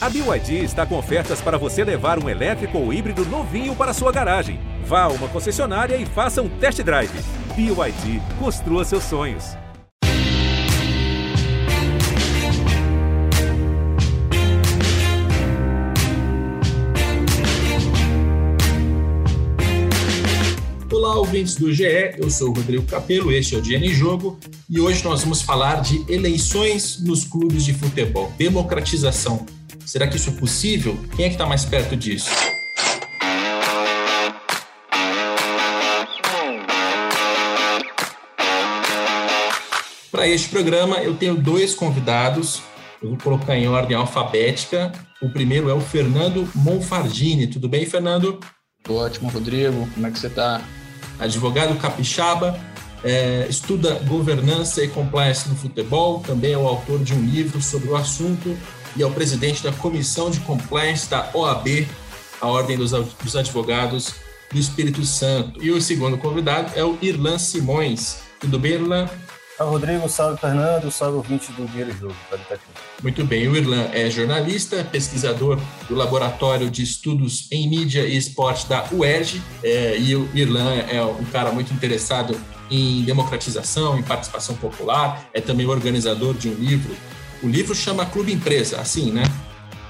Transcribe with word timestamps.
A 0.00 0.08
BYD 0.08 0.62
está 0.62 0.86
com 0.86 0.96
ofertas 0.96 1.40
para 1.40 1.58
você 1.58 1.82
levar 1.82 2.22
um 2.22 2.28
elétrico 2.28 2.78
ou 2.78 2.92
híbrido 2.92 3.24
novinho 3.26 3.74
para 3.74 3.92
sua 3.92 4.12
garagem. 4.12 4.60
Vá 4.84 5.02
a 5.02 5.08
uma 5.08 5.26
concessionária 5.26 5.96
e 5.96 6.06
faça 6.06 6.40
um 6.40 6.48
test 6.48 6.80
drive. 6.82 7.10
BYD, 7.56 8.22
construa 8.38 8.84
seus 8.84 9.02
sonhos. 9.02 9.56
Olá, 20.92 21.16
ouvintes 21.16 21.56
do 21.56 21.72
GE, 21.72 22.14
eu 22.18 22.30
sou 22.30 22.50
o 22.50 22.52
Rodrigo 22.52 22.84
Capello, 22.84 23.32
este 23.32 23.56
é 23.56 23.58
o 23.58 23.60
Dinheiro 23.62 23.86
em 23.86 23.94
Jogo 23.94 24.38
e 24.70 24.78
hoje 24.78 25.02
nós 25.02 25.22
vamos 25.22 25.42
falar 25.42 25.80
de 25.80 26.04
eleições 26.08 27.00
nos 27.00 27.24
clubes 27.24 27.64
de 27.64 27.74
futebol, 27.74 28.32
democratização. 28.38 29.57
Será 29.84 30.06
que 30.06 30.16
isso 30.16 30.30
é 30.30 30.32
possível? 30.32 30.98
Quem 31.16 31.24
é 31.24 31.28
que 31.28 31.34
está 31.34 31.46
mais 31.46 31.64
perto 31.64 31.96
disso? 31.96 32.30
Para 40.10 40.26
este 40.26 40.48
programa, 40.48 40.98
eu 40.98 41.14
tenho 41.14 41.36
dois 41.36 41.74
convidados. 41.74 42.62
Eu 43.00 43.10
vou 43.10 43.18
colocar 43.18 43.56
em 43.56 43.68
ordem 43.68 43.96
alfabética. 43.96 44.92
O 45.22 45.30
primeiro 45.30 45.70
é 45.70 45.74
o 45.74 45.80
Fernando 45.80 46.48
Monfardini. 46.54 47.46
Tudo 47.46 47.68
bem, 47.68 47.86
Fernando? 47.86 48.40
Tô 48.82 48.96
ótimo, 48.96 49.28
Rodrigo. 49.28 49.88
Como 49.94 50.06
é 50.06 50.10
que 50.10 50.18
você 50.18 50.26
está? 50.26 50.60
Advogado 51.18 51.76
capixaba, 51.78 52.58
é, 53.02 53.46
estuda 53.48 53.94
governança 54.06 54.82
e 54.82 54.88
compliance 54.88 55.48
no 55.48 55.56
futebol, 55.56 56.20
também 56.20 56.52
é 56.52 56.58
o 56.58 56.66
autor 56.66 57.02
de 57.02 57.12
um 57.12 57.24
livro 57.24 57.60
sobre 57.60 57.88
o 57.88 57.96
assunto 57.96 58.56
e 58.96 59.02
é 59.02 59.06
o 59.06 59.10
presidente 59.10 59.62
da 59.62 59.72
Comissão 59.72 60.30
de 60.30 60.40
Compliance 60.40 61.08
da 61.08 61.30
OAB, 61.34 61.86
a 62.40 62.46
Ordem 62.46 62.76
dos, 62.76 62.92
dos 62.92 63.36
Advogados 63.36 64.14
do 64.52 64.58
Espírito 64.58 65.04
Santo. 65.04 65.62
E 65.62 65.70
o 65.70 65.80
segundo 65.80 66.16
convidado 66.18 66.72
é 66.74 66.84
o 66.84 66.98
Irlan 67.02 67.38
Simões. 67.38 68.18
Tudo 68.40 68.58
bem, 68.58 68.72
Irlan? 68.72 69.08
Salve, 69.58 69.72
Rodrigo. 69.72 70.08
Salve, 70.08 70.40
Fernando. 70.40 70.90
Salve, 70.90 71.16
ouvinte 71.16 71.50
do 71.52 71.66
Dinheiro 71.66 71.92
Jogo. 71.98 72.14
Muito 73.02 73.24
bem. 73.24 73.48
O 73.48 73.56
Irlan 73.56 73.88
é 73.92 74.08
jornalista, 74.08 74.84
pesquisador 74.84 75.58
do 75.88 75.96
Laboratório 75.96 76.70
de 76.70 76.84
Estudos 76.84 77.48
em 77.50 77.68
Mídia 77.68 78.06
e 78.06 78.16
Esporte 78.16 78.68
da 78.68 78.86
UERJ. 78.92 79.42
É, 79.64 79.98
e 79.98 80.14
o 80.14 80.28
Irlan 80.32 80.76
é 80.88 81.02
um 81.02 81.24
cara 81.24 81.50
muito 81.50 81.74
interessado 81.74 82.40
em 82.70 83.02
democratização, 83.02 83.98
em 83.98 84.02
participação 84.02 84.54
popular. 84.54 85.28
É 85.34 85.40
também 85.40 85.66
organizador 85.66 86.34
de 86.34 86.48
um 86.48 86.54
livro. 86.54 86.94
O 87.42 87.46
livro 87.46 87.74
chama 87.74 88.04
Clube 88.06 88.32
Empresa, 88.32 88.80
assim, 88.80 89.12
né? 89.12 89.22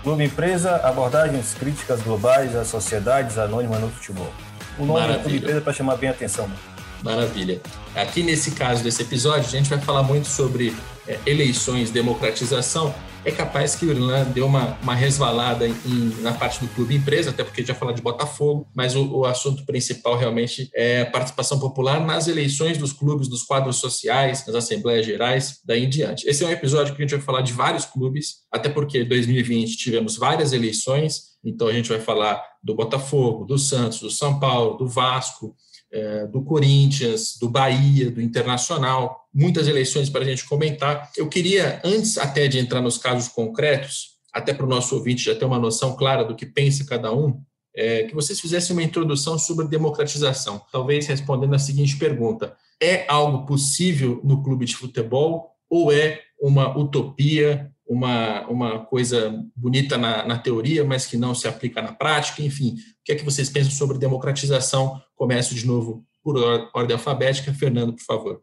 Clube 0.02 0.24
Empresa, 0.24 0.76
abordagens 0.76 1.54
críticas 1.58 2.02
globais 2.02 2.54
às 2.54 2.68
sociedades 2.68 3.38
anônimas 3.38 3.80
no 3.80 3.88
futebol. 3.88 4.32
O 4.78 4.84
nome 4.84 5.00
Maravilha. 5.00 5.18
do 5.18 5.22
Clube 5.22 5.36
Empresa 5.38 5.58
é 5.58 5.60
para 5.60 5.72
chamar 5.72 5.96
bem 5.96 6.10
a 6.10 6.12
atenção. 6.12 6.46
Né? 6.46 6.54
Maravilha. 7.02 7.60
Aqui 7.94 8.22
nesse 8.22 8.52
caso 8.52 8.82
desse 8.82 9.02
episódio, 9.02 9.46
a 9.46 9.50
gente 9.50 9.70
vai 9.70 9.80
falar 9.80 10.02
muito 10.02 10.28
sobre 10.28 10.74
é, 11.06 11.18
eleições, 11.26 11.90
democratização. 11.90 12.94
É 13.28 13.30
capaz 13.30 13.74
que 13.74 13.84
o 13.84 13.90
Irlan 13.90 14.24
deu 14.30 14.46
uma, 14.46 14.78
uma 14.82 14.94
resvalada 14.94 15.68
em, 15.68 16.22
na 16.22 16.32
parte 16.32 16.60
do 16.60 16.68
clube 16.68 16.96
empresa, 16.96 17.28
até 17.28 17.44
porque 17.44 17.62
já 17.62 17.74
fala 17.74 17.92
de 17.92 18.00
Botafogo, 18.00 18.66
mas 18.74 18.96
o, 18.96 19.18
o, 19.18 19.26
assunto 19.26 19.66
principal 19.66 20.16
realmente 20.16 20.70
é 20.74 21.02
a 21.02 21.10
participação 21.10 21.60
popular 21.60 22.00
nas 22.00 22.26
eleições 22.26 22.78
dos 22.78 22.90
clubes, 22.90 23.28
dos 23.28 23.42
quadros 23.42 23.76
sociais, 23.76 24.46
nas 24.46 24.56
assembleias 24.56 25.04
gerais, 25.04 25.60
daí 25.62 25.84
em 25.84 25.90
diante. 25.90 26.26
Esse 26.26 26.42
é 26.42 26.46
um 26.46 26.50
episódio 26.50 26.94
que 26.94 27.02
a 27.02 27.04
gente 27.04 27.16
vai 27.16 27.24
falar 27.24 27.42
de 27.42 27.52
vários 27.52 27.84
clubes, 27.84 28.36
até 28.50 28.70
porque 28.70 29.02
em 29.02 29.06
2020 29.06 29.76
tivemos 29.76 30.16
várias 30.16 30.54
eleições, 30.54 31.24
então 31.44 31.68
a 31.68 31.72
gente 31.74 31.90
vai 31.90 32.00
falar 32.00 32.42
do 32.64 32.74
Botafogo, 32.74 33.44
do 33.44 33.58
Santos, 33.58 34.00
do 34.00 34.10
São 34.10 34.40
Paulo, 34.40 34.78
do 34.78 34.88
Vasco, 34.88 35.54
é, 35.90 36.26
do 36.26 36.42
Corinthians, 36.42 37.36
do 37.40 37.48
Bahia, 37.48 38.10
do 38.10 38.20
Internacional, 38.20 39.26
muitas 39.32 39.66
eleições 39.68 40.10
para 40.10 40.22
a 40.22 40.24
gente 40.24 40.44
comentar. 40.44 41.10
Eu 41.16 41.28
queria, 41.28 41.80
antes 41.84 42.18
até 42.18 42.46
de 42.46 42.58
entrar 42.58 42.80
nos 42.80 42.98
casos 42.98 43.28
concretos, 43.28 44.18
até 44.32 44.52
para 44.52 44.66
o 44.66 44.68
nosso 44.68 44.94
ouvinte 44.94 45.24
já 45.24 45.34
ter 45.34 45.44
uma 45.44 45.58
noção 45.58 45.96
clara 45.96 46.24
do 46.24 46.36
que 46.36 46.46
pensa 46.46 46.84
cada 46.84 47.12
um, 47.12 47.40
é, 47.74 48.04
que 48.04 48.14
vocês 48.14 48.40
fizessem 48.40 48.74
uma 48.74 48.82
introdução 48.82 49.38
sobre 49.38 49.66
democratização, 49.68 50.60
talvez 50.72 51.06
respondendo 51.06 51.54
a 51.54 51.58
seguinte 51.58 51.96
pergunta: 51.96 52.56
é 52.80 53.04
algo 53.08 53.46
possível 53.46 54.20
no 54.24 54.42
clube 54.42 54.66
de 54.66 54.76
futebol 54.76 55.52
ou 55.70 55.92
é 55.92 56.20
uma 56.40 56.76
utopia, 56.76 57.70
uma, 57.88 58.46
uma 58.48 58.84
coisa 58.84 59.34
bonita 59.56 59.96
na, 59.96 60.26
na 60.26 60.38
teoria, 60.38 60.84
mas 60.84 61.06
que 61.06 61.16
não 61.16 61.34
se 61.34 61.48
aplica 61.48 61.80
na 61.80 61.92
prática? 61.92 62.42
Enfim, 62.42 62.74
o 62.74 63.04
que 63.04 63.12
é 63.12 63.14
que 63.14 63.24
vocês 63.24 63.48
pensam 63.48 63.72
sobre 63.72 63.98
democratização 63.98 65.00
Começo 65.18 65.52
de 65.52 65.66
novo 65.66 66.04
por 66.22 66.36
ordem 66.72 66.94
alfabética. 66.94 67.52
Fernando, 67.52 67.92
por 67.92 68.04
favor. 68.04 68.42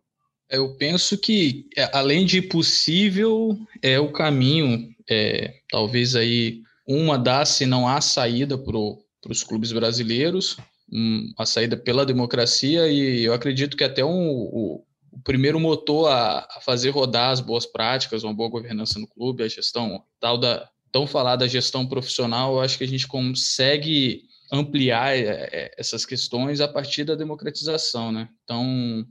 Eu 0.50 0.76
penso 0.76 1.18
que, 1.18 1.66
é, 1.76 1.90
além 1.94 2.26
de 2.26 2.42
possível, 2.42 3.58
é 3.82 3.98
o 3.98 4.12
caminho, 4.12 4.90
é, 5.10 5.54
talvez 5.72 6.16
aí 6.16 6.62
uma 6.86 7.18
das, 7.18 7.50
se 7.50 7.66
não 7.66 7.88
há 7.88 8.02
saída 8.02 8.58
para 8.58 8.78
os 8.78 9.42
clubes 9.42 9.72
brasileiros, 9.72 10.58
um, 10.92 11.32
a 11.38 11.46
saída 11.46 11.78
pela 11.78 12.06
democracia, 12.06 12.88
e 12.88 13.24
eu 13.24 13.34
acredito 13.34 13.78
que 13.78 13.84
até 13.84 14.04
um, 14.04 14.30
o 14.30 14.84
primeiro 15.26 15.60
motor 15.60 16.08
a, 16.08 16.48
a, 16.56 16.62
fazer 16.62 16.92
rodar 16.92 17.32
as 17.32 17.42
boas 17.42 17.66
práticas, 17.66 18.24
uma 18.24 18.34
boa 18.34 18.48
governança 18.50 19.00
no 19.00 19.08
clube, 19.08 19.44
a 19.44 19.48
gestão 19.48 20.02
tal 20.20 20.38
da 20.38 20.70
tão 20.92 21.06
falada 21.06 21.46
gestão 21.46 21.86
profissional, 21.86 22.54
eu 22.54 22.62
acho 22.62 22.78
que 22.78 22.84
a 22.86 22.88
gente 22.88 23.06
consegue 23.06 24.22
ampliar 24.50 25.18
é, 25.18 25.50
é, 25.52 25.72
essas 25.78 26.06
questões 26.06 26.62
a 26.62 26.68
partir 26.70 27.04
da 27.04 27.16
democratização, 27.16 28.14
né? 28.14 28.30
Então, 28.44 29.06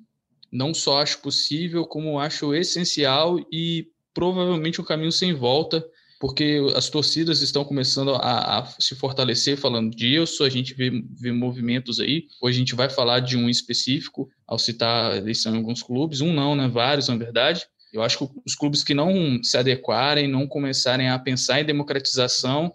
não 0.50 0.72
só 0.72 1.02
acho 1.02 1.18
possível, 1.18 1.84
como 1.84 2.18
acho 2.18 2.54
essencial 2.54 3.38
e 3.52 3.88
provavelmente 4.14 4.80
um 4.80 4.84
caminho 4.84 5.12
sem 5.12 5.34
volta, 5.34 5.84
porque 6.24 6.58
as 6.74 6.88
torcidas 6.88 7.42
estão 7.42 7.66
começando 7.66 8.14
a, 8.14 8.60
a 8.60 8.66
se 8.80 8.94
fortalecer 8.94 9.58
falando 9.58 9.94
disso, 9.94 10.42
a 10.42 10.48
gente 10.48 10.72
vê, 10.72 10.90
vê, 11.20 11.30
movimentos 11.30 12.00
aí, 12.00 12.24
hoje 12.40 12.56
a 12.56 12.60
gente 12.60 12.74
vai 12.74 12.88
falar 12.88 13.20
de 13.20 13.36
um 13.36 13.46
específico, 13.46 14.30
ao 14.46 14.58
citar 14.58 15.18
eleição 15.18 15.52
em 15.52 15.58
alguns 15.58 15.82
clubes, 15.82 16.22
um 16.22 16.32
não, 16.32 16.56
né? 16.56 16.66
Vários, 16.66 17.08
na 17.08 17.16
verdade. 17.16 17.66
Eu 17.92 18.02
acho 18.02 18.16
que 18.16 18.40
os 18.46 18.54
clubes 18.54 18.82
que 18.82 18.94
não 18.94 19.38
se 19.42 19.58
adequarem, 19.58 20.26
não 20.26 20.46
começarem 20.46 21.10
a 21.10 21.18
pensar 21.18 21.60
em 21.60 21.64
democratização, 21.66 22.72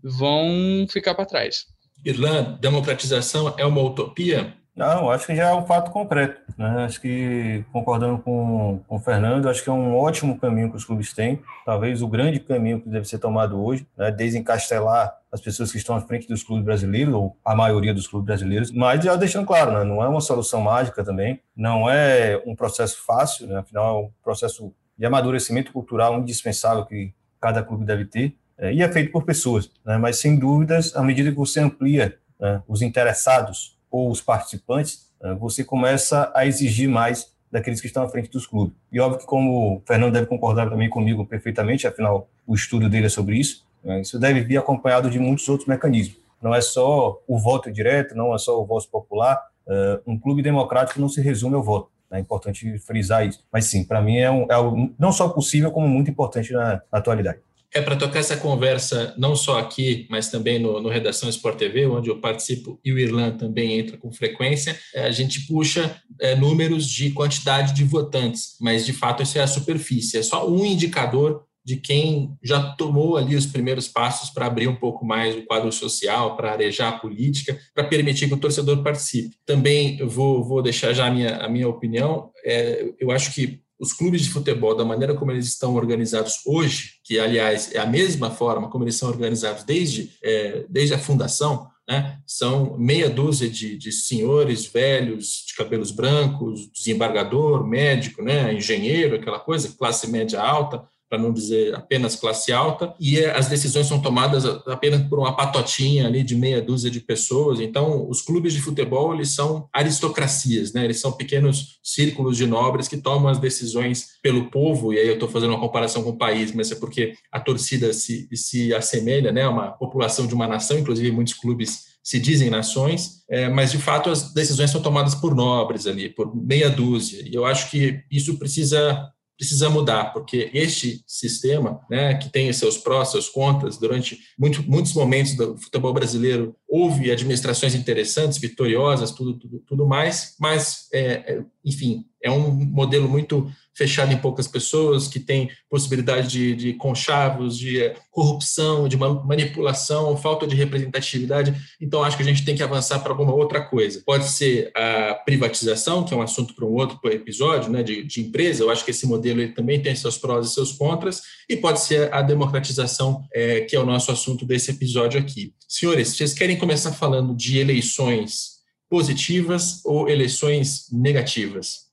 vão 0.00 0.86
ficar 0.88 1.16
para 1.16 1.26
trás. 1.26 1.66
Irlanda, 2.04 2.56
democratização 2.60 3.52
é 3.58 3.66
uma 3.66 3.82
utopia? 3.82 4.54
Não, 4.74 5.10
acho 5.10 5.26
que 5.26 5.36
já 5.36 5.50
é 5.50 5.54
um 5.54 5.66
fato 5.66 5.90
concreto. 5.90 6.40
Né? 6.56 6.84
Acho 6.84 7.00
que, 7.00 7.62
concordando 7.70 8.18
com, 8.18 8.80
com 8.88 8.96
o 8.96 8.98
Fernando, 8.98 9.48
acho 9.48 9.62
que 9.62 9.68
é 9.68 9.72
um 9.72 9.94
ótimo 9.94 10.38
caminho 10.38 10.70
que 10.70 10.76
os 10.76 10.84
clubes 10.84 11.12
têm, 11.12 11.42
talvez 11.66 12.00
o 12.00 12.08
grande 12.08 12.40
caminho 12.40 12.80
que 12.80 12.88
deve 12.88 13.06
ser 13.06 13.18
tomado 13.18 13.62
hoje, 13.62 13.86
né? 13.96 14.10
desencastelar 14.10 15.14
as 15.30 15.40
pessoas 15.40 15.70
que 15.70 15.76
estão 15.76 15.94
à 15.94 16.00
frente 16.00 16.26
dos 16.26 16.42
clubes 16.42 16.64
brasileiros, 16.64 17.14
ou 17.14 17.36
a 17.44 17.54
maioria 17.54 17.92
dos 17.92 18.06
clubes 18.06 18.26
brasileiros, 18.26 18.70
mas 18.70 19.04
já 19.04 19.14
deixando 19.14 19.46
claro, 19.46 19.72
né? 19.72 19.84
não 19.84 20.02
é 20.02 20.08
uma 20.08 20.20
solução 20.20 20.60
mágica 20.62 21.04
também, 21.04 21.40
não 21.54 21.88
é 21.88 22.42
um 22.46 22.54
processo 22.54 23.04
fácil, 23.04 23.46
né? 23.46 23.58
afinal 23.58 23.96
é 23.96 24.06
um 24.06 24.10
processo 24.22 24.72
de 24.96 25.04
amadurecimento 25.04 25.72
cultural 25.72 26.18
indispensável 26.18 26.84
que 26.86 27.12
cada 27.40 27.62
clube 27.62 27.84
deve 27.84 28.06
ter, 28.06 28.36
é, 28.58 28.72
e 28.72 28.82
é 28.82 28.92
feito 28.92 29.10
por 29.10 29.24
pessoas, 29.24 29.70
né? 29.84 29.98
mas 29.98 30.16
sem 30.18 30.38
dúvidas, 30.38 30.94
à 30.94 31.02
medida 31.02 31.30
que 31.30 31.36
você 31.36 31.60
amplia 31.60 32.16
né, 32.38 32.62
os 32.68 32.82
interessados 32.82 33.78
ou 33.92 34.10
os 34.10 34.20
participantes, 34.20 35.12
né, 35.20 35.36
você 35.38 35.62
começa 35.62 36.32
a 36.34 36.46
exigir 36.46 36.88
mais 36.88 37.30
daqueles 37.50 37.80
que 37.80 37.86
estão 37.86 38.02
à 38.02 38.08
frente 38.08 38.30
dos 38.30 38.46
clubes. 38.46 38.74
E 38.90 38.98
óbvio 38.98 39.20
que, 39.20 39.26
como 39.26 39.76
o 39.76 39.82
Fernando 39.86 40.14
deve 40.14 40.26
concordar 40.26 40.70
também 40.70 40.88
comigo 40.88 41.26
perfeitamente, 41.26 41.86
afinal, 41.86 42.26
o 42.46 42.54
estudo 42.54 42.88
dele 42.88 43.06
é 43.06 43.10
sobre 43.10 43.38
isso, 43.38 43.64
né, 43.84 44.00
isso 44.00 44.18
deve 44.18 44.40
vir 44.40 44.56
acompanhado 44.56 45.10
de 45.10 45.18
muitos 45.18 45.46
outros 45.48 45.68
mecanismos. 45.68 46.16
Não 46.40 46.52
é 46.52 46.60
só 46.60 47.20
o 47.28 47.38
voto 47.38 47.70
direto, 47.70 48.16
não 48.16 48.34
é 48.34 48.38
só 48.38 48.60
o 48.60 48.66
voto 48.66 48.88
popular. 48.88 49.40
Uh, 49.64 50.10
um 50.10 50.18
clube 50.18 50.42
democrático 50.42 51.00
não 51.00 51.08
se 51.08 51.20
resume 51.20 51.54
ao 51.54 51.62
voto. 51.62 51.88
É 52.10 52.18
importante 52.18 52.78
frisar 52.80 53.24
isso. 53.24 53.44
Mas 53.50 53.66
sim, 53.66 53.84
para 53.84 54.02
mim 54.02 54.18
é, 54.18 54.28
um, 54.28 54.46
é 54.50 54.54
algo 54.54 54.92
não 54.98 55.12
só 55.12 55.28
possível, 55.28 55.70
como 55.70 55.86
muito 55.86 56.10
importante 56.10 56.52
na, 56.52 56.82
na 56.90 56.98
atualidade. 56.98 57.38
É 57.74 57.80
para 57.80 57.96
tocar 57.96 58.18
essa 58.18 58.36
conversa 58.36 59.14
não 59.16 59.34
só 59.34 59.58
aqui, 59.58 60.06
mas 60.10 60.28
também 60.28 60.58
no, 60.58 60.80
no, 60.80 60.90
Redação 60.90 61.28
Sport 61.28 61.56
TV, 61.56 61.86
onde 61.86 62.10
eu 62.10 62.20
participo 62.20 62.78
e 62.84 62.92
o 62.92 62.98
Irlan 62.98 63.30
também 63.30 63.78
entra 63.78 63.96
com 63.96 64.12
frequência. 64.12 64.78
É, 64.94 65.04
a 65.04 65.10
gente 65.10 65.46
puxa 65.46 65.96
é, 66.20 66.34
números 66.34 66.86
de 66.86 67.10
quantidade 67.10 67.74
de 67.74 67.84
votantes, 67.84 68.56
mas 68.60 68.84
de 68.84 68.92
fato 68.92 69.22
isso 69.22 69.38
é 69.38 69.42
a 69.42 69.46
superfície, 69.46 70.18
é 70.18 70.22
só 70.22 70.48
um 70.48 70.66
indicador 70.66 71.44
de 71.64 71.76
quem 71.76 72.36
já 72.42 72.72
tomou 72.72 73.16
ali 73.16 73.36
os 73.36 73.46
primeiros 73.46 73.86
passos 73.88 74.30
para 74.30 74.46
abrir 74.46 74.66
um 74.66 74.74
pouco 74.74 75.04
mais 75.04 75.36
o 75.36 75.44
quadro 75.46 75.70
social, 75.70 76.36
para 76.36 76.52
arejar 76.52 76.88
a 76.88 76.98
política, 76.98 77.58
para 77.74 77.84
permitir 77.84 78.26
que 78.26 78.34
o 78.34 78.40
torcedor 78.40 78.82
participe. 78.82 79.36
Também 79.46 79.96
vou, 80.04 80.42
vou 80.42 80.60
deixar 80.60 80.92
já 80.92 81.06
a 81.06 81.10
minha, 81.10 81.36
a 81.36 81.48
minha 81.48 81.68
opinião. 81.68 82.30
É, 82.44 82.84
eu 82.98 83.10
acho 83.10 83.32
que 83.32 83.60
os 83.78 83.92
clubes 83.92 84.22
de 84.22 84.30
futebol, 84.30 84.76
da 84.76 84.84
maneira 84.84 85.12
como 85.12 85.32
eles 85.32 85.46
estão 85.46 85.74
organizados 85.74 86.36
hoje, 86.46 87.00
que 87.12 87.20
aliás 87.20 87.70
é 87.74 87.78
a 87.78 87.84
mesma 87.84 88.30
forma 88.30 88.70
como 88.70 88.84
eles 88.84 88.96
são 88.96 89.10
organizados 89.10 89.64
desde, 89.64 90.12
é, 90.22 90.64
desde 90.66 90.94
a 90.94 90.98
fundação, 90.98 91.68
né? 91.86 92.18
São 92.26 92.78
meia 92.78 93.10
dúzia 93.10 93.50
de, 93.50 93.76
de, 93.76 93.92
senhores 93.92 94.64
velhos, 94.64 95.44
de 95.46 95.54
cabelos 95.54 95.90
brancos, 95.90 96.70
desembargador, 96.72 97.66
médico, 97.66 98.22
né? 98.22 98.54
engenheiro, 98.54 99.16
aquela 99.16 99.38
coisa, 99.38 99.74
classe 99.76 100.10
média 100.10 100.40
alta, 100.40 100.82
para 101.12 101.20
não 101.20 101.30
dizer 101.30 101.74
apenas 101.74 102.16
classe 102.16 102.54
alta, 102.54 102.94
e 102.98 103.18
é, 103.18 103.36
as 103.36 103.46
decisões 103.46 103.86
são 103.86 104.00
tomadas 104.00 104.46
apenas 104.66 105.02
por 105.02 105.18
uma 105.18 105.36
patotinha 105.36 106.06
ali 106.06 106.22
de 106.22 106.34
meia 106.34 106.62
dúzia 106.62 106.90
de 106.90 107.00
pessoas. 107.00 107.60
Então, 107.60 108.08
os 108.08 108.22
clubes 108.22 108.54
de 108.54 108.62
futebol, 108.62 109.12
eles 109.12 109.28
são 109.28 109.68
aristocracias, 109.74 110.72
né? 110.72 110.84
Eles 110.84 111.00
são 111.00 111.12
pequenos 111.12 111.80
círculos 111.82 112.38
de 112.38 112.46
nobres 112.46 112.88
que 112.88 112.96
tomam 112.96 113.28
as 113.28 113.38
decisões 113.38 114.12
pelo 114.22 114.50
povo, 114.50 114.94
e 114.94 114.98
aí 114.98 115.06
eu 115.06 115.12
estou 115.12 115.28
fazendo 115.28 115.50
uma 115.50 115.60
comparação 115.60 116.02
com 116.02 116.10
o 116.10 116.16
país, 116.16 116.50
mas 116.54 116.72
é 116.72 116.76
porque 116.76 117.12
a 117.30 117.38
torcida 117.38 117.92
se, 117.92 118.26
se 118.34 118.72
assemelha, 118.72 119.30
né? 119.30 119.46
Uma 119.46 119.72
população 119.72 120.26
de 120.26 120.32
uma 120.32 120.48
nação, 120.48 120.78
inclusive 120.78 121.12
muitos 121.12 121.34
clubes 121.34 121.92
se 122.02 122.18
dizem 122.18 122.48
nações, 122.48 123.22
é, 123.28 123.50
mas 123.50 123.70
de 123.70 123.76
fato 123.76 124.08
as 124.08 124.32
decisões 124.32 124.70
são 124.70 124.80
tomadas 124.80 125.14
por 125.14 125.34
nobres 125.34 125.86
ali, 125.86 126.08
por 126.08 126.34
meia 126.34 126.70
dúzia. 126.70 127.22
E 127.28 127.34
eu 127.34 127.44
acho 127.44 127.70
que 127.70 128.00
isso 128.10 128.38
precisa 128.38 129.12
precisa 129.42 129.68
mudar, 129.68 130.12
porque 130.12 130.52
este 130.54 131.02
sistema, 131.04 131.80
né, 131.90 132.14
que 132.14 132.30
tem 132.30 132.52
seus 132.52 132.78
prós, 132.78 133.10
seus 133.10 133.28
contras, 133.28 133.76
durante 133.76 134.16
muito, 134.38 134.62
muitos 134.70 134.94
momentos 134.94 135.34
do 135.34 135.58
futebol 135.58 135.92
brasileiro 135.92 136.54
houve 136.72 137.10
administrações 137.10 137.74
interessantes, 137.74 138.38
vitoriosas, 138.38 139.10
tudo, 139.10 139.38
tudo, 139.38 139.58
tudo 139.66 139.86
mais, 139.86 140.34
mas, 140.40 140.88
é, 140.90 141.34
é, 141.34 141.44
enfim, 141.62 142.06
é 142.22 142.30
um 142.30 142.50
modelo 142.50 143.06
muito 143.06 143.52
fechado 143.74 144.12
em 144.12 144.16
poucas 144.16 144.46
pessoas, 144.46 145.06
que 145.08 145.18
tem 145.18 145.50
possibilidade 145.68 146.28
de, 146.28 146.54
de 146.54 146.72
conchavos, 146.74 147.58
de 147.58 147.82
eh, 147.82 147.94
corrupção, 148.10 148.86
de 148.86 148.96
manipulação, 148.96 150.16
falta 150.16 150.46
de 150.46 150.54
representatividade. 150.54 151.54
Então, 151.80 152.02
acho 152.02 152.16
que 152.16 152.22
a 152.22 152.26
gente 152.26 152.44
tem 152.44 152.54
que 152.54 152.62
avançar 152.62 153.00
para 153.00 153.12
alguma 153.12 153.34
outra 153.34 153.62
coisa. 153.62 154.02
Pode 154.04 154.28
ser 154.28 154.70
a 154.76 155.14
privatização, 155.24 156.04
que 156.04 156.12
é 156.12 156.16
um 156.16 156.22
assunto 156.22 156.54
para 156.54 156.66
um 156.66 156.72
outro 156.72 156.98
episódio, 157.10 157.70
né, 157.70 157.82
de, 157.82 158.02
de 158.02 158.20
empresa. 158.20 158.62
Eu 158.62 158.70
acho 158.70 158.84
que 158.84 158.90
esse 158.90 159.06
modelo 159.06 159.40
ele 159.40 159.52
também 159.52 159.80
tem 159.80 159.96
seus 159.96 160.18
prós 160.18 160.46
e 160.46 160.54
seus 160.54 160.72
contras. 160.72 161.22
E 161.48 161.56
pode 161.56 161.80
ser 161.80 162.12
a 162.12 162.22
democratização, 162.22 163.24
é, 163.34 163.62
que 163.62 163.74
é 163.74 163.80
o 163.80 163.86
nosso 163.86 164.12
assunto 164.12 164.44
desse 164.44 164.70
episódio 164.70 165.18
aqui. 165.18 165.54
Senhores, 165.72 166.08
vocês 166.08 166.34
querem 166.34 166.58
começar 166.58 166.92
falando 166.92 167.34
de 167.34 167.58
eleições 167.58 168.58
positivas 168.90 169.82
ou 169.86 170.06
eleições 170.06 170.92
negativas? 170.92 171.86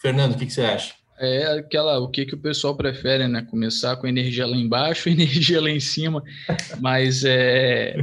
Fernando, 0.00 0.32
o 0.32 0.38
que, 0.38 0.46
que 0.46 0.52
você 0.54 0.62
acha? 0.62 0.94
É 1.18 1.58
aquela, 1.58 1.98
o 1.98 2.08
que, 2.08 2.24
que 2.24 2.34
o 2.34 2.40
pessoal 2.40 2.74
prefere, 2.74 3.28
né? 3.28 3.42
Começar 3.42 3.96
com 3.96 4.06
energia 4.06 4.46
lá 4.46 4.56
embaixo 4.56 5.10
energia 5.12 5.60
lá 5.60 5.68
em 5.68 5.78
cima. 5.78 6.24
Mas 6.80 7.22
é, 7.22 7.96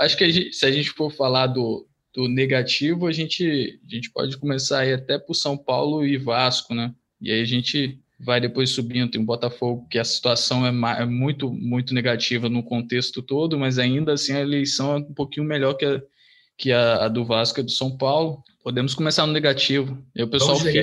acho 0.00 0.16
que 0.16 0.24
a 0.24 0.28
gente, 0.30 0.54
se 0.54 0.64
a 0.64 0.72
gente 0.72 0.88
for 0.88 1.12
falar 1.12 1.48
do, 1.48 1.86
do 2.14 2.26
negativo, 2.26 3.06
a 3.06 3.12
gente, 3.12 3.78
a 3.86 3.94
gente 3.94 4.10
pode 4.10 4.38
começar 4.38 4.78
aí 4.78 4.94
até 4.94 5.18
por 5.18 5.34
São 5.34 5.54
Paulo 5.54 6.02
e 6.02 6.16
Vasco, 6.16 6.74
né? 6.74 6.94
E 7.20 7.30
aí 7.30 7.42
a 7.42 7.46
gente 7.46 8.00
vai 8.18 8.40
depois 8.40 8.70
subindo. 8.70 9.10
Tem 9.10 9.20
o 9.20 9.24
Botafogo, 9.24 9.86
que 9.90 9.98
a 9.98 10.04
situação 10.04 10.66
é, 10.66 11.02
é 11.02 11.04
muito, 11.04 11.52
muito 11.52 11.94
negativa 11.94 12.48
no 12.48 12.62
contexto 12.62 13.22
todo, 13.22 13.58
mas 13.58 13.78
ainda 13.78 14.12
assim 14.12 14.32
a 14.32 14.40
eleição 14.40 14.92
é 14.92 14.96
um 14.96 15.14
pouquinho 15.14 15.46
melhor 15.46 15.74
que 15.74 15.84
a, 15.84 16.02
que 16.56 16.72
a, 16.72 17.04
a 17.04 17.08
do 17.08 17.24
Vasco 17.24 17.60
e 17.60 17.62
do 17.62 17.70
São 17.70 17.96
Paulo. 17.96 18.42
Podemos 18.62 18.94
começar 18.94 19.26
no 19.26 19.32
negativo. 19.32 20.02
E 20.14 20.22
o 20.22 20.28
pessoal 20.28 20.58
fica, 20.58 20.82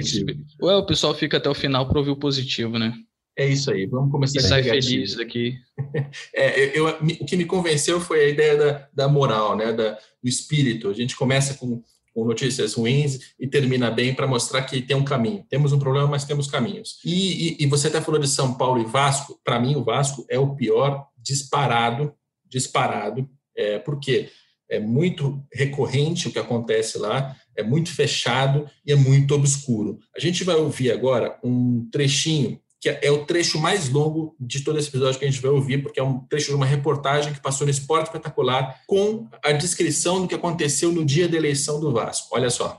ué, 0.62 0.76
o 0.76 0.86
pessoal 0.86 1.14
fica 1.14 1.38
até 1.38 1.50
o 1.50 1.54
final 1.54 1.88
para 1.88 2.00
ouvir 2.00 2.12
o 2.12 2.16
positivo, 2.16 2.80
né? 2.80 2.94
É 3.36 3.48
isso 3.48 3.72
aí, 3.72 3.88
vamos 3.88 4.12
começar 4.12 4.40
e 4.40 4.44
sai 4.44 4.64
feliz 4.64 5.16
daqui. 5.16 5.58
é, 6.36 6.78
eu, 6.78 6.88
o 6.88 7.26
que 7.26 7.36
me 7.36 7.46
convenceu 7.46 8.00
foi 8.00 8.26
a 8.26 8.30
ideia 8.30 8.56
da, 8.56 8.90
da 8.94 9.08
moral, 9.10 9.58
né? 9.58 9.74
Da, 9.74 9.94
do 10.24 10.30
espírito. 10.30 10.88
A 10.88 10.94
gente 10.94 11.16
começa 11.16 11.56
com, 11.56 11.84
com 12.14 12.26
notícias 12.26 12.74
ruins 12.74 13.34
e 13.40 13.48
termina 13.48 13.90
bem 13.90 14.14
para 14.14 14.28
mostrar 14.28 14.64
que 14.64 14.82
tem 14.82 14.96
um 14.96 15.04
caminho. 15.04 15.46
Temos 15.50 15.74
um 15.74 15.80
problema, 15.80 16.08
mas 16.08 16.26
temos 16.26 16.48
caminhos. 16.48 17.00
E, 17.04 17.58
e, 17.62 17.64
e 17.64 17.66
você 17.66 17.88
até 17.88 18.00
falou 18.00 18.20
de 18.20 18.28
São 18.28 18.54
Paulo 18.54 18.82
e 18.82 18.86
Vasco. 18.86 19.40
Para 19.44 19.60
mim, 19.60 19.76
o 19.76 19.84
Vasco 19.84 20.26
é 20.30 20.38
o 20.38 20.56
pior 20.56 21.08
disparado, 21.18 22.14
disparado. 22.46 23.28
É, 23.56 23.80
por 23.80 24.00
quê? 24.00 24.30
É 24.70 24.80
muito 24.80 25.44
recorrente 25.52 26.28
o 26.28 26.32
que 26.32 26.40
acontece 26.40 26.98
lá 26.98 27.36
é 27.56 27.64
muito 27.64 27.94
fechado 27.94 28.70
e 28.86 28.92
é 28.92 28.96
muito 28.96 29.34
obscuro. 29.34 30.00
A 30.16 30.20
gente 30.20 30.44
vai 30.44 30.56
ouvir 30.56 30.92
agora 30.92 31.38
um 31.44 31.88
trechinho 31.92 32.60
que 32.84 32.90
é 33.02 33.10
o 33.10 33.26
trecho 33.26 33.58
mais 33.58 33.88
longo 33.88 34.36
de 34.38 34.62
todo 34.62 34.78
esse 34.78 34.90
episódio 34.90 35.18
que 35.18 35.24
a 35.24 35.32
gente 35.32 35.42
vai 35.42 35.50
ouvir, 35.50 35.82
porque 35.82 36.02
é 36.02 36.04
um 36.04 36.20
trecho 36.20 36.48
de 36.48 36.56
uma 36.56 36.66
reportagem 36.66 37.32
que 37.32 37.40
passou 37.40 37.66
no 37.66 37.72
Esporte 37.72 38.08
Espetacular 38.08 38.76
com 38.86 39.26
a 39.42 39.54
descrição 39.54 40.22
do 40.22 40.28
que 40.28 40.36
aconteceu 40.36 40.92
no 40.92 41.06
dia 41.06 41.30
da 41.30 41.38
eleição 41.38 41.80
do 41.80 41.94
Vasco. 41.94 42.28
Olha 42.34 42.50
só. 42.50 42.78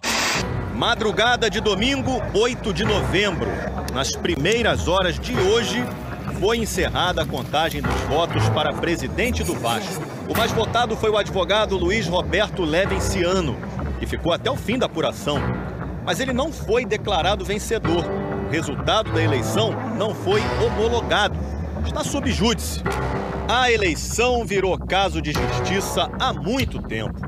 Madrugada 0.75 1.49
de 1.49 1.59
domingo, 1.59 2.21
8 2.35 2.75
de 2.75 2.85
novembro. 2.85 3.49
Nas 3.95 4.15
primeiras 4.15 4.89
horas 4.89 5.19
de 5.19 5.35
hoje, 5.35 5.83
foi 6.39 6.59
encerrada 6.59 7.23
a 7.23 7.27
contagem 7.27 7.81
dos 7.81 8.01
votos 8.03 8.47
para 8.51 8.75
presidente 8.75 9.43
do 9.43 9.55
Vasco. 9.55 10.05
O 10.29 10.37
mais 10.37 10.53
votado 10.53 10.95
foi 10.99 11.09
o 11.09 11.17
advogado 11.17 11.79
Luiz 11.79 12.07
Roberto 12.07 12.63
Levenciano, 12.63 13.57
que 13.99 14.05
ficou 14.05 14.35
até 14.35 14.51
o 14.51 14.57
fim 14.57 14.77
da 14.77 14.85
apuração. 14.85 15.39
Mas 16.05 16.21
ele 16.21 16.35
não 16.35 16.53
foi 16.53 16.85
declarado 16.85 17.43
vencedor. 17.43 18.05
O 18.47 18.51
resultado 18.51 19.13
da 19.13 19.23
eleição 19.23 19.73
não 19.97 20.15
foi 20.15 20.41
homologado. 20.65 21.39
Está 21.85 22.05
sob 22.05 22.31
júdice. 22.31 22.83
A 23.49 23.71
eleição 23.71 24.45
virou 24.45 24.79
caso 24.79 25.21
de 25.21 25.33
justiça 25.33 26.11
há 26.19 26.33
muito 26.33 26.81
tempo. 26.81 27.21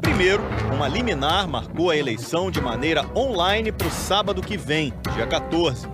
Primeiro, 0.00 0.42
uma 0.74 0.86
liminar 0.86 1.48
marcou 1.48 1.90
a 1.90 1.96
eleição 1.96 2.50
de 2.50 2.60
maneira 2.60 3.04
online 3.16 3.72
para 3.72 3.86
o 3.86 3.90
sábado 3.90 4.42
que 4.42 4.56
vem, 4.56 4.92
dia 5.14 5.26
14. 5.26 5.88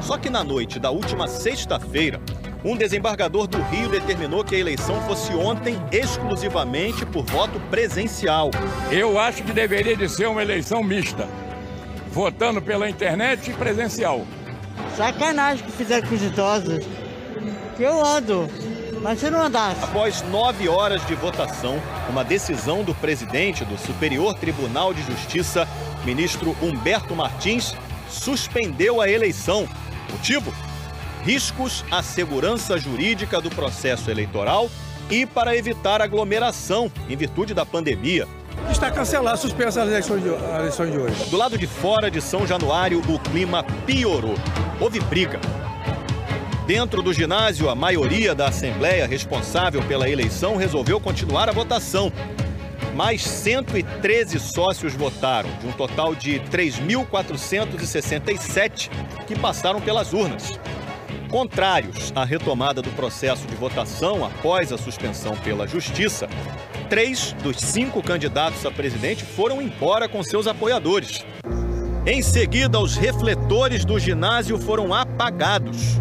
Só 0.00 0.16
que 0.16 0.30
na 0.30 0.42
noite 0.42 0.78
da 0.78 0.90
última 0.90 1.28
sexta-feira, 1.28 2.20
um 2.64 2.76
desembargador 2.76 3.46
do 3.46 3.60
Rio 3.62 3.88
determinou 3.88 4.44
que 4.44 4.54
a 4.54 4.58
eleição 4.58 5.00
fosse 5.02 5.32
ontem 5.34 5.76
exclusivamente 5.90 7.04
por 7.04 7.24
voto 7.24 7.60
presencial. 7.70 8.50
Eu 8.90 9.18
acho 9.18 9.42
que 9.42 9.52
deveria 9.52 9.96
de 9.96 10.08
ser 10.08 10.28
uma 10.28 10.42
eleição 10.42 10.82
mista, 10.82 11.28
votando 12.12 12.62
pela 12.62 12.88
internet 12.88 13.50
e 13.50 13.54
presencial. 13.54 14.24
Sacanagem 14.96 15.64
que 15.64 15.72
fizeram 15.72 16.06
com 16.06 16.14
os 16.14 16.22
idosos. 16.22 16.84
Que 17.76 17.82
eu 17.82 18.04
ando, 18.04 18.48
mas 19.02 19.18
se 19.18 19.30
não 19.30 19.42
andasse. 19.42 19.82
Após 19.82 20.22
nove 20.22 20.68
horas 20.68 21.04
de 21.06 21.14
votação, 21.14 21.80
uma 22.08 22.22
decisão 22.22 22.84
do 22.84 22.94
presidente 22.94 23.64
do 23.64 23.76
Superior 23.76 24.34
Tribunal 24.34 24.94
de 24.94 25.02
Justiça, 25.02 25.66
ministro 26.04 26.56
Humberto 26.62 27.16
Martins, 27.16 27.74
suspendeu 28.08 29.00
a 29.00 29.10
eleição. 29.10 29.66
Motivo? 30.10 30.52
riscos 31.24 31.84
à 31.90 32.02
segurança 32.02 32.76
jurídica 32.78 33.40
do 33.40 33.50
processo 33.50 34.10
eleitoral 34.10 34.68
e 35.10 35.24
para 35.24 35.56
evitar 35.56 36.02
aglomeração 36.02 36.90
em 37.08 37.16
virtude 37.16 37.54
da 37.54 37.64
pandemia. 37.64 38.26
Está 38.70 38.90
cancelada, 38.90 39.36
suspensa 39.36 39.82
as 39.82 39.88
eleições, 39.88 40.22
de, 40.22 40.34
as 40.34 40.60
eleições 40.60 40.92
de 40.92 40.98
hoje. 40.98 41.30
Do 41.30 41.36
lado 41.36 41.58
de 41.58 41.66
fora 41.66 42.10
de 42.10 42.20
São 42.20 42.46
Januário, 42.46 43.02
o 43.08 43.18
clima 43.18 43.64
piorou. 43.86 44.34
Houve 44.80 45.00
briga. 45.00 45.40
Dentro 46.66 47.02
do 47.02 47.12
ginásio, 47.12 47.68
a 47.68 47.74
maioria 47.74 48.34
da 48.34 48.48
Assembleia 48.48 49.06
responsável 49.06 49.82
pela 49.82 50.08
eleição 50.08 50.56
resolveu 50.56 50.98
continuar 51.00 51.48
a 51.48 51.52
votação. 51.52 52.12
Mais 52.94 53.22
113 53.22 54.38
sócios 54.38 54.94
votaram, 54.94 55.50
de 55.60 55.66
um 55.66 55.72
total 55.72 56.14
de 56.14 56.38
3.467 56.50 58.90
que 59.26 59.38
passaram 59.38 59.80
pelas 59.80 60.12
urnas 60.12 60.60
contrários 61.32 62.12
à 62.14 62.26
retomada 62.26 62.82
do 62.82 62.90
processo 62.90 63.46
de 63.46 63.54
votação 63.54 64.22
após 64.22 64.70
a 64.70 64.76
suspensão 64.76 65.34
pela 65.36 65.66
Justiça, 65.66 66.28
três 66.92 67.32
dos 67.42 67.56
cinco 67.56 68.02
candidatos 68.02 68.66
a 68.66 68.70
presidente 68.70 69.24
foram 69.24 69.62
embora 69.62 70.06
com 70.06 70.22
seus 70.22 70.46
apoiadores. 70.46 71.24
Em 72.04 72.20
seguida, 72.20 72.78
os 72.78 72.96
refletores 72.96 73.82
do 73.82 73.98
ginásio 73.98 74.58
foram 74.58 74.92
apagados. 74.92 75.98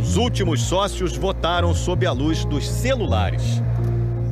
Os 0.00 0.16
últimos 0.16 0.62
sócios 0.62 1.14
votaram 1.14 1.74
sob 1.74 2.06
a 2.06 2.12
luz 2.12 2.42
dos 2.46 2.66
celulares. 2.66 3.62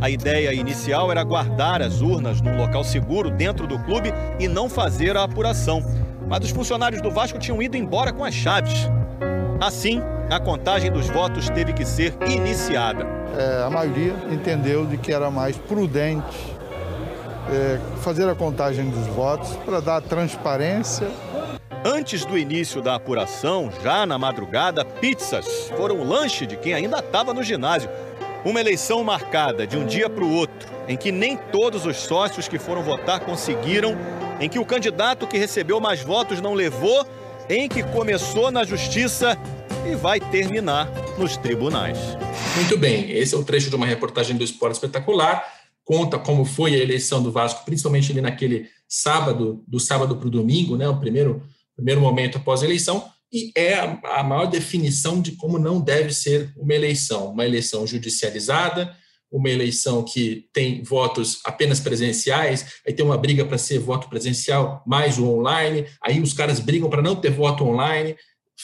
A 0.01 0.09
ideia 0.09 0.55
inicial 0.55 1.11
era 1.11 1.23
guardar 1.23 1.83
as 1.83 2.01
urnas 2.01 2.41
num 2.41 2.57
local 2.57 2.85
seguro 2.85 3.31
dentro 3.31 3.67
do 3.67 3.79
clube 3.81 4.15
e 4.41 4.49
não 4.49 4.71
fazer 4.71 5.15
a 5.15 5.25
apuração. 5.25 5.83
Mas 6.27 6.43
os 6.43 6.53
funcionários 6.53 7.03
do 7.03 7.11
Vasco 7.11 7.39
tinham 7.39 7.61
ido 7.61 7.77
embora 7.77 8.15
com 8.15 8.25
as 8.25 8.33
chaves. 8.33 8.89
Assim, 9.61 10.01
a 10.31 10.41
contagem 10.41 10.91
dos 10.91 11.11
votos 11.11 11.51
teve 11.51 11.75
que 11.75 11.85
ser 11.85 12.15
iniciada. 12.27 13.22
É, 13.37 13.65
a 13.67 13.71
maioria 13.71 14.15
entendeu 14.31 14.87
de 14.87 14.97
que 14.97 15.13
era 15.13 15.31
mais 15.31 15.57
prudente 15.57 16.55
é, 17.51 17.79
fazer 18.03 18.29
a 18.29 18.35
contagem 18.35 18.91
dos 18.91 19.07
votos 19.09 19.57
para 19.65 19.81
dar 19.81 20.01
transparência 20.03 21.09
Antes 21.85 22.25
do 22.25 22.39
início 22.39 22.81
da 22.81 22.95
apuração, 22.95 23.69
já 23.83 24.07
na 24.07 24.17
madrugada, 24.17 24.85
pizzas 24.85 25.69
foram 25.77 25.97
o 25.99 26.05
lanche 26.05 26.47
de 26.47 26.57
quem 26.57 26.73
ainda 26.75 27.01
estava 27.01 27.35
no 27.35 27.43
ginásio. 27.43 27.91
Uma 28.45 28.61
eleição 28.61 29.03
marcada 29.03 29.67
de 29.67 29.77
um 29.77 29.85
dia 29.85 30.09
para 30.09 30.23
o 30.23 30.33
outro, 30.33 30.69
em 30.87 30.97
que 30.97 31.11
nem 31.11 31.37
todos 31.37 31.85
os 31.85 31.97
sócios 31.97 32.47
que 32.47 32.57
foram 32.57 32.85
votar 32.85 33.19
conseguiram, 33.19 33.97
em 34.39 34.49
que 34.49 34.61
o 34.61 34.65
candidato 34.65 35.27
que 35.27 35.37
recebeu 35.37 35.81
mais 35.81 36.03
votos 36.03 36.41
não 36.41 36.55
levou, 36.55 37.05
em 37.49 37.69
que 37.69 37.83
começou 37.83 38.53
na 38.53 38.63
justiça 38.63 39.37
e 39.85 39.97
vai 39.97 40.21
terminar 40.21 40.89
nos 41.19 41.37
tribunais. 41.37 41.99
Muito 42.55 42.77
bem, 42.77 43.11
esse 43.11 43.35
é 43.35 43.39
o 43.39 43.45
trecho 43.45 43.71
de 43.71 43.77
uma 43.77 43.87
reportagem 43.87 44.37
do 44.37 44.45
Esporte 44.45 44.75
Espetacular. 44.75 45.45
Conta 45.85 46.19
como 46.19 46.45
foi 46.45 46.75
a 46.75 46.79
eleição 46.79 47.23
do 47.23 47.33
Vasco, 47.33 47.65
principalmente 47.65 48.13
ali 48.13 48.21
naquele 48.21 48.69
sábado, 48.89 49.65
do 49.67 49.81
sábado 49.81 50.17
para 50.17 50.29
o 50.29 50.31
domingo, 50.31 50.77
né, 50.77 50.89
o 50.89 51.01
primeiro 51.01 51.43
primeiro 51.75 52.01
momento 52.01 52.39
após 52.39 52.63
a 52.63 52.67
eleição, 52.67 53.05
e 53.33 53.51
é 53.57 53.75
a, 54.05 54.23
maior 54.23 54.47
definição 54.47 55.21
de 55.21 55.33
como 55.33 55.59
não 55.59 55.81
deve 55.81 56.13
ser 56.13 56.53
uma 56.57 56.75
eleição. 56.75 57.33
Uma 57.33 57.47
eleição 57.47 57.87
judicializada, 57.87 58.95
uma 59.31 59.49
eleição 59.49 60.05
que 60.05 60.49
tem 60.53 60.83
votos 60.83 61.41
apenas 61.45 61.81
presenciais, 61.81 62.67
aí 62.87 62.93
tem 62.93 63.05
uma 63.05 63.17
briga 63.17 63.45
para 63.47 63.57
ser 63.57 63.79
voto 63.79 64.09
presencial 64.09 64.83
mais 64.87 65.19
o 65.19 65.27
online, 65.27 65.87
aí 66.03 66.21
os 66.21 66.35
caras 66.35 66.61
brigam 66.61 66.91
para 66.91 67.01
não 67.01 67.17
ter 67.17 67.31
voto 67.31 67.65
online, 67.65 68.15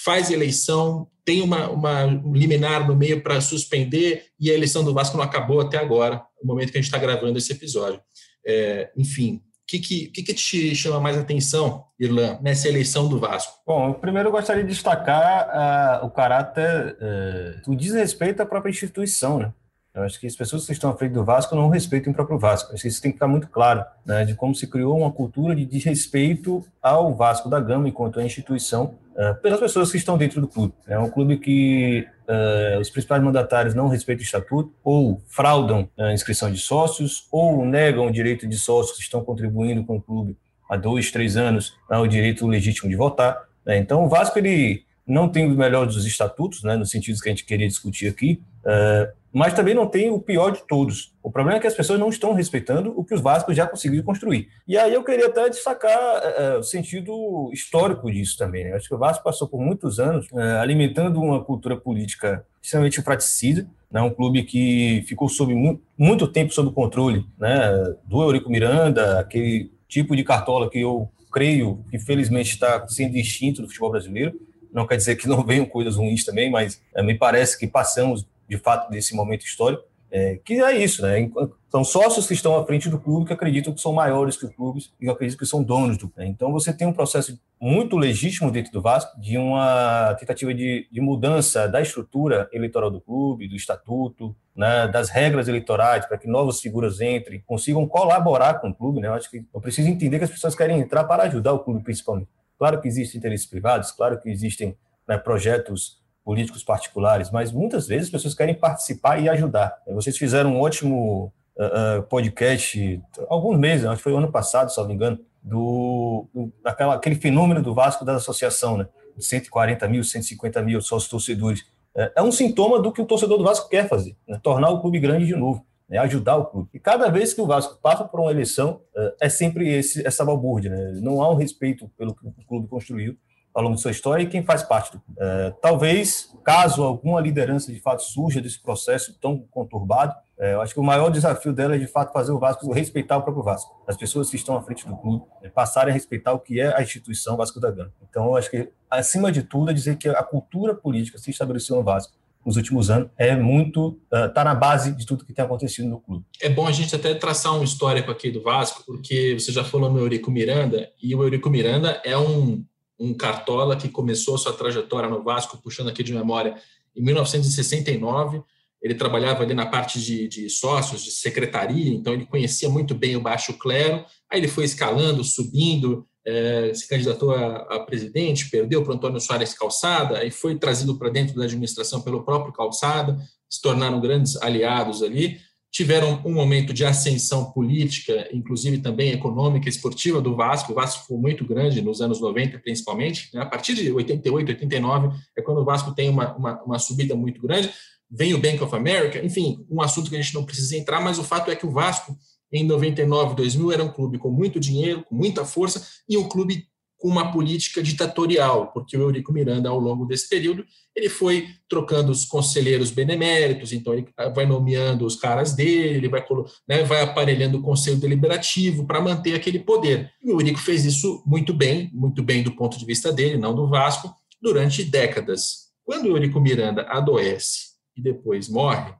faz 0.05 0.31
eleição, 0.31 1.09
tem 1.25 1.43
uma, 1.43 1.69
uma 1.69 2.05
um 2.05 2.33
liminar 2.33 2.87
no 2.87 2.97
meio 2.97 3.23
para 3.23 3.41
suspender, 3.41 4.27
e 4.39 4.51
a 4.51 4.55
eleição 4.55 4.85
do 4.85 4.95
Vasco 4.95 5.17
não 5.17 5.25
acabou 5.25 5.61
até 5.61 5.79
agora, 5.79 6.23
no 6.43 6.49
momento 6.49 6.73
que 6.73 6.79
a 6.79 6.81
gente 6.81 6.89
está 6.89 6.99
gravando 6.99 7.39
esse 7.39 7.53
episódio. 7.53 8.01
É, 8.47 8.91
enfim, 8.97 9.43
que, 9.69 9.79
que, 9.79 10.07
que, 10.07 10.23
que 10.23 10.35
te 10.35 10.75
chama 10.75 10.99
mais 10.99 11.19
atenção, 11.19 11.85
Irlan, 12.01 12.39
nessa 12.41 12.69
eleição 12.69 13.07
do 13.07 13.19
Vasco? 13.21 13.53
Bom, 13.67 13.93
primeiro 13.93 14.29
eu 14.29 14.33
gostaria 14.33 14.63
de 14.63 14.71
destacar 14.71 16.01
uh, 16.03 16.07
o 16.07 16.11
caráter 16.11 16.97
uh, 16.97 17.71
do 17.71 17.77
desrespeito 17.77 18.41
à 18.41 18.47
própria 18.47 18.71
instituição, 18.71 19.39
né? 19.39 19.53
Eu 19.95 20.05
acho 20.05 20.21
que 20.21 20.27
as 20.27 20.37
pessoas 20.37 20.65
que 20.65 20.73
estão 20.73 20.91
à 20.91 20.97
frente 20.97 21.13
do 21.13 21.25
Vasco 21.25 21.57
não 21.57 21.69
respeitam 21.69 22.13
o 22.13 22.15
próprio 22.15 22.39
Vasco. 22.39 22.73
Acho 22.73 22.83
que 22.83 22.89
isso 22.89 23.03
tem 23.03 23.11
que 23.11 23.17
ficar 23.17 23.27
muito 23.27 23.49
claro, 23.49 23.85
né, 24.07 24.25
de 24.25 24.35
como 24.35 24.55
se 24.55 24.67
criou 24.67 24.97
uma 24.97 25.11
cultura 25.11 25.57
de 25.57 25.65
desrespeito 25.65 26.65
ao 26.81 27.15
Vasco 27.17 27.49
da 27.49 27.59
Gama 27.59 27.89
enquanto 27.89 28.21
instituição 28.21 28.85
uh, 28.85 29.08
pelas 29.43 29.59
pessoas 29.59 29.91
que 29.91 29.97
estão 29.97 30.17
dentro 30.17 30.41
do 30.41 30.47
clube. 30.47 30.73
É 30.87 30.99
um 30.99 31.11
clube 31.11 31.39
que 31.39 32.07
uh, 32.29 32.81
os 32.81 32.89
principais 32.89 33.23
mandatários 33.23 33.75
não 33.75 33.89
respeitam 33.89 34.23
o 34.23 34.25
estatuto, 34.25 34.73
ou 34.85 35.21
fraudam 35.27 35.89
a 35.99 36.13
inscrição 36.13 36.51
de 36.53 36.59
sócios, 36.59 37.27
ou 37.33 37.65
negam 37.65 38.07
o 38.07 38.13
direito 38.13 38.47
de 38.47 38.57
sócios 38.57 38.97
que 38.97 39.03
estão 39.03 39.25
contribuindo 39.25 39.85
com 39.85 39.97
o 39.97 40.01
clube 40.01 40.37
há 40.69 40.77
dois, 40.77 41.11
três 41.11 41.37
anos 41.37 41.75
ao 41.91 42.07
direito 42.07 42.47
legítimo 42.47 42.89
de 42.89 42.97
votar. 42.97 43.49
Né? 43.65 43.79
Então, 43.79 44.05
o 44.05 44.09
Vasco 44.09 44.39
ele 44.39 44.85
não 45.07 45.29
tem 45.29 45.47
o 45.47 45.51
melhor 45.51 45.87
dos 45.87 46.05
estatutos, 46.05 46.63
né, 46.63 46.77
no 46.77 46.85
sentido 46.85 47.19
que 47.19 47.29
a 47.29 47.33
gente 47.33 47.45
queria 47.45 47.67
discutir 47.67 48.09
aqui, 48.09 48.43
uh, 48.69 49.19
mas 49.33 49.53
também 49.53 49.75
não 49.75 49.87
tem 49.87 50.11
o 50.11 50.21
pior 50.21 50.51
de 50.51 50.67
todos. 50.67 51.15
O 51.23 51.31
problema 51.31 51.59
é 51.59 51.61
que 51.61 51.67
as 51.67 51.75
pessoas 51.75 51.99
não 51.99 52.09
estão 52.09 52.33
respeitando 52.33 52.93
o 52.97 53.05
que 53.05 53.15
os 53.15 53.21
Vascos 53.21 53.55
já 53.55 53.67
conseguiram 53.67 54.05
construir. 54.05 54.49
E 54.67 54.77
aí 54.77 54.93
eu 54.93 55.05
queria 55.05 55.27
até 55.27 55.49
destacar 55.49 55.99
uh, 55.99 56.59
o 56.59 56.63
sentido 56.63 57.51
histórico 57.53 58.11
disso 58.11 58.39
também. 58.39 58.65
Né? 58.65 58.73
Acho 58.73 58.89
que 58.89 58.95
o 58.95 58.99
Vasco 58.99 59.23
passou 59.23 59.47
por 59.47 59.61
muitos 59.61 60.01
anos 60.01 60.27
uh, 60.33 60.61
alimentando 60.61 61.21
uma 61.21 61.45
cultura 61.45 61.77
política 61.77 62.45
extremamente 62.63 63.03
fraticida, 63.03 63.69
né? 63.91 64.01
um 64.01 64.11
clube 64.11 64.45
que 64.45 65.05
ficou 65.07 65.29
sob 65.29 65.55
mu 65.55 65.81
muito 65.97 66.27
tempo 66.27 66.53
sob 66.53 66.73
controle 66.73 67.25
né? 67.39 67.71
do 68.05 68.23
Eurico 68.23 68.51
Miranda, 68.51 69.21
aquele 69.21 69.71
tipo 69.87 70.17
de 70.17 70.25
cartola 70.25 70.71
que 70.71 70.81
eu 70.81 71.09
creio 71.31 71.85
que 71.91 71.99
felizmente 71.99 72.51
está 72.51 72.87
sendo 72.89 73.17
extinto 73.17 73.61
do 73.61 73.69
futebol 73.69 73.91
brasileiro. 73.91 74.41
Não 74.73 74.87
quer 74.87 74.97
dizer 74.97 75.17
que 75.17 75.29
não 75.29 75.45
venham 75.47 75.67
coisas 75.67 75.97
ruins 75.97 76.25
também, 76.25 76.51
mas 76.51 76.81
uh, 76.97 77.05
me 77.05 77.15
parece 77.15 77.59
que 77.59 77.67
passamos 77.67 78.27
de 78.49 78.57
fato 78.59 78.91
desse 78.91 79.15
momento 79.15 79.45
histórico, 79.45 79.85
é, 80.11 80.41
que 80.43 80.55
é 80.55 80.83
isso, 80.83 81.03
né? 81.03 81.31
São 81.71 81.85
sócios 81.85 82.27
que 82.27 82.33
estão 82.33 82.57
à 82.57 82.65
frente 82.65 82.89
do 82.89 82.99
clube 82.99 83.27
que 83.27 83.33
acreditam 83.33 83.75
que 83.75 83.81
são 83.81 83.93
maiores 83.93 84.39
que 84.39 84.47
os 84.47 84.55
clubes 84.55 84.91
e 84.99 85.09
acreditam 85.09 85.39
que 85.39 85.47
são 85.47 85.63
donos 85.63 85.99
do 85.99 86.09
clube. 86.09 86.31
Então 86.31 86.51
você 86.51 86.73
tem 86.73 86.87
um 86.87 86.95
processo 86.95 87.39
muito 87.61 87.95
legítimo 87.95 88.51
dentro 88.51 88.73
do 88.73 88.81
Vasco 88.81 89.21
de 89.21 89.37
uma 89.37 90.15
tentativa 90.19 90.55
de, 90.55 90.89
de 90.91 91.01
mudança 91.01 91.69
da 91.69 91.83
estrutura 91.83 92.49
eleitoral 92.53 92.91
do 92.91 93.03
clube, 93.03 93.49
do 93.49 93.55
estatuto, 93.55 94.35
né, 94.57 94.89
das 94.89 95.11
regras 95.11 95.47
eleitorais 95.47 96.07
para 96.07 96.17
que 96.17 96.27
novas 96.27 96.59
figuras 96.59 97.03
entrem, 97.03 97.43
consigam 97.47 97.87
colaborar 97.87 98.55
com 98.61 98.71
o 98.71 98.75
clube. 98.75 99.01
Né? 99.01 99.09
Eu 99.09 99.15
acho 99.15 99.31
que 99.31 99.45
eu 99.53 99.61
preciso 99.61 99.89
entender 99.89 100.19
que 100.19 100.25
as 100.25 100.31
pessoas 100.31 100.55
querem 100.55 100.81
entrar 100.81 101.05
para 101.05 101.25
ajudar 101.25 101.53
o 101.53 101.59
clube 101.59 101.83
principalmente. 101.85 102.31
Claro 102.59 102.81
que 102.81 102.89
existem 102.89 103.19
interesses 103.19 103.47
privados, 103.47 103.91
claro 103.91 104.19
que 104.19 104.31
existem 104.31 104.75
né, 105.07 105.19
projetos 105.19 105.99
políticos 106.29 106.63
particulares, 106.63 107.31
mas 107.31 107.51
muitas 107.51 107.89
vezes 107.89 108.09
as 108.09 108.11
pessoas 108.11 108.35
querem 108.35 108.55
participar 108.55 109.19
e 109.19 109.31
ajudar. 109.31 109.75
Vocês 109.87 110.15
fizeram 110.19 110.57
um 110.57 110.61
ótimo 110.61 111.33
uh, 111.57 112.03
podcast, 112.03 113.03
alguns 113.31 113.59
meses, 113.59 113.87
acho 113.87 113.97
que 113.97 114.03
foi 114.03 114.15
ano 114.15 114.31
passado, 114.31 114.71
se 114.71 114.77
não 114.77 114.87
me 114.87 114.93
engano, 114.93 115.19
do, 115.43 116.29
do 116.35 116.53
daquela, 116.63 116.97
aquele 116.97 117.15
fenômeno 117.15 117.63
do 117.63 117.73
Vasco 117.73 118.05
da 118.05 118.17
associação, 118.17 118.77
né? 118.77 118.87
De 119.17 119.25
140 119.25 119.89
mil, 119.89 120.05
150 120.05 120.61
mil 120.61 120.83
sócios 120.83 121.11
torcedores. 121.11 121.65
É, 121.97 122.13
é 122.17 122.23
um 122.23 122.31
sintoma 122.31 122.79
do 122.79 122.93
que 122.93 123.01
o 123.01 123.07
torcedor 123.07 123.39
do 123.39 123.45
Vasco 123.45 123.67
quer 123.71 123.89
fazer, 123.89 124.15
né? 124.29 124.39
tornar 124.43 124.69
o 124.69 124.83
clube 124.83 125.01
grande 125.01 125.25
de 125.25 125.35
novo. 125.35 125.65
Né, 125.89 125.97
ajudar 125.97 126.37
o 126.37 126.45
clube. 126.45 126.69
E 126.75 126.79
cada 126.79 127.09
vez 127.09 127.33
que 127.33 127.41
o 127.41 127.47
Vasco 127.47 127.81
passa 127.81 128.05
por 128.05 128.21
uma 128.21 128.31
eleição, 128.31 128.83
é 129.19 129.31
sempre 129.31 129.67
esse, 129.71 130.07
essa 130.07 130.23
balbúrdia. 130.23 130.69
Né? 130.71 131.01
Não 131.01 131.23
há 131.23 131.33
um 131.33 131.35
respeito 131.35 131.91
pelo 131.97 132.15
que 132.15 132.27
o 132.27 132.35
clube 132.47 132.69
construiu 132.69 133.17
ao 133.59 133.65
longo 133.65 133.75
de 133.75 133.83
sua 133.83 133.91
história 133.91 134.23
e 134.23 134.27
quem 134.29 134.45
faz 134.45 134.63
parte 134.63 134.93
do 134.93 135.03
é, 135.19 135.53
talvez, 135.61 136.33
caso 136.45 136.85
alguma 136.85 137.21
liderança 137.21 137.73
de 137.73 137.81
fato 137.81 138.05
surja 138.05 138.41
desse 138.41 138.63
processo 138.63 139.19
tão 139.21 139.45
conturbado, 139.51 140.15
é, 140.39 140.55
eu 140.55 140.61
acho 140.61 140.73
que 140.73 140.79
o 140.79 140.85
maior 140.85 141.11
desafio 141.11 141.53
dela 141.53 141.75
é 141.75 141.79
de 141.79 141.89
fato 141.89 142.13
fazer 142.13 142.31
o 142.31 142.39
Vasco 142.39 142.73
respeitar 142.73 143.17
o 143.17 143.23
próprio 143.23 143.43
Vasco, 143.43 143.83
as 143.85 143.97
pessoas 143.97 144.31
que 144.31 144.37
estão 144.37 144.57
à 144.57 144.63
frente 144.63 144.87
do 144.87 144.97
clube, 144.97 145.25
é, 145.43 145.49
passarem 145.49 145.91
a 145.91 145.95
respeitar 145.95 146.33
o 146.35 146.39
que 146.39 146.61
é 146.61 146.73
a 146.73 146.81
instituição 146.81 147.37
Vasco 147.37 147.59
da 147.59 147.69
Gama. 147.73 147.93
Então, 148.09 148.27
eu 148.27 148.37
acho 148.37 148.49
que, 148.49 148.71
acima 148.89 149.33
de 149.33 149.43
tudo, 149.43 149.73
é 149.73 149.75
dizer 149.75 149.97
que 149.97 150.09
a 150.09 150.23
cultura 150.23 150.73
política 150.73 151.19
se 151.19 151.33
estabeleceu 151.33 151.75
no 151.75 151.83
Vasco 151.83 152.13
nos 152.47 152.57
últimos 152.57 152.89
anos 152.91 153.11
é 153.19 153.35
muito 153.35 154.01
está 154.11 154.43
uh, 154.43 154.45
na 154.45 154.55
base 154.55 154.93
de 154.93 155.05
tudo 155.05 155.25
que 155.25 155.33
tem 155.33 155.45
acontecido 155.45 155.89
no 155.89 156.01
clube. 156.01 156.25
É 156.41 156.49
bom 156.49 156.67
a 156.67 156.73
gente 156.73 156.95
até 156.95 157.13
traçar 157.13 157.59
um 157.59 157.65
histórico 157.65 158.11
aqui 158.11 158.31
do 158.31 158.41
Vasco, 158.41 158.85
porque 158.87 159.37
você 159.37 159.51
já 159.51 159.65
falou 159.65 159.91
no 159.93 159.99
Eurico 159.99 160.31
Miranda 160.31 160.89
e 161.03 161.13
o 161.15 161.25
Eurico 161.25 161.51
Miranda 161.51 162.01
é 162.05 162.17
um 162.17 162.65
um 162.99 163.15
cartola 163.15 163.77
que 163.77 163.89
começou 163.89 164.37
sua 164.37 164.53
trajetória 164.53 165.09
no 165.09 165.23
Vasco, 165.23 165.59
puxando 165.63 165.89
aqui 165.89 166.03
de 166.03 166.13
memória, 166.13 166.57
em 166.97 167.03
1969. 167.03 168.43
Ele 168.81 168.95
trabalhava 168.95 169.43
ali 169.43 169.55
na 169.55 169.67
parte 169.67 170.01
de, 170.01 170.29
de 170.29 170.49
sócios, 170.49 171.03
de 171.03 171.11
secretaria, 171.11 171.93
então 171.93 172.13
ele 172.13 172.27
conhecia 172.27 172.69
muito 172.69 172.95
bem 172.95 173.17
o 173.17 173.21
baixo 173.21 173.55
clero. 173.55 174.05
Aí 174.31 174.41
ele 174.41 174.49
foi 174.49 174.65
escalando, 174.65 175.25
subindo, 175.25 176.07
é, 176.25 176.73
se 176.75 176.87
candidatou 176.89 177.33
a, 177.33 177.57
a, 177.75 177.81
presidente, 177.81 178.51
perdeu 178.51 178.85
para 178.85 178.95
Antônio 178.95 179.21
Soares 179.21 179.55
Calçada, 179.55 180.25
e 180.25 180.31
foi 180.31 180.57
trazido 180.57 180.97
para 180.97 181.09
dentro 181.09 181.35
da 181.37 181.45
administração 181.45 182.03
pelo 182.03 182.23
próprio 182.23 182.53
Calçada, 182.53 183.17
se 183.49 183.61
tornaram 183.61 184.01
grandes 184.01 184.37
aliados 184.37 185.03
ali 185.03 185.41
tiveram 185.71 186.23
um 186.25 186.33
momento 186.33 186.73
de 186.73 186.85
ascensão 186.85 187.53
política, 187.53 188.29
inclusive 188.33 188.79
também 188.79 189.11
econômica, 189.13 189.69
esportiva 189.69 190.21
do 190.21 190.35
Vasco. 190.35 190.73
O 190.73 190.75
Vasco 190.75 191.07
foi 191.07 191.19
muito 191.19 191.45
grande 191.47 191.83
nos 191.83 192.01
anos 192.01 192.21
90, 192.21 192.59
principalmente. 192.59 193.29
Né? 193.35 193.43
A 193.43 193.47
partir 193.47 193.75
de 193.75 193.93
88, 193.93 194.49
89 194.49 195.17
é 195.37 195.43
quando 195.43 195.61
o 195.61 195.65
Vasco 195.65 195.95
tem 195.95 196.09
uma, 196.09 196.35
uma, 196.37 196.63
uma, 196.63 196.79
subida 196.79 197.15
muito 197.15 197.41
grande. 197.41 197.71
Vem 198.11 198.33
o 198.33 198.39
Bank 198.39 198.63
of 198.63 198.75
America, 198.75 199.25
enfim, 199.25 199.65
um 199.71 199.83
assunto 199.83 200.09
que 200.09 200.17
a 200.17 200.23
gente 200.23 200.35
não 200.35 200.45
precisa 200.45 200.77
entrar, 200.77 201.01
mas 201.01 201.19
o 201.19 201.25
fato 201.25 201.51
é 201.51 201.57
que 201.57 201.67
o 201.67 201.71
Vasco, 201.71 202.17
em 202.51 202.65
99, 202.65 203.35
2000, 203.35 203.73
era 203.73 203.85
um 203.85 203.93
clube 203.93 204.19
com 204.19 204.31
muito 204.31 204.59
dinheiro, 204.59 205.05
com 205.05 205.15
muita 205.15 205.45
força, 205.45 205.87
e 206.09 206.17
um 206.17 206.27
clube 206.27 206.67
com 206.99 207.09
uma 207.09 207.31
política 207.31 207.81
ditatorial, 207.81 208.73
porque 208.73 208.97
o 208.97 209.03
Eurico 209.03 209.33
Miranda, 209.33 209.69
ao 209.69 209.79
longo 209.79 210.05
desse 210.05 210.29
período, 210.29 210.65
ele 210.95 211.09
foi 211.09 211.47
trocando 211.69 212.11
os 212.11 212.25
conselheiros 212.25 212.91
beneméritos, 212.91 213.73
então 213.73 213.95
ele 213.95 214.09
vai 214.35 214.45
nomeando 214.45 215.07
os 215.07 215.15
caras 215.15 215.55
dele, 215.55 215.99
ele 215.99 216.09
vai, 216.09 216.27
né, 216.69 216.83
vai 216.83 217.03
aparelhando 217.03 217.59
o 217.59 217.63
conselho 217.63 217.99
deliberativo 217.99 218.85
para 218.85 219.01
manter 219.01 219.35
aquele 219.35 219.61
poder. 219.61 220.11
E 220.21 220.31
o 220.33 220.41
Eurico 220.41 220.59
fez 220.59 220.85
isso 220.85 221.23
muito 221.25 221.55
bem, 221.55 221.89
muito 221.95 222.21
bem 222.21 222.43
do 222.43 222.53
ponto 222.53 222.77
de 222.77 222.85
vista 222.85 223.13
dele, 223.13 223.39
não 223.39 223.55
do 223.55 223.69
Vasco, 223.69 224.13
durante 224.43 224.83
décadas. 224.83 225.69
Quando 225.85 226.07
o 226.07 226.17
Eurico 226.17 226.41
Miranda 226.41 226.83
adoece 226.89 227.69
e 227.97 228.03
depois 228.03 228.49
morre, 228.49 228.93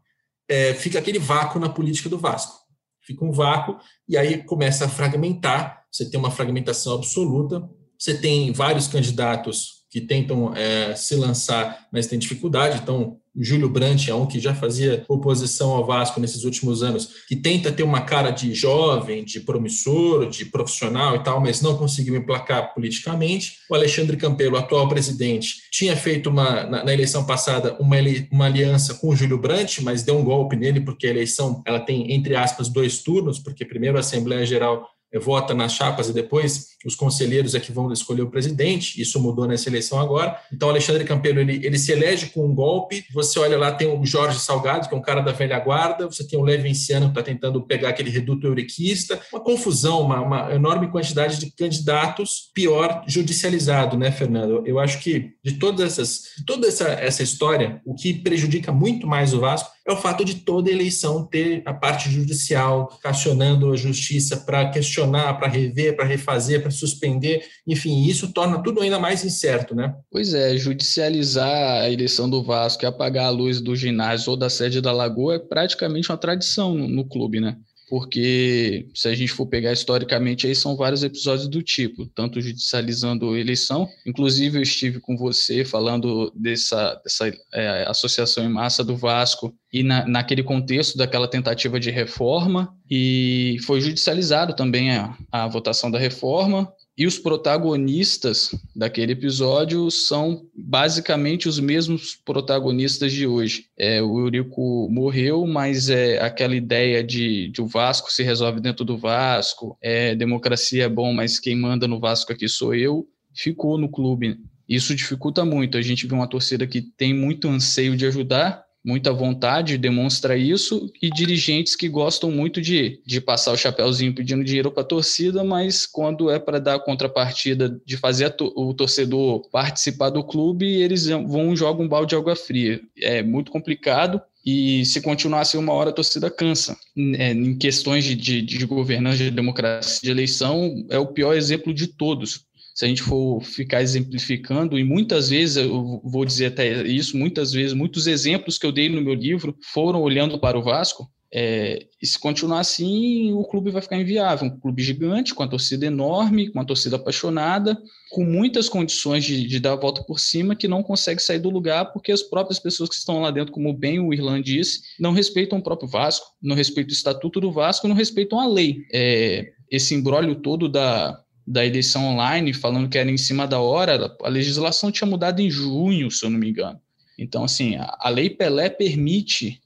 é, 0.49 0.73
fica 0.73 1.01
aquele 1.01 1.19
vácuo 1.19 1.61
na 1.61 1.69
política 1.69 2.09
do 2.09 2.17
Vasco. 2.17 2.57
Fica 3.01 3.25
um 3.25 3.33
vácuo 3.33 3.77
e 4.09 4.17
aí 4.17 4.43
começa 4.45 4.85
a 4.85 4.89
fragmentar, 4.89 5.85
você 5.91 6.09
tem 6.09 6.21
uma 6.21 6.31
fragmentação 6.31 6.95
absoluta, 6.95 7.69
você 7.99 8.17
tem 8.17 8.53
vários 8.53 8.87
candidatos 8.87 9.79
que 9.91 10.01
tentam 10.01 10.55
é, 10.55 10.95
se 10.95 11.17
lançar, 11.17 11.87
mas 11.91 12.07
têm 12.07 12.19
dificuldade. 12.19 12.79
Então, 12.83 13.17
o 13.35 13.43
Júlio 13.43 13.69
Brandt 13.69 14.11
é 14.11 14.15
um 14.15 14.27
que 14.27 14.41
já 14.41 14.55
fazia 14.55 15.05
oposição 15.09 15.71
ao 15.71 15.87
Vasco 15.87 16.21
nesses 16.21 16.45
últimos 16.45 16.83
anos, 16.83 17.25
que 17.27 17.37
tenta 17.37 17.71
ter 17.73 17.85
uma 17.85 18.01
cara 18.01 18.31
de 18.31 18.53
jovem, 18.53 19.25
de 19.25 19.41
promissor, 19.41 20.29
de 20.29 20.45
profissional 20.45 21.17
e 21.17 21.23
tal, 21.23 21.41
mas 21.41 21.63
não 21.63 21.77
conseguiu 21.77 22.17
emplacar 22.17 22.75
politicamente. 22.75 23.59
O 23.71 23.75
Alexandre 23.75 24.17
Campelo, 24.17 24.57
atual 24.57 24.89
presidente, 24.89 25.69
tinha 25.71 25.97
feito 25.97 26.29
uma, 26.29 26.65
na, 26.65 26.85
na 26.85 26.93
eleição 26.93 27.25
passada 27.25 27.77
uma, 27.81 27.97
uma 28.31 28.47
aliança 28.47 28.95
com 28.95 29.09
o 29.09 29.17
Júlio 29.17 29.39
Brandt, 29.39 29.83
mas 29.83 30.03
deu 30.03 30.19
um 30.19 30.25
golpe 30.25 30.57
nele 30.57 30.81
porque 30.81 31.07
a 31.07 31.11
eleição 31.11 31.63
ela 31.65 31.81
tem 31.81 32.13
entre 32.13 32.35
aspas 32.35 32.69
dois 32.69 32.99
turnos, 32.99 33.39
porque 33.39 33.65
primeiro 33.65 33.97
a 33.97 34.01
Assembleia 34.01 34.45
Geral 34.45 34.85
vota 35.17 35.55
nas 35.55 35.73
chapas 35.73 36.09
e 36.09 36.13
depois 36.13 36.77
os 36.85 36.95
conselheiros 36.95 37.55
é 37.55 37.61
que 37.61 37.73
vão 37.73 37.93
escolher 37.93 38.23
o 38.23 38.31
presidente. 38.31 39.01
Isso 39.01 39.21
mudou 39.21 39.47
nessa 39.47 39.69
eleição 39.69 39.99
agora. 39.99 40.39
Então, 40.53 40.69
Alexandre 40.69 41.05
Campelo 41.05 41.41
ele, 41.41 41.65
ele 41.65 41.79
se 41.79 41.93
elege 41.93 42.27
com 42.27 42.47
um 42.47 42.55
golpe. 42.55 43.05
Você 43.13 43.39
olha 43.39 43.57
lá, 43.57 43.73
tem 43.73 43.89
o 43.89 44.05
Jorge 44.05 44.39
Salgado, 44.39 44.89
que 44.89 44.95
é 44.95 44.99
um 44.99 45.03
cara 45.03 45.21
da 45.21 45.33
velha 45.33 45.59
guarda. 45.59 46.07
Você 46.07 46.27
tem 46.27 46.39
o 46.39 46.43
Levinciano, 46.43 47.07
que 47.07 47.13
está 47.13 47.23
tentando 47.23 47.63
pegar 47.63 47.89
aquele 47.89 48.11
reduto 48.11 48.47
euriquista. 48.47 49.21
Uma 49.33 49.41
confusão, 49.41 50.03
uma, 50.03 50.21
uma, 50.21 50.55
enorme 50.55 50.89
quantidade 50.91 51.39
de 51.39 51.51
candidatos. 51.51 52.51
Pior, 52.55 53.03
judicializado, 53.07 53.97
né, 53.97 54.13
Fernando? 54.13 54.63
Eu 54.67 54.79
acho 54.79 55.01
que 55.01 55.33
de 55.43 55.55
todas 55.55 55.93
essas, 55.93 56.23
toda 56.47 56.69
essa, 56.69 56.89
essa 56.89 57.23
história, 57.23 57.81
o 57.85 57.95
que 57.95 58.15
prejudica 58.15 58.71
muito 58.71 59.07
mais 59.07 59.33
o 59.33 59.41
Vasco 59.41 59.71
é 59.89 59.93
o 59.93 59.97
fato 59.97 60.23
de 60.23 60.37
toda 60.37 60.71
eleição 60.71 61.25
ter 61.25 61.63
a 61.65 61.73
parte 61.73 62.11
judicial 62.11 62.89
questionando 63.03 63.73
a 63.73 63.77
justiça 63.77 64.37
para 64.37 64.69
questionar, 64.69 65.35
para 65.39 65.49
rever, 65.49 65.97
para 65.97 66.05
refazer, 66.05 66.61
para 66.61 66.71
suspender. 66.71 67.43
Enfim, 67.67 68.05
isso 68.05 68.33
torna 68.33 68.63
tudo 68.63 68.83
ainda 68.83 68.99
mais 68.99 69.25
incerto, 69.25 69.75
né? 69.75 69.95
Pois 70.11 70.35
é, 70.35 70.57
judicializar 70.59 71.83
a 71.83 71.91
eleição 71.91 72.29
do 72.29 72.43
Vasco 72.43 72.85
e 72.85 72.87
apagar 72.87 73.27
a 73.27 73.31
luz 73.31 73.63
do 73.63 73.75
ginásio 73.75 74.33
ou 74.33 74.37
da 74.37 74.51
sede 74.51 74.83
da 74.83 74.93
Lagoa 74.93 75.37
é 75.37 75.39
praticamente 75.39 76.11
uma 76.11 76.19
tradição 76.19 76.75
no 76.75 77.09
clube, 77.09 77.41
né? 77.41 77.57
Porque 77.89 78.89
se 78.95 79.09
a 79.09 79.15
gente 79.15 79.33
for 79.33 79.47
pegar 79.47 79.73
historicamente, 79.73 80.47
aí 80.47 80.55
são 80.55 80.77
vários 80.77 81.03
episódios 81.03 81.49
do 81.49 81.63
tipo, 81.63 82.07
tanto 82.07 82.41
judicializando 82.41 83.37
eleição, 83.37 83.89
inclusive 84.07 84.59
eu 84.59 84.63
estive 84.63 85.01
com 85.01 85.17
você 85.17 85.65
falando 85.65 86.33
dessa, 86.35 86.95
dessa 87.03 87.33
é, 87.53 87.85
associação 87.89 88.45
em 88.45 88.49
massa 88.49 88.85
do 88.85 88.97
Vasco 88.97 89.55
e 89.73 89.83
na, 89.83 90.07
naquele 90.07 90.43
contexto 90.43 90.97
daquela 90.97 91.29
tentativa 91.29 91.79
de 91.79 91.91
reforma, 91.91 92.75
e 92.91 93.57
foi 93.67 93.81
judicializado 93.81 94.55
também 94.55 94.91
a, 94.93 95.17
a 95.31 95.47
votação 95.47 95.91
da 95.91 95.99
reforma, 95.99 96.73
e 96.99 97.07
os 97.07 97.17
protagonistas 97.17 98.53
daquele 98.75 99.13
episódio 99.13 99.89
são 99.89 100.43
basicamente 100.53 101.49
os 101.49 101.61
mesmos 101.61 102.17
protagonistas 102.17 103.13
de 103.13 103.25
hoje. 103.25 103.67
É, 103.79 104.03
o 104.03 104.19
Eurico 104.19 104.89
morreu, 104.91 105.47
mas 105.47 105.89
é 105.89 106.21
aquela 106.21 106.57
ideia 106.57 107.05
de, 107.05 107.51
de 107.51 107.63
o 107.63 107.69
Vasco 107.69 108.13
se 108.13 108.25
resolve 108.25 108.61
dentro 108.61 108.85
do 108.85 108.99
Vasco, 108.99 109.79
é, 109.81 110.17
democracia 110.17 110.87
é 110.87 110.89
bom, 110.89 111.13
mas 111.15 111.39
quem 111.39 111.55
manda 111.55 111.87
no 111.87 112.01
Vasco 112.01 112.33
aqui 112.33 112.49
sou 112.49 112.75
eu, 112.75 113.07
ficou 113.33 113.79
no 113.79 113.89
clube. 113.89 114.37
Isso 114.69 114.93
dificulta 114.93 115.45
muito. 115.45 115.79
A 115.79 115.83
gente 115.83 116.05
vê 116.05 116.15
uma 116.15 116.29
torcida 116.29 116.67
que 116.67 116.83
tem 116.83 117.15
muito 117.15 117.49
anseio 117.49 117.97
de 117.97 118.07
ajudar, 118.07 118.65
muita 118.89 119.13
vontade, 119.13 119.77
demonstra 119.77 120.35
isso, 120.35 120.91
e 121.03 121.11
dirigentes 121.11 121.77
que 121.77 121.91
gostam 121.91 122.31
muito 122.31 122.59
de, 122.59 123.03
de 123.05 123.21
passar 123.21 123.53
o 123.53 123.57
chapéuzinho 123.57 124.15
pedindo 124.15 124.43
dinheiro 124.43 124.71
para 124.71 124.83
a 124.83 124.87
torcida, 124.87 125.45
mas 125.45 125.85
quando 125.85 126.31
é 126.31 126.39
para 126.39 126.59
dar 126.59 126.77
a 126.77 126.81
contrapartida 126.81 127.79
de 127.85 127.99
fazer 127.99 128.31
to 128.31 128.51
o 128.57 128.73
torcedor 128.73 129.47
participar 129.51 130.09
do 130.09 130.25
clube, 130.25 130.67
eles 130.67 131.07
vão 131.07 131.55
jogar 131.55 131.83
um 131.83 131.87
balde 131.87 132.11
de 132.11 132.17
água 132.17 132.35
fria. 132.35 132.81
É 132.99 133.23
muito 133.23 133.53
complicado. 133.53 134.23
E 134.47 134.87
se 134.87 135.03
continuar 135.03 135.43
assim, 135.43 135.59
uma 135.59 135.75
hora 135.75 135.91
a 135.91 135.93
torcida 135.93 136.31
cansa. 136.31 136.75
É, 136.97 137.33
em 137.33 137.59
questões 137.59 138.05
de, 138.05 138.15
de, 138.15 138.41
de 138.41 138.65
governança, 138.65 139.19
de 139.19 139.31
democracia, 139.31 140.01
de 140.03 140.11
eleição, 140.11 140.87
é 140.89 140.99
o 140.99 141.07
pior 141.07 141.35
exemplo 141.35 141.75
de 141.75 141.89
todos 141.89 142.48
se 142.79 142.85
a 142.85 142.89
gente 142.89 143.03
for 143.03 143.43
ficar 143.43 143.83
exemplificando, 143.83 144.79
e 144.79 144.85
muitas 144.85 145.31
vezes, 145.31 145.57
eu 145.57 146.01
vou 146.05 146.25
dizer 146.25 146.47
até 146.47 146.87
isso, 146.87 147.17
muitas 147.17 147.51
vezes, 147.51 147.73
muitos 147.73 148.07
exemplos 148.07 148.57
que 148.57 148.65
eu 148.65 148.71
dei 148.71 148.89
no 148.89 149.03
meu 149.03 149.15
livro 149.15 149.59
foram 149.73 150.01
olhando 150.01 150.39
para 150.39 150.57
o 150.57 150.63
Vasco, 150.63 151.11
é, 151.35 151.89
e 152.01 152.07
se 152.07 152.17
continuar 152.21 152.61
assim, 152.61 153.33
o 153.33 153.43
clube 153.43 153.73
vai 153.73 153.83
ficar 153.83 153.97
inviável. 153.97 154.47
Um 154.47 154.61
clube 154.61 154.81
gigante, 154.81 155.35
com 155.35 155.43
a 155.43 155.49
torcida 155.49 155.87
enorme, 155.87 156.53
com 156.53 156.61
a 156.61 156.65
torcida 156.65 156.95
apaixonada, 156.95 157.77
com 158.13 158.25
muitas 158.25 158.69
condições 158.69 159.25
de, 159.25 159.45
de, 159.45 159.59
dar 159.59 159.73
a 159.73 159.77
volta 159.77 160.05
por 160.05 160.21
cima, 160.21 160.55
que 160.55 160.69
não 160.69 160.81
consegue 160.81 161.21
sair 161.21 161.41
do 161.41 161.51
lugar 161.51 161.93
porque 161.93 162.13
as 162.13 162.23
próprias 162.23 162.61
pessoas 162.61 162.89
que 162.89 162.95
estão 162.95 163.21
lá 163.21 163.33
dentro, 163.33 163.53
como 163.53 163.75
bem 163.75 163.99
o 163.99 164.15
Irlan 164.15 164.41
disse, 164.41 164.83
não 165.01 165.11
respeitam 165.11 165.59
o 165.59 165.63
próprio 165.63 165.89
Vasco, 165.89 166.29
não 166.41 166.55
respeitam 166.55 166.91
o 166.91 166.95
estatuto 166.95 167.41
do 167.41 167.51
Vasco, 167.51 167.89
não 167.89 167.97
respeitam 167.97 168.39
a 168.39 168.47
lei. 168.47 168.87
É, 168.95 169.51
esse 169.69 169.97
embrólio 169.97 170.37
todo 170.37 170.69
da, 170.69 171.21
da 171.49 171.65
eleição 171.65 172.05
online, 172.05 172.53
falando 172.53 172.89
que 172.89 172.99
era 172.99 173.11
em 173.11 173.17
cima 173.17 173.47
da 173.47 173.59
hora, 173.59 174.15
a 174.23 174.29
legislação 174.29 174.93
tinha 174.93 175.09
mudado 175.09 175.41
em 175.41 175.51
junho, 175.51 176.11
se 176.11 176.25
eu 176.25 176.31
não 176.31 176.39
me 176.39 176.51
engano. 176.51 176.79
Então, 177.19 177.43
assim, 177.43 177.77
a, 177.77 178.09
Lei 178.11 178.29
Pelé 178.29 178.69
permite 178.69 179.61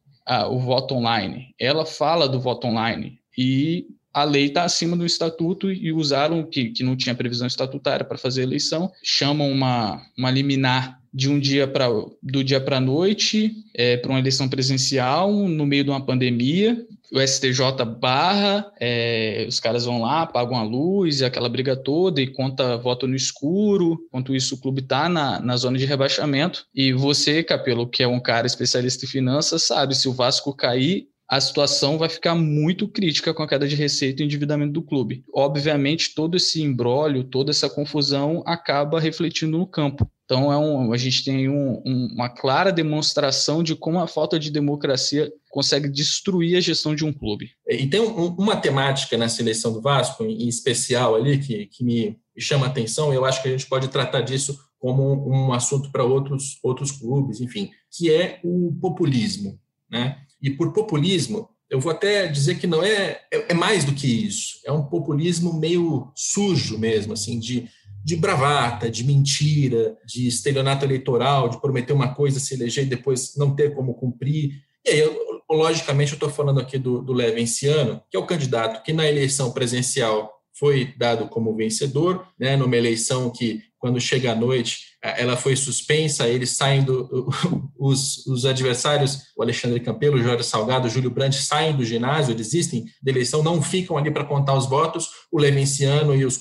o 0.49 0.59
voto 0.61 0.95
online, 0.95 1.53
ela 1.59 1.85
fala 1.85 2.29
do 2.29 2.41
voto 2.41 2.69
online, 2.69 3.19
e 3.37 3.87
a 4.15 4.25
lei 4.25 4.47
está 4.47 4.63
acima 4.63 4.97
do 4.97 5.05
estatuto 5.05 5.73
e 5.73 5.91
usaram 5.91 6.45
que, 6.45 6.71
que 6.71 6.85
não 6.85 6.95
tinha 6.95 7.15
previsão 7.15 7.47
estatutária 7.47 8.05
para 8.05 8.19
fazer 8.19 8.43
a 8.43 8.45
eleição, 8.45 8.93
chamam 9.03 9.51
uma, 9.51 10.03
uma 10.17 10.31
liminar 10.31 11.01
de 11.13 11.29
um 11.29 11.39
dia 11.39 11.67
para 11.67 11.87
do 12.23 12.45
dia 12.45 12.61
para 12.61 12.77
a 12.77 12.81
noite 12.81 13.55
é, 13.75 13.97
para 13.97 14.11
uma 14.11 14.19
eleição 14.19 14.49
presencial 14.49 15.31
no 15.31 15.67
meio 15.67 15.85
de 15.85 15.91
uma 15.91 16.05
pandemia 16.05 16.87
o 17.13 17.21
STJ 17.21 17.85
barra, 17.99 18.73
é, 18.81 19.45
os 19.47 19.61
caras 19.61 19.85
vão 19.85 20.01
lá, 20.01 20.25
pagam 20.27 20.57
a 20.57 20.63
luz 20.63 21.21
e 21.21 21.25
aquela 21.27 21.49
briga 21.49 21.77
toda 21.77 22.23
e 22.23 22.27
conta 22.27 22.79
voto 22.79 23.07
no 23.07 23.15
escuro, 23.15 23.99
enquanto 24.09 24.35
isso 24.35 24.55
o 24.55 24.59
clube 24.59 24.81
está 24.81 25.11
na, 25.11 25.39
na 25.39 25.57
zona 25.59 25.77
de 25.77 25.85
rebaixamento. 25.85 26.67
E 26.75 26.93
você, 26.93 27.45
Capelo, 27.45 27.87
que 27.87 28.03
é 28.03 28.09
um 28.09 28.19
cara 28.19 28.47
especialista 28.47 29.05
em 29.05 29.09
finanças, 29.09 29.63
sabe, 29.65 29.95
se 29.95 30.09
o 30.09 30.13
Vasco 30.13 30.55
cair, 30.55 31.07
a 31.33 31.41
situação 31.41 31.97
vai 31.97 32.11
ficar 32.11 32.35
muito 32.35 32.87
crítica 32.87 33.33
com 33.33 33.43
a 33.43 33.49
queda 33.49 33.67
de 33.67 33.75
receita 33.75 34.21
e 34.21 34.27
endividamento 34.27 34.75
do 34.75 34.83
clube. 34.83 35.25
Obviamente, 35.33 36.15
todo 36.15 36.37
esse 36.37 36.61
embrólio, 36.61 37.25
toda 37.25 37.51
essa 37.51 37.71
confusão 37.71 38.43
acaba 38.45 39.01
refletindo 39.01 39.57
no 39.57 39.67
campo. 39.67 40.07
Então, 40.27 40.53
é 40.53 40.59
um, 40.59 40.93
a 40.93 40.97
gente 40.99 41.25
tem 41.25 41.49
um, 41.49 41.83
um, 41.87 42.11
uma 42.13 42.29
clara 42.29 42.71
demonstração 42.71 43.63
de 43.63 43.75
como 43.75 43.99
a 43.99 44.07
falta 44.07 44.39
de 44.39 44.51
democracia 44.51 45.33
consegue 45.49 45.89
destruir 45.89 46.59
a 46.59 46.61
gestão 46.61 46.95
de 46.95 47.03
um 47.03 47.15
clube. 47.15 47.53
E 47.67 47.87
tem 47.87 48.01
uma 48.01 48.57
temática 48.57 49.17
na 49.17 49.31
seleção 49.31 49.73
do 49.73 49.81
Vasco, 49.81 50.25
em 50.25 50.47
especial 50.49 51.15
ali, 51.15 51.39
que, 51.39 51.65
que 51.65 51.83
me 51.83 52.19
chama 52.37 52.67
a 52.67 52.69
atenção, 52.69 53.11
eu 53.11 53.25
acho 53.25 53.41
que 53.41 53.49
a 53.49 53.53
gente 53.53 53.67
pode 53.67 53.89
tratar 53.89 54.21
disso 54.21 54.59
como 54.79 55.27
um 55.27 55.51
assunto 55.55 55.91
para 55.91 56.05
outros, 56.05 56.59
outros 56.63 56.93
clubes, 56.93 57.41
enfim, 57.41 57.71
que 57.91 58.13
é 58.13 58.39
o 58.45 58.77
populismo. 58.83 59.59
Né? 59.91 60.19
E 60.43 60.51
por 60.51 60.73
populismo, 60.73 61.49
eu 61.71 61.81
vou 61.81 61.93
até 61.93 62.27
dizer 62.27 62.59
que 62.59 62.67
não 62.67 62.83
é, 62.83 63.23
é, 63.33 63.53
é 63.53 63.55
mais 63.55 63.85
do 63.85 63.95
que 63.95 64.07
isso. 64.07 64.59
É 64.67 64.73
um 64.73 64.83
populismo 64.83 65.59
meio 65.59 66.11
sujo 66.15 66.79
mesmo, 66.79 67.13
assim, 67.13 67.39
de, 67.39 67.69
de 68.05 68.17
bravata, 68.17 68.91
de 68.91 69.05
mentira, 69.05 69.97
de 70.05 70.27
estelionato 70.27 70.85
eleitoral, 70.85 71.49
de 71.49 71.61
prometer 71.61 71.93
uma 71.93 72.15
coisa, 72.15 72.41
se 72.41 72.55
eleger 72.55 72.85
e 72.85 72.91
depois 72.91 73.37
não 73.37 73.55
ter 73.55 73.75
como 73.75 73.95
cumprir. 73.95 74.51
E 74.85 74.91
aí, 74.91 74.99
eu, 74.99 75.17
logicamente, 75.51 76.13
eu 76.13 76.17
estou 76.17 76.29
falando 76.29 76.61
aqui 76.61 76.77
do, 76.77 77.01
do 77.01 77.13
Levenciano, 77.13 78.03
que 78.11 78.17
é 78.17 78.21
o 78.21 78.27
candidato 78.27 78.83
que 78.83 78.93
na 78.93 79.09
eleição 79.09 79.53
presencial 79.53 80.31
foi 80.59 80.93
dado 80.99 81.29
como 81.29 81.57
vencedor, 81.57 82.27
né, 82.39 82.57
numa 82.57 82.77
eleição 82.77 83.31
que 83.31 83.63
quando 83.83 84.01
chega 84.01 84.31
à 84.31 84.35
noite, 84.37 84.93
ela 85.03 85.37
foi 85.37 85.57
suspensa, 85.57 86.29
eles 86.29 86.51
saem 86.51 86.85
do, 86.85 87.29
os, 87.77 88.25
os 88.29 88.47
adversários, 88.47 89.23
o 89.37 89.43
Alexandre 89.43 89.81
Campelo, 89.81 90.19
o 90.19 90.23
Jorge 90.23 90.45
Salgado, 90.45 90.87
o 90.87 90.89
Júlio 90.89 91.11
Brandt, 91.11 91.43
saem 91.43 91.75
do 91.75 91.85
ginásio, 91.85 92.33
desistem 92.33 92.85
da 93.03 93.11
eleição, 93.11 93.43
não 93.43 93.61
ficam 93.61 93.99
ali 93.99 94.09
para 94.09 94.23
contar 94.23 94.55
os 94.55 94.67
votos, 94.67 95.09
o 95.33 95.39
Levenciano 95.41 96.15
e 96.15 96.25
os 96.25 96.39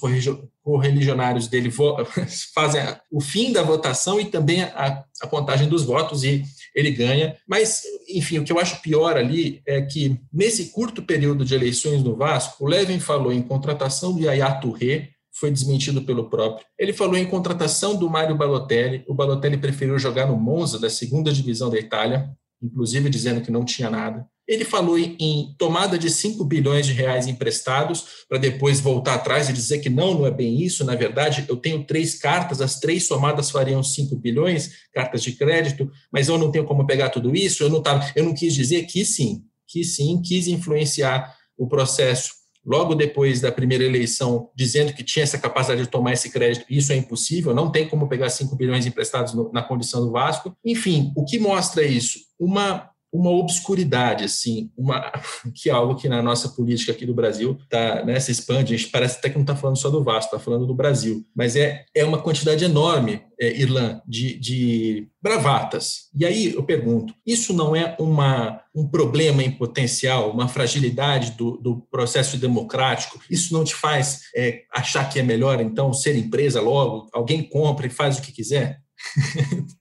correligionários 0.62 1.48
dele 1.48 1.72
fazem 2.54 2.84
o 3.10 3.20
fim 3.20 3.52
da 3.52 3.64
votação 3.64 4.20
e 4.20 4.26
também 4.26 4.62
a, 4.62 5.04
a 5.20 5.28
contagem 5.28 5.68
dos 5.68 5.84
votos 5.84 6.24
e 6.24 6.44
ele 6.76 6.92
ganha, 6.92 7.36
mas, 7.48 7.82
enfim, 8.08 8.38
o 8.38 8.44
que 8.44 8.52
eu 8.52 8.60
acho 8.60 8.84
pior 8.84 9.18
ali 9.18 9.64
é 9.66 9.82
que, 9.82 10.16
nesse 10.32 10.66
curto 10.66 11.02
período 11.02 11.44
de 11.44 11.56
eleições 11.56 12.04
no 12.04 12.16
Vasco, 12.16 12.64
o 12.64 12.68
Levin 12.68 13.00
falou 13.00 13.34
em 13.34 13.42
contratação 13.42 14.14
do 14.14 14.22
Yaya 14.22 14.54
Touré, 14.54 15.10
foi 15.42 15.50
desmentido 15.50 16.04
pelo 16.04 16.30
próprio. 16.30 16.64
Ele 16.78 16.94
falou 16.94 17.18
em 17.18 17.26
contratação 17.26 17.96
do 17.96 18.08
Mário 18.08 18.38
Balotelli. 18.38 19.04
O 19.08 19.14
Balotelli 19.16 19.58
preferiu 19.58 19.98
jogar 19.98 20.28
no 20.28 20.38
Monza, 20.38 20.78
da 20.78 20.88
segunda 20.88 21.34
divisão 21.34 21.68
da 21.68 21.80
Itália, 21.80 22.30
inclusive 22.62 23.10
dizendo 23.10 23.42
que 23.42 23.50
não 23.50 23.66
tinha 23.66 23.90
nada. 23.90 24.24
Ele 24.48 24.64
falou 24.64 25.00
em, 25.00 25.56
tomada 25.58 25.98
de 25.98 26.12
5 26.12 26.44
bilhões 26.46 26.86
de 26.86 26.94
reais 26.94 27.26
emprestados, 27.26 28.06
para 28.30 28.38
depois 28.38 28.80
voltar 28.80 29.16
atrás 29.16 29.50
e 29.50 29.54
dizer 29.54 29.80
que 29.80 29.90
não, 29.90 30.14
não 30.14 30.28
é 30.28 30.32
bem 30.32 30.62
isso. 30.62 30.86
Na 30.86 30.94
verdade, 30.94 31.44
eu 31.50 31.58
tenho 31.58 31.84
três 31.86 32.20
cartas, 32.20 32.62
as 32.62 32.80
três 32.80 33.08
somadas 33.08 33.50
fariam 33.50 33.82
5 33.82 34.16
bilhões, 34.18 34.72
cartas 34.94 35.24
de 35.24 35.32
crédito, 35.32 35.90
mas 36.14 36.28
eu 36.28 36.38
não 36.38 36.52
tenho 36.52 36.66
como 36.66 36.86
pegar 36.86 37.10
tudo 37.10 37.36
isso. 37.36 37.64
Eu 37.64 37.70
não, 37.70 37.82
tava, 37.82 38.12
eu 38.16 38.24
não 38.24 38.36
quis 38.36 38.54
dizer 38.54 38.84
que 38.84 39.04
sim, 39.04 39.42
que 39.68 39.84
sim, 39.84 40.22
quis 40.22 40.48
influenciar 40.48 41.36
o 41.58 41.68
processo 41.68 42.41
logo 42.66 42.94
depois 42.94 43.42
da 43.42 43.52
primeira 43.52 43.84
eleição, 43.84 44.50
dizendo 44.56 44.94
que 44.94 45.04
tinha 45.04 45.24
essa 45.24 45.38
capacidade 45.38 45.82
de 45.82 45.90
tomar 45.90 46.14
esse 46.14 46.30
crédito, 46.30 46.66
isso 46.70 46.94
é 46.94 46.96
impossível, 46.96 47.56
não 47.56 47.72
tem 47.72 47.88
como 47.88 48.08
pegar 48.08 48.30
5 48.30 48.56
bilhões 48.56 48.86
emprestados 48.86 49.34
no, 49.34 49.52
na 49.52 49.64
condição 49.64 50.02
do 50.06 50.12
Vasco. 50.12 50.56
Enfim, 50.64 51.12
o 51.16 51.26
que 51.26 51.40
mostra 51.40 51.84
isso? 51.84 52.20
Uma 52.40 52.91
uma 53.12 53.30
obscuridade, 53.30 54.24
assim, 54.24 54.72
uma, 54.78 55.12
que 55.54 55.70
é 55.70 55.74
algo 55.74 55.96
que 55.96 56.08
na 56.08 56.22
nossa 56.22 56.50
política 56.50 56.92
aqui 56.92 57.06
do 57.06 57.14
Brasil 57.14 57.58
tá, 57.70 58.04
né, 58.06 58.20
se 58.20 58.32
expande, 58.32 58.74
a 58.74 58.78
gente 58.78 58.90
parece 58.90 59.18
até 59.18 59.30
que 59.30 59.36
não 59.36 59.44
está 59.44 59.56
falando 59.56 59.78
só 59.78 59.90
do 59.90 60.04
Vasco, 60.04 60.34
está 60.34 60.40
falando 60.40 60.66
do 60.66 60.74
Brasil, 60.74 61.26
mas 61.36 61.56
é, 61.56 61.86
é 61.94 62.06
uma 62.06 62.22
quantidade 62.22 62.64
enorme, 62.64 63.22
é, 63.40 63.60
Irlan, 63.60 64.02
de, 64.08 64.38
de 64.40 65.08
bravatas. 65.22 66.10
E 66.16 66.26
aí 66.26 66.54
eu 66.54 66.64
pergunto, 66.64 67.14
isso 67.26 67.54
não 67.54 67.76
é 67.76 67.96
uma, 68.00 68.62
um 68.74 68.88
problema 68.88 69.44
em 69.44 69.52
potencial, 69.52 70.32
uma 70.32 70.48
fragilidade 70.48 71.32
do, 71.32 71.58
do 71.58 71.82
processo 71.92 72.38
democrático? 72.38 73.20
Isso 73.30 73.54
não 73.54 73.64
te 73.64 73.76
faz 73.76 74.22
é, 74.36 74.62
achar 74.72 75.10
que 75.10 75.20
é 75.20 75.24
melhor, 75.24 75.60
então, 75.60 75.92
ser 75.92 76.16
empresa 76.16 76.62
logo, 76.62 77.10
alguém 77.12 77.44
compra 77.44 77.88
e 77.88 77.90
faz 77.90 78.18
o 78.18 78.22
que 78.22 78.32
quiser? 78.32 78.81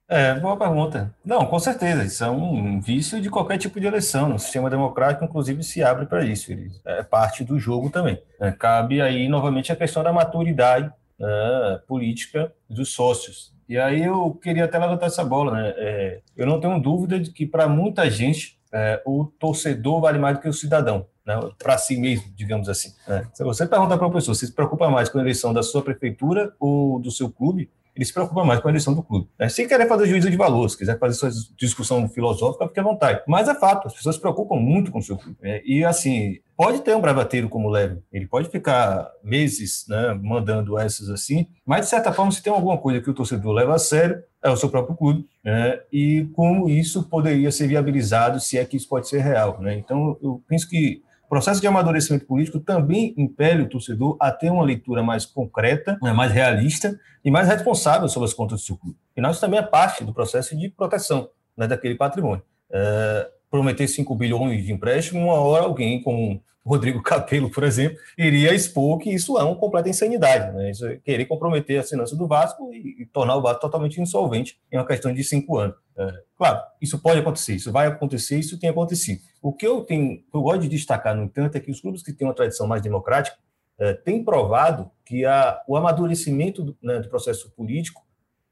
É, 0.09 0.35
boa 0.40 0.56
pergunta. 0.56 1.14
Não, 1.24 1.46
com 1.46 1.59
certeza, 1.61 2.04
isso 2.04 2.24
é 2.24 2.28
um 2.28 2.80
vício 2.80 3.20
de 3.20 3.30
qualquer 3.30 3.59
tipo 3.59 3.78
de 3.78 3.87
eleição. 3.87 4.28
No 4.28 4.40
sistema 4.40 4.68
democrático, 4.68 5.24
inclusive, 5.24 5.62
se 5.62 5.85
abre 5.85 6.04
para 6.04 6.24
isso. 6.24 6.50
É 6.85 7.02
parte 7.04 7.44
do 7.44 7.59
jogo 7.61 7.90
também. 7.90 8.20
É, 8.40 8.50
cabe 8.50 9.00
aí, 9.00 9.28
novamente, 9.28 9.70
a 9.70 9.76
questão 9.76 10.02
da 10.02 10.12
maturidade 10.12 10.92
né, 11.16 11.80
política 11.87 12.52
dos 12.68 12.92
sócios. 12.92 13.54
E 13.68 13.78
aí 13.78 14.02
eu 14.02 14.33
queria 14.42 14.64
até 14.64 14.78
levantar 14.78 15.06
essa 15.06 15.24
bola. 15.24 15.52
Né? 15.52 15.74
É, 15.76 16.20
eu 16.37 16.44
não 16.44 16.59
tenho 16.59 16.80
dúvida 16.80 17.20
de 17.20 17.30
que, 17.30 17.46
para 17.46 17.68
muita 17.68 18.11
gente, 18.11 18.59
é, 18.72 19.00
o 19.06 19.24
torcedor 19.24 20.00
vale 20.00 20.18
mais 20.18 20.37
do 20.37 20.42
que 20.42 20.48
o 20.48 20.52
cidadão. 20.52 21.06
Né, 21.24 21.38
para 21.56 21.78
si 21.78 21.96
mesmo, 21.96 22.33
digamos 22.35 22.68
assim. 22.68 22.92
Né? 23.06 23.28
Se 23.33 23.44
você 23.44 23.64
perguntar 23.64 23.96
para 23.96 24.06
uma 24.06 24.12
pessoa 24.12 24.35
se 24.35 24.46
se 24.46 24.52
preocupa 24.52 24.90
mais 24.90 25.09
com 25.09 25.18
a 25.18 25.20
eleição 25.20 25.52
da 25.52 25.62
sua 25.62 25.83
prefeitura 25.83 26.52
ou 26.59 26.98
do 26.98 27.12
seu 27.12 27.30
clube, 27.30 27.70
ele 28.00 28.06
se 28.06 28.14
preocupa 28.14 28.42
mais 28.42 28.60
com 28.60 28.68
a 28.68 28.70
eleição 28.70 28.94
do 28.94 29.02
clube. 29.02 29.28
Né? 29.38 29.46
Se 29.50 29.66
querer 29.66 29.86
fazer 29.86 30.06
juízo 30.06 30.30
de 30.30 30.36
valor, 30.36 30.66
se 30.70 30.78
quiser 30.78 30.98
fazer 30.98 31.14
sua 31.14 31.30
discussão 31.54 32.08
filosófica, 32.08 32.66
fique 32.66 32.80
à 32.80 32.82
vontade. 32.82 33.22
Mas 33.28 33.46
é 33.46 33.54
fato, 33.54 33.88
as 33.88 33.94
pessoas 33.94 34.14
se 34.14 34.20
preocupam 34.20 34.56
muito 34.56 34.90
com 34.90 35.00
o 35.00 35.02
seu 35.02 35.18
clube. 35.18 35.36
Né? 35.38 35.60
E, 35.66 35.84
assim, 35.84 36.38
pode 36.56 36.80
ter 36.80 36.96
um 36.96 37.00
bravateiro 37.00 37.46
como 37.50 37.68
leve, 37.68 37.98
ele 38.10 38.26
pode 38.26 38.48
ficar 38.48 39.06
meses 39.22 39.84
né, 39.86 40.18
mandando 40.22 40.78
essas 40.78 41.10
assim, 41.10 41.46
mas, 41.64 41.82
de 41.82 41.90
certa 41.90 42.10
forma, 42.10 42.32
se 42.32 42.42
tem 42.42 42.50
alguma 42.50 42.78
coisa 42.78 43.02
que 43.02 43.10
o 43.10 43.14
torcedor 43.14 43.52
leva 43.52 43.74
a 43.74 43.78
sério, 43.78 44.22
é 44.42 44.48
o 44.48 44.56
seu 44.56 44.70
próprio 44.70 44.96
clube, 44.96 45.28
né? 45.44 45.78
e 45.92 46.26
como 46.32 46.70
isso 46.70 47.02
poderia 47.02 47.52
ser 47.52 47.66
viabilizado, 47.66 48.40
se 48.40 48.56
é 48.56 48.64
que 48.64 48.78
isso 48.78 48.88
pode 48.88 49.10
ser 49.10 49.20
real. 49.20 49.60
Né? 49.60 49.74
Então, 49.74 50.16
eu 50.22 50.42
penso 50.48 50.66
que 50.66 51.02
processo 51.30 51.60
de 51.60 51.66
amadurecimento 51.68 52.26
político 52.26 52.58
também 52.58 53.14
impele 53.16 53.62
o 53.62 53.68
torcedor 53.68 54.16
a 54.18 54.32
ter 54.32 54.50
uma 54.50 54.64
leitura 54.64 55.00
mais 55.00 55.24
concreta, 55.24 55.96
né, 56.02 56.12
mais 56.12 56.32
realista 56.32 56.98
e 57.24 57.30
mais 57.30 57.46
responsável 57.46 58.08
sobre 58.08 58.28
as 58.28 58.34
contas 58.34 58.60
do 58.60 58.64
seu 58.66 58.76
clube. 58.76 58.98
Isso 59.16 59.40
também 59.40 59.60
é 59.60 59.62
parte 59.62 60.02
do 60.02 60.12
processo 60.12 60.58
de 60.58 60.68
proteção 60.68 61.30
né, 61.56 61.68
daquele 61.68 61.94
patrimônio. 61.94 62.42
É, 62.68 63.30
prometer 63.50 63.88
5 63.88 64.14
bilhões 64.14 64.64
de 64.64 64.72
empréstimo, 64.72 65.20
uma 65.20 65.34
hora 65.34 65.64
alguém 65.64 66.02
como 66.02 66.42
Rodrigo 66.64 67.02
Capello, 67.02 67.50
por 67.50 67.64
exemplo, 67.64 67.98
iria 68.16 68.54
expor 68.54 68.98
que 68.98 69.10
isso 69.10 69.38
é 69.38 69.42
uma 69.42 69.56
completa 69.56 69.88
insanidade. 69.88 70.54
Né? 70.54 70.70
Isso 70.70 70.86
é 70.86 70.96
querer 70.96 71.24
comprometer 71.24 71.80
a 71.80 71.82
finança 71.82 72.14
do 72.14 72.26
Vasco 72.26 72.72
e, 72.72 73.06
tornar 73.06 73.36
o 73.36 73.42
Vasco 73.42 73.60
totalmente 73.60 74.00
insolvente 74.00 74.60
em 74.70 74.76
uma 74.76 74.86
questão 74.86 75.12
de 75.12 75.24
cinco 75.24 75.58
anos. 75.58 75.76
É, 75.96 76.22
claro, 76.36 76.60
isso 76.80 76.98
pode 76.98 77.18
acontecer, 77.18 77.54
isso 77.54 77.72
vai 77.72 77.86
acontecer, 77.86 78.38
isso 78.38 78.58
tem 78.58 78.70
acontecido. 78.70 79.20
O 79.42 79.52
que 79.52 79.66
eu 79.66 79.82
tenho, 79.82 80.22
eu 80.32 80.42
gosto 80.42 80.60
de 80.60 80.68
destacar, 80.68 81.16
no 81.16 81.24
entanto, 81.24 81.56
é 81.56 81.60
que 81.60 81.70
os 81.70 81.80
clubes 81.80 82.02
que 82.02 82.12
têm 82.12 82.26
uma 82.26 82.34
tradição 82.34 82.66
mais 82.66 82.82
democrática 82.82 83.36
é, 83.78 83.94
têm 83.94 84.22
provado 84.22 84.90
que 85.04 85.24
a, 85.24 85.62
o 85.66 85.76
amadurecimento 85.76 86.62
do, 86.62 86.76
né, 86.82 87.00
do 87.00 87.08
processo 87.08 87.50
político 87.52 88.02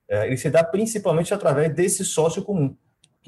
é, 0.08 0.26
ele 0.26 0.38
se 0.38 0.48
dá 0.48 0.64
principalmente 0.64 1.34
através 1.34 1.72
desse 1.74 2.04
sócio 2.04 2.42
comum 2.42 2.74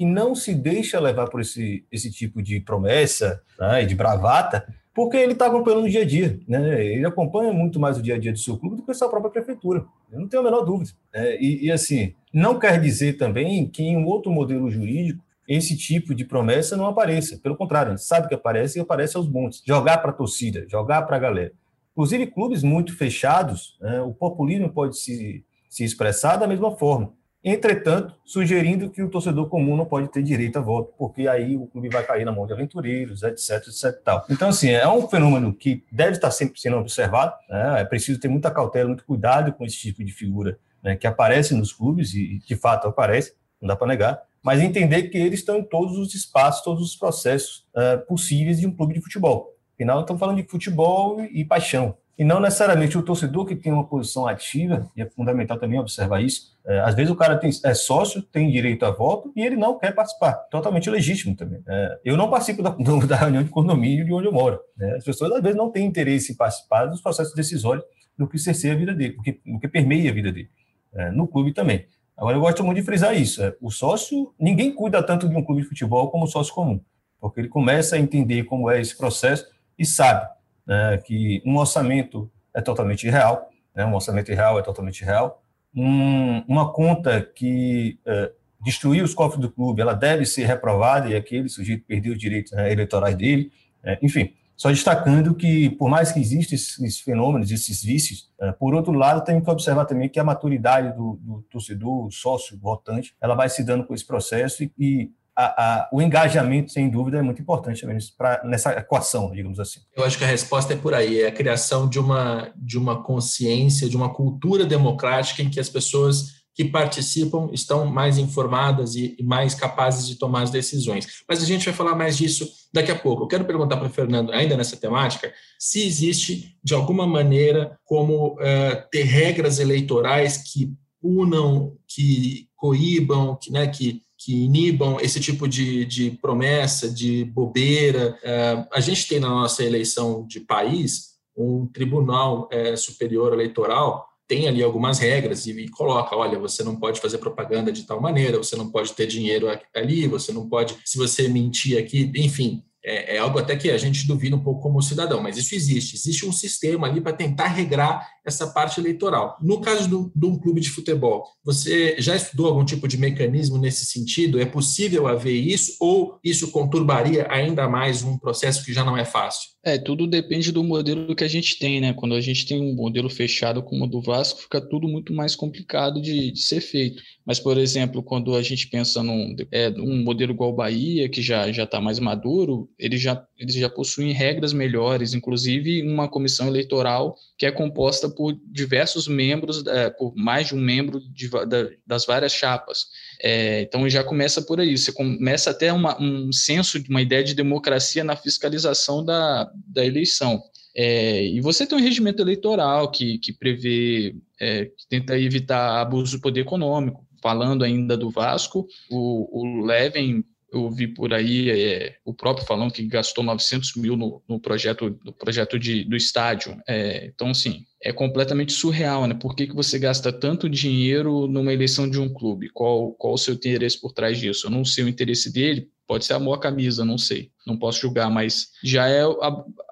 que 0.01 0.05
não 0.05 0.33
se 0.33 0.55
deixa 0.55 0.99
levar 0.99 1.29
por 1.29 1.41
esse, 1.41 1.85
esse 1.91 2.09
tipo 2.09 2.41
de 2.41 2.59
promessa 2.59 3.39
né, 3.59 3.85
de 3.85 3.93
bravata, 3.93 4.67
porque 4.95 5.15
ele 5.15 5.33
está 5.33 5.45
acompanhando 5.45 5.83
no 5.83 5.89
dia 5.91 6.01
a 6.01 6.05
dia. 6.05 6.39
Né? 6.47 6.83
Ele 6.83 7.05
acompanha 7.05 7.53
muito 7.53 7.79
mais 7.79 7.99
o 7.99 8.01
dia 8.01 8.15
a 8.15 8.17
dia 8.17 8.31
do 8.31 8.39
seu 8.39 8.57
clube 8.57 8.77
do 8.77 8.81
que 8.81 8.89
a 8.89 8.95
sua 8.95 9.07
própria 9.07 9.29
prefeitura. 9.29 9.85
Eu 10.11 10.19
não 10.19 10.27
tenho 10.27 10.41
a 10.41 10.43
menor 10.43 10.65
dúvida. 10.65 10.89
É, 11.13 11.39
e, 11.39 11.67
e, 11.67 11.71
assim, 11.71 12.15
não 12.33 12.57
quer 12.57 12.81
dizer 12.81 13.13
também 13.13 13.69
que 13.69 13.83
em 13.83 13.95
um 13.95 14.07
outro 14.07 14.31
modelo 14.31 14.71
jurídico 14.71 15.23
esse 15.47 15.77
tipo 15.77 16.15
de 16.15 16.25
promessa 16.25 16.75
não 16.75 16.87
apareça. 16.87 17.37
Pelo 17.37 17.55
contrário, 17.55 17.91
a 17.91 17.95
gente 17.95 18.03
sabe 18.03 18.27
que 18.27 18.33
aparece 18.33 18.79
e 18.79 18.81
aparece 18.81 19.15
aos 19.15 19.29
montes. 19.29 19.61
Jogar 19.63 19.99
para 19.99 20.09
a 20.09 20.15
torcida, 20.15 20.65
jogar 20.67 21.03
para 21.03 21.17
a 21.17 21.19
galera. 21.19 21.51
Inclusive, 21.91 22.25
clubes 22.25 22.63
muito 22.63 22.97
fechados, 22.97 23.77
né, 23.79 24.01
o 24.01 24.15
populismo 24.15 24.73
pode 24.73 24.97
se, 24.97 25.45
se 25.69 25.83
expressar 25.83 26.37
da 26.37 26.47
mesma 26.47 26.75
forma. 26.75 27.13
Entretanto, 27.43 28.15
sugerindo 28.23 28.89
que 28.91 29.01
o 29.01 29.09
torcedor 29.09 29.49
comum 29.49 29.75
não 29.75 29.85
pode 29.85 30.07
ter 30.09 30.21
direito 30.21 30.59
a 30.59 30.61
voto, 30.61 30.93
porque 30.97 31.27
aí 31.27 31.55
o 31.55 31.65
clube 31.65 31.89
vai 31.89 32.03
cair 32.03 32.23
na 32.23 32.31
mão 32.31 32.45
de 32.45 32.53
aventureiros, 32.53 33.23
etc, 33.23 33.67
etc 33.67 33.99
tal. 34.03 34.25
Então, 34.29 34.49
assim, 34.49 34.69
é 34.69 34.87
um 34.87 35.07
fenômeno 35.07 35.51
que 35.51 35.83
deve 35.91 36.11
estar 36.11 36.29
sempre 36.29 36.59
sendo 36.59 36.77
observado, 36.77 37.33
né? 37.49 37.81
é 37.81 37.85
preciso 37.85 38.19
ter 38.19 38.27
muita 38.27 38.51
cautela, 38.51 38.89
muito 38.89 39.05
cuidado 39.05 39.53
com 39.53 39.65
esse 39.65 39.77
tipo 39.77 40.03
de 40.03 40.11
figura 40.11 40.59
né, 40.83 40.95
que 40.95 41.07
aparece 41.07 41.55
nos 41.55 41.73
clubes, 41.73 42.13
e 42.13 42.39
de 42.39 42.55
fato 42.55 42.87
aparece, 42.87 43.33
não 43.59 43.67
dá 43.67 43.75
para 43.75 43.87
negar, 43.87 44.21
mas 44.43 44.61
entender 44.61 45.03
que 45.03 45.17
eles 45.17 45.39
estão 45.39 45.57
em 45.57 45.63
todos 45.63 45.97
os 45.97 46.13
espaços, 46.13 46.63
todos 46.63 46.83
os 46.83 46.95
processos 46.95 47.65
uh, 47.75 48.05
possíveis 48.07 48.59
de 48.59 48.67
um 48.67 48.75
clube 48.75 48.93
de 48.93 49.01
futebol. 49.01 49.55
Afinal, 49.75 50.01
estamos 50.01 50.19
falando 50.19 50.37
de 50.37 50.47
futebol 50.47 51.21
e 51.31 51.43
paixão, 51.45 51.95
e 52.21 52.23
não 52.23 52.39
necessariamente 52.39 52.95
o 52.95 53.01
torcedor 53.01 53.47
que 53.47 53.55
tem 53.55 53.73
uma 53.73 53.83
posição 53.83 54.27
ativa, 54.27 54.87
e 54.95 55.01
é 55.01 55.09
fundamental 55.09 55.57
também 55.57 55.79
observar 55.79 56.21
isso, 56.21 56.55
é, 56.63 56.79
às 56.81 56.93
vezes 56.93 57.11
o 57.11 57.15
cara 57.15 57.35
tem, 57.35 57.49
é 57.65 57.73
sócio, 57.73 58.21
tem 58.21 58.51
direito 58.51 58.85
a 58.85 58.91
voto 58.91 59.33
e 59.35 59.41
ele 59.41 59.55
não 59.55 59.79
quer 59.79 59.91
participar. 59.91 60.33
Totalmente 60.51 60.87
legítimo 60.87 61.35
também. 61.35 61.63
É, 61.67 61.99
eu 62.05 62.15
não 62.15 62.29
participo 62.29 62.61
da, 62.61 62.69
da, 63.09 63.15
reunião 63.15 63.41
de 63.41 63.49
condomínio 63.49 64.05
de 64.05 64.13
onde 64.13 64.27
eu 64.27 64.31
moro. 64.31 64.59
Né? 64.77 64.97
As 64.97 65.03
pessoas 65.03 65.31
às 65.31 65.41
vezes 65.41 65.57
não 65.57 65.71
têm 65.71 65.83
interesse 65.83 66.33
em 66.33 66.35
participar 66.35 66.85
dos 66.85 67.01
processos 67.01 67.33
decisórios 67.33 67.83
do 68.15 68.27
que 68.27 68.37
cerceia 68.37 68.75
a 68.75 68.77
vida 68.77 68.93
dele, 68.93 69.15
do 69.15 69.23
que, 69.23 69.41
do 69.43 69.59
que 69.59 69.67
permeia 69.67 70.11
a 70.11 70.13
vida 70.13 70.31
dele. 70.31 70.51
É, 70.93 71.09
no 71.09 71.27
clube 71.27 71.53
também. 71.53 71.87
Agora, 72.15 72.37
eu 72.37 72.41
gosto 72.41 72.63
muito 72.63 72.77
de 72.77 72.83
frisar 72.83 73.19
isso. 73.19 73.41
É, 73.41 73.55
o 73.59 73.71
sócio, 73.71 74.31
ninguém 74.39 74.71
cuida 74.75 75.01
tanto 75.01 75.27
de 75.27 75.35
um 75.35 75.43
clube 75.43 75.63
de 75.63 75.67
futebol 75.67 76.11
como 76.11 76.25
o 76.25 76.27
sócio 76.27 76.53
comum, 76.53 76.79
porque 77.19 77.39
ele 77.39 77.49
começa 77.49 77.95
a 77.95 77.99
entender 77.99 78.43
como 78.43 78.69
é 78.69 78.79
esse 78.79 78.95
processo 78.95 79.47
e 79.75 79.83
sabe 79.83 80.29
né, 80.71 80.97
que 80.99 81.43
um 81.45 81.57
orçamento 81.57 82.31
é 82.55 82.61
totalmente 82.61 83.05
irreal, 83.05 83.49
né, 83.75 83.85
um 83.85 83.93
orçamento 83.93 84.31
irreal 84.31 84.57
é 84.57 84.61
totalmente 84.61 85.03
real, 85.03 85.43
um, 85.75 86.39
uma 86.47 86.71
conta 86.71 87.21
que 87.21 87.99
é, 88.05 88.31
destruiu 88.63 89.03
os 89.03 89.13
cofres 89.13 89.41
do 89.41 89.51
clube, 89.51 89.81
ela 89.81 89.93
deve 89.93 90.25
ser 90.25 90.45
reprovada 90.45 91.09
e 91.09 91.15
aquele 91.15 91.49
sujeito 91.49 91.83
perdeu 91.85 92.13
os 92.13 92.19
direitos 92.19 92.53
né, 92.53 92.71
eleitorais 92.71 93.17
dele, 93.17 93.51
é, 93.83 93.99
enfim, 94.01 94.33
só 94.55 94.69
destacando 94.69 95.35
que, 95.35 95.71
por 95.71 95.89
mais 95.89 96.13
que 96.13 96.21
existam 96.21 96.55
esses 96.55 97.01
fenômenos, 97.01 97.51
esses 97.51 97.83
vícios, 97.83 98.29
é, 98.39 98.53
por 98.53 98.73
outro 98.73 98.93
lado, 98.93 99.25
tem 99.25 99.41
que 99.41 99.49
observar 99.49 99.83
também 99.83 100.07
que 100.07 100.21
a 100.21 100.23
maturidade 100.23 100.95
do, 100.95 101.19
do 101.21 101.41
torcedor, 101.51 102.09
sócio, 102.11 102.57
votante, 102.57 103.13
ela 103.19 103.35
vai 103.35 103.49
se 103.49 103.61
dando 103.61 103.83
com 103.83 103.93
esse 103.93 104.07
processo 104.07 104.63
e, 104.63 104.71
e 104.79 105.11
a, 105.37 105.43
a, 105.43 105.89
o 105.91 106.01
engajamento, 106.01 106.71
sem 106.71 106.89
dúvida, 106.89 107.17
é 107.17 107.21
muito 107.21 107.41
importante 107.41 107.85
pra, 108.17 108.41
nessa 108.43 108.71
equação, 108.73 109.31
digamos 109.31 109.59
assim. 109.59 109.79
Eu 109.95 110.03
acho 110.03 110.17
que 110.17 110.23
a 110.23 110.27
resposta 110.27 110.73
é 110.73 110.77
por 110.77 110.93
aí, 110.93 111.21
é 111.21 111.27
a 111.27 111.31
criação 111.31 111.87
de 111.87 111.99
uma, 111.99 112.51
de 112.55 112.77
uma 112.77 113.01
consciência, 113.03 113.89
de 113.89 113.95
uma 113.95 114.13
cultura 114.13 114.65
democrática 114.65 115.41
em 115.41 115.49
que 115.49 115.59
as 115.59 115.69
pessoas 115.69 116.41
que 116.53 116.65
participam 116.65 117.49
estão 117.53 117.85
mais 117.85 118.17
informadas 118.17 118.95
e, 118.95 119.15
e 119.17 119.23
mais 119.23 119.55
capazes 119.55 120.05
de 120.05 120.15
tomar 120.15 120.43
as 120.43 120.51
decisões. 120.51 121.07
Mas 121.27 121.41
a 121.41 121.45
gente 121.45 121.65
vai 121.65 121.73
falar 121.73 121.95
mais 121.95 122.17
disso 122.17 122.47
daqui 122.73 122.91
a 122.91 122.95
pouco. 122.95 123.23
Eu 123.23 123.27
quero 123.27 123.45
perguntar 123.45 123.77
para 123.77 123.87
o 123.87 123.91
Fernando, 123.91 124.31
ainda 124.33 124.57
nessa 124.57 124.75
temática, 124.75 125.33
se 125.57 125.85
existe, 125.85 126.57
de 126.63 126.73
alguma 126.73 127.07
maneira, 127.07 127.79
como 127.85 128.33
uh, 128.33 128.89
ter 128.91 129.03
regras 129.03 129.59
eleitorais 129.59 130.37
que 130.37 130.73
punam, 131.01 131.77
que 131.87 132.47
coíbam, 132.55 133.35
que, 133.41 133.51
né, 133.51 133.67
que 133.67 134.01
que 134.23 134.43
inibam 134.43 134.99
esse 134.99 135.19
tipo 135.19 135.47
de, 135.47 135.85
de 135.85 136.11
promessa, 136.11 136.89
de 136.89 137.25
bobeira. 137.25 138.17
É, 138.23 138.65
a 138.71 138.79
gente 138.79 139.07
tem 139.07 139.19
na 139.19 139.29
nossa 139.29 139.63
eleição 139.63 140.25
de 140.27 140.39
país 140.39 141.11
um 141.35 141.65
tribunal 141.65 142.47
é, 142.51 142.75
superior 142.75 143.33
eleitoral 143.33 144.07
tem 144.31 144.47
ali 144.47 144.63
algumas 144.63 144.97
regras 144.97 145.45
e, 145.45 145.67
coloca, 145.67 146.15
olha, 146.15 146.39
você 146.39 146.63
não 146.63 146.77
pode 146.77 147.01
fazer 147.01 147.17
propaganda 147.17 147.69
de 147.69 147.83
tal 147.83 147.99
maneira, 147.99 148.37
você 148.37 148.55
não 148.55 148.71
pode 148.71 148.93
ter 148.93 149.05
dinheiro 149.05 149.47
ali, 149.75 150.07
você 150.07 150.31
não 150.31 150.47
pode, 150.47 150.77
se 150.85 150.97
você 150.97 151.27
mentir 151.27 151.77
aqui, 151.77 152.09
enfim, 152.15 152.63
é, 152.81 153.17
é, 153.17 153.19
algo 153.19 153.37
até 153.37 153.57
que 153.57 153.69
a 153.69 153.77
gente 153.77 154.07
duvida 154.07 154.33
um 154.33 154.39
pouco 154.39 154.61
como 154.61 154.81
cidadão, 154.81 155.21
mas 155.21 155.37
isso 155.37 155.53
existe. 155.53 155.97
Existe 155.97 156.25
um 156.25 156.31
sistema 156.31 156.87
ali 156.87 157.01
para 157.01 157.11
tentar 157.11 157.47
regrar 157.47 158.07
essa 158.25 158.47
parte 158.47 158.79
eleitoral. 158.79 159.37
No 159.41 159.61
caso 159.61 160.11
de 160.15 160.25
um 160.25 160.39
clube 160.39 160.61
de 160.61 160.69
futebol, 160.69 161.23
você 161.43 161.95
já 161.99 162.15
estudou 162.15 162.47
algum 162.47 162.63
tipo 162.63 162.87
de 162.87 162.97
mecanismo 162.97 163.57
nesse 163.57 163.85
sentido? 163.85 164.39
É 164.39 164.45
possível 164.45 165.07
haver 165.07 165.35
isso 165.35 165.75
ou 165.79 166.19
isso 166.23 166.51
conturbaria 166.51 167.27
ainda 167.29 167.67
mais 167.67 168.03
um 168.03 168.17
processo 168.17 168.63
que 168.63 168.73
já 168.73 168.83
não 168.83 168.97
é 168.97 169.05
fácil? 169.05 169.51
É, 169.63 169.77
tudo 169.77 170.07
depende 170.07 170.51
do 170.51 170.63
modelo 170.63 171.15
que 171.15 171.23
a 171.23 171.27
gente 171.27 171.59
tem, 171.59 171.79
né? 171.79 171.93
Quando 171.93 172.15
a 172.15 172.21
gente 172.21 172.47
tem 172.47 172.59
um 172.59 172.73
modelo 172.73 173.09
fechado 173.09 173.61
como 173.61 173.85
o 173.85 173.87
do 173.87 174.01
Vasco, 174.01 174.41
fica 174.41 174.59
tudo 174.59 174.87
muito 174.87 175.13
mais 175.13 175.35
complicado 175.35 176.01
de, 176.01 176.31
de 176.31 176.39
ser 176.39 176.61
feito. 176.61 177.01
Mas, 177.23 177.39
por 177.39 177.57
exemplo, 177.57 178.01
quando 178.01 178.35
a 178.35 178.41
gente 178.41 178.67
pensa 178.67 179.03
num 179.03 179.35
é, 179.51 179.69
um 179.69 180.03
modelo 180.03 180.31
igual 180.31 180.49
o 180.49 180.55
Bahia, 180.55 181.07
que 181.07 181.21
já 181.21 181.47
está 181.47 181.79
mais 181.79 181.99
maduro, 181.99 182.69
eles 182.77 182.99
já, 182.99 183.23
eles 183.41 183.55
já 183.55 183.69
possuem 183.69 184.11
regras 184.13 184.53
melhores, 184.53 185.13
inclusive 185.13 185.81
uma 185.81 186.07
comissão 186.07 186.47
eleitoral 186.47 187.15
que 187.37 187.45
é 187.45 187.51
composta 187.51 188.07
por 188.07 188.37
diversos 188.45 189.07
membros, 189.07 189.65
é, 189.65 189.89
por 189.89 190.15
mais 190.15 190.47
de 190.47 190.55
um 190.55 190.61
membro 190.61 191.01
de, 191.11 191.27
da, 191.29 191.69
das 191.85 192.05
várias 192.05 192.33
chapas. 192.33 192.85
É, 193.21 193.61
então 193.61 193.89
já 193.89 194.03
começa 194.03 194.41
por 194.41 194.59
aí, 194.59 194.77
você 194.77 194.91
começa 194.91 195.49
até 195.49 195.73
uma, 195.73 195.99
um 195.99 196.31
senso 196.31 196.81
uma 196.87 197.01
ideia 197.01 197.23
de 197.23 197.33
democracia 197.33 198.03
na 198.03 198.15
fiscalização 198.15 199.03
da, 199.03 199.51
da 199.67 199.83
eleição. 199.83 200.41
É, 200.75 201.25
e 201.25 201.41
você 201.41 201.65
tem 201.65 201.77
um 201.77 201.81
regimento 201.81 202.21
eleitoral 202.21 202.91
que, 202.91 203.17
que 203.17 203.33
prevê, 203.33 204.15
é, 204.39 204.65
que 204.65 204.87
tenta 204.87 205.19
evitar 205.19 205.81
abuso 205.81 206.17
do 206.17 206.21
poder 206.21 206.41
econômico. 206.41 207.05
Falando 207.21 207.63
ainda 207.63 207.95
do 207.95 208.09
Vasco, 208.09 208.67
o, 208.89 209.41
o 209.41 209.65
Leven, 209.65 210.23
eu 210.51 210.69
vi 210.69 210.87
por 210.87 211.13
aí 211.13 211.49
é, 211.49 211.95
o 212.03 212.13
próprio 212.13 212.45
falando 212.45 212.73
que 212.73 212.85
gastou 212.85 213.23
900 213.23 213.75
mil 213.75 213.95
no, 213.95 214.21
no 214.27 214.39
projeto, 214.39 214.99
no 215.03 215.13
projeto 215.13 215.57
de, 215.57 215.85
do 215.85 215.95
estádio. 215.95 216.57
É, 216.67 217.05
então, 217.05 217.29
assim, 217.29 217.65
é 217.81 217.93
completamente 217.93 218.51
surreal, 218.51 219.07
né? 219.07 219.13
Por 219.13 219.35
que, 219.35 219.47
que 219.47 219.55
você 219.55 219.79
gasta 219.79 220.11
tanto 220.11 220.49
dinheiro 220.49 221.25
numa 221.27 221.53
eleição 221.53 221.89
de 221.89 221.99
um 221.99 222.13
clube? 222.13 222.49
Qual, 222.49 222.91
qual 222.93 223.13
o 223.13 223.17
seu 223.17 223.33
interesse 223.33 223.79
por 223.79 223.93
trás 223.93 224.19
disso? 224.19 224.47
Eu 224.47 224.51
não 224.51 224.65
sei 224.65 224.83
o 224.83 224.89
interesse 224.89 225.31
dele, 225.31 225.69
pode 225.87 226.05
ser 226.05 226.13
amor 226.13 226.35
à 226.35 226.39
camisa, 226.39 226.83
não 226.83 226.97
sei, 226.97 227.31
não 227.47 227.57
posso 227.57 227.81
julgar, 227.81 228.09
mas 228.09 228.49
já 228.63 228.87
é 228.87 229.03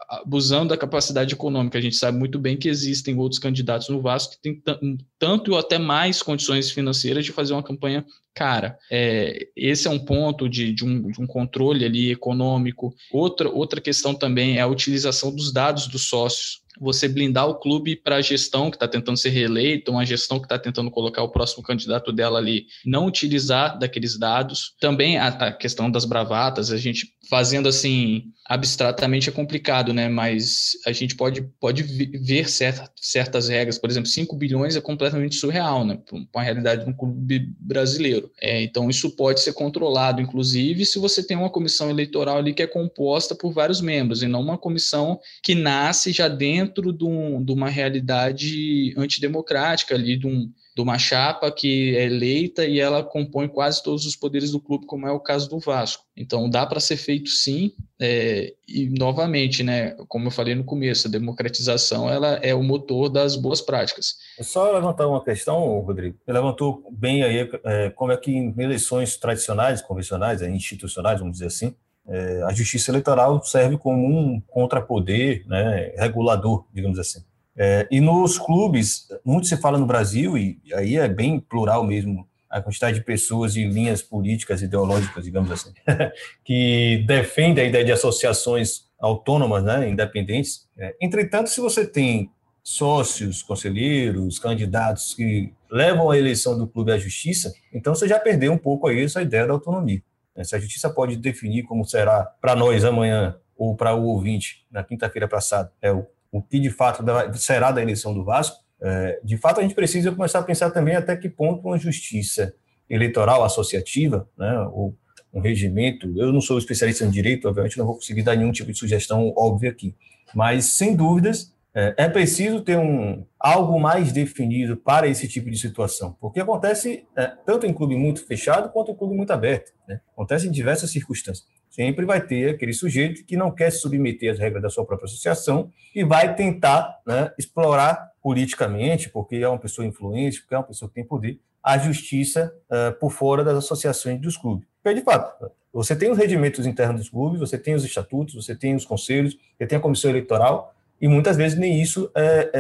abusando 0.09 0.69
da 0.69 0.77
capacidade 0.77 1.33
econômica. 1.33 1.77
A 1.77 1.81
gente 1.81 1.95
sabe 1.95 2.17
muito 2.17 2.39
bem 2.39 2.57
que 2.57 2.67
existem 2.67 3.17
outros 3.17 3.39
candidatos 3.39 3.89
no 3.89 4.01
Vasco 4.01 4.33
que 4.33 4.41
têm 4.41 4.97
tanto 5.19 5.51
ou 5.51 5.59
até 5.59 5.77
mais 5.77 6.23
condições 6.23 6.71
financeiras 6.71 7.23
de 7.23 7.31
fazer 7.31 7.53
uma 7.53 7.63
campanha 7.63 8.03
cara. 8.33 8.77
É, 8.91 9.47
esse 9.55 9.87
é 9.87 9.91
um 9.91 9.99
ponto 9.99 10.49
de, 10.49 10.73
de, 10.73 10.83
um, 10.83 11.11
de, 11.11 11.21
um, 11.21 11.27
controle 11.27 11.85
ali 11.85 12.11
econômico. 12.11 12.93
Outra, 13.11 13.49
outra 13.49 13.79
questão 13.79 14.15
também 14.15 14.57
é 14.57 14.61
a 14.61 14.67
utilização 14.67 15.33
dos 15.33 15.51
dados 15.51 15.87
dos 15.87 16.07
sócios 16.07 16.61
você 16.79 17.09
blindar 17.09 17.47
o 17.47 17.55
clube 17.55 17.95
para 17.97 18.15
a 18.15 18.21
gestão 18.21 18.71
que 18.71 18.77
está 18.77 18.87
tentando 18.87 19.17
ser 19.17 19.29
reeleita, 19.29 19.91
uma 19.91 20.05
gestão 20.05 20.39
que 20.39 20.45
está 20.45 20.57
tentando 20.57 20.89
colocar 20.89 21.21
o 21.21 21.29
próximo 21.29 21.61
candidato 21.61 22.13
dela 22.13 22.39
ali, 22.39 22.67
não 22.85 23.05
utilizar 23.05 23.77
daqueles 23.77 24.17
dados. 24.17 24.75
Também 24.79 25.17
a, 25.17 25.27
a, 25.27 25.51
questão 25.51 25.91
das 25.91 26.05
bravatas, 26.05 26.71
a 26.71 26.77
gente 26.77 27.13
fazendo 27.29 27.67
assim 27.67 28.31
abstratamente 28.49 29.29
é 29.29 29.31
complicado, 29.31 29.93
né? 29.93 30.09
Mas 30.09 30.71
a 30.83 30.91
gente 30.91 31.15
pode, 31.15 31.43
pode 31.59 31.83
ver 31.83 32.49
certa, 32.49 32.91
certas 32.95 33.47
regras, 33.47 33.77
por 33.77 33.91
exemplo, 33.91 34.09
5 34.09 34.35
bilhões 34.35 34.75
é 34.75 34.81
completamente 34.81 35.35
surreal, 35.35 35.85
né? 35.85 35.99
Com 36.09 36.39
a 36.39 36.41
realidade 36.41 36.83
de 36.83 36.89
um 36.89 36.93
clube 36.93 37.53
brasileiro. 37.59 38.31
É, 38.41 38.59
então 38.63 38.89
isso 38.89 39.15
pode 39.15 39.41
ser 39.41 39.53
controlado, 39.53 40.19
inclusive, 40.19 40.83
se 40.83 40.97
você 40.97 41.21
tem 41.21 41.37
uma 41.37 41.51
comissão 41.51 41.91
eleitoral 41.91 42.39
ali 42.39 42.51
que 42.51 42.63
é 42.63 42.67
composta 42.67 43.35
por 43.35 43.53
vários 43.53 43.81
membros, 43.81 44.23
e 44.23 44.27
não 44.27 44.41
uma 44.41 44.57
comissão 44.57 45.19
que 45.43 45.53
nasce 45.53 46.11
já 46.11 46.27
dentro 46.27 46.91
de, 46.91 47.05
um, 47.05 47.43
de 47.43 47.51
uma 47.51 47.69
realidade 47.69 48.95
antidemocrática 48.97 49.93
ali, 49.93 50.17
de, 50.17 50.25
um, 50.25 50.51
de 50.79 50.83
uma 50.83 50.97
chapa 50.97 51.51
que 51.51 51.95
é 51.97 52.05
eleita 52.05 52.65
e 52.65 52.79
ela 52.79 53.03
compõe 53.03 53.49
quase 53.49 53.83
todos 53.83 54.05
os 54.05 54.15
poderes 54.15 54.51
do 54.51 54.61
clube, 54.61 54.85
como 54.85 55.05
é 55.05 55.11
o 55.11 55.19
caso 55.19 55.49
do 55.49 55.59
Vasco. 55.59 56.05
Então 56.15 56.49
dá 56.49 56.65
para 56.65 56.79
ser 56.79 56.95
feito 56.95 57.29
sim, 57.29 57.73
é, 57.99 58.53
e 58.65 58.89
novamente, 58.97 59.61
né, 59.61 59.91
como 60.07 60.27
eu 60.27 60.31
falei 60.31 60.55
no 60.55 60.63
começo, 60.63 61.07
a 61.07 61.11
democratização 61.11 62.09
ela 62.09 62.35
é 62.41 62.55
o 62.55 62.63
motor 62.63 63.09
das 63.09 63.35
boas 63.35 63.59
práticas. 63.59 64.15
É 64.39 64.43
só 64.43 64.71
levantar 64.71 65.05
uma 65.05 65.21
questão, 65.21 65.79
Rodrigo. 65.81 66.17
Você 66.25 66.31
levantou 66.31 66.81
bem 66.91 67.23
aí 67.23 67.49
é, 67.65 67.89
como 67.89 68.13
é 68.13 68.17
que 68.17 68.31
em 68.31 68.53
eleições 68.57 69.17
tradicionais, 69.17 69.81
convencionais, 69.81 70.41
é, 70.41 70.49
institucionais, 70.49 71.19
vamos 71.19 71.33
dizer 71.33 71.47
assim, 71.47 71.75
é, 72.07 72.43
a 72.43 72.53
justiça 72.53 72.89
eleitoral 72.89 73.43
serve 73.43 73.77
como 73.77 74.07
um 74.07 74.41
contrapoder 74.47 75.45
né, 75.45 75.93
regulador, 75.97 76.65
digamos 76.73 76.97
assim. 76.97 77.21
É, 77.61 77.85
e 77.91 77.99
nos 77.99 78.39
clubes, 78.39 79.05
muito 79.25 79.45
se 79.45 79.57
fala 79.57 79.77
no 79.77 79.85
Brasil, 79.85 80.37
e 80.37 80.57
aí 80.73 80.95
é 80.95 81.09
bem 81.09 81.41
plural 81.41 81.83
mesmo, 81.83 82.25
a 82.49 82.61
quantidade 82.61 82.99
de 82.99 83.03
pessoas 83.03 83.53
de 83.53 83.65
linhas 83.65 84.01
políticas, 84.01 84.61
ideológicas, 84.61 85.25
digamos 85.25 85.51
assim, 85.51 85.73
que 86.45 87.03
defendem 87.05 87.65
a 87.65 87.67
ideia 87.67 87.83
de 87.83 87.91
associações 87.91 88.87
autônomas, 88.97 89.61
né, 89.65 89.89
independentes. 89.89 90.69
É, 90.77 90.95
entretanto, 91.01 91.49
se 91.49 91.59
você 91.59 91.85
tem 91.85 92.31
sócios, 92.63 93.43
conselheiros, 93.43 94.39
candidatos 94.39 95.13
que 95.13 95.53
levam 95.69 96.09
a 96.09 96.17
eleição 96.17 96.57
do 96.57 96.65
clube 96.65 96.93
à 96.93 96.97
justiça, 96.97 97.53
então 97.73 97.93
você 97.93 98.07
já 98.07 98.19
perdeu 98.19 98.53
um 98.53 98.57
pouco 98.57 98.87
aí 98.87 99.03
essa 99.03 99.21
ideia 99.21 99.45
da 99.45 99.53
autonomia. 99.53 100.01
Né? 100.33 100.45
Se 100.45 100.55
a 100.55 100.59
justiça 100.59 100.89
pode 100.89 101.17
definir 101.17 101.63
como 101.63 101.83
será 101.83 102.23
para 102.39 102.55
nós 102.55 102.85
amanhã 102.85 103.35
ou 103.57 103.75
para 103.75 103.93
o 103.93 104.05
ouvinte 104.05 104.65
na 104.71 104.81
quinta-feira 104.81 105.27
passada, 105.27 105.71
é 105.81 105.91
o, 105.91 106.07
o 106.31 106.41
que 106.41 106.59
de 106.59 106.69
fato 106.69 107.03
será 107.35 107.71
da 107.71 107.81
eleição 107.81 108.13
do 108.13 108.23
Vasco, 108.23 108.57
é, 108.81 109.19
de 109.23 109.37
fato 109.37 109.59
a 109.59 109.63
gente 109.63 109.75
precisa 109.75 110.11
começar 110.11 110.39
a 110.39 110.43
pensar 110.43 110.71
também 110.71 110.95
até 110.95 111.15
que 111.15 111.29
ponto 111.29 111.67
uma 111.67 111.77
justiça 111.77 112.53
eleitoral 112.89 113.43
associativa, 113.43 114.27
né, 114.37 114.59
ou 114.71 114.95
um 115.33 115.41
regimento, 115.41 116.11
eu 116.17 116.33
não 116.33 116.41
sou 116.41 116.57
especialista 116.57 117.05
em 117.05 117.09
direito, 117.09 117.47
obviamente 117.47 117.77
não 117.77 117.85
vou 117.85 117.95
conseguir 117.95 118.23
dar 118.23 118.35
nenhum 118.35 118.51
tipo 118.51 118.71
de 118.71 118.77
sugestão 118.77 119.31
óbvia 119.35 119.69
aqui, 119.69 119.95
mas 120.33 120.65
sem 120.73 120.95
dúvidas 120.95 121.53
é, 121.73 121.93
é 121.97 122.09
preciso 122.09 122.61
ter 122.61 122.77
um, 122.77 123.23
algo 123.39 123.79
mais 123.79 124.11
definido 124.11 124.75
para 124.75 125.07
esse 125.07 125.27
tipo 125.27 125.51
de 125.51 125.57
situação, 125.57 126.17
porque 126.19 126.39
acontece 126.39 127.05
é, 127.15 127.27
tanto 127.45 127.65
em 127.65 127.73
clube 127.73 127.95
muito 127.95 128.25
fechado 128.25 128.69
quanto 128.69 128.91
em 128.91 128.95
clube 128.95 129.15
muito 129.15 129.31
aberto. 129.31 129.71
Né? 129.87 130.01
Acontece 130.13 130.47
em 130.47 130.51
diversas 130.51 130.91
circunstâncias. 130.91 131.47
Sempre 131.79 132.05
vai 132.05 132.19
ter 132.19 132.55
aquele 132.55 132.73
sujeito 132.73 133.23
que 133.23 133.37
não 133.37 133.51
quer 133.51 133.71
se 133.71 133.79
submeter 133.79 134.33
às 134.33 134.37
regras 134.37 134.61
da 134.61 134.69
sua 134.69 134.83
própria 134.83 135.05
associação 135.05 135.71
e 135.95 136.03
vai 136.03 136.35
tentar 136.35 136.99
né, 137.07 137.31
explorar 137.39 138.11
politicamente, 138.21 139.09
porque 139.09 139.37
é 139.37 139.47
uma 139.47 139.57
pessoa 139.57 139.87
influente, 139.87 140.41
porque 140.41 140.55
é 140.55 140.57
uma 140.57 140.65
pessoa 140.65 140.89
que 140.89 140.95
tem 140.95 141.05
poder, 141.05 141.39
a 141.63 141.77
justiça 141.77 142.53
uh, 142.65 142.99
por 142.99 143.11
fora 143.11 143.45
das 143.45 143.59
associações 143.59 144.19
dos 144.19 144.35
clubes. 144.35 144.67
Porque, 144.83 144.99
de 144.99 145.05
fato, 145.05 145.49
você 145.71 145.95
tem 145.95 146.11
os 146.11 146.17
regimentos 146.17 146.65
internos 146.65 146.99
dos 146.99 147.09
clubes, 147.09 147.39
você 147.39 147.57
tem 147.57 147.73
os 147.73 147.85
estatutos, 147.85 148.35
você 148.35 148.53
tem 148.53 148.75
os 148.75 148.83
conselhos, 148.83 149.37
você 149.57 149.65
tem 149.65 149.77
a 149.77 149.81
comissão 149.81 150.11
eleitoral, 150.11 150.75
e 150.99 151.07
muitas 151.07 151.37
vezes 151.37 151.57
nem 151.57 151.81
isso 151.81 152.11
é, 152.13 152.51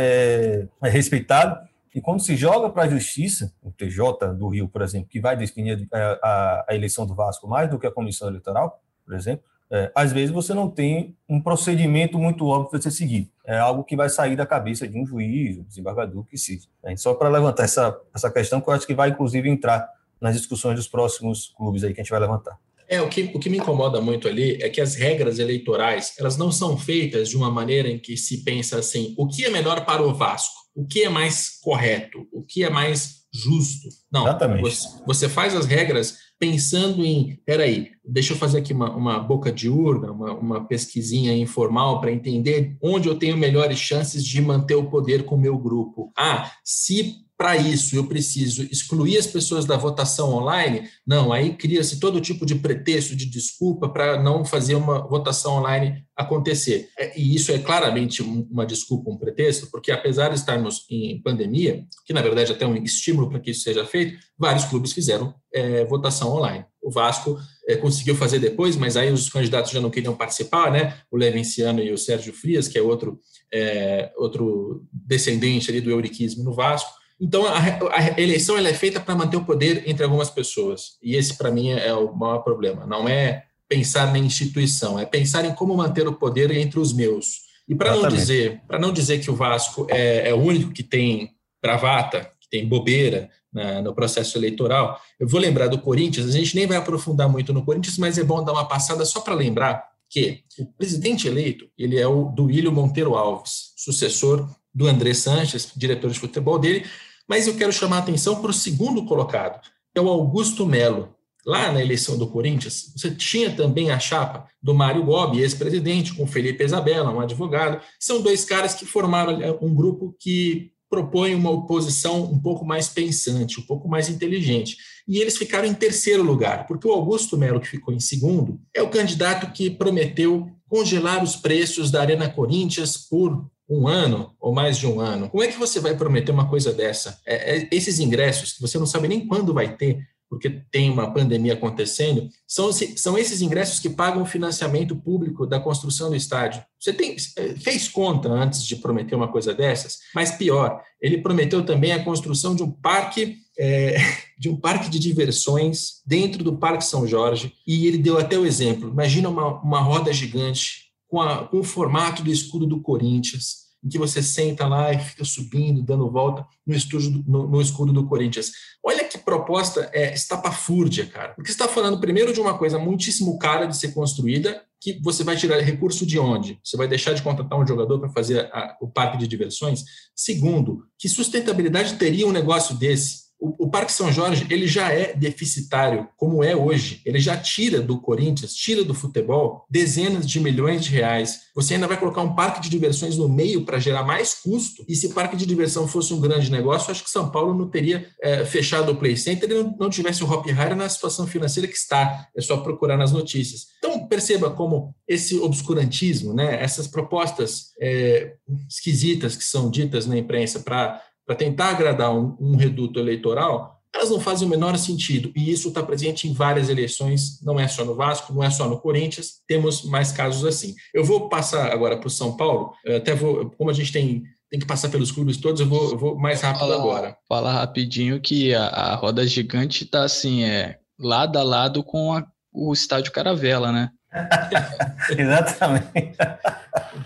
é, 0.81 0.87
é 0.87 0.89
respeitado. 0.89 1.59
E 1.93 1.99
quando 1.99 2.21
se 2.21 2.37
joga 2.37 2.69
para 2.69 2.83
a 2.83 2.87
justiça, 2.87 3.53
o 3.61 3.69
TJ 3.69 4.33
do 4.37 4.47
Rio, 4.47 4.69
por 4.69 4.81
exemplo, 4.81 5.09
que 5.09 5.19
vai 5.19 5.35
definir 5.35 5.89
a, 5.91 5.97
a, 5.97 6.65
a, 6.69 6.73
eleição 6.73 7.05
do 7.05 7.13
Vasco 7.13 7.49
mais 7.49 7.69
do 7.69 7.77
que 7.77 7.85
a 7.85 7.91
comissão 7.91 8.29
eleitoral, 8.29 8.81
por 9.09 9.15
exemplo, 9.15 9.43
é, 9.71 9.91
às 9.95 10.13
vezes 10.13 10.29
você 10.29 10.53
não 10.53 10.69
tem 10.69 11.15
um 11.27 11.41
procedimento 11.41 12.19
muito 12.19 12.45
óbvio 12.45 12.69
para 12.69 12.79
você 12.79 12.91
seguir. 12.91 13.27
É 13.43 13.57
algo 13.57 13.83
que 13.83 13.95
vai 13.95 14.07
sair 14.07 14.35
da 14.35 14.45
cabeça 14.45 14.87
de 14.87 14.99
um 14.99 15.05
juiz, 15.05 15.57
um 15.57 15.63
desembargador, 15.63 16.23
que 16.25 16.37
seja. 16.37 16.67
É, 16.83 16.95
só 16.95 17.15
para 17.15 17.27
levantar 17.27 17.63
essa, 17.63 17.99
essa 18.13 18.29
questão, 18.29 18.61
que 18.61 18.69
eu 18.69 18.73
acho 18.73 18.85
que 18.85 18.93
vai, 18.93 19.09
inclusive, 19.09 19.49
entrar 19.49 19.89
nas 20.21 20.35
discussões 20.35 20.75
dos 20.75 20.87
próximos 20.87 21.51
clubes 21.57 21.83
aí 21.83 21.91
que 21.91 22.01
a 22.01 22.03
gente 22.03 22.11
vai 22.11 22.19
levantar. 22.19 22.55
É, 22.87 23.01
o 23.01 23.09
que, 23.09 23.31
o 23.33 23.39
que 23.39 23.49
me 23.49 23.57
incomoda 23.57 23.99
muito 23.99 24.27
ali 24.27 24.61
é 24.61 24.69
que 24.69 24.79
as 24.79 24.93
regras 24.93 25.39
eleitorais, 25.39 26.13
elas 26.19 26.37
não 26.37 26.51
são 26.51 26.77
feitas 26.77 27.29
de 27.29 27.35
uma 27.35 27.49
maneira 27.49 27.89
em 27.89 27.97
que 27.97 28.15
se 28.15 28.43
pensa 28.43 28.77
assim, 28.77 29.15
o 29.17 29.27
que 29.27 29.43
é 29.43 29.49
melhor 29.49 29.85
para 29.85 30.03
o 30.03 30.13
Vasco? 30.13 30.53
O 30.75 30.85
que 30.85 31.03
é 31.03 31.09
mais 31.09 31.59
correto? 31.61 32.27
O 32.31 32.43
que 32.43 32.63
é 32.63 32.69
mais 32.69 33.18
justo? 33.33 33.89
Não, 34.11 34.23
Exatamente. 34.23 34.61
Você, 34.61 34.87
você 35.05 35.29
faz 35.29 35.55
as 35.55 35.65
regras 35.65 36.17
pensando 36.39 37.05
em, 37.05 37.39
peraí, 37.45 37.91
deixa 38.03 38.33
eu 38.33 38.37
fazer 38.37 38.59
aqui 38.59 38.73
uma, 38.73 38.95
uma 38.95 39.19
boca 39.19 39.51
de 39.51 39.69
urna, 39.69 40.11
uma, 40.11 40.33
uma 40.33 40.65
pesquisinha 40.65 41.35
informal 41.35 41.99
para 41.99 42.11
entender 42.11 42.77
onde 42.81 43.09
eu 43.09 43.15
tenho 43.15 43.37
melhores 43.37 43.77
chances 43.77 44.23
de 44.23 44.41
manter 44.41 44.75
o 44.75 44.89
poder 44.89 45.25
com 45.25 45.35
o 45.35 45.39
meu 45.39 45.57
grupo. 45.57 46.11
Ah, 46.17 46.51
se 46.63 47.25
para 47.39 47.55
isso 47.55 47.95
eu 47.95 48.05
preciso 48.05 48.63
excluir 48.63 49.17
as 49.17 49.25
pessoas 49.25 49.63
da 49.63 49.77
votação 49.77 50.33
online, 50.33 50.89
não, 51.07 51.31
aí 51.31 51.55
cria-se 51.55 51.97
todo 51.97 52.19
tipo 52.19 52.45
de 52.45 52.55
pretexto, 52.55 53.15
de 53.15 53.25
desculpa 53.25 53.87
para 53.87 54.21
não 54.21 54.43
fazer 54.43 54.75
uma 54.75 55.07
votação 55.07 55.53
online 55.53 56.03
acontecer. 56.17 56.89
É, 56.99 57.17
e 57.17 57.33
isso 57.33 57.53
é 57.53 57.57
claramente 57.57 58.21
uma 58.21 58.65
desculpa, 58.65 59.09
um 59.09 59.17
pretexto, 59.17 59.71
porque 59.71 59.89
apesar 59.89 60.27
de 60.27 60.35
estarmos 60.35 60.85
em 60.89 61.21
pandemia, 61.21 61.85
que 62.05 62.11
na 62.11 62.21
verdade 62.21 62.51
até 62.51 62.65
é 62.65 62.67
um 62.67 62.75
estímulo 62.75 63.29
para 63.29 63.39
que 63.39 63.51
isso 63.51 63.61
seja 63.61 63.85
feito, 63.85 64.19
vários 64.37 64.65
clubes 64.65 64.91
fizeram 64.91 65.33
é, 65.53 65.85
votação 65.85 66.35
online. 66.35 66.65
O 66.83 66.91
Vasco 66.91 67.39
é, 67.65 67.77
conseguiu 67.77 68.17
fazer 68.17 68.39
depois, 68.39 68.75
mas 68.75 68.97
aí 68.97 69.13
os 69.13 69.29
candidatos 69.29 69.71
já 69.71 69.79
não 69.79 69.89
queriam 69.89 70.13
participar, 70.13 70.69
né? 70.71 70.97
O 71.09 71.15
Levenciano 71.15 71.81
e 71.81 71.91
o 71.93 71.97
Sérgio 71.97 72.33
Frias, 72.33 72.67
que 72.67 72.77
é 72.77 72.81
outro, 72.81 73.17
é, 73.53 74.11
outro 74.17 74.85
descendente 74.91 75.71
ali 75.71 75.79
do 75.79 75.89
euriquismo 75.89 76.43
no 76.43 76.53
Vasco. 76.53 76.98
Então, 77.19 77.45
a, 77.45 77.59
a 77.59 78.21
eleição 78.21 78.57
é 78.57 78.73
feita 78.73 78.99
para 78.99 79.15
manter 79.15 79.35
o 79.35 79.43
poder 79.43 79.83
entre 79.87 80.03
algumas 80.03 80.29
pessoas. 80.29 80.97
E 81.03 81.15
esse, 81.15 81.37
para 81.37 81.51
mim, 81.51 81.69
é 81.71 81.93
o 81.93 82.15
maior 82.15 82.39
problema. 82.39 82.85
Não 82.85 83.09
é 83.09 83.43
pensar 83.67 84.11
na 84.11 84.17
instituição, 84.17 84.97
é 84.97 85.05
pensar 85.05 85.45
em 85.45 85.53
como 85.53 85.75
manter 85.75 86.07
o 86.07 86.13
poder 86.13 86.49
entre 86.51 86.79
os 86.79 86.91
meus. 86.91 87.49
E 87.67 87.75
para 87.75 87.95
não 87.95 88.09
dizer, 88.09 88.61
para 88.67 88.79
não 88.79 88.91
dizer 88.91 89.19
que 89.19 89.29
o 89.29 89.35
Vasco 89.35 89.85
é, 89.89 90.29
é, 90.29 90.33
o 90.33 90.39
único 90.39 90.71
que 90.71 90.81
tem 90.81 91.35
bravata, 91.61 92.31
que 92.39 92.49
tem 92.49 92.67
bobeira 92.67 93.29
na, 93.53 93.79
no 93.79 93.93
processo 93.93 94.35
eleitoral, 94.39 94.99
eu 95.19 95.27
vou 95.27 95.39
lembrar 95.39 95.67
do 95.67 95.77
Corinthians. 95.77 96.27
A 96.27 96.31
gente 96.31 96.55
nem 96.55 96.65
vai 96.65 96.77
aprofundar 96.77 97.29
muito 97.29 97.53
no 97.53 97.63
Corinthians, 97.63 97.97
mas 97.99 98.17
é 98.17 98.23
bom 98.23 98.43
dar 98.43 98.53
uma 98.53 98.67
passada 98.67 99.05
só 99.05 99.19
para 99.21 99.35
lembrar 99.35 99.87
que 100.09 100.41
o 100.57 100.65
presidente 100.65 101.27
eleito 101.27 101.69
ele 101.77 101.99
é 101.99 102.07
o 102.07 102.25
Duílio 102.25 102.71
Monteiro 102.71 103.15
Alves, 103.15 103.73
sucessor 103.75 104.49
do 104.73 104.87
André 104.87 105.13
Sanches, 105.13 105.71
diretor 105.75 106.09
de 106.09 106.19
futebol 106.19 106.57
dele. 106.57 106.85
Mas 107.29 107.47
eu 107.47 107.55
quero 107.55 107.71
chamar 107.71 107.97
a 107.97 107.99
atenção 107.99 108.41
para 108.41 108.49
o 108.49 108.53
segundo 108.53 109.05
colocado, 109.05 109.61
que 109.61 109.99
é 109.99 110.01
o 110.01 110.09
Augusto 110.09 110.65
Melo, 110.65 111.15
Lá 111.45 111.71
na 111.71 111.81
eleição 111.81 112.17
do 112.17 112.27
Corinthians, 112.27 112.91
você 112.95 113.11
tinha 113.11 113.49
também 113.55 113.91
a 113.91 113.99
chapa 113.99 114.45
do 114.61 114.73
Mário 114.73 115.03
Gobi, 115.03 115.39
ex-presidente, 115.39 116.13
com 116.13 116.27
Felipe 116.27 116.63
Isabella, 116.63 117.11
um 117.11 117.21
advogado. 117.21 117.81
São 117.99 118.21
dois 118.21 118.43
caras 118.43 118.73
que 118.73 118.85
formaram 118.85 119.39
um 119.61 119.73
grupo 119.73 120.15
que 120.19 120.71
propõe 120.89 121.35
uma 121.35 121.51
oposição 121.51 122.23
um 122.23 122.39
pouco 122.39 122.65
mais 122.65 122.89
pensante, 122.89 123.59
um 123.59 123.63
pouco 123.63 123.87
mais 123.87 124.09
inteligente. 124.09 124.75
E 125.07 125.19
eles 125.19 125.37
ficaram 125.37 125.67
em 125.67 125.73
terceiro 125.73 126.23
lugar, 126.23 126.67
porque 126.67 126.87
o 126.87 126.91
Augusto 126.91 127.37
Melo, 127.37 127.59
que 127.59 127.67
ficou 127.67 127.93
em 127.93 127.99
segundo, 127.99 128.59
é 128.75 128.81
o 128.81 128.89
candidato 128.89 129.51
que 129.53 129.69
prometeu 129.69 130.51
congelar 130.67 131.23
os 131.23 131.35
preços 131.35 131.89
da 131.89 132.01
Arena 132.01 132.29
Corinthians 132.29 132.97
por 132.97 133.49
um 133.69 133.87
ano 133.87 134.33
ou 134.39 134.53
mais 134.53 134.77
de 134.77 134.87
um 134.87 134.99
ano. 134.99 135.29
Como 135.29 135.43
é 135.43 135.47
que 135.47 135.57
você 135.57 135.79
vai 135.79 135.95
prometer 135.95 136.31
uma 136.31 136.49
coisa 136.49 136.73
dessa? 136.73 137.19
É, 137.25 137.57
é, 137.57 137.67
esses 137.71 137.99
ingressos, 137.99 138.53
que 138.53 138.61
você 138.61 138.79
não 138.79 138.85
sabe 138.85 139.07
nem 139.07 139.27
quando 139.27 139.53
vai 139.53 139.75
ter, 139.75 139.99
porque 140.29 140.61
tem 140.71 140.89
uma 140.89 141.11
pandemia 141.11 141.53
acontecendo, 141.53 142.29
são, 142.47 142.71
são 142.71 143.17
esses 143.17 143.41
ingressos 143.41 143.79
que 143.79 143.89
pagam 143.89 144.21
o 144.21 144.27
financiamento 144.27 144.95
público 144.95 145.45
da 145.45 145.59
construção 145.59 146.09
do 146.09 146.15
estádio. 146.15 146.63
Você 146.79 146.93
tem, 146.93 147.15
fez 147.57 147.87
conta 147.87 148.29
antes 148.29 148.63
de 148.63 148.75
prometer 148.75 149.15
uma 149.15 149.27
coisa 149.27 149.53
dessas, 149.53 149.97
mas 150.13 150.31
pior, 150.31 150.81
ele 151.01 151.17
prometeu 151.17 151.65
também 151.65 151.93
a 151.93 152.03
construção 152.03 152.55
de 152.55 152.61
um 152.61 152.69
parque 152.69 153.37
é, 153.57 153.97
de 154.39 154.47
um 154.47 154.55
parque 154.55 154.89
de 154.89 154.99
diversões 154.99 156.01
dentro 156.05 156.43
do 156.43 156.57
Parque 156.57 156.85
São 156.85 157.05
Jorge, 157.05 157.53
e 157.67 157.87
ele 157.87 157.97
deu 157.97 158.17
até 158.17 158.37
o 158.37 158.45
exemplo. 158.45 158.89
Imagina 158.89 159.27
uma, 159.27 159.61
uma 159.61 159.81
roda 159.81 160.13
gigante 160.13 160.88
com, 161.09 161.19
a, 161.21 161.47
com 161.47 161.59
o 161.59 161.63
formato 161.63 162.23
do 162.23 162.31
escudo 162.31 162.65
do 162.65 162.81
Corinthians, 162.81 163.67
em 163.83 163.89
que 163.89 163.97
você 163.97 164.21
senta 164.21 164.67
lá 164.67 164.93
e 164.93 164.99
fica 164.99 165.25
subindo, 165.25 165.81
dando 165.81 166.09
volta 166.09 166.45
no, 166.65 166.75
estúdio, 166.75 167.23
no, 167.25 167.47
no 167.47 167.61
escudo 167.61 167.91
do 167.91 168.07
Corinthians. 168.07 168.51
Olha 168.83 169.05
que 169.05 169.17
proposta 169.17 169.89
é 169.91 170.13
estapafúrdia, 170.13 171.05
cara. 171.07 171.33
Porque 171.33 171.49
você 171.49 171.55
está 171.55 171.67
falando 171.67 171.99
primeiro 171.99 172.31
de 172.31 172.39
uma 172.39 172.57
coisa 172.57 172.77
muitíssimo 172.77 173.39
cara 173.39 173.65
de 173.65 173.75
ser 173.75 173.93
construída, 173.93 174.63
que 174.81 175.01
você 175.01 175.23
vai 175.23 175.35
tirar 175.35 175.59
recurso 175.59 176.05
de 176.05 176.19
onde? 176.19 176.59
Você 176.63 176.77
vai 176.77 176.87
deixar 176.87 177.13
de 177.13 177.21
contratar 177.21 177.59
um 177.59 177.67
jogador 177.67 177.99
para 177.99 178.09
fazer 178.09 178.49
a, 178.53 178.77
o 178.81 178.87
parque 178.87 179.17
de 179.17 179.27
diversões? 179.27 179.83
Segundo, 180.15 180.85
que 180.97 181.09
sustentabilidade 181.09 181.95
teria 181.95 182.27
um 182.27 182.31
negócio 182.31 182.75
desse? 182.75 183.28
O, 183.39 183.69
Parque 183.69 183.91
São 183.91 184.11
Jorge 184.11 184.45
ele 184.49 184.67
já 184.67 184.91
é 184.91 185.13
deficitário, 185.13 186.09
como 186.17 186.43
é 186.43 186.55
hoje. 186.55 187.01
Ele 187.05 187.19
já 187.19 187.37
tira 187.37 187.81
do 187.81 187.99
Corinthians, 187.99 188.53
tira 188.53 188.83
do 188.83 188.93
futebol 188.93 189.65
dezenas 189.69 190.27
de 190.27 190.39
milhões 190.39 190.83
de 190.83 190.91
reais. 190.91 191.41
Você 191.55 191.75
ainda 191.75 191.87
vai 191.87 191.97
colocar 191.97 192.21
um 192.21 192.35
parque 192.35 192.59
de 192.59 192.69
diversões 192.69 193.17
no 193.17 193.29
meio 193.29 193.63
para 193.63 193.79
gerar 193.79 194.03
mais 194.03 194.33
custo. 194.33 194.83
E 194.89 194.95
se 194.95 195.07
o 195.07 195.13
parque 195.13 195.37
de 195.37 195.45
diversão 195.45 195.87
fosse 195.87 196.13
um 196.13 196.19
grande 196.19 196.51
negócio, 196.51 196.91
acho 196.91 197.03
que 197.03 197.09
São 197.09 197.31
Paulo 197.31 197.53
não 197.53 197.69
teria 197.69 198.07
é, 198.21 198.43
fechado 198.43 198.91
o 198.91 198.95
Play 198.95 199.15
Center 199.15 199.49
e 199.49 199.53
não, 199.53 199.75
não 199.79 199.89
tivesse 199.89 200.23
o 200.23 200.29
Hop 200.29 200.45
Harry 200.47 200.75
na 200.75 200.89
situação 200.89 201.25
financeira 201.25 201.67
que 201.67 201.77
está. 201.77 202.27
É 202.35 202.41
só 202.41 202.57
procurar 202.57 202.97
nas 202.97 203.13
notícias. 203.13 203.67
Então 203.77 204.05
perceba 204.07 204.49
como 204.49 204.93
esse 205.07 205.39
obscurantismo, 205.39 206.33
né, 206.33 206.61
essas 206.61 206.87
propostas 206.87 207.71
é, 207.79 208.33
esquisitas 208.69 209.35
que 209.35 209.43
são 209.43 209.69
ditas 209.69 210.05
na 210.05 210.17
imprensa 210.17 210.59
para 210.59 211.01
para 211.29 211.35
tentar 211.35 211.69
agradar 211.69 212.11
um, 212.11 212.35
um, 212.39 212.55
reduto 212.55 212.99
eleitoral, 212.99 213.79
elas 213.93 214.09
não 214.09 214.19
fazem 214.19 214.47
o 214.47 214.49
menor 214.49 214.75
sentido. 214.79 215.31
E 215.35 215.51
isso 215.51 215.67
está 215.67 215.83
presente 215.83 216.27
em 216.27 216.33
várias 216.33 216.69
eleições, 216.69 217.39
não 217.43 217.59
é 217.59 217.67
só 217.67 217.85
no 217.85 217.93
Vasco, 217.93 218.33
não 218.33 218.43
é 218.43 218.49
só 218.49 218.67
no 218.67 218.79
Corinthians, 218.79 219.33
temos 219.47 219.83
mais 219.83 220.11
casos 220.11 220.43
assim. 220.43 220.73
Eu 220.91 221.05
vou 221.05 221.29
passar 221.29 221.71
agora 221.71 221.97
para 221.97 222.07
o 222.07 222.09
São 222.09 222.35
Paulo, 222.35 222.73
até 222.83 223.13
vou, 223.13 223.51
como 223.51 223.69
a 223.69 223.73
gente 223.73 223.91
tem 223.91 224.23
tem 224.49 224.59
que 224.59 224.65
passar 224.65 224.89
pelos 224.89 225.11
clubes 225.11 225.37
todos, 225.37 225.61
eu 225.61 225.67
vou, 225.67 225.91
eu 225.91 225.97
vou 225.99 226.17
mais 226.17 226.41
rápido 226.41 226.61
fala, 226.61 226.73
agora. 226.73 227.17
Falar 227.27 227.53
rapidinho 227.53 228.19
que 228.19 228.51
a, 228.55 228.65
a 228.65 228.95
roda 228.95 229.27
gigante 229.27 229.83
está 229.83 230.03
assim, 230.03 230.43
é 230.43 230.79
lado 230.99 231.37
a 231.37 231.43
lado 231.43 231.83
com 231.83 232.13
a, 232.13 232.25
o 232.51 232.73
estádio 232.73 233.11
Caravela, 233.11 233.71
né? 233.71 233.91
Exatamente. 235.17 236.17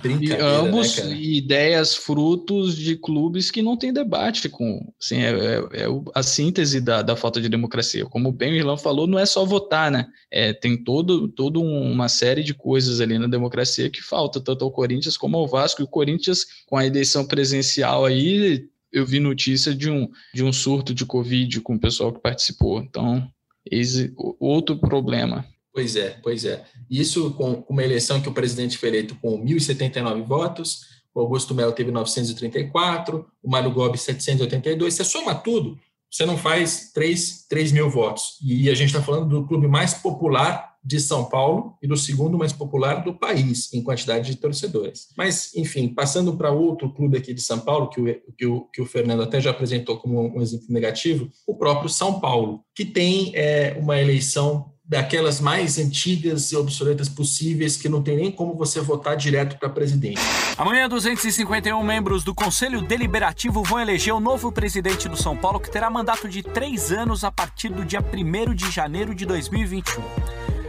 E 0.06 0.30
né, 0.30 0.38
ambos 0.40 0.98
né, 0.98 1.14
ideias 1.16 1.96
frutos 1.96 2.76
de 2.76 2.96
clubes 2.96 3.52
que 3.52 3.62
não 3.62 3.78
tem 3.78 3.94
debate 3.94 4.50
com. 4.50 4.92
Assim, 5.02 5.22
é, 5.22 5.32
é, 5.32 5.56
é, 5.84 5.88
a 6.16 6.24
síntese 6.24 6.80
da, 6.80 7.02
da 7.02 7.16
falta 7.16 7.42
de 7.42 7.50
democracia. 7.50 8.06
Como 8.06 8.32
bem 8.32 8.54
o 8.54 8.56
Irlão 8.56 8.78
falou, 8.78 9.06
não 9.06 9.20
é 9.20 9.26
só 9.26 9.46
votar, 9.46 9.92
né? 9.92 10.08
É, 10.32 10.54
tem 10.54 10.82
todo, 10.82 11.28
todo 11.28 11.62
uma 11.62 12.08
série 12.08 12.44
de 12.44 12.54
coisas 12.54 13.02
ali 13.02 13.20
na 13.20 13.28
democracia 13.28 13.90
que 13.90 14.02
falta, 14.02 14.40
tanto 14.40 14.64
ao 14.64 14.72
Corinthians 14.72 15.18
como 15.18 15.38
ao 15.38 15.48
Vasco. 15.48 15.82
E 15.82 15.86
o 15.86 15.90
Corinthians, 15.90 16.46
com 16.68 16.78
a 16.78 16.86
eleição 16.86 17.26
presencial 17.26 18.06
aí, 18.06 18.66
eu 18.92 19.06
vi 19.06 19.20
notícia 19.20 19.74
de 19.76 19.90
um, 19.90 20.10
de 20.34 20.44
um 20.44 20.54
surto 20.54 20.94
de 20.94 21.06
Covid 21.06 21.60
com 21.62 21.76
o 21.76 21.80
pessoal 21.80 22.14
que 22.14 22.22
participou. 22.22 22.80
Então, 22.82 23.28
esse 23.70 24.14
outro 24.40 24.78
problema. 24.78 25.46
Pois 25.74 25.96
é, 25.96 26.20
pois 26.22 26.46
é. 26.46 26.64
Isso 26.90 27.32
com 27.32 27.66
uma 27.68 27.84
eleição 27.84 28.22
que 28.22 28.30
o 28.30 28.34
presidente 28.34 28.78
foi 28.78 28.90
eleito 28.90 29.16
com 29.16 29.44
1.079 29.44 30.24
votos, 30.24 30.82
o 31.16 31.20
Augusto 31.20 31.54
Melo 31.54 31.72
teve 31.72 31.92
934, 31.92 33.26
o 33.42 33.50
Mário 33.50 33.72
Gobi 33.72 33.98
782. 33.98 34.94
Você 34.94 35.04
soma 35.04 35.34
tudo, 35.36 35.78
você 36.10 36.26
não 36.26 36.38
faz 36.38 36.92
3, 36.94 37.48
3 37.48 37.72
mil 37.72 37.90
votos. 37.90 38.38
E 38.42 38.70
a 38.70 38.76
gente 38.76 38.90
está 38.90 39.02
falando 39.02 39.30
do 39.30 39.48
clube 39.48 39.68
mais 39.68 39.96
popular 39.96 40.74
de 40.84 41.00
São 41.00 41.26
Paulo 41.26 41.78
e 41.82 41.88
do 41.88 41.96
segundo 41.96 42.38
mais 42.38 42.52
popular 42.52 43.04
do 43.04 43.14
país 43.14 43.74
em 43.74 43.82
quantidade 43.82 44.30
de 44.30 44.38
torcedores. 44.38 45.08
Mas, 45.18 45.56
enfim, 45.56 45.88
passando 45.88 46.36
para 46.36 46.52
outro 46.52 46.94
clube 46.94 47.18
aqui 47.18 47.34
de 47.34 47.42
São 47.42 47.60
Paulo, 47.60 47.90
que 47.90 48.02
o, 48.02 48.34
que 48.38 48.46
o, 48.46 48.62
que 48.66 48.82
o 48.82 48.86
Fernando 48.86 49.24
até 49.24 49.40
já 49.40 49.52
apresentou 49.52 49.98
como 49.98 50.20
um 50.20 50.42
exemplo 50.42 50.68
negativo, 50.70 51.32
o 51.48 51.56
próprio 51.56 51.90
São 51.90 52.20
Paulo, 52.20 52.64
que 52.76 52.84
tem 52.84 53.32
é, 53.34 53.78
uma 53.80 54.00
eleição 54.00 54.73
daquelas 54.94 55.42
mais 55.42 55.80
antigas 55.80 56.52
e 56.52 56.56
obsoletas 56.56 57.10
possíveis 57.10 57.76
que 57.76 57.90
não 57.90 58.04
tem 58.04 58.16
nem 58.16 58.32
como 58.32 58.54
você 58.54 58.80
votar 58.80 59.18
direto 59.18 59.58
para 59.58 59.68
presidente. 59.68 60.22
Amanhã, 60.56 60.88
251 60.88 61.82
membros 61.84 62.24
do 62.24 62.34
Conselho 62.36 62.80
Deliberativo 62.80 63.64
vão 63.64 63.80
eleger 63.80 64.14
o 64.14 64.20
novo 64.20 64.52
presidente 64.52 65.10
do 65.10 65.18
São 65.18 65.36
Paulo, 65.36 65.60
que 65.60 65.72
terá 65.72 65.90
mandato 65.90 66.30
de 66.30 66.44
três 66.44 66.92
anos 66.92 67.24
a 67.24 67.32
partir 67.32 67.70
do 67.70 67.84
dia 67.84 68.02
1 68.02 68.54
de 68.54 68.70
janeiro 68.70 69.16
de 69.16 69.26
2021. 69.26 70.04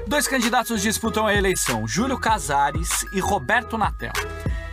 Dois 0.07 0.27
candidatos 0.27 0.81
disputam 0.81 1.27
a 1.27 1.35
eleição, 1.35 1.87
Júlio 1.87 2.19
Casares 2.19 3.05
e 3.13 3.21
Roberto 3.21 3.77
Natel. 3.77 4.13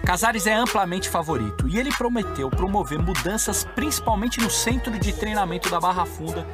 Casares 0.06 0.48
é 0.48 0.54
amplamente 0.54 1.10
favorito 1.10 1.68
e 1.68 1.78
ele 1.78 1.92
prometeu 1.92 2.50
promover 2.50 3.00
mudanças 3.00 3.64
principalmente 3.76 4.40
no 4.40 4.50
centro 4.50 4.98
de 4.98 5.14
treinamento 5.14 5.70
da 5.70 5.80
Barra 5.80 6.06
Funda, 6.06 6.46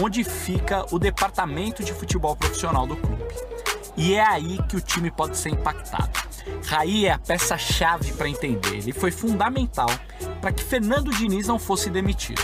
onde 0.00 0.24
fica 0.24 0.84
o 0.90 0.98
departamento 0.98 1.84
de 1.84 1.92
futebol 1.92 2.36
profissional 2.36 2.86
do 2.86 2.96
clube. 2.96 3.24
E 3.96 4.14
é 4.14 4.26
aí 4.26 4.58
que 4.68 4.76
o 4.76 4.80
time 4.80 5.10
pode 5.10 5.38
ser 5.38 5.50
impactado. 5.50 6.10
Raí 6.66 7.06
é 7.06 7.12
a 7.12 7.18
peça-chave 7.18 8.12
para 8.12 8.28
entender. 8.28 8.76
Ele 8.76 8.92
foi 8.92 9.10
fundamental 9.10 9.88
para 10.40 10.52
que 10.52 10.62
Fernando 10.62 11.10
Diniz 11.10 11.46
não 11.46 11.58
fosse 11.58 11.88
demitido. 11.88 12.42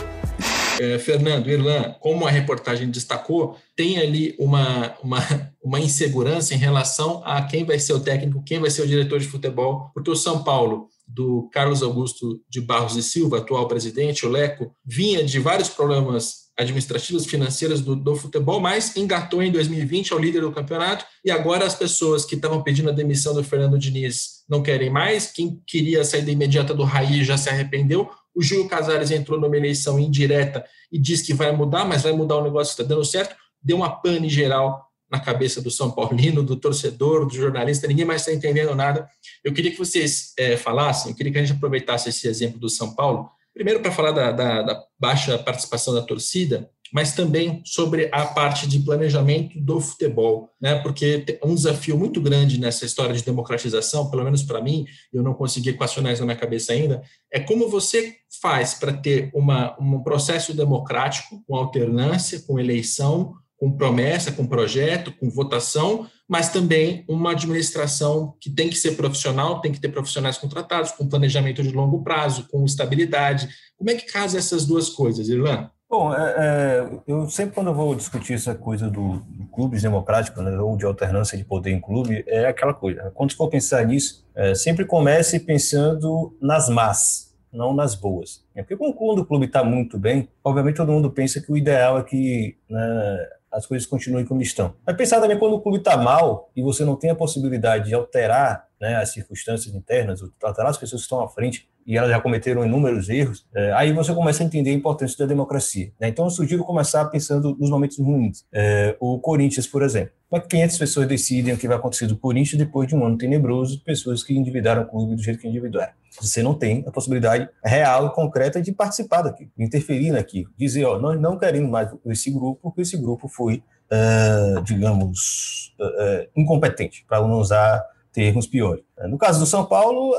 É, 0.81 0.99
Fernando, 0.99 1.51
Irlan, 1.51 1.95
como 2.01 2.27
a 2.27 2.31
reportagem 2.31 2.91
destacou, 2.91 3.57
tem 3.77 3.99
ali 3.99 4.35
uma, 4.39 4.95
uma, 5.03 5.19
uma 5.63 5.81
insegurança 5.81 6.55
em 6.55 6.59
relação 6.59 7.23
a 7.25 7.43
quem 7.43 7.65
vai 7.65 7.79
ser 7.79 7.93
o 7.93 8.01
técnico, 8.01 8.43
quem 8.45 8.59
vai 8.59 8.71
ser 8.71 8.83
o 8.83 8.87
diretor 8.87 9.19
de 9.19 9.27
futebol, 9.27 9.91
porque 9.95 10.11
o 10.11 10.17
São 10.17 10.43
Paulo 10.43 10.89
do 11.07 11.49
Carlos 11.53 11.83
Augusto 11.83 12.41
de 12.49 12.61
Barros 12.61 12.97
e 12.97 13.03
Silva, 13.03 13.39
atual 13.39 13.69
presidente, 13.69 14.25
o 14.25 14.31
Leco, 14.31 14.75
vinha 14.85 15.23
de 15.25 15.39
vários 15.39 15.69
problemas 15.69 16.43
administrativos, 16.57 17.27
financeiros 17.27 17.81
do, 17.81 17.96
do, 17.96 18.15
futebol, 18.15 18.61
mas 18.61 18.96
engatou 18.96 19.42
em 19.42 19.51
2020 19.51 20.13
ao 20.13 20.19
líder 20.19 20.42
do 20.42 20.53
campeonato 20.53 21.05
e 21.25 21.31
agora 21.31 21.65
as 21.65 21.75
pessoas 21.75 22.25
que 22.25 22.35
estavam 22.35 22.63
pedindo 22.63 22.90
a 22.90 22.92
demissão 22.92 23.35
do 23.35 23.42
Fernando 23.42 23.79
Diniz 23.79 24.42
não 24.49 24.63
querem 24.63 24.90
mais, 24.90 25.29
quem 25.29 25.61
queria 25.67 26.05
sair 26.05 26.23
da 26.23 26.31
imediata 26.31 26.75
do 26.75 26.85
Raí 26.85 27.25
já 27.25 27.38
se 27.38 27.49
arrependeu, 27.49 28.11
o 28.35 28.43
Júlio 28.43 28.69
Casares 28.69 29.11
entrou 29.11 29.39
numa 29.39 29.57
eleição 29.57 29.99
indireta 29.99 30.65
e 30.91 30.99
diz 30.99 31.23
que 31.23 31.35
vai 31.35 31.53
mudar, 31.53 31.85
mas 31.85 32.03
vai 32.03 32.13
mudar 32.13 32.37
o 32.37 32.45
negócio 32.45 32.75
que 32.75 32.83
está 32.83 32.95
dando 32.95 33.05
certo, 33.05 33.37
deu 33.63 33.77
uma 33.77 33.91
pane 33.91 34.29
geral 34.29 34.89
na 35.11 35.21
cabeça 35.21 35.61
do 35.61 35.71
São 35.71 35.91
Paulino, 35.91 36.43
do 36.43 36.57
torcedor, 36.57 37.27
do 37.27 37.35
jornalista, 37.35 37.87
ninguém 37.87 38.07
mais 38.07 38.23
está 38.23 38.33
entendendo 38.33 38.75
nada. 38.75 39.07
Eu 39.45 39.53
queria 39.53 39.71
que 39.71 39.79
vocês 39.79 40.33
é, 40.39 40.57
falassem, 40.57 41.11
eu 41.11 41.17
queria 41.17 41.31
que 41.31 41.39
a 41.39 41.45
gente 41.45 41.55
aproveitasse 41.55 42.09
esse 42.09 42.27
exemplo 42.27 42.59
do 42.59 42.71
São 42.71 42.95
Paulo, 42.95 43.29
primeiro 43.53 43.81
para 43.81 43.93
falar 43.93 44.13
da, 44.13 44.33
da, 44.33 44.63
da 44.63 44.83
baixa 44.99 45.39
participação 45.39 45.93
da 45.93 46.01
torcida, 46.01 46.71
mas 46.93 47.15
também 47.15 47.63
sobre 47.65 48.09
a 48.13 48.27
parte 48.27 48.69
de 48.69 48.81
planejamento 48.81 49.59
do 49.59 49.81
futebol, 49.81 50.51
né? 50.61 50.75
Porque 50.81 51.25
um 51.43 51.55
desafio 51.55 51.97
muito 51.97 52.21
grande 52.21 52.61
nessa 52.61 52.85
história 52.85 53.15
de 53.15 53.25
democratização, 53.25 54.11
pelo 54.11 54.25
menos 54.25 54.43
para 54.43 54.61
mim, 54.61 54.85
eu 55.13 55.23
não 55.23 55.33
consegui 55.33 55.71
equacionar 55.71 56.13
isso 56.13 56.21
na 56.21 56.27
minha 56.27 56.38
cabeça 56.38 56.73
ainda, 56.73 57.03
é 57.33 57.40
como 57.40 57.69
você 57.69 58.17
faz 58.40 58.75
para 58.75 58.93
ter 58.93 59.31
uma, 59.35 59.77
um 59.81 60.03
processo 60.03 60.53
democrático 60.53 61.43
com 61.47 61.57
alternância, 61.57 62.40
com 62.40 62.61
eleição, 62.61 63.35
com 63.63 63.71
promessa, 63.71 64.33
com 64.33 64.45
projeto, 64.45 65.13
com 65.13 65.31
votação, 65.31 66.11
mas 66.29 66.49
também 66.49 67.05
uma 67.09 67.31
administração 67.31 68.35
que 68.40 68.51
tem 68.51 68.69
que 68.69 68.77
ser 68.77 68.97
profissional, 68.97 69.61
tem 69.61 69.71
que 69.71 69.81
ter 69.81 69.88
profissionais 69.88 70.37
contratados, 70.37 70.90
com 70.90 71.09
planejamento 71.09 71.63
de 71.63 71.71
longo 71.71 72.03
prazo, 72.03 72.49
com 72.51 72.65
estabilidade. 72.65 73.49
Como 73.77 73.88
é 73.88 73.95
que 73.95 74.11
casa 74.11 74.37
essas 74.37 74.67
duas 74.67 74.88
coisas, 74.88 75.29
Irlan? 75.29 75.71
Bom, 75.93 76.11
é, 76.15 76.35
é, 76.38 76.88
eu 77.07 77.29
sempre 77.29 77.55
quando 77.55 77.67
eu 77.67 77.75
vou 77.75 77.95
discutir 77.95 78.33
essa 78.33 78.55
coisa 78.55 78.88
do, 78.88 79.19
do 79.19 79.47
clubes 79.49 79.83
democráticos, 79.83 80.43
né, 80.43 80.59
ou 80.59 80.75
de 80.75 80.87
alternância 80.87 81.37
de 81.37 81.45
poder 81.45 81.71
em 81.71 81.79
clube, 81.79 82.25
é 82.27 82.47
aquela 82.47 82.73
coisa. 82.73 83.13
Quando 83.15 83.37
for 83.37 83.51
pensar 83.51 83.85
nisso, 83.85 84.27
é, 84.35 84.55
sempre 84.55 84.87
comece 84.87 85.38
pensando 85.38 86.35
nas 86.40 86.71
más, 86.71 87.37
não 87.53 87.75
nas 87.75 87.95
boas. 87.95 88.43
Porque 88.55 88.75
quando 88.75 89.19
o 89.19 89.27
clube 89.27 89.45
está 89.45 89.63
muito 89.63 89.99
bem, 89.99 90.31
obviamente 90.43 90.77
todo 90.77 90.90
mundo 90.90 91.11
pensa 91.11 91.43
que 91.43 91.53
o 91.53 91.59
ideal 91.59 91.99
é 91.99 92.03
que 92.05 92.57
né, 92.71 93.29
as 93.53 93.67
coisas 93.67 93.87
continuem 93.87 94.25
como 94.25 94.40
estão. 94.40 94.73
Mas 94.87 94.97
pensar 94.97 95.21
também 95.21 95.38
quando 95.38 95.57
o 95.57 95.61
clube 95.61 95.77
está 95.77 95.95
mal 95.99 96.51
e 96.57 96.63
você 96.63 96.87
não 96.87 96.97
tem 96.97 97.11
a 97.11 97.15
possibilidade 97.15 97.88
de 97.88 97.95
alterar 97.95 98.67
né, 98.81 98.97
as 98.97 99.11
circunstâncias 99.11 99.75
internas, 99.75 100.23
alterar 100.43 100.71
as 100.71 100.79
pessoas 100.79 101.03
que 101.03 101.05
estão 101.05 101.21
à 101.21 101.29
frente 101.29 101.69
e 101.87 101.97
elas 101.97 102.11
já 102.11 102.21
cometeram 102.21 102.65
inúmeros 102.65 103.09
erros, 103.09 103.47
é, 103.55 103.73
aí 103.73 103.93
você 103.93 104.15
começa 104.15 104.43
a 104.43 104.47
entender 104.47 104.71
a 104.71 104.75
importância 104.75 105.17
da 105.19 105.27
democracia. 105.27 105.93
Né? 106.01 106.09
Então 106.09 106.25
eu 106.27 106.31
sugiro 106.31 106.65
começar 106.65 107.05
pensando 107.07 107.57
nos 107.59 107.71
momentos 107.71 107.99
ruins. 107.99 108.45
É, 108.53 108.97
o 109.01 109.19
Corinthians, 109.19 109.67
por 109.67 109.83
exemplo. 109.83 110.13
Mas 110.31 110.47
500 110.47 110.79
pessoas 110.79 111.07
decidem 111.07 111.53
o 111.53 111.59
que 111.59 111.69
vai 111.69 111.77
acontecer 111.77 112.07
do 112.07 112.17
Corinthians 112.17 112.59
depois 112.59 112.89
de 112.89 112.97
um 112.97 113.05
ano 113.05 113.19
tenebroso, 113.19 113.83
pessoas 113.85 114.23
que 114.23 114.35
endividaram 114.35 114.83
o 114.83 114.87
clube 114.87 115.15
do 115.15 115.23
jeito 115.23 115.39
que 115.39 115.47
endividaram. 115.47 115.93
Você 116.21 116.43
não 116.43 116.55
tem 116.55 116.83
a 116.87 116.91
possibilidade 116.91 117.49
real 117.63 118.07
e 118.07 118.15
concreta 118.15 118.61
de 118.61 118.73
participar 118.73 119.23
daquilo, 119.23 119.51
interferir 119.59 120.11
naquilo. 120.11 120.51
Dizer, 120.57 120.85
ó, 120.85 120.99
nós 120.99 121.21
não 121.21 121.39
queremos 121.39 121.71
mais 121.71 121.91
esse 122.07 122.31
grupo, 122.31 122.61
porque 122.63 122.81
esse 122.81 122.97
grupo 122.97 123.29
foi, 123.29 123.63
uh, 123.91 124.63
digamos, 124.63 125.75
uh, 125.79 126.29
incompetente, 126.35 127.05
para 127.07 127.21
não 127.21 127.39
usar 127.39 127.85
termos 128.13 128.46
piores. 128.46 128.85
No 129.08 129.17
caso 129.17 129.40
do 129.40 129.46
São 129.46 129.65
Paulo, 129.65 130.15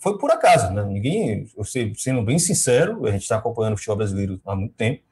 foi 0.00 0.18
por 0.18 0.30
acaso, 0.30 0.72
né? 0.72 0.84
Ninguém, 0.84 1.46
sendo 1.96 2.22
bem 2.22 2.38
sincero, 2.38 3.06
a 3.06 3.10
gente 3.10 3.22
está 3.22 3.36
acompanhando 3.36 3.74
o 3.74 3.76
futebol 3.76 3.96
brasileiro 3.96 4.40
há 4.46 4.54
muito 4.54 4.74
tempo. 4.74 5.02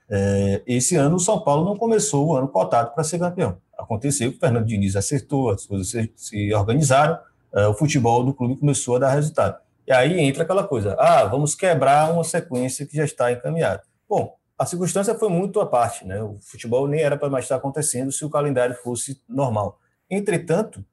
Esse 0.67 0.97
ano 0.97 1.17
o 1.17 1.21
São 1.21 1.41
Paulo 1.41 1.65
não 1.65 1.77
começou 1.77 2.29
o 2.29 2.37
ano 2.37 2.47
cotado 2.47 2.93
para 2.95 3.03
ser 3.03 3.19
campeão. 3.19 3.57
Aconteceu 3.77 4.31
que 4.31 4.37
o 4.37 4.41
Fernando 4.41 4.67
Diniz 4.67 4.97
acertou, 4.97 5.51
as 5.51 5.67
coisas 5.67 6.11
se, 6.17 6.55
organizaram, 6.55 7.19
o 7.53 7.75
futebol 7.75 8.23
do 8.23 8.35
clube 8.35 8.57
começou 8.57 8.97
a 8.97 8.99
dar 9.01 9.11
resultado. 9.11 9.59
E 9.87 9.93
aí 9.93 10.21
entra 10.21 10.43
aquela 10.43 10.65
coisa, 10.65 10.95
ah, 10.99 11.25
vamos 11.25 11.55
quebrar 11.55 12.13
uma 12.13 12.25
sequência 12.25 12.85
que 12.85 12.97
já 12.97 13.05
está 13.05 13.33
encaminhada. 13.33 13.83
Bom, 14.09 14.37
a 14.59 14.67
circunstância 14.67 15.15
foi 15.15 15.29
muito 15.29 15.61
à 15.61 15.67
parte, 15.67 16.07
né? 16.07 16.23
O 16.23 16.39
futebol 16.41 16.87
nem 16.89 17.01
era 17.01 17.17
para 17.17 17.31
mais 17.31 17.45
estar 17.45 17.57
acontecendo 17.57 18.11
se 18.11 18.25
o 18.25 18.31
calendário 18.31 18.75
fosse 18.83 19.21
normal. 19.29 19.79
Entretanto, 20.11 20.85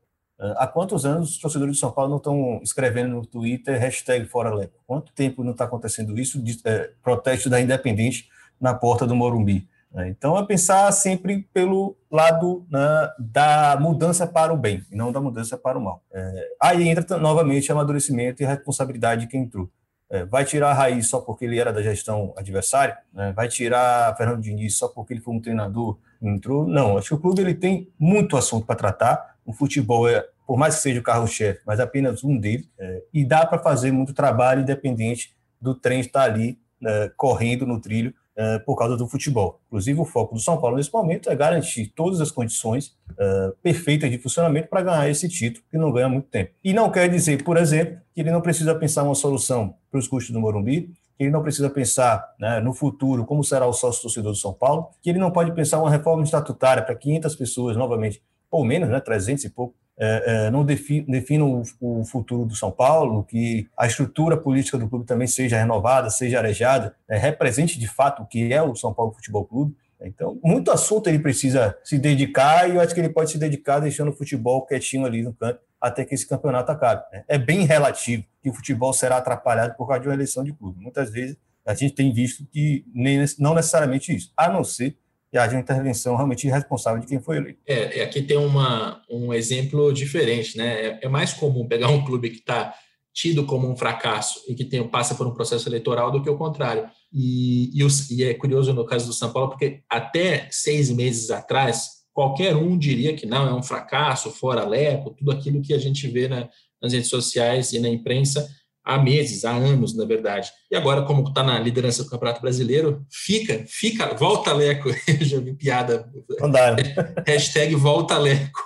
há 0.58 0.68
quantos 0.68 1.06
anos 1.06 1.32
os 1.32 1.38
torcedores 1.38 1.76
de 1.76 1.80
São 1.80 1.92
Paulo 1.92 2.10
não 2.12 2.18
estão 2.18 2.60
escrevendo 2.64 3.10
no 3.10 3.26
Twitter 3.26 3.80
hashtag 3.80 4.26
Fora 4.26 4.54
Leco? 4.54 4.74
Quanto 4.86 5.12
tempo 5.14 5.44
não 5.44 5.52
está 5.52 5.66
acontecendo 5.66 6.20
isso? 6.20 6.42
De, 6.42 6.60
é, 6.66 6.92
protesto 7.02 7.50
da 7.50 7.62
Independente 7.62 8.30
na 8.60 8.74
porta 8.74 9.06
do 9.06 9.16
Morumbi. 9.16 9.68
Né? 9.94 10.10
Então, 10.10 10.38
é 10.38 10.46
pensar 10.46 10.92
sempre 10.92 11.48
pelo 11.54 11.96
lado 12.12 12.66
né, 12.70 13.10
da 13.20 13.78
mudança 13.80 14.26
para 14.26 14.54
o 14.54 14.58
bem, 14.58 14.84
e 14.92 14.96
não 14.96 15.12
da 15.12 15.22
mudança 15.22 15.58
para 15.58 15.78
o 15.78 15.82
mal. 15.82 16.04
É, 16.12 16.48
aí 16.62 16.88
entra 16.88 17.18
novamente 17.18 17.72
amadurecimento 17.72 18.42
e 18.42 18.46
responsabilidade 18.46 19.22
de 19.22 19.28
quem 19.28 19.44
entrou. 19.44 19.70
É, 20.10 20.26
vai 20.26 20.46
tirar 20.46 20.72
a 20.72 20.74
Raiz 20.74 21.08
só 21.08 21.20
porque 21.20 21.46
ele 21.46 21.60
era 21.60 21.74
da 21.74 21.82
gestão 21.82 22.34
adversária? 22.38 22.98
Né? 23.14 23.34
Vai 23.36 23.48
tirar 23.48 24.16
Fernando 24.16 24.42
Diniz 24.42 24.78
só 24.78 24.88
porque 24.88 25.14
ele 25.14 25.22
foi 25.22 25.34
um 25.34 25.40
treinador 25.40 25.98
entrou? 26.22 26.68
Não, 26.68 26.98
acho 26.98 27.10
que 27.10 27.14
o 27.16 27.20
clube 27.20 27.42
ele 27.42 27.54
tem 27.54 27.92
muito 28.00 28.38
assunto 28.38 28.66
para 28.66 28.76
tratar. 28.76 29.36
O 29.46 29.52
futebol 29.52 30.08
é, 30.08 30.26
por 30.46 30.58
mais 30.58 30.76
que 30.76 30.82
seja 30.82 31.00
o 31.00 31.04
carro-chefe, 31.04 31.62
mas 31.66 31.80
apenas 31.80 32.24
um 32.24 32.38
dele, 32.38 32.68
é, 32.80 33.04
e 33.14 33.26
dá 33.26 33.46
para 33.46 33.60
fazer 33.60 33.92
muito 33.92 34.14
trabalho 34.14 34.62
independente 34.62 35.34
do 35.62 35.74
trem 35.74 36.00
estar 36.00 36.24
ali 36.24 36.60
né, 36.82 37.10
correndo 37.16 37.66
no 37.66 37.80
trilho 37.80 38.14
uh, 38.38 38.64
por 38.66 38.76
causa 38.78 38.98
do 38.98 39.08
futebol. 39.08 39.62
Inclusive, 39.68 40.00
o 40.00 40.06
foco 40.06 40.36
do 40.36 40.42
São 40.42 40.60
Paulo 40.60 40.78
nesse 40.78 40.92
momento 40.94 41.30
é 41.30 41.36
garantir 41.36 41.88
todas 41.96 42.20
as 42.22 42.32
condições 42.32 42.88
uh, 43.12 43.56
perfeitas 43.62 44.10
de 44.12 44.18
funcionamento 44.18 44.68
para 44.68 44.82
ganhar 44.82 45.10
esse 45.10 45.28
título, 45.30 45.66
que 45.70 45.78
não 45.78 45.92
ganha 45.92 46.10
muito 46.10 46.28
tempo. 46.28 46.52
E 46.64 46.74
não 46.74 46.92
quer 46.92 47.10
dizer, 47.10 47.44
por 47.44 47.58
exemplo, 47.58 47.98
que 48.14 48.22
ele 48.22 48.32
não 48.32 48.42
precisa 48.42 48.76
pensar 48.76 49.04
uma 49.04 49.16
solução 49.16 49.76
para 49.90 50.00
os 50.00 50.08
custos 50.08 50.34
do 50.34 50.40
Morumbi, 50.40 50.94
que 51.18 51.24
ele 51.24 51.32
não 51.32 51.44
precisa 51.44 51.70
pensar 51.70 52.34
né, 52.40 52.60
no 52.60 52.74
futuro 52.74 53.26
como 53.26 53.44
será 53.44 53.68
o 53.68 53.74
sócio 53.74 54.02
torcedor 54.02 54.32
do 54.32 54.38
São 54.38 54.54
Paulo, 54.54 54.90
que 55.02 55.10
ele 55.10 55.20
não 55.20 55.32
pode 55.32 55.52
pensar 55.54 55.80
uma 55.80 55.90
reforma 55.90 56.24
estatutária 56.24 56.84
para 56.84 56.96
500 56.96 57.36
pessoas 57.36 57.78
novamente, 57.78 58.22
ou 58.50 58.66
menos, 58.66 58.90
né, 58.90 59.00
300 59.00 59.46
e 59.46 59.50
pouco, 59.50 59.76
é, 59.98 60.24
é, 60.48 60.52
não 60.52 60.66
definam 60.66 61.62
o, 61.80 62.00
o, 62.02 62.04
futuro 62.04 62.46
do 62.46 62.56
São 62.56 62.72
Paulo, 62.72 63.24
que 63.24 63.68
a 63.78 63.86
estrutura 63.86 64.36
política 64.36 64.78
do 64.78 64.90
clube 64.90 65.06
também 65.06 65.28
seja 65.28 65.58
renovada, 65.58 66.10
seja 66.10 66.40
arejada, 66.40 66.96
é, 67.08 67.18
represente 67.18 67.80
de 67.80 67.88
fato 67.88 68.24
o 68.24 68.26
que 68.26 68.52
é 68.52 68.62
o 68.62 68.76
São 68.76 68.94
Paulo 68.94 69.14
Futebol 69.14 69.46
Clube. 69.46 69.76
Então, 70.02 70.38
muito 70.44 70.72
assunto 70.72 71.08
ele 71.08 71.20
precisa 71.20 71.78
se 71.84 71.98
dedicar 71.98 72.70
e 72.70 72.76
eu 72.76 72.82
acho 72.82 72.94
que 72.94 73.00
ele 73.00 73.10
pode 73.10 73.32
se 73.32 73.38
dedicar 73.38 73.80
deixando 73.80 74.10
o 74.10 74.14
futebol 74.14 74.66
quietinho 74.66 75.06
ali 75.06 75.22
no 75.22 75.34
canto 75.34 75.60
até 75.80 76.04
que 76.04 76.16
esse 76.16 76.28
campeonato 76.28 76.72
acabe. 76.72 77.04
Né? 77.12 77.24
É 77.28 77.38
bem 77.38 77.66
relativo 77.66 78.24
que 78.42 78.50
o 78.50 78.54
futebol 78.54 78.92
será 78.94 79.18
atrapalhado 79.18 79.76
por 79.76 79.88
causa 79.88 80.02
de 80.02 80.08
uma 80.08 80.14
eleição 80.14 80.44
de 80.44 80.52
clube. 80.52 80.82
Muitas 80.82 81.12
vezes 81.12 81.38
a 81.66 81.74
gente 81.74 81.94
tem 81.94 82.12
visto 82.12 82.46
que 82.52 82.86
nem, 82.94 83.24
não 83.40 83.54
necessariamente 83.54 84.14
isso, 84.14 84.34
a 84.36 84.50
não 84.50 84.64
ser 84.64 84.98
e 85.34 85.38
haja 85.38 85.60
intervenção 85.60 86.16
realmente 86.16 86.46
irresponsável 86.46 87.02
de 87.02 87.08
quem 87.08 87.20
foi 87.20 87.38
eleito. 87.38 87.60
É, 87.66 88.04
aqui 88.04 88.22
tem 88.22 88.38
uma, 88.38 89.02
um 89.10 89.34
exemplo 89.34 89.92
diferente, 89.92 90.56
né? 90.56 90.86
É, 90.86 91.00
é 91.02 91.10
mais 91.10 91.34
comum 91.34 91.68
pegar 91.68 91.90
um 91.90 92.06
clube 92.06 92.30
que 92.30 92.38
está 92.38 92.74
tido 93.12 93.46
como 93.46 93.68
um 93.68 93.76
fracasso 93.76 94.42
e 94.48 94.54
que 94.54 94.64
tem, 94.64 94.88
passa 94.88 95.16
por 95.16 95.26
um 95.26 95.34
processo 95.34 95.68
eleitoral 95.68 96.12
do 96.12 96.22
que 96.22 96.30
o 96.30 96.38
contrário. 96.38 96.88
E, 97.12 97.72
e, 97.74 97.88
e 98.12 98.24
é 98.24 98.34
curioso 98.36 98.74
no 98.74 98.86
caso 98.86 99.08
do 99.08 99.14
São 99.14 99.32
Paulo, 99.32 99.50
porque 99.50 99.82
até 99.90 100.48
seis 100.52 100.92
meses 100.92 101.32
atrás, 101.32 102.04
qualquer 102.12 102.56
um 102.56 102.78
diria 102.78 103.16
que 103.16 103.26
não, 103.26 103.48
é 103.48 103.54
um 103.54 103.64
fracasso, 103.64 104.32
fora 104.32 104.68
leco, 104.68 105.12
tudo 105.12 105.32
aquilo 105.32 105.62
que 105.62 105.74
a 105.74 105.80
gente 105.80 106.08
vê 106.08 106.28
na, 106.28 106.48
nas 106.82 106.94
redes 106.94 107.10
sociais 107.10 107.74
e 107.74 107.80
na 107.80 107.90
imprensa 107.90 108.48
há 108.84 108.98
meses, 108.98 109.46
há 109.46 109.52
anos, 109.52 109.96
na 109.96 110.06
verdade. 110.06 110.52
E 110.70 110.76
agora, 110.76 111.04
como 111.04 111.28
está 111.28 111.42
na 111.42 111.60
liderança 111.60 112.04
do 112.04 112.10
Campeonato 112.10 112.42
Brasileiro, 112.42 113.06
fica, 113.10 113.64
fica, 113.68 114.14
volta 114.14 114.54
Leco. 114.54 114.90
Eu 115.08 115.26
já 115.26 115.40
vi 115.40 115.54
piada. 115.54 116.12
Andar. 116.42 116.76
Hashtag 117.26 117.76
volta 117.76 118.18
Leco. 118.18 118.62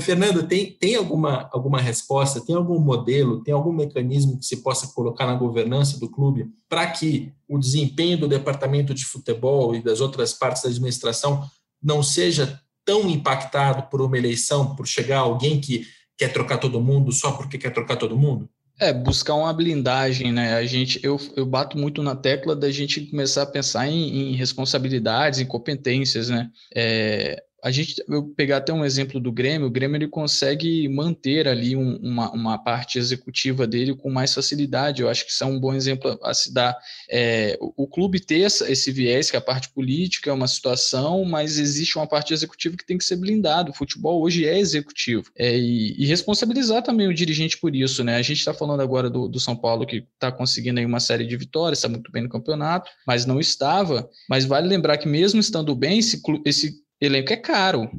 Fernando, 0.00 0.46
tem, 0.46 0.72
tem 0.72 0.96
alguma, 0.96 1.48
alguma 1.52 1.80
resposta, 1.80 2.40
tem 2.40 2.56
algum 2.56 2.78
modelo, 2.78 3.42
tem 3.42 3.52
algum 3.52 3.72
mecanismo 3.72 4.38
que 4.38 4.46
se 4.46 4.62
possa 4.62 4.92
colocar 4.94 5.26
na 5.26 5.34
governança 5.34 5.98
do 6.00 6.08
clube 6.08 6.46
para 6.68 6.86
que 6.90 7.32
o 7.46 7.58
desempenho 7.58 8.18
do 8.18 8.28
departamento 8.28 8.94
de 8.94 9.04
futebol 9.04 9.74
e 9.74 9.82
das 9.82 10.00
outras 10.00 10.32
partes 10.32 10.62
da 10.62 10.70
administração 10.70 11.44
não 11.82 12.02
seja 12.02 12.60
tão 12.84 13.08
impactado 13.08 13.88
por 13.90 14.00
uma 14.00 14.16
eleição, 14.16 14.74
por 14.74 14.86
chegar 14.86 15.18
alguém 15.18 15.60
que 15.60 15.86
quer 16.16 16.32
trocar 16.32 16.58
todo 16.58 16.80
mundo 16.80 17.12
só 17.12 17.32
porque 17.32 17.58
quer 17.58 17.70
trocar 17.70 17.96
todo 17.96 18.16
mundo? 18.16 18.48
É, 18.78 18.92
buscar 18.92 19.34
uma 19.34 19.52
blindagem, 19.52 20.32
né? 20.32 20.54
A 20.54 20.64
gente, 20.66 20.98
eu, 21.04 21.16
eu 21.36 21.46
bato 21.46 21.78
muito 21.78 22.02
na 22.02 22.16
tecla 22.16 22.56
da 22.56 22.70
gente 22.70 23.06
começar 23.06 23.42
a 23.42 23.46
pensar 23.46 23.86
em, 23.86 24.32
em 24.32 24.34
responsabilidades, 24.34 25.38
em 25.38 25.46
competências, 25.46 26.28
né? 26.28 26.50
É, 26.74 27.42
a 27.62 27.70
gente 27.70 28.02
eu 28.08 28.24
pegar 28.24 28.56
até 28.56 28.72
um 28.72 28.84
exemplo 28.84 29.20
do 29.20 29.30
Grêmio, 29.30 29.68
o 29.68 29.70
Grêmio 29.70 29.96
ele 29.96 30.08
consegue 30.08 30.88
manter 30.88 31.46
ali 31.46 31.76
um, 31.76 31.96
uma, 31.98 32.32
uma 32.32 32.58
parte 32.58 32.98
executiva 32.98 33.68
dele 33.68 33.94
com 33.94 34.10
mais 34.10 34.34
facilidade. 34.34 35.00
Eu 35.00 35.08
acho 35.08 35.24
que 35.24 35.30
isso 35.30 35.44
é 35.44 35.46
um 35.46 35.60
bom 35.60 35.72
exemplo 35.72 36.18
a 36.24 36.34
se 36.34 36.52
dar. 36.52 36.76
É, 37.08 37.56
o, 37.60 37.84
o, 37.84 37.86
clube 37.86 38.18
ter 38.18 38.40
esse 38.40 38.90
viés, 38.90 39.30
que 39.30 39.36
é 39.36 39.38
a 39.38 39.42
parte 39.42 39.68
política 39.68 40.30
é 40.30 40.32
uma 40.32 40.48
situação, 40.48 41.24
mas 41.24 41.56
existe 41.56 41.96
uma 41.96 42.06
parte 42.06 42.34
executiva 42.34 42.76
que 42.76 42.84
tem 42.84 42.98
que 42.98 43.04
ser 43.04 43.14
blindado. 43.14 43.70
O 43.70 43.74
futebol 43.74 44.20
hoje 44.20 44.44
é 44.44 44.58
executivo. 44.58 45.30
É, 45.38 45.56
e, 45.56 45.94
e, 46.02 46.04
responsabilizar 46.06 46.82
também 46.82 47.06
o 47.06 47.14
dirigente 47.14 47.58
por 47.58 47.76
isso, 47.76 48.02
né? 48.02 48.16
A 48.16 48.22
gente 48.22 48.38
está 48.38 48.52
falando 48.52 48.80
agora 48.80 49.08
do, 49.08 49.28
do, 49.28 49.38
São 49.38 49.54
Paulo, 49.54 49.86
que 49.86 50.04
está 50.14 50.32
conseguindo 50.32 50.80
aí 50.80 50.86
uma 50.86 51.00
série 51.00 51.24
de 51.24 51.36
vitórias, 51.36 51.78
está 51.78 51.88
muito 51.88 52.10
bem 52.10 52.24
no 52.24 52.28
campeonato, 52.28 52.90
mas 53.06 53.24
não 53.24 53.38
estava. 53.38 54.10
Mas 54.28 54.44
vale 54.44 54.66
lembrar 54.66 54.98
que 54.98 55.06
mesmo 55.06 55.38
estando 55.38 55.76
bem, 55.76 56.00
esse, 56.00 56.20
esse 56.44 56.81
elenco 57.06 57.32
é 57.32 57.36
caro. 57.36 57.90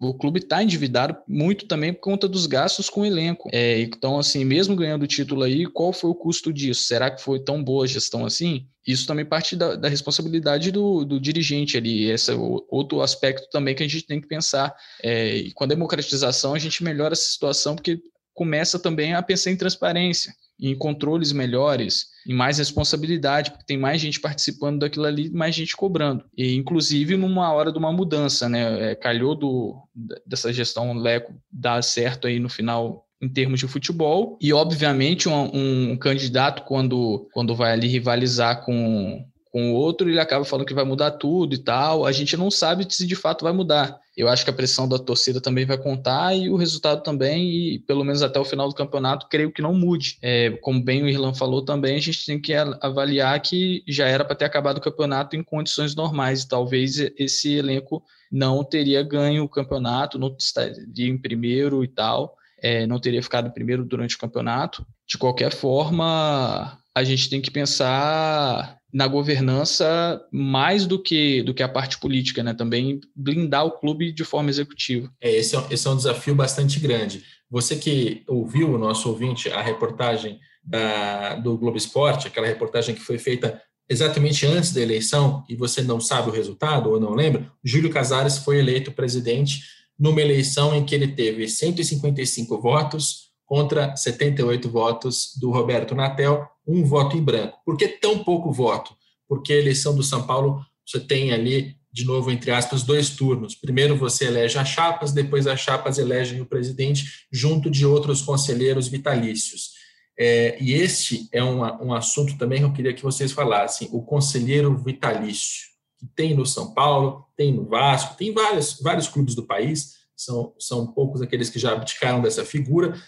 o 0.00 0.14
clube 0.14 0.40
está 0.40 0.62
endividado 0.62 1.16
muito 1.28 1.66
também 1.66 1.92
por 1.92 2.00
conta 2.00 2.28
dos 2.28 2.46
gastos 2.46 2.90
com 2.90 3.02
o 3.02 3.06
elenco. 3.06 3.48
É, 3.52 3.80
então, 3.80 4.18
assim, 4.18 4.44
mesmo 4.44 4.76
ganhando 4.76 5.02
o 5.02 5.06
título 5.06 5.42
aí, 5.42 5.66
qual 5.66 5.92
foi 5.92 6.10
o 6.10 6.14
custo 6.14 6.52
disso? 6.52 6.84
Será 6.84 7.10
que 7.10 7.22
foi 7.22 7.40
tão 7.40 7.62
boa 7.62 7.84
a 7.84 7.88
gestão 7.88 8.24
assim? 8.24 8.66
Isso 8.86 9.06
também 9.06 9.24
parte 9.24 9.54
da, 9.54 9.76
da 9.76 9.88
responsabilidade 9.88 10.72
do, 10.72 11.04
do, 11.04 11.20
dirigente 11.20 11.76
ali. 11.76 12.10
Esse 12.10 12.32
é 12.32 12.34
outro 12.34 13.00
aspecto 13.00 13.48
também 13.50 13.74
que 13.74 13.82
a 13.82 13.88
gente 13.88 14.06
tem 14.06 14.20
que 14.20 14.26
pensar. 14.26 14.74
É, 15.02 15.36
e 15.36 15.52
com 15.52 15.64
a 15.64 15.68
democratização, 15.68 16.54
a 16.54 16.58
gente 16.58 16.82
melhora 16.82 17.12
essa 17.12 17.30
situação, 17.30 17.76
porque 17.76 18.00
começa 18.34 18.78
também 18.78 19.14
a 19.14 19.22
pensar 19.22 19.50
em 19.50 19.56
transparência 19.56 20.34
em 20.62 20.76
controles 20.76 21.32
melhores, 21.32 22.06
em 22.26 22.32
mais 22.32 22.58
responsabilidade, 22.58 23.50
porque 23.50 23.66
tem 23.66 23.76
mais 23.76 24.00
gente 24.00 24.20
participando 24.20 24.80
daquilo 24.80 25.06
ali, 25.06 25.28
mais 25.28 25.54
gente 25.54 25.76
cobrando. 25.76 26.24
E 26.38 26.54
inclusive 26.54 27.16
numa 27.16 27.52
hora 27.52 27.72
de 27.72 27.78
uma 27.78 27.92
mudança, 27.92 28.48
né? 28.48 28.92
É, 28.92 28.94
calhou 28.94 29.34
do, 29.34 29.76
dessa 30.24 30.52
gestão 30.52 30.94
Leco 30.94 31.34
dar 31.50 31.82
certo 31.82 32.28
aí 32.28 32.38
no 32.38 32.48
final 32.48 33.04
em 33.20 33.28
termos 33.28 33.60
de 33.60 33.68
futebol. 33.68 34.36
E, 34.40 34.52
obviamente, 34.52 35.28
um, 35.28 35.92
um 35.92 35.96
candidato, 35.96 36.62
quando, 36.62 37.28
quando 37.32 37.54
vai 37.54 37.72
ali 37.72 37.86
rivalizar 37.86 38.64
com, 38.64 39.24
com 39.52 39.70
o 39.70 39.74
outro, 39.74 40.08
ele 40.08 40.18
acaba 40.18 40.46
falando 40.46 40.66
que 40.66 40.72
vai 40.72 40.84
mudar 40.84 41.10
tudo 41.10 41.54
e 41.54 41.58
tal. 41.58 42.06
A 42.06 42.10
gente 42.10 42.38
não 42.38 42.50
sabe 42.50 42.86
se 42.88 43.06
de 43.06 43.14
fato 43.14 43.44
vai 43.44 43.52
mudar. 43.52 44.00
Eu 44.16 44.28
acho 44.28 44.44
que 44.44 44.50
a 44.50 44.54
pressão 44.54 44.88
da 44.88 44.98
torcida 44.98 45.42
também 45.42 45.66
vai 45.66 45.76
contar 45.76 46.34
e 46.34 46.48
o 46.48 46.56
resultado 46.56 47.02
também, 47.02 47.50
e 47.50 47.78
pelo 47.80 48.02
menos 48.02 48.22
até 48.22 48.40
o 48.40 48.44
final 48.46 48.66
do 48.66 48.74
campeonato, 48.74 49.26
creio 49.28 49.52
que 49.52 49.60
não 49.60 49.74
mude. 49.74 50.16
É, 50.22 50.50
como 50.62 50.82
bem 50.82 51.02
o 51.02 51.08
Irlan 51.08 51.34
falou 51.34 51.62
também, 51.62 51.96
a 51.96 52.00
gente 52.00 52.24
tem 52.24 52.40
que 52.40 52.54
avaliar 52.54 53.38
que 53.40 53.84
já 53.86 54.06
era 54.06 54.24
para 54.24 54.36
ter 54.36 54.46
acabado 54.46 54.78
o 54.78 54.82
campeonato 54.82 55.36
em 55.36 55.42
condições 55.42 55.94
normais, 55.94 56.46
talvez 56.46 56.98
esse 57.18 57.54
elenco 57.54 58.02
não 58.30 58.64
teria 58.64 59.02
ganho 59.02 59.44
o 59.44 59.48
campeonato, 59.48 60.18
não 60.18 60.34
estaria 60.38 61.08
em 61.08 61.18
primeiro 61.18 61.84
e 61.84 61.88
tal, 61.88 62.34
é, 62.62 62.86
não 62.86 62.98
teria 62.98 63.22
ficado 63.22 63.48
em 63.48 63.52
primeiro 63.52 63.84
durante 63.84 64.16
o 64.16 64.18
campeonato. 64.18 64.86
De 65.06 65.18
qualquer 65.18 65.52
forma, 65.52 66.78
a 66.94 67.04
gente 67.04 67.28
tem 67.28 67.40
que 67.40 67.50
pensar 67.50 68.78
na 68.92 69.06
governança 69.06 70.22
mais 70.30 70.86
do 70.86 70.98
que 70.98 71.42
do 71.42 71.54
que 71.54 71.62
a 71.62 71.68
parte 71.68 71.98
política, 71.98 72.42
né? 72.42 72.52
Também 72.52 73.00
blindar 73.16 73.64
o 73.64 73.72
clube 73.72 74.12
de 74.12 74.24
forma 74.24 74.50
executiva. 74.50 75.10
É, 75.20 75.30
esse, 75.30 75.56
é, 75.56 75.66
esse 75.70 75.86
é 75.86 75.90
um 75.90 75.96
desafio 75.96 76.34
bastante 76.34 76.78
grande. 76.78 77.24
Você 77.50 77.76
que 77.76 78.22
ouviu, 78.28 78.74
o 78.74 78.78
nosso 78.78 79.08
ouvinte, 79.08 79.48
a 79.50 79.62
reportagem 79.62 80.38
da, 80.62 81.36
do 81.36 81.56
Globo 81.56 81.76
Esporte, 81.76 82.26
aquela 82.26 82.46
reportagem 82.46 82.94
que 82.94 83.00
foi 83.00 83.18
feita 83.18 83.60
exatamente 83.88 84.46
antes 84.46 84.72
da 84.72 84.80
eleição, 84.80 85.44
e 85.48 85.56
você 85.56 85.82
não 85.82 86.00
sabe 86.00 86.28
o 86.28 86.32
resultado 86.32 86.90
ou 86.90 87.00
não 87.00 87.14
lembra, 87.14 87.50
Júlio 87.64 87.90
Casares 87.90 88.38
foi 88.38 88.58
eleito 88.58 88.92
presidente 88.92 89.60
numa 89.98 90.20
eleição 90.20 90.74
em 90.74 90.84
que 90.84 90.94
ele 90.94 91.08
teve 91.08 91.46
155 91.48 92.60
votos 92.60 93.31
contra 93.52 93.94
78 93.94 94.70
votos 94.70 95.36
do 95.38 95.50
Roberto 95.50 95.94
Natel, 95.94 96.48
um 96.66 96.82
voto 96.86 97.18
em 97.18 97.22
branco. 97.22 97.58
Por 97.66 97.76
que 97.76 97.86
tão 97.86 98.24
pouco 98.24 98.50
voto? 98.50 98.96
Porque 99.28 99.52
a 99.52 99.58
eleição 99.58 99.94
do 99.94 100.02
São 100.02 100.26
Paulo, 100.26 100.64
você 100.86 100.98
tem 100.98 101.34
ali, 101.34 101.76
de 101.92 102.06
novo, 102.06 102.30
entre 102.30 102.50
aspas, 102.50 102.82
dois 102.82 103.10
turnos. 103.10 103.54
Primeiro 103.54 103.94
você 103.94 104.24
elege 104.24 104.56
as 104.56 104.68
chapas, 104.68 105.12
depois 105.12 105.46
as 105.46 105.60
chapas 105.60 105.98
elegem 105.98 106.40
o 106.40 106.46
presidente, 106.46 107.26
junto 107.30 107.68
de 107.68 107.84
outros 107.84 108.22
conselheiros 108.22 108.88
vitalícios. 108.88 109.72
É, 110.18 110.56
e 110.58 110.72
este 110.72 111.28
é 111.30 111.44
um, 111.44 111.60
um 111.88 111.92
assunto 111.92 112.38
também 112.38 112.60
que 112.60 112.64
eu 112.64 112.72
queria 112.72 112.94
que 112.94 113.02
vocês 113.02 113.32
falassem: 113.32 113.86
o 113.92 114.00
conselheiro 114.00 114.74
vitalício, 114.78 115.66
que 115.98 116.06
tem 116.16 116.34
no 116.34 116.46
São 116.46 116.72
Paulo, 116.72 117.26
tem 117.36 117.52
no 117.52 117.68
Vasco, 117.68 118.16
tem 118.16 118.32
vários, 118.32 118.80
vários 118.80 119.08
clubes 119.08 119.34
do 119.34 119.42
país, 119.42 120.00
são, 120.16 120.54
são 120.58 120.86
poucos 120.86 121.20
aqueles 121.20 121.50
que 121.50 121.58
já 121.58 121.72
abdicaram 121.72 122.22
dessa 122.22 122.46
figura, 122.46 122.98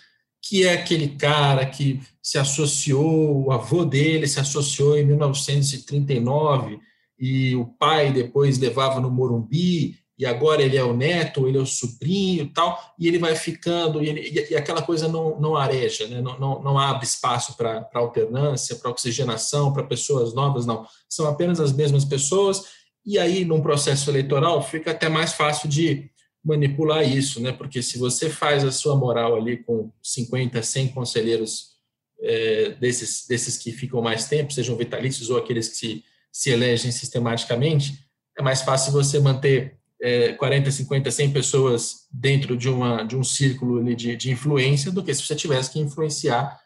que 0.47 0.67
é 0.67 0.75
aquele 0.75 1.09
cara 1.09 1.65
que 1.65 2.01
se 2.23 2.37
associou, 2.39 3.47
o 3.47 3.53
avô 3.53 3.85
dele 3.85 4.27
se 4.27 4.39
associou 4.39 4.99
em 4.99 5.05
1939 5.05 6.79
e 7.19 7.57
o 7.57 7.65
pai 7.67 8.13
depois 8.13 8.59
levava 8.59 9.01
no 9.01 9.11
Morumbi 9.11 9.97
e 10.19 10.27
agora 10.27 10.63
ele 10.63 10.77
é 10.77 10.85
o 10.85 10.95
neto, 10.95 11.49
ele 11.49 11.59
é 11.59 11.61
o 11.61 11.67
sobrinho 11.67 12.53
tal, 12.53 12.79
e 12.99 13.09
ele 13.09 13.19
vai 13.19 13.35
ficando, 13.35 14.01
e, 14.03 14.09
ele, 14.09 14.49
e 14.51 14.55
aquela 14.55 14.81
coisa 14.81 15.09
não, 15.09 15.41
não 15.41 15.57
areja, 15.57 16.07
né? 16.07 16.21
não, 16.21 16.39
não, 16.39 16.63
não 16.63 16.79
abre 16.79 17.05
espaço 17.05 17.57
para 17.57 17.89
alternância, 17.95 18.77
para 18.77 18.91
oxigenação, 18.91 19.73
para 19.73 19.83
pessoas 19.83 20.33
novas, 20.33 20.67
não. 20.67 20.87
São 21.09 21.27
apenas 21.27 21.59
as 21.59 21.73
mesmas 21.73 22.05
pessoas, 22.05 22.65
e 23.05 23.19
aí, 23.19 23.45
num 23.45 23.61
processo 23.61 24.09
eleitoral, 24.09 24.63
fica 24.63 24.93
até 24.93 25.09
mais 25.09 25.33
fácil 25.33 25.69
de 25.69 26.11
manipular 26.45 27.03
isso, 27.09 27.41
né? 27.41 27.53
Porque 27.53 27.83
se 27.83 27.99
você 27.99 28.29
faz 28.29 28.65
a 28.65 28.71
sua 28.71 28.95
moral 28.95 29.35
ali 29.35 29.57
com 29.57 29.91
50, 30.03 30.63
100 30.63 30.89
conselheiros 30.89 31.75
é, 32.21 32.71
desses, 32.81 33.27
desses 33.27 33.57
que 33.57 33.73
ficam 33.73 34.03
mais 34.03 34.27
tempo, 34.27 34.53
sejam 34.53 34.77
vitalícios 34.77 35.31
ou 35.31 35.39
aqueles 35.39 35.69
que 35.69 35.77
se, 35.77 36.05
se 36.31 36.51
elegem 36.51 36.93
sistematicamente, 36.93 38.05
é 38.39 38.43
mais 38.43 38.63
fácil 38.63 38.93
você 38.93 39.19
manter 39.19 39.79
é, 40.01 40.33
40, 40.35 40.71
50, 40.71 41.11
100 41.11 41.33
pessoas 41.33 42.07
dentro 42.13 42.57
de, 42.57 42.69
uma, 42.69 43.05
de 43.05 43.17
um 43.17 43.25
círculo 43.25 43.83
de, 43.95 44.17
de 44.17 44.31
influência 44.31 44.93
do 44.93 45.03
que 45.03 45.15
se 45.15 45.23
você 45.23 45.35
tivesse 45.35 45.71
que 45.71 45.81
influenciar 45.81 46.61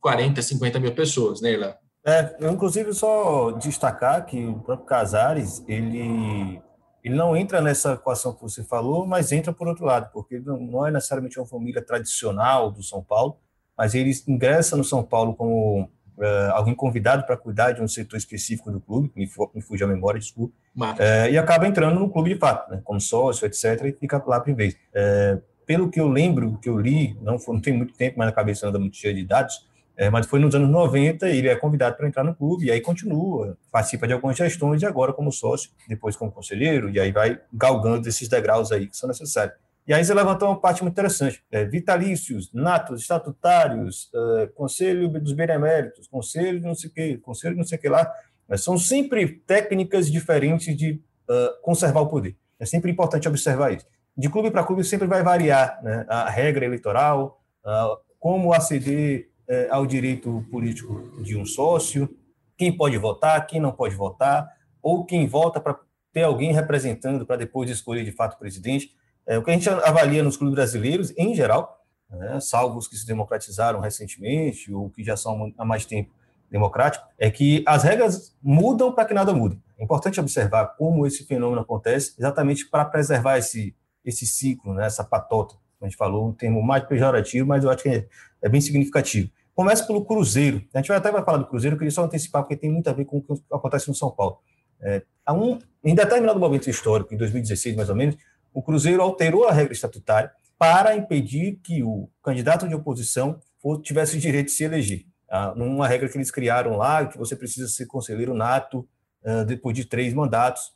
40, 0.00 0.42
50 0.42 0.80
mil 0.80 0.92
pessoas, 0.92 1.40
né, 1.40 1.52
Ilan? 1.52 1.74
É, 2.06 2.36
eu, 2.40 2.50
inclusive, 2.50 2.92
só 2.92 3.52
destacar 3.52 4.26
que 4.26 4.44
o 4.44 4.58
próprio 4.58 4.86
Casares, 4.86 5.64
ele 5.66 6.60
ele 7.04 7.14
não 7.14 7.36
entra 7.36 7.60
nessa 7.60 7.92
equação 7.92 8.32
que 8.32 8.40
você 8.40 8.64
falou, 8.64 9.06
mas 9.06 9.30
entra 9.30 9.52
por 9.52 9.68
outro 9.68 9.84
lado, 9.84 10.10
porque 10.10 10.36
ele 10.36 10.44
não 10.46 10.86
é 10.86 10.90
necessariamente 10.90 11.38
uma 11.38 11.46
família 11.46 11.82
tradicional 11.82 12.70
do 12.70 12.82
São 12.82 13.04
Paulo, 13.04 13.36
mas 13.76 13.94
ele 13.94 14.10
ingressa 14.26 14.74
no 14.74 14.82
São 14.82 15.02
Paulo 15.02 15.34
como 15.34 15.82
uh, 15.82 16.52
alguém 16.52 16.74
convidado 16.74 17.24
para 17.26 17.36
cuidar 17.36 17.72
de 17.72 17.82
um 17.82 17.88
setor 17.88 18.16
específico 18.16 18.70
do 18.70 18.80
clube, 18.80 19.12
me, 19.14 19.28
me 19.54 19.60
fugiu 19.60 19.86
a 19.86 19.90
memória, 19.90 20.18
desculpa, 20.18 20.54
uh, 20.76 21.30
e 21.30 21.36
acaba 21.36 21.68
entrando 21.68 22.00
no 22.00 22.08
clube 22.08 22.32
de 22.32 22.38
fato, 22.40 22.70
né, 22.70 22.80
como 22.82 22.98
sócio, 22.98 23.44
etc., 23.44 23.84
e 23.84 23.92
fica 23.92 24.22
lá 24.26 24.40
por 24.40 24.54
vez. 24.54 24.74
Uh, 24.74 25.42
pelo 25.66 25.90
que 25.90 26.00
eu 26.00 26.08
lembro, 26.08 26.58
que 26.58 26.70
eu 26.70 26.78
li, 26.78 27.18
não, 27.20 27.36
não 27.48 27.60
tem 27.60 27.74
muito 27.74 27.94
tempo, 27.94 28.18
mas 28.18 28.28
a 28.28 28.32
cabeça 28.32 28.66
anda 28.66 28.78
muito 28.78 28.96
cheia 28.96 29.14
de 29.14 29.24
dados, 29.24 29.66
é, 29.96 30.10
mas 30.10 30.26
foi 30.26 30.40
nos 30.40 30.54
anos 30.54 30.68
90, 30.68 31.28
ele 31.28 31.48
é 31.48 31.56
convidado 31.56 31.96
para 31.96 32.08
entrar 32.08 32.24
no 32.24 32.34
clube, 32.34 32.66
e 32.66 32.70
aí 32.70 32.80
continua, 32.80 33.56
participa 33.70 34.06
de 34.06 34.12
algumas 34.12 34.36
gestões, 34.36 34.82
e 34.82 34.86
agora 34.86 35.12
como 35.12 35.30
sócio, 35.30 35.70
depois 35.88 36.16
como 36.16 36.32
conselheiro, 36.32 36.90
e 36.90 36.98
aí 36.98 37.12
vai 37.12 37.40
galgando 37.52 38.08
esses 38.08 38.28
degraus 38.28 38.72
aí 38.72 38.86
que 38.86 38.96
são 38.96 39.08
necessários. 39.08 39.56
E 39.86 39.92
aí 39.92 40.02
você 40.02 40.14
levantou 40.14 40.48
uma 40.48 40.58
parte 40.58 40.82
muito 40.82 40.94
interessante, 40.94 41.44
é, 41.50 41.64
vitalícios, 41.64 42.50
natos, 42.52 43.02
estatutários, 43.02 44.10
é, 44.14 44.46
conselho 44.48 45.08
dos 45.08 45.32
beneméritos, 45.32 46.08
conselho 46.08 46.58
de 46.58 46.66
não 46.66 46.74
sei 46.74 46.90
o 46.90 46.92
quê, 46.92 47.20
conselho 47.22 47.54
de 47.54 47.58
não 47.58 47.66
sei 47.66 47.78
o 47.78 47.80
que 47.80 47.88
lá, 47.88 48.10
são 48.56 48.76
sempre 48.78 49.26
técnicas 49.26 50.10
diferentes 50.10 50.76
de 50.76 51.00
uh, 51.28 51.62
conservar 51.62 52.00
o 52.00 52.08
poder. 52.08 52.36
É 52.58 52.66
sempre 52.66 52.90
importante 52.90 53.28
observar 53.28 53.72
isso. 53.72 53.86
De 54.16 54.28
clube 54.28 54.50
para 54.50 54.64
clube 54.64 54.84
sempre 54.84 55.06
vai 55.06 55.22
variar 55.22 55.82
né, 55.82 56.04
a 56.08 56.30
regra 56.30 56.64
eleitoral, 56.64 57.42
uh, 57.64 57.98
como 58.18 58.52
aceder 58.52 59.28
é, 59.48 59.68
ao 59.70 59.86
direito 59.86 60.44
político 60.50 61.22
de 61.22 61.36
um 61.36 61.44
sócio, 61.44 62.08
quem 62.56 62.76
pode 62.76 62.96
votar, 62.96 63.46
quem 63.46 63.60
não 63.60 63.72
pode 63.72 63.94
votar, 63.94 64.48
ou 64.82 65.04
quem 65.04 65.26
vota 65.26 65.60
para 65.60 65.78
ter 66.12 66.22
alguém 66.22 66.52
representando 66.52 67.26
para 67.26 67.36
depois 67.36 67.68
escolher 67.70 68.04
de 68.04 68.12
fato 68.12 68.34
o 68.34 68.38
presidente. 68.38 68.94
É, 69.26 69.38
o 69.38 69.42
que 69.42 69.50
a 69.50 69.54
gente 69.54 69.68
avalia 69.68 70.22
nos 70.22 70.36
clubes 70.36 70.54
brasileiros, 70.54 71.12
em 71.16 71.34
geral, 71.34 71.82
né, 72.10 72.38
salvo 72.40 72.78
os 72.78 72.86
que 72.86 72.96
se 72.96 73.06
democratizaram 73.06 73.80
recentemente 73.80 74.72
ou 74.72 74.90
que 74.90 75.02
já 75.02 75.16
são 75.16 75.52
há 75.58 75.64
mais 75.64 75.84
tempo 75.84 76.12
democráticos, 76.50 77.08
é 77.18 77.30
que 77.30 77.64
as 77.66 77.82
regras 77.82 78.36
mudam 78.42 78.92
para 78.92 79.06
que 79.06 79.14
nada 79.14 79.32
mude. 79.32 79.60
É 79.76 79.82
importante 79.82 80.20
observar 80.20 80.76
como 80.76 81.06
esse 81.06 81.24
fenômeno 81.24 81.62
acontece, 81.62 82.14
exatamente 82.16 82.68
para 82.68 82.84
preservar 82.84 83.38
esse, 83.38 83.74
esse 84.04 84.26
ciclo, 84.26 84.74
né, 84.74 84.86
essa 84.86 85.02
patota 85.02 85.56
a 85.84 85.88
gente 85.88 85.96
falou, 85.96 86.28
um 86.28 86.32
termo 86.32 86.62
mais 86.62 86.84
pejorativo, 86.84 87.46
mas 87.46 87.64
eu 87.64 87.70
acho 87.70 87.82
que 87.82 87.88
é, 87.88 88.06
é 88.42 88.48
bem 88.48 88.60
significativo. 88.60 89.30
Começa 89.54 89.86
pelo 89.86 90.04
Cruzeiro. 90.04 90.62
A 90.74 90.78
gente 90.78 90.88
vai 90.88 90.96
até 90.96 91.12
vai 91.12 91.24
falar 91.24 91.38
do 91.38 91.46
Cruzeiro, 91.46 91.74
eu 91.74 91.78
queria 91.78 91.90
só 91.90 92.04
antecipar, 92.04 92.42
porque 92.42 92.56
tem 92.56 92.70
muito 92.70 92.88
a 92.88 92.92
ver 92.92 93.04
com 93.04 93.18
o 93.18 93.22
que 93.22 93.42
acontece 93.52 93.88
no 93.88 93.94
São 93.94 94.10
Paulo. 94.10 94.38
É, 94.80 95.02
um, 95.30 95.58
em 95.84 95.94
determinado 95.94 96.38
momento 96.38 96.68
histórico, 96.68 97.14
em 97.14 97.16
2016 97.16 97.76
mais 97.76 97.88
ou 97.88 97.96
menos, 97.96 98.16
o 98.52 98.62
Cruzeiro 98.62 99.02
alterou 99.02 99.46
a 99.46 99.52
regra 99.52 99.72
estatutária 99.72 100.30
para 100.58 100.96
impedir 100.96 101.60
que 101.62 101.82
o 101.82 102.08
candidato 102.22 102.68
de 102.68 102.74
oposição 102.74 103.40
tivesse 103.82 104.16
o 104.16 104.20
direito 104.20 104.46
de 104.46 104.52
se 104.52 104.64
eleger. 104.64 105.04
Ah, 105.28 105.54
numa 105.56 105.88
regra 105.88 106.08
que 106.08 106.16
eles 106.16 106.30
criaram 106.30 106.76
lá, 106.76 107.06
que 107.06 107.18
você 107.18 107.34
precisa 107.34 107.66
ser 107.66 107.86
conselheiro 107.86 108.34
nato 108.34 108.86
ah, 109.24 109.42
depois 109.42 109.74
de 109.74 109.84
três 109.84 110.12
mandatos, 110.12 110.72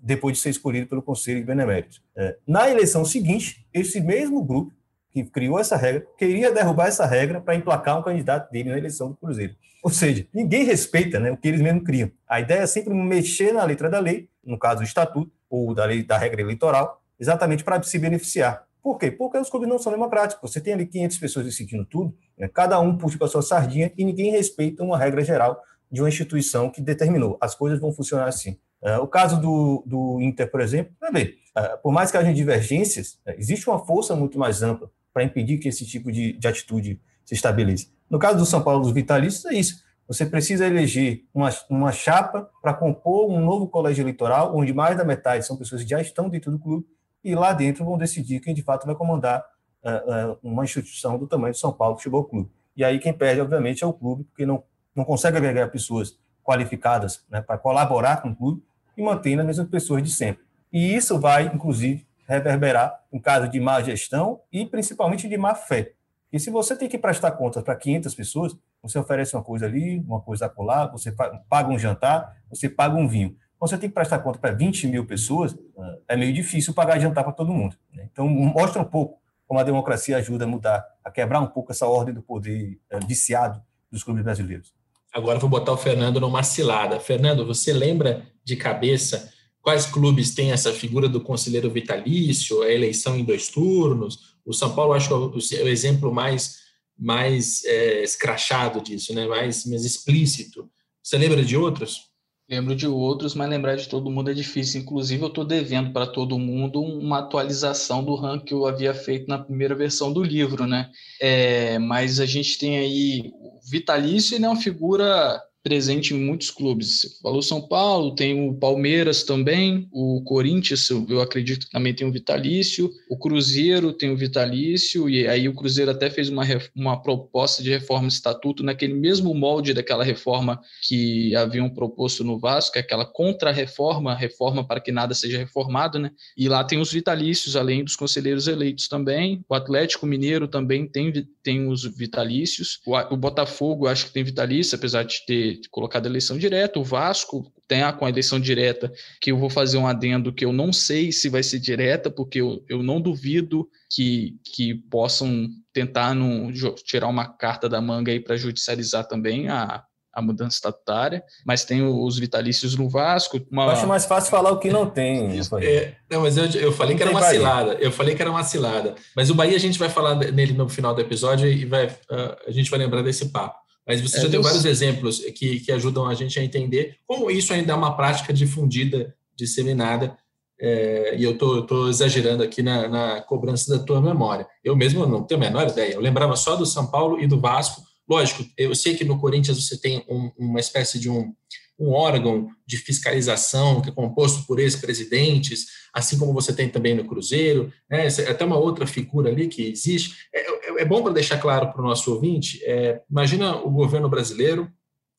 depois 0.00 0.36
de 0.36 0.42
ser 0.42 0.50
escolhido 0.50 0.86
pelo 0.86 1.02
Conselho 1.02 1.40
de 1.40 1.46
Beneméritos. 1.46 2.02
É, 2.16 2.36
na 2.46 2.68
eleição 2.68 3.04
seguinte, 3.04 3.66
esse 3.72 4.00
mesmo 4.00 4.44
grupo 4.44 4.72
que 5.10 5.24
criou 5.24 5.58
essa 5.58 5.76
regra 5.76 6.06
queria 6.18 6.52
derrubar 6.52 6.88
essa 6.88 7.06
regra 7.06 7.40
para 7.40 7.54
emplacar 7.54 7.98
um 7.98 8.02
candidato 8.02 8.50
dele 8.50 8.70
na 8.70 8.78
eleição 8.78 9.10
do 9.10 9.16
Cruzeiro. 9.16 9.54
Ou 9.82 9.90
seja, 9.90 10.26
ninguém 10.32 10.64
respeita 10.64 11.20
né, 11.20 11.30
o 11.30 11.36
que 11.36 11.46
eles 11.46 11.60
mesmos 11.60 11.84
criam. 11.84 12.10
A 12.28 12.40
ideia 12.40 12.60
é 12.60 12.66
sempre 12.66 12.92
mexer 12.94 13.52
na 13.52 13.62
letra 13.64 13.88
da 13.88 14.00
lei, 14.00 14.28
no 14.44 14.58
caso 14.58 14.78
do 14.78 14.84
estatuto, 14.84 15.30
ou 15.48 15.74
da 15.74 15.84
lei 15.84 16.02
da 16.02 16.18
regra 16.18 16.40
eleitoral, 16.40 17.00
exatamente 17.20 17.62
para 17.62 17.82
se 17.82 17.98
beneficiar. 17.98 18.66
Por 18.82 18.98
quê? 18.98 19.10
Porque 19.10 19.38
os 19.38 19.48
clubes 19.48 19.68
não 19.68 19.78
são 19.78 19.92
democráticos. 19.92 20.50
Você 20.50 20.60
tem 20.60 20.74
ali 20.74 20.86
500 20.86 21.18
pessoas 21.18 21.46
decidindo 21.46 21.84
tudo, 21.84 22.14
né? 22.36 22.48
cada 22.48 22.78
um 22.80 22.98
puxa 22.98 23.16
para 23.16 23.28
sua 23.28 23.40
sardinha 23.40 23.92
e 23.96 24.04
ninguém 24.04 24.30
respeita 24.30 24.82
uma 24.82 24.98
regra 24.98 25.24
geral 25.24 25.62
de 25.90 26.02
uma 26.02 26.08
instituição 26.08 26.68
que 26.68 26.80
determinou. 26.82 27.38
As 27.40 27.54
coisas 27.54 27.78
vão 27.78 27.92
funcionar 27.92 28.26
assim. 28.26 28.58
Uh, 28.84 29.00
o 29.02 29.06
caso 29.06 29.40
do, 29.40 29.82
do 29.86 30.20
Inter, 30.20 30.50
por 30.50 30.60
exemplo, 30.60 30.94
também. 31.00 31.34
Por 31.82 31.92
mais 31.92 32.10
que 32.10 32.16
haja 32.16 32.34
divergências, 32.34 33.14
uh, 33.26 33.30
existe 33.38 33.68
uma 33.68 33.78
força 33.78 34.14
muito 34.14 34.38
mais 34.38 34.62
ampla 34.62 34.90
para 35.12 35.24
impedir 35.24 35.58
que 35.58 35.68
esse 35.68 35.86
tipo 35.86 36.12
de, 36.12 36.32
de 36.34 36.46
atitude 36.46 37.00
se 37.24 37.34
estabeleça. 37.34 37.86
No 38.10 38.18
caso 38.18 38.36
do 38.36 38.44
São 38.44 38.62
Paulo 38.62 38.82
dos 38.82 38.92
vitalícios, 38.92 39.44
é 39.46 39.54
isso. 39.54 39.82
Você 40.06 40.26
precisa 40.26 40.66
eleger 40.66 41.24
uma, 41.32 41.48
uma 41.70 41.92
chapa 41.92 42.50
para 42.60 42.74
compor 42.74 43.30
um 43.30 43.40
novo 43.40 43.68
colégio 43.68 44.02
eleitoral, 44.02 44.54
onde 44.54 44.72
mais 44.74 44.96
da 44.96 45.04
metade 45.04 45.46
são 45.46 45.56
pessoas 45.56 45.82
que 45.82 45.88
já 45.88 46.00
estão 46.00 46.28
dentro 46.28 46.50
do 46.50 46.58
clube, 46.58 46.86
e 47.22 47.34
lá 47.34 47.54
dentro 47.54 47.84
vão 47.84 47.96
decidir 47.96 48.40
quem 48.40 48.52
de 48.52 48.62
fato 48.62 48.84
vai 48.84 48.94
comandar 48.94 49.42
uh, 49.82 50.32
uh, 50.32 50.38
uma 50.42 50.64
instituição 50.64 51.16
do 51.16 51.26
tamanho 51.26 51.54
do 51.54 51.58
São 51.58 51.72
Paulo 51.72 51.96
Futebol 51.96 52.24
Clube. 52.24 52.50
E 52.76 52.84
aí 52.84 52.98
quem 52.98 53.14
perde, 53.14 53.40
obviamente, 53.40 53.82
é 53.82 53.86
o 53.86 53.94
clube, 53.94 54.24
porque 54.24 54.44
não, 54.44 54.62
não 54.94 55.04
consegue 55.04 55.38
agregar 55.38 55.68
pessoas 55.68 56.18
qualificadas 56.42 57.24
né, 57.30 57.40
para 57.40 57.56
colaborar 57.56 58.20
com 58.20 58.28
o 58.28 58.36
clube 58.36 58.62
e 58.96 59.02
mantém 59.02 59.38
as 59.38 59.46
mesmas 59.46 59.68
pessoas 59.68 60.02
de 60.02 60.10
sempre. 60.10 60.44
E 60.72 60.94
isso 60.94 61.18
vai, 61.20 61.46
inclusive, 61.46 62.06
reverberar 62.26 63.00
em 63.12 63.18
caso 63.18 63.48
de 63.48 63.60
má 63.60 63.80
gestão 63.82 64.40
e 64.52 64.64
principalmente 64.66 65.28
de 65.28 65.36
má 65.36 65.54
fé. 65.54 65.92
E 66.32 66.40
se 66.40 66.50
você 66.50 66.74
tem 66.74 66.88
que 66.88 66.98
prestar 66.98 67.30
contas 67.32 67.62
para 67.62 67.76
500 67.76 68.14
pessoas, 68.14 68.56
você 68.82 68.98
oferece 68.98 69.36
uma 69.36 69.42
coisa 69.42 69.66
ali, 69.66 70.00
uma 70.00 70.20
coisa 70.20 70.46
acolá, 70.46 70.86
você 70.86 71.14
paga 71.48 71.68
um 71.70 71.78
jantar, 71.78 72.36
você 72.50 72.68
paga 72.68 72.96
um 72.96 73.06
vinho. 73.06 73.36
Você 73.60 73.78
tem 73.78 73.88
que 73.88 73.94
prestar 73.94 74.18
conta 74.18 74.38
para 74.38 74.50
20 74.50 74.88
mil 74.88 75.06
pessoas, 75.06 75.56
ah, 75.78 75.96
é 76.08 76.16
meio 76.16 76.34
difícil 76.34 76.74
pagar 76.74 76.98
jantar 76.98 77.24
para 77.24 77.32
todo 77.32 77.52
mundo. 77.52 77.76
Né? 77.92 78.08
Então, 78.12 78.28
mostra 78.28 78.82
um 78.82 78.84
pouco 78.84 79.18
como 79.46 79.60
a 79.60 79.62
democracia 79.62 80.16
ajuda 80.16 80.44
a 80.44 80.48
mudar, 80.48 80.84
a 81.04 81.10
quebrar 81.10 81.40
um 81.40 81.46
pouco 81.46 81.72
essa 81.72 81.86
ordem 81.86 82.12
do 82.12 82.22
poder 82.22 82.78
eh, 82.90 82.98
viciado 83.06 83.62
dos 83.90 84.02
clubes 84.02 84.24
brasileiros. 84.24 84.74
Agora 85.14 85.38
vou 85.38 85.48
botar 85.48 85.70
o 85.70 85.76
Fernando 85.76 86.20
numa 86.20 86.42
cilada. 86.42 86.98
Fernando, 86.98 87.46
você 87.46 87.72
lembra 87.72 88.26
de 88.44 88.56
cabeça 88.56 89.32
quais 89.62 89.86
clubes 89.86 90.34
têm 90.34 90.50
essa 90.50 90.72
figura 90.72 91.08
do 91.08 91.20
conselheiro 91.20 91.70
vitalício, 91.70 92.62
a 92.62 92.70
eleição 92.70 93.16
em 93.16 93.24
dois 93.24 93.48
turnos? 93.48 94.34
O 94.44 94.52
São 94.52 94.74
Paulo, 94.74 94.92
acho 94.92 95.08
que 95.08 95.56
é 95.56 95.62
o 95.62 95.68
exemplo 95.68 96.12
mais, 96.12 96.58
mais 96.98 97.64
é, 97.64 98.02
escrachado 98.02 98.80
disso, 98.80 99.14
né? 99.14 99.24
mais, 99.24 99.64
mais 99.66 99.84
explícito. 99.84 100.68
Você 101.00 101.16
lembra 101.16 101.44
de 101.44 101.56
outros? 101.56 102.12
Lembro 102.48 102.76
de 102.76 102.86
outros, 102.86 103.34
mas 103.34 103.48
lembrar 103.48 103.74
de 103.74 103.88
todo 103.88 104.10
mundo 104.10 104.30
é 104.30 104.34
difícil. 104.34 104.82
Inclusive, 104.82 105.22
eu 105.22 105.28
estou 105.28 105.44
devendo 105.44 105.92
para 105.92 106.06
todo 106.06 106.38
mundo 106.38 106.82
uma 106.82 107.20
atualização 107.20 108.04
do 108.04 108.14
ranking 108.14 108.44
que 108.44 108.52
eu 108.52 108.66
havia 108.66 108.92
feito 108.92 109.26
na 109.28 109.38
primeira 109.38 109.74
versão 109.74 110.12
do 110.12 110.22
livro, 110.22 110.66
né? 110.66 110.90
É, 111.20 111.78
mas 111.78 112.20
a 112.20 112.26
gente 112.26 112.58
tem 112.58 112.78
aí 112.78 113.32
o 113.40 113.60
Vitalício, 113.70 114.34
ele 114.34 114.44
é 114.44 114.48
uma 114.48 114.60
figura 114.60 115.40
presente 115.64 116.12
em 116.12 116.18
muitos 116.18 116.50
clubes. 116.50 117.00
Você 117.00 117.22
falou 117.22 117.42
São 117.42 117.66
Paulo, 117.66 118.14
tem 118.14 118.46
o 118.48 118.54
Palmeiras 118.54 119.24
também, 119.24 119.88
o 119.90 120.22
Corinthians, 120.22 120.90
eu 120.90 121.22
acredito 121.22 121.64
que 121.64 121.72
também 121.72 121.94
tem 121.94 122.06
o 122.06 122.12
Vitalício, 122.12 122.90
o 123.08 123.16
Cruzeiro 123.16 123.90
tem 123.90 124.10
o 124.10 124.16
Vitalício, 124.16 125.08
e 125.08 125.26
aí 125.26 125.48
o 125.48 125.54
Cruzeiro 125.54 125.90
até 125.90 126.10
fez 126.10 126.28
uma, 126.28 126.44
uma 126.76 127.00
proposta 127.00 127.62
de 127.62 127.70
reforma 127.70 128.08
estatuto 128.08 128.62
naquele 128.62 128.92
mesmo 128.92 129.34
molde 129.34 129.72
daquela 129.72 130.04
reforma 130.04 130.60
que 130.86 131.34
haviam 131.34 131.70
proposto 131.70 132.22
no 132.22 132.38
Vasco, 132.38 132.76
é 132.76 132.80
aquela 132.82 133.06
contra-reforma, 133.06 134.14
reforma 134.14 134.66
para 134.66 134.80
que 134.80 134.92
nada 134.92 135.14
seja 135.14 135.38
reformado, 135.38 135.98
né? 135.98 136.10
E 136.36 136.46
lá 136.46 136.62
tem 136.62 136.78
os 136.78 136.92
vitalícios, 136.92 137.56
além 137.56 137.82
dos 137.82 137.96
conselheiros 137.96 138.48
eleitos 138.48 138.86
também. 138.86 139.42
O 139.48 139.54
Atlético 139.54 140.06
Mineiro 140.06 140.46
também 140.46 140.86
tem, 140.86 141.10
tem 141.42 141.66
os 141.66 141.84
vitalícios. 141.96 142.80
O, 142.86 142.94
o 143.14 143.16
Botafogo 143.16 143.86
acho 143.86 144.06
que 144.06 144.12
tem 144.12 144.22
vitalício, 144.22 144.76
apesar 144.76 145.04
de 145.04 145.24
ter 145.24 145.53
colocado 145.70 146.06
eleição 146.06 146.38
direta. 146.38 146.78
O 146.78 146.84
Vasco 146.84 147.52
tem 147.66 147.82
a, 147.82 147.92
com 147.92 148.04
a 148.04 148.08
eleição 148.08 148.38
direta, 148.38 148.92
que 149.20 149.32
eu 149.32 149.38
vou 149.38 149.50
fazer 149.50 149.78
um 149.78 149.86
adendo 149.86 150.32
que 150.32 150.44
eu 150.44 150.52
não 150.52 150.72
sei 150.72 151.12
se 151.12 151.28
vai 151.28 151.42
ser 151.42 151.58
direta, 151.58 152.10
porque 152.10 152.40
eu, 152.40 152.64
eu 152.68 152.82
não 152.82 153.00
duvido 153.00 153.68
que, 153.90 154.36
que 154.44 154.74
possam 154.74 155.48
tentar 155.72 156.14
no, 156.14 156.52
tirar 156.84 157.08
uma 157.08 157.26
carta 157.26 157.68
da 157.68 157.80
manga 157.80 158.12
aí 158.12 158.20
para 158.20 158.36
judicializar 158.36 159.06
também 159.06 159.48
a, 159.48 159.84
a 160.14 160.22
mudança 160.22 160.56
estatutária, 160.56 161.22
mas 161.44 161.64
tem 161.64 161.82
os 161.82 162.18
vitalícios 162.18 162.76
no 162.76 162.88
Vasco. 162.88 163.40
Uma... 163.50 163.64
Eu 163.64 163.70
acho 163.70 163.86
mais 163.86 164.06
fácil 164.06 164.30
falar 164.30 164.52
o 164.52 164.58
que 164.58 164.70
não 164.70 164.88
tem. 164.88 165.34
É, 165.60 165.94
não, 166.10 166.22
mas 166.22 166.36
eu, 166.36 166.46
eu 166.60 166.72
falei 166.72 166.96
que 166.96 167.02
era 167.02 167.10
uma 167.10 167.20
Bahia. 167.20 167.38
cilada. 167.38 167.74
Eu 167.74 167.90
falei 167.90 168.14
que 168.14 168.22
era 168.22 168.30
uma 168.30 168.42
cilada. 168.42 168.94
Mas 169.16 169.30
o 169.30 169.34
Bahia 169.34 169.56
a 169.56 169.60
gente 169.60 169.78
vai 169.78 169.88
falar 169.88 170.14
nele 170.14 170.52
no 170.52 170.68
final 170.68 170.94
do 170.94 171.00
episódio 171.00 171.48
e 171.48 171.64
vai, 171.64 171.86
uh, 171.86 172.36
a 172.46 172.50
gente 172.50 172.70
vai 172.70 172.78
lembrar 172.78 173.02
desse 173.02 173.30
papo. 173.30 173.63
Mas 173.86 174.00
você 174.00 174.18
é, 174.18 174.22
já 174.22 174.28
deu 174.28 174.42
vários 174.42 174.64
exemplos 174.64 175.18
que, 175.34 175.60
que 175.60 175.72
ajudam 175.72 176.06
a 176.06 176.14
gente 176.14 176.38
a 176.38 176.44
entender 176.44 176.96
como 177.06 177.30
isso 177.30 177.52
ainda 177.52 177.72
é 177.72 177.76
uma 177.76 177.96
prática 177.96 178.32
difundida, 178.32 179.14
disseminada, 179.36 180.16
é, 180.60 181.16
e 181.18 181.24
eu 181.24 181.32
estou 181.32 181.88
exagerando 181.88 182.42
aqui 182.42 182.62
na, 182.62 182.88
na, 182.88 183.20
cobrança 183.20 183.76
da 183.76 183.84
tua 183.84 184.00
memória. 184.00 184.46
Eu 184.62 184.76
mesmo 184.76 185.06
não 185.06 185.22
tenho 185.22 185.40
a 185.40 185.44
menor 185.44 185.68
ideia. 185.68 185.94
Eu 185.94 186.00
lembrava 186.00 186.36
só 186.36 186.56
do 186.56 186.64
São 186.64 186.86
Paulo 186.86 187.20
e 187.20 187.26
do 187.26 187.40
Vasco. 187.40 187.82
Lógico, 188.08 188.44
eu 188.56 188.74
sei 188.74 188.94
que 188.94 189.04
no 189.04 189.18
Corinthians 189.18 189.62
você 189.62 189.76
tem 189.78 190.04
um, 190.08 190.30
uma 190.38 190.60
espécie 190.60 190.98
de 190.98 191.10
um, 191.10 191.34
um 191.78 191.90
órgão 191.90 192.48
de 192.66 192.76
fiscalização 192.76 193.80
que 193.80 193.90
é 193.90 193.92
composto 193.92 194.46
por 194.46 194.58
ex-presidentes, 194.58 195.66
assim 195.92 196.18
como 196.18 196.32
você 196.32 196.52
tem 196.52 196.68
também 196.68 196.94
no 196.94 197.04
Cruzeiro, 197.04 197.72
né? 197.90 198.06
é 198.06 198.30
até 198.30 198.44
uma 198.44 198.58
outra 198.58 198.86
figura 198.86 199.30
ali 199.30 199.48
que 199.48 199.70
existe. 199.70 200.28
É, 200.32 200.40
é, 200.40 200.82
é 200.82 200.84
bom 200.84 201.02
para 201.02 201.12
deixar 201.12 201.38
claro 201.38 201.72
para 201.72 201.80
o 201.80 201.84
nosso 201.84 202.12
ouvinte, 202.12 202.62
é, 202.64 203.00
imagina 203.10 203.56
o 203.56 203.70
governo 203.70 204.08
brasileiro, 204.08 204.70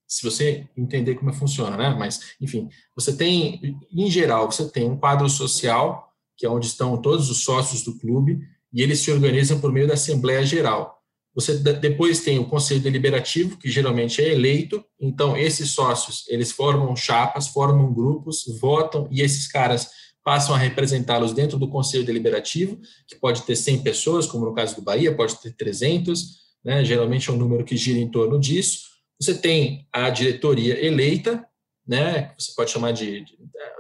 se 0.08 0.24
você 0.24 0.68
entender 0.78 1.16
como 1.16 1.34
funciona, 1.34 1.76
né? 1.76 1.96
Mas, 1.98 2.36
enfim, 2.40 2.70
você 2.96 3.16
tem, 3.16 3.76
em 3.92 4.10
geral, 4.10 4.52
você 4.52 4.70
tem 4.70 4.90
um 4.90 4.98
quadro 4.98 5.28
social, 5.28 6.12
que 6.38 6.46
é 6.46 6.50
onde 6.50 6.68
estão 6.68 7.02
todos 7.02 7.30
os 7.30 7.44
sócios 7.44 7.84
do 7.84 7.98
clube, 7.98 8.40
e 8.72 8.84
eles 8.84 9.00
se 9.00 9.12
organizam 9.12 9.60
por 9.60 9.72
meio 9.72 9.88
da 9.88 9.96
Assembleia 9.96 10.46
Geral. 10.46 10.95
Você 11.36 11.58
depois 11.58 12.22
tem 12.22 12.40
o 12.40 12.46
conselho 12.46 12.80
deliberativo, 12.80 13.58
que 13.58 13.70
geralmente 13.70 14.22
é 14.22 14.32
eleito. 14.32 14.84
Então, 14.98 15.36
esses 15.36 15.72
sócios, 15.72 16.24
eles 16.30 16.52
formam 16.52 16.96
chapas, 16.96 17.50
formam 17.50 17.94
grupos, 17.94 18.46
votam, 18.62 19.08
e 19.12 19.22
esses 19.22 19.46
caras 19.46 19.90
passam 20.24 20.56
a 20.56 20.58
representá-los 20.58 21.34
dentro 21.34 21.60
do 21.60 21.68
conselho 21.68 22.06
deliberativo, 22.06 22.80
que 23.06 23.16
pode 23.16 23.44
ter 23.44 23.56
100 23.56 23.84
pessoas, 23.84 24.26
como 24.26 24.46
no 24.46 24.56
caso 24.56 24.76
do 24.76 24.82
Bahia, 24.82 25.14
pode 25.14 25.36
ter 25.36 25.52
300, 25.52 26.38
né? 26.64 26.84
geralmente 26.84 27.30
é 27.30 27.34
um 27.34 27.38
número 27.38 27.66
que 27.66 27.78
gira 27.78 28.00
em 28.00 28.10
torno 28.10 28.40
disso. 28.40 28.86
Você 29.22 29.36
tem 29.36 29.88
a 29.94 30.10
diretoria 30.10 30.84
eleita, 30.84 31.46
né? 31.86 32.34
você 32.40 32.54
pode 32.56 32.72
chamar 32.72 32.92
de, 32.92 33.24
de 33.24 33.38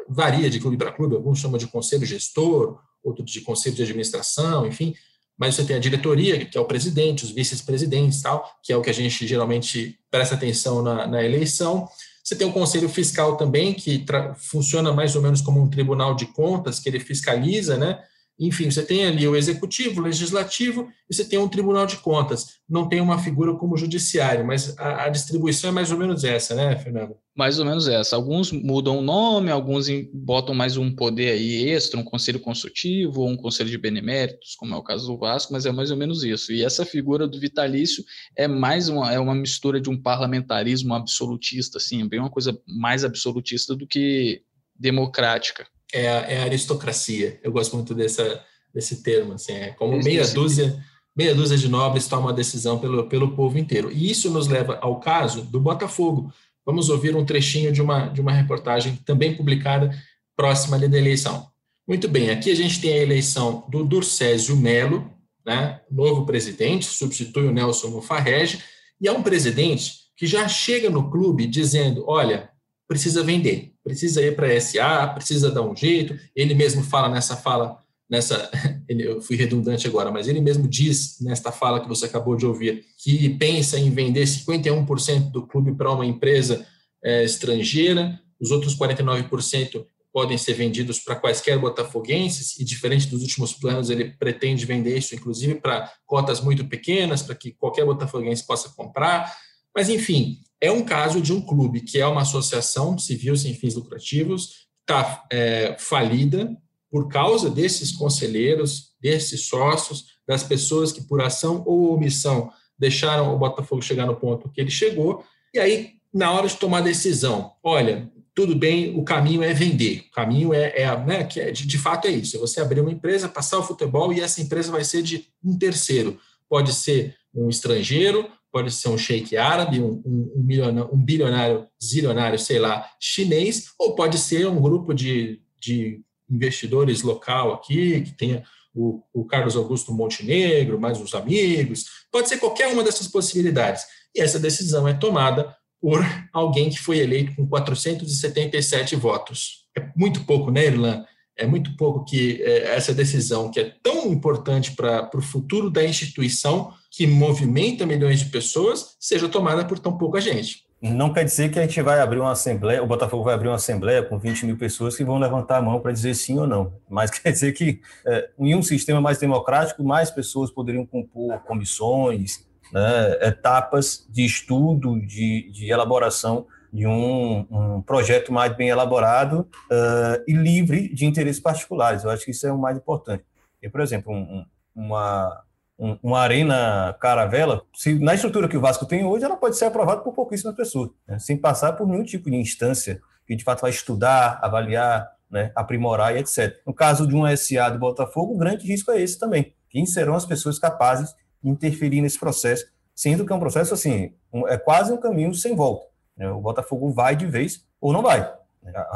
varia 0.07 0.49
de 0.49 0.59
clube 0.59 0.77
para 0.77 0.91
clube, 0.91 1.15
alguns 1.15 1.39
chamam 1.39 1.57
de 1.57 1.67
conselho 1.67 2.05
gestor, 2.05 2.79
outros 3.03 3.31
de 3.31 3.41
conselho 3.41 3.75
de 3.75 3.81
administração, 3.81 4.67
enfim, 4.67 4.93
mas 5.37 5.55
você 5.55 5.63
tem 5.65 5.75
a 5.75 5.79
diretoria, 5.79 6.45
que 6.45 6.57
é 6.57 6.61
o 6.61 6.65
presidente, 6.65 7.25
os 7.25 7.31
vice-presidentes, 7.31 8.21
tal, 8.21 8.49
que 8.63 8.71
é 8.71 8.77
o 8.77 8.81
que 8.81 8.89
a 8.89 8.93
gente 8.93 9.27
geralmente 9.27 9.99
presta 10.09 10.35
atenção 10.35 10.81
na, 10.81 11.05
na 11.05 11.23
eleição. 11.23 11.87
Você 12.23 12.35
tem 12.35 12.47
o 12.47 12.53
conselho 12.53 12.89
fiscal 12.89 13.37
também, 13.37 13.73
que 13.73 14.03
funciona 14.37 14.91
mais 14.91 15.15
ou 15.15 15.21
menos 15.21 15.41
como 15.41 15.61
um 15.61 15.69
tribunal 15.69 16.15
de 16.15 16.25
contas, 16.27 16.79
que 16.79 16.89
ele 16.89 16.99
fiscaliza, 16.99 17.77
né? 17.77 18.01
Enfim, 18.37 18.69
você 18.69 18.83
tem 18.83 19.05
ali 19.05 19.25
o 19.25 19.35
executivo, 19.35 20.01
o 20.01 20.03
legislativo 20.03 20.89
e 21.09 21.15
você 21.15 21.23
tem 21.23 21.39
um 21.39 21.47
tribunal 21.47 21.85
de 21.85 21.95
contas. 21.97 22.59
Não 22.67 22.89
tem 22.89 22.99
uma 22.99 23.17
figura 23.17 23.53
como 23.55 23.77
judiciário, 23.77 24.45
mas 24.45 24.77
a, 24.77 25.05
a, 25.05 25.09
distribuição 25.09 25.69
é 25.69 25.73
mais 25.73 25.89
ou 25.89 25.97
menos 25.97 26.25
essa, 26.25 26.53
né, 26.53 26.77
Fernando? 26.77 27.15
Mais 27.33 27.59
ou 27.59 27.65
menos 27.65 27.87
essa. 27.87 28.15
Alguns 28.15 28.51
mudam 28.51 28.99
o 28.99 29.01
nome, 29.01 29.49
alguns 29.49 29.87
botam 30.13 30.53
mais 30.53 30.75
um 30.75 30.93
poder 30.93 31.31
aí 31.31 31.69
extra, 31.69 31.97
um 31.97 32.03
conselho 32.03 32.39
consultivo 32.41 33.21
ou 33.21 33.29
um 33.29 33.37
conselho 33.37 33.69
de 33.69 33.77
beneméritos, 33.77 34.55
como 34.55 34.73
é 34.75 34.77
o 34.77 34.83
caso 34.83 35.07
do 35.07 35.17
Vasco, 35.17 35.53
mas 35.53 35.65
é 35.65 35.71
mais 35.71 35.89
ou 35.89 35.97
menos 35.97 36.23
isso. 36.25 36.51
E 36.51 36.61
essa 36.61 36.83
figura 36.83 37.27
do 37.27 37.39
vitalício 37.39 38.03
é 38.35 38.49
mais 38.49 38.89
uma, 38.89 39.13
é 39.13 39.19
uma 39.19 39.35
mistura 39.35 39.79
de 39.79 39.89
um 39.89 40.01
parlamentarismo 40.01 40.93
absolutista, 40.93 41.77
assim, 41.77 42.05
bem 42.05 42.19
uma 42.19 42.29
coisa 42.29 42.59
mais 42.67 43.05
absolutista 43.05 43.73
do 43.73 43.87
que 43.87 44.41
democrática 44.77 45.65
é 45.95 46.09
a, 46.09 46.31
é 46.31 46.37
a 46.41 46.43
aristocracia. 46.43 47.39
Eu 47.41 47.51
gosto 47.51 47.75
muito 47.75 47.95
dessa, 47.95 48.43
desse 48.73 49.01
termo. 49.01 49.33
Assim, 49.33 49.53
é 49.53 49.69
como 49.69 49.97
meia 49.97 50.27
dúzia, 50.27 50.77
meia 51.15 51.33
dúzia 51.33 51.57
de 51.57 51.69
nobres 51.69 52.07
tomam 52.07 52.29
a 52.29 52.33
decisão 52.33 52.77
pelo, 52.77 53.07
pelo 53.07 53.31
povo 53.35 53.57
inteiro. 53.57 53.91
E 53.91 54.11
isso 54.11 54.29
nos 54.29 54.47
leva 54.47 54.77
ao 54.81 54.99
caso 54.99 55.43
do 55.43 55.59
Botafogo. 55.59 56.31
Vamos 56.65 56.89
ouvir 56.89 57.15
um 57.15 57.23
trechinho 57.23 57.71
de 57.71 57.81
uma, 57.81 58.07
de 58.07 58.19
uma 58.19 58.31
reportagem 58.31 58.95
também 59.05 59.35
publicada 59.35 59.95
próxima 60.35 60.75
ali 60.75 60.87
da 60.87 60.97
eleição. 60.97 61.47
Muito 61.87 62.07
bem, 62.07 62.31
aqui 62.31 62.51
a 62.51 62.55
gente 62.55 62.81
tem 62.81 62.93
a 62.93 63.03
eleição 63.03 63.63
do 63.69 63.85
Durcésio 63.85 64.57
Melo, 64.57 65.09
né, 65.45 65.79
novo 65.89 66.25
presidente, 66.25 66.85
substitui 66.85 67.45
o 67.45 67.51
Nelson 67.51 67.89
Mufarrege, 67.89 68.59
e 68.99 69.07
é 69.07 69.11
um 69.11 69.21
presidente 69.21 69.93
que 70.17 70.25
já 70.25 70.47
chega 70.47 70.89
no 70.89 71.11
clube 71.11 71.45
dizendo, 71.45 72.03
olha, 72.07 72.49
precisa 72.87 73.23
vender, 73.23 73.73
precisa 73.83 74.21
ir 74.21 74.35
para 74.35 74.47
a 74.47 74.61
SA, 74.61 75.07
precisa 75.07 75.51
dar 75.51 75.61
um 75.61 75.75
jeito. 75.75 76.17
Ele 76.35 76.53
mesmo 76.53 76.83
fala 76.83 77.09
nessa 77.09 77.35
fala 77.35 77.83
nessa, 78.09 78.49
eu 78.87 79.21
fui 79.21 79.35
redundante 79.35 79.87
agora, 79.87 80.11
mas 80.11 80.27
ele 80.27 80.39
mesmo 80.39 80.67
diz 80.67 81.19
nesta 81.21 81.51
fala 81.51 81.79
que 81.79 81.87
você 81.87 82.05
acabou 82.05 82.35
de 82.35 82.45
ouvir 82.45 82.85
que 82.97 83.29
pensa 83.29 83.79
em 83.79 83.89
vender 83.89 84.23
51% 84.23 85.31
do 85.31 85.45
clube 85.47 85.75
para 85.75 85.91
uma 85.91 86.05
empresa 86.05 86.65
é, 87.03 87.23
estrangeira, 87.23 88.19
os 88.39 88.51
outros 88.51 88.77
49% 88.77 89.85
podem 90.15 90.37
ser 90.37 90.53
vendidos 90.53 90.97
para 90.99 91.17
quaisquer 91.17 91.59
botafoguenses, 91.59 92.57
e 92.57 92.63
diferente 92.63 93.07
dos 93.07 93.21
últimos 93.21 93.51
planos, 93.51 93.89
ele 93.89 94.11
pretende 94.11 94.65
vender 94.65 94.97
isso, 94.97 95.13
inclusive, 95.13 95.55
para 95.55 95.91
cotas 96.05 96.39
muito 96.39 96.65
pequenas, 96.69 97.21
para 97.21 97.35
que 97.35 97.51
qualquer 97.51 97.85
botafoguense 97.85 98.47
possa 98.47 98.69
comprar. 98.69 99.29
Mas, 99.75 99.89
enfim, 99.89 100.39
é 100.61 100.71
um 100.71 100.83
caso 100.83 101.21
de 101.21 101.33
um 101.33 101.41
clube 101.41 101.81
que 101.81 101.99
é 101.99 102.07
uma 102.07 102.21
associação 102.21 102.97
civil 102.97 103.35
sem 103.35 103.53
fins 103.53 103.75
lucrativos, 103.75 104.67
está 104.81 105.23
é, 105.31 105.75
falida, 105.79 106.55
por 106.89 107.09
causa 107.09 107.49
desses 107.49 107.91
conselheiros, 107.91 108.93
desses 109.01 109.47
sócios, 109.47 110.05
das 110.27 110.43
pessoas 110.43 110.91
que, 110.91 111.01
por 111.01 111.21
ação 111.21 111.63
ou 111.65 111.93
omissão, 111.93 112.49
deixaram 112.77 113.33
o 113.33 113.37
Botafogo 113.37 113.81
chegar 113.81 114.05
no 114.05 114.15
ponto 114.15 114.49
que 114.49 114.61
ele 114.61 114.71
chegou. 114.71 115.23
E 115.53 115.59
aí, 115.59 115.93
na 116.13 116.31
hora 116.31 116.47
de 116.47 116.55
tomar 116.55 116.81
decisão, 116.81 117.51
olha, 117.61 118.09
tudo 118.33 118.55
bem, 118.55 118.97
o 118.97 119.03
caminho 119.03 119.43
é 119.43 119.53
vender. 119.53 120.05
O 120.09 120.11
caminho 120.11 120.53
é, 120.53 120.81
é 120.81 121.05
né, 121.05 121.23
que 121.23 121.39
é, 121.39 121.51
de, 121.51 121.65
de 121.65 121.77
fato 121.77 122.07
é 122.07 122.11
isso: 122.11 122.35
é 122.35 122.39
você 122.39 122.59
abrir 122.59 122.81
uma 122.81 122.91
empresa, 122.91 123.29
passar 123.29 123.59
o 123.59 123.63
futebol 123.63 124.11
e 124.11 124.21
essa 124.21 124.41
empresa 124.41 124.71
vai 124.71 124.83
ser 124.83 125.01
de 125.01 125.27
um 125.43 125.57
terceiro. 125.57 126.19
Pode 126.47 126.73
ser 126.73 127.15
um 127.33 127.49
estrangeiro, 127.49 128.29
pode 128.55 128.71
ser 128.71 128.87
um 128.87 128.97
sheik 128.97 129.35
árabe, 129.35 129.81
um, 129.81 130.01
um, 130.05 130.31
um, 130.37 130.41
bilionário, 130.41 130.89
um 130.93 130.97
bilionário, 130.97 131.67
zilionário, 131.83 132.39
sei 132.39 132.57
lá, 132.57 132.89
chinês, 132.97 133.65
ou 133.77 133.95
pode 133.95 134.17
ser 134.17 134.47
um 134.47 134.61
grupo 134.61 134.93
de, 134.93 135.41
de 135.59 135.99
investidores 136.29 137.01
local 137.01 137.53
aqui, 137.53 137.99
que 137.99 138.13
tenha 138.13 138.45
o, 138.73 139.03
o, 139.13 139.25
Carlos 139.25 139.57
Augusto 139.57 139.93
Montenegro, 139.93 140.79
mais 140.79 141.01
os 141.01 141.13
amigos, 141.13 141.83
pode 142.09 142.29
ser 142.29 142.37
qualquer 142.37 142.71
uma 142.71 142.81
dessas 142.81 143.09
possibilidades. 143.09 143.83
E 144.15 144.21
essa 144.21 144.39
decisão 144.39 144.87
é 144.87 144.93
tomada 144.93 145.53
por 145.81 145.99
alguém 146.31 146.69
que 146.69 146.79
foi 146.79 146.99
eleito 146.99 147.35
com 147.35 147.45
477 147.45 148.95
votos. 148.95 149.65
É 149.77 149.85
muito 149.97 150.23
pouco, 150.23 150.49
né, 150.49 150.67
Irlan? 150.67 151.03
É 151.37 151.45
muito 151.45 151.75
pouco 151.75 152.05
que 152.05 152.41
é, 152.41 152.75
essa 152.75 152.93
decisão, 152.93 153.51
que 153.51 153.59
é 153.59 153.73
tão 153.83 154.11
importante 154.11 154.71
para 154.71 155.09
o 155.13 155.21
futuro 155.21 155.69
da 155.69 155.83
instituição, 155.83 156.73
que 156.89 157.05
movimenta 157.05 157.85
milhões 157.85 158.19
de 158.19 158.25
pessoas, 158.25 158.95
seja 158.99 159.27
tomada 159.27 159.65
por 159.65 159.77
tão 159.79 159.97
pouca 159.97 160.21
gente. 160.21 160.65
Não 160.81 161.11
quer 161.11 161.23
dizer 161.23 161.51
que 161.51 161.57
a 161.57 161.63
gente 161.63 161.81
vai 161.81 161.99
abrir 161.99 162.19
uma 162.19 162.31
assembleia, 162.31 162.83
o 162.83 162.87
Botafogo 162.87 163.23
vai 163.23 163.33
abrir 163.33 163.47
uma 163.47 163.55
assembleia 163.55 164.03
com 164.03 164.19
20 164.19 164.45
mil 164.45 164.57
pessoas 164.57 164.95
que 164.95 165.03
vão 165.03 165.17
levantar 165.17 165.57
a 165.57 165.61
mão 165.61 165.79
para 165.79 165.91
dizer 165.91 166.13
sim 166.13 166.37
ou 166.37 166.45
não. 166.45 166.73
Mas 166.89 167.09
quer 167.19 167.31
dizer 167.31 167.53
que 167.53 167.81
é, 168.05 168.29
em 168.37 168.55
um 168.55 168.61
sistema 168.61 169.01
mais 169.01 169.17
democrático, 169.17 169.83
mais 169.83 170.11
pessoas 170.11 170.51
poderiam 170.51 170.85
compor 170.85 171.39
comissões, 171.39 172.45
né, 172.71 173.17
etapas 173.21 174.05
de 174.09 174.25
estudo, 174.25 174.99
de, 174.99 175.49
de 175.51 175.71
elaboração 175.71 176.45
de 176.75 176.85
um, 176.85 177.47
um, 177.49 177.81
projeto 177.81 178.33
mais 178.33 178.53
bem 178.53 178.67
elaborado 178.67 179.47
uh, 179.71 180.21
e 180.27 180.33
livre 180.33 180.93
de 180.93 181.05
interesses 181.05 181.39
particulares. 181.39 182.03
Eu 182.03 182.09
acho 182.09 182.25
que 182.25 182.31
isso 182.31 182.45
é 182.45 182.51
o 182.51 182.57
mais 182.57 182.75
importante. 182.75 183.23
E, 183.63 183.69
por 183.69 183.79
exemplo, 183.79 184.11
um, 184.11 184.45
uma, 184.75 185.41
um, 185.79 185.97
uma 186.03 186.19
arena 186.19 186.93
caravela, 186.99 187.61
se, 187.73 187.97
na 187.97 188.13
estrutura 188.13 188.49
que 188.49 188.57
o 188.57 188.59
Vasco 188.61 188.85
tem 188.85 189.05
hoje, 189.05 189.23
ela 189.23 189.37
pode 189.37 189.55
ser 189.55 189.63
aprovada 189.63 190.01
por 190.01 190.13
pouquíssimas 190.13 190.53
pessoas, 190.53 190.89
né, 191.07 191.17
sem 191.17 191.37
passar 191.37 191.71
por 191.73 191.87
nenhum 191.87 192.03
tipo 192.03 192.29
de 192.29 192.35
instância 192.35 192.99
que 193.25 193.37
de 193.37 193.45
fato 193.45 193.61
vai 193.61 193.71
estudar, 193.71 194.37
avaliar, 194.41 195.09
né, 195.31 195.53
aprimorar 195.55 196.13
e 196.13 196.19
etc. 196.19 196.59
No 196.67 196.73
caso 196.73 197.07
de 197.07 197.15
um 197.15 197.25
SA 197.37 197.69
do 197.69 197.79
Botafogo, 197.79 198.33
o 198.33 198.37
grande 198.37 198.67
risco 198.67 198.91
é 198.91 199.01
esse 199.01 199.17
também. 199.17 199.53
Quem 199.69 199.85
serão 199.85 200.13
as 200.13 200.25
pessoas 200.25 200.59
capazes 200.59 201.15
de 201.41 201.49
interferir 201.49 202.01
nesse 202.01 202.19
processo, 202.19 202.65
sendo 202.93 203.25
que 203.25 203.31
é 203.31 203.35
um 203.35 203.39
processo 203.39 203.73
assim, 203.73 204.13
um, 204.33 204.45
é 204.45 204.57
quase 204.57 204.91
um 204.91 204.97
caminho 204.97 205.33
sem 205.33 205.55
volta. 205.55 205.94
Né? 206.17 206.29
O 206.29 206.41
Botafogo 206.41 206.91
vai 206.91 207.15
de 207.15 207.25
vez 207.25 207.65
ou 207.79 207.93
não 207.93 208.01
vai. 208.01 208.31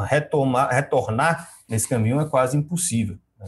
Retomar, 0.06 0.68
retornar 0.70 1.50
nesse 1.68 1.88
caminho 1.88 2.20
é 2.20 2.28
quase 2.28 2.56
impossível, 2.56 3.16
né? 3.38 3.46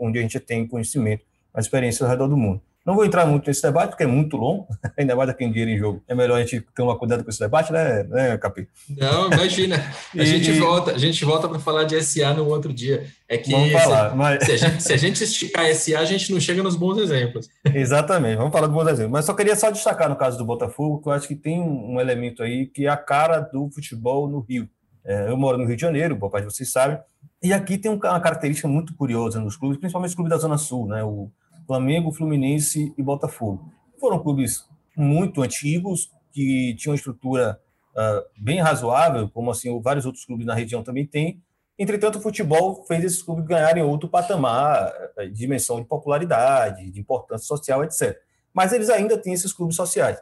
onde 0.00 0.18
a 0.18 0.22
gente 0.22 0.40
tem 0.40 0.66
conhecimento, 0.66 1.24
a 1.52 1.60
experiência 1.60 2.04
ao 2.04 2.10
redor 2.10 2.28
do 2.28 2.36
mundo. 2.36 2.62
Não 2.88 2.94
vou 2.94 3.04
entrar 3.04 3.26
muito 3.26 3.46
nesse 3.46 3.60
debate, 3.60 3.90
porque 3.90 4.04
é 4.04 4.06
muito 4.06 4.34
longo, 4.34 4.66
ainda 4.96 5.14
mais 5.14 5.28
aqui 5.28 5.44
em 5.44 5.50
dinheiro 5.50 5.70
em 5.70 5.76
jogo. 5.76 6.02
É 6.08 6.14
melhor 6.14 6.36
a 6.36 6.40
gente 6.40 6.64
ter 6.74 6.80
uma 6.80 6.96
cuidado 6.96 7.22
com 7.22 7.28
esse 7.28 7.38
debate, 7.38 7.70
né, 7.70 8.02
né 8.04 8.38
Capi? 8.38 8.66
Não, 8.96 9.30
imagina. 9.30 9.76
A, 9.76 10.16
e, 10.16 10.24
gente, 10.24 10.52
volta, 10.58 10.92
a 10.92 10.98
gente 10.98 11.22
volta 11.22 11.46
para 11.50 11.58
falar 11.58 11.84
de 11.84 12.02
SA 12.02 12.32
no 12.32 12.48
outro 12.48 12.72
dia. 12.72 13.06
É 13.28 13.36
que 13.36 13.50
vamos 13.50 13.72
falar, 13.72 14.08
se, 14.08 14.16
mas... 14.16 14.42
se, 14.42 14.52
a 14.52 14.56
gente, 14.56 14.82
se 14.82 14.92
a 14.94 14.96
gente 14.96 15.22
esticar 15.22 15.74
SA, 15.74 15.98
a 15.98 16.04
gente 16.06 16.32
não 16.32 16.40
chega 16.40 16.62
nos 16.62 16.76
bons 16.76 16.96
exemplos. 16.96 17.50
Exatamente, 17.74 18.38
vamos 18.38 18.52
falar 18.52 18.68
de 18.68 18.72
bons 18.72 18.88
exemplos. 18.88 19.12
Mas 19.12 19.26
só 19.26 19.34
queria 19.34 19.54
só 19.54 19.70
destacar 19.70 20.08
no 20.08 20.16
caso 20.16 20.38
do 20.38 20.46
Botafogo, 20.46 21.02
que 21.02 21.10
eu 21.10 21.12
acho 21.12 21.28
que 21.28 21.36
tem 21.36 21.60
um 21.60 22.00
elemento 22.00 22.42
aí 22.42 22.64
que 22.64 22.86
é 22.86 22.88
a 22.88 22.96
cara 22.96 23.40
do 23.40 23.68
futebol 23.70 24.26
no 24.26 24.40
Rio. 24.40 24.66
É, 25.04 25.28
eu 25.28 25.36
moro 25.36 25.58
no 25.58 25.66
Rio 25.66 25.76
de 25.76 25.82
Janeiro, 25.82 26.16
boa 26.16 26.32
parte 26.32 26.46
de 26.46 26.54
vocês 26.54 26.72
sabem, 26.72 26.98
e 27.42 27.52
aqui 27.52 27.76
tem 27.76 27.90
uma 27.90 28.18
característica 28.18 28.66
muito 28.66 28.94
curiosa 28.94 29.38
nos 29.40 29.58
clubes, 29.58 29.78
principalmente 29.78 30.08
os 30.08 30.14
clubes 30.14 30.30
da 30.30 30.38
Zona 30.38 30.56
Sul, 30.56 30.88
né? 30.88 31.04
O, 31.04 31.30
Flamengo, 31.68 32.10
Fluminense 32.10 32.94
e 32.96 33.02
Botafogo. 33.02 33.70
Foram 34.00 34.18
clubes 34.18 34.66
muito 34.96 35.42
antigos, 35.42 36.10
que 36.32 36.74
tinham 36.78 36.92
uma 36.92 36.96
estrutura 36.96 37.60
uh, 37.90 38.42
bem 38.42 38.58
razoável, 38.58 39.28
como 39.28 39.50
assim 39.50 39.78
vários 39.82 40.06
outros 40.06 40.24
clubes 40.24 40.46
na 40.46 40.54
região 40.54 40.82
também 40.82 41.06
têm. 41.06 41.42
Entretanto, 41.78 42.18
o 42.18 42.22
futebol 42.22 42.86
fez 42.86 43.04
esses 43.04 43.22
clubes 43.22 43.44
ganharem 43.44 43.82
outro 43.82 44.08
patamar, 44.08 44.90
uh, 45.18 45.28
de 45.28 45.34
dimensão 45.34 45.78
de 45.78 45.86
popularidade, 45.86 46.90
de 46.90 46.98
importância 46.98 47.46
social, 47.46 47.84
etc. 47.84 48.18
Mas 48.54 48.72
eles 48.72 48.88
ainda 48.88 49.18
têm 49.18 49.34
esses 49.34 49.52
clubes 49.52 49.76
sociais. 49.76 50.18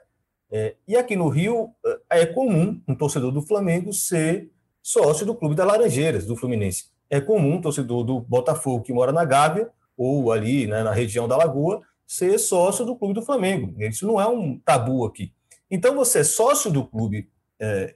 É, 0.51 0.75
e 0.87 0.97
aqui 0.97 1.15
no 1.15 1.29
Rio, 1.29 1.67
uh, 1.67 1.99
é 2.11 2.27
comum 2.27 2.81
um 2.89 2.95
torcedor 2.95 3.31
do 3.31 3.41
Flamengo 3.41 3.93
ser 3.93 4.51
sócio 4.83 5.25
do 5.25 5.35
clube 5.35 5.55
das 5.55 5.67
Laranjeiras, 5.67 6.27
do 6.27 6.35
Fluminense. 6.35 6.87
É 7.09 7.21
comum 7.21 7.55
um 7.55 7.61
torcedor 7.61 8.03
do 8.03 8.19
Botafogo, 8.19 8.83
que 8.83 8.93
mora 8.93 9.13
na 9.13 9.25
Gávea, 9.25 9.71
ou 9.97 10.33
ali 10.33 10.67
né, 10.67 10.83
na 10.83 10.93
região 10.93 11.27
da 11.27 11.37
Lagoa, 11.37 11.83
ser 12.07 12.39
sócio 12.39 12.85
do 12.85 12.97
clube 12.97 13.15
do 13.15 13.23
Flamengo. 13.23 13.75
Isso 13.83 14.07
não 14.07 14.21
é 14.21 14.27
um 14.29 14.59
tabu 14.59 15.05
aqui. 15.05 15.33
Então, 15.71 15.95
você 15.97 16.21
é 16.21 16.25
sócio 16.25 16.71
do 16.71 16.85
clube, 16.85 17.29
é, 17.59 17.95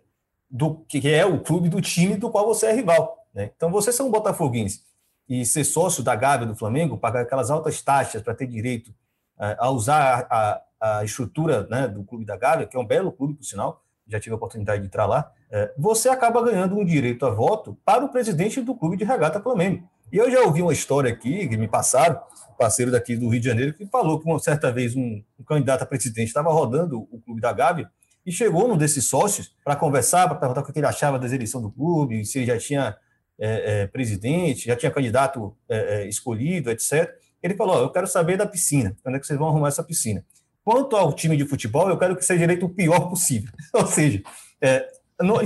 do 0.50 0.76
que 0.88 1.08
é 1.08 1.24
o 1.24 1.40
clube 1.40 1.68
do 1.68 1.80
time 1.80 2.16
do 2.16 2.30
qual 2.30 2.46
você 2.46 2.66
é 2.66 2.72
rival. 2.72 3.26
Né? 3.32 3.50
Então, 3.54 3.70
você 3.70 3.92
ser 3.92 4.02
um 4.02 4.10
botafoguense 4.10 4.82
e 5.28 5.46
ser 5.46 5.62
sócio 5.62 6.02
da 6.02 6.16
Gávea 6.16 6.46
do 6.46 6.56
Flamengo, 6.56 6.98
pagar 6.98 7.20
aquelas 7.20 7.50
altas 7.50 7.80
taxas 7.80 8.20
para 8.22 8.34
ter 8.34 8.48
direito 8.48 8.92
é, 9.38 9.56
a 9.58 9.70
usar 9.70 10.26
a, 10.28 10.62
a 10.80 11.04
estrutura 11.04 11.66
né, 11.70 11.86
do 11.86 12.02
clube 12.02 12.24
da 12.24 12.36
Gávea, 12.36 12.66
que 12.66 12.76
é 12.76 12.80
um 12.80 12.86
belo 12.86 13.12
clube, 13.12 13.34
por 13.34 13.44
sinal, 13.44 13.84
já 14.08 14.18
tive 14.18 14.32
a 14.32 14.36
oportunidade 14.36 14.80
de 14.80 14.88
entrar 14.88 15.06
lá, 15.06 15.32
é, 15.50 15.72
você 15.78 16.08
acaba 16.08 16.42
ganhando 16.42 16.76
um 16.76 16.84
direito 16.84 17.24
a 17.24 17.30
voto 17.30 17.78
para 17.84 18.04
o 18.04 18.08
presidente 18.08 18.60
do 18.60 18.74
clube 18.74 18.96
de 18.96 19.04
regata 19.04 19.40
Flamengo. 19.40 19.88
E 20.12 20.16
eu 20.16 20.30
já 20.30 20.40
ouvi 20.40 20.60
uma 20.60 20.72
história 20.72 21.12
aqui, 21.12 21.48
que 21.48 21.56
me 21.56 21.68
passaram, 21.68 22.20
parceiro 22.58 22.90
daqui 22.90 23.16
do 23.16 23.28
Rio 23.28 23.40
de 23.40 23.46
Janeiro, 23.46 23.72
que 23.72 23.86
falou 23.86 24.20
que 24.20 24.26
uma 24.28 24.38
certa 24.38 24.70
vez 24.70 24.94
um, 24.94 25.22
um 25.38 25.44
candidato 25.44 25.82
a 25.82 25.86
presidente 25.86 26.28
estava 26.28 26.52
rodando 26.52 27.08
o 27.10 27.18
clube 27.20 27.40
da 27.40 27.52
Gávea 27.52 27.90
e 28.26 28.30
chegou 28.30 28.68
num 28.68 28.76
desses 28.76 29.08
sócios 29.08 29.54
para 29.64 29.74
conversar, 29.76 30.28
para 30.28 30.36
perguntar 30.36 30.60
o 30.60 30.64
que 30.64 30.78
ele 30.78 30.86
achava 30.86 31.18
da 31.18 31.26
eleição 31.26 31.62
do 31.62 31.70
clube, 31.70 32.24
se 32.26 32.38
ele 32.38 32.46
já 32.46 32.58
tinha 32.58 32.96
é, 33.38 33.82
é, 33.82 33.86
presidente, 33.86 34.66
já 34.66 34.76
tinha 34.76 34.90
candidato 34.90 35.56
é, 35.68 36.02
é 36.02 36.08
escolhido, 36.08 36.70
etc. 36.70 37.10
Ele 37.42 37.54
falou: 37.54 37.76
oh, 37.76 37.80
Eu 37.84 37.90
quero 37.90 38.06
saber 38.06 38.36
da 38.36 38.46
piscina, 38.46 38.94
quando 39.02 39.14
é 39.14 39.18
que 39.18 39.26
vocês 39.26 39.38
vão 39.38 39.48
arrumar 39.48 39.68
essa 39.68 39.82
piscina? 39.82 40.22
Quanto 40.62 40.96
ao 40.96 41.14
time 41.14 41.38
de 41.38 41.46
futebol, 41.46 41.88
eu 41.88 41.96
quero 41.96 42.14
que 42.14 42.24
seja 42.24 42.44
eleito 42.44 42.66
o 42.66 42.68
pior 42.68 43.08
possível. 43.08 43.50
Ou 43.72 43.86
seja, 43.86 44.22
é, 44.60 44.86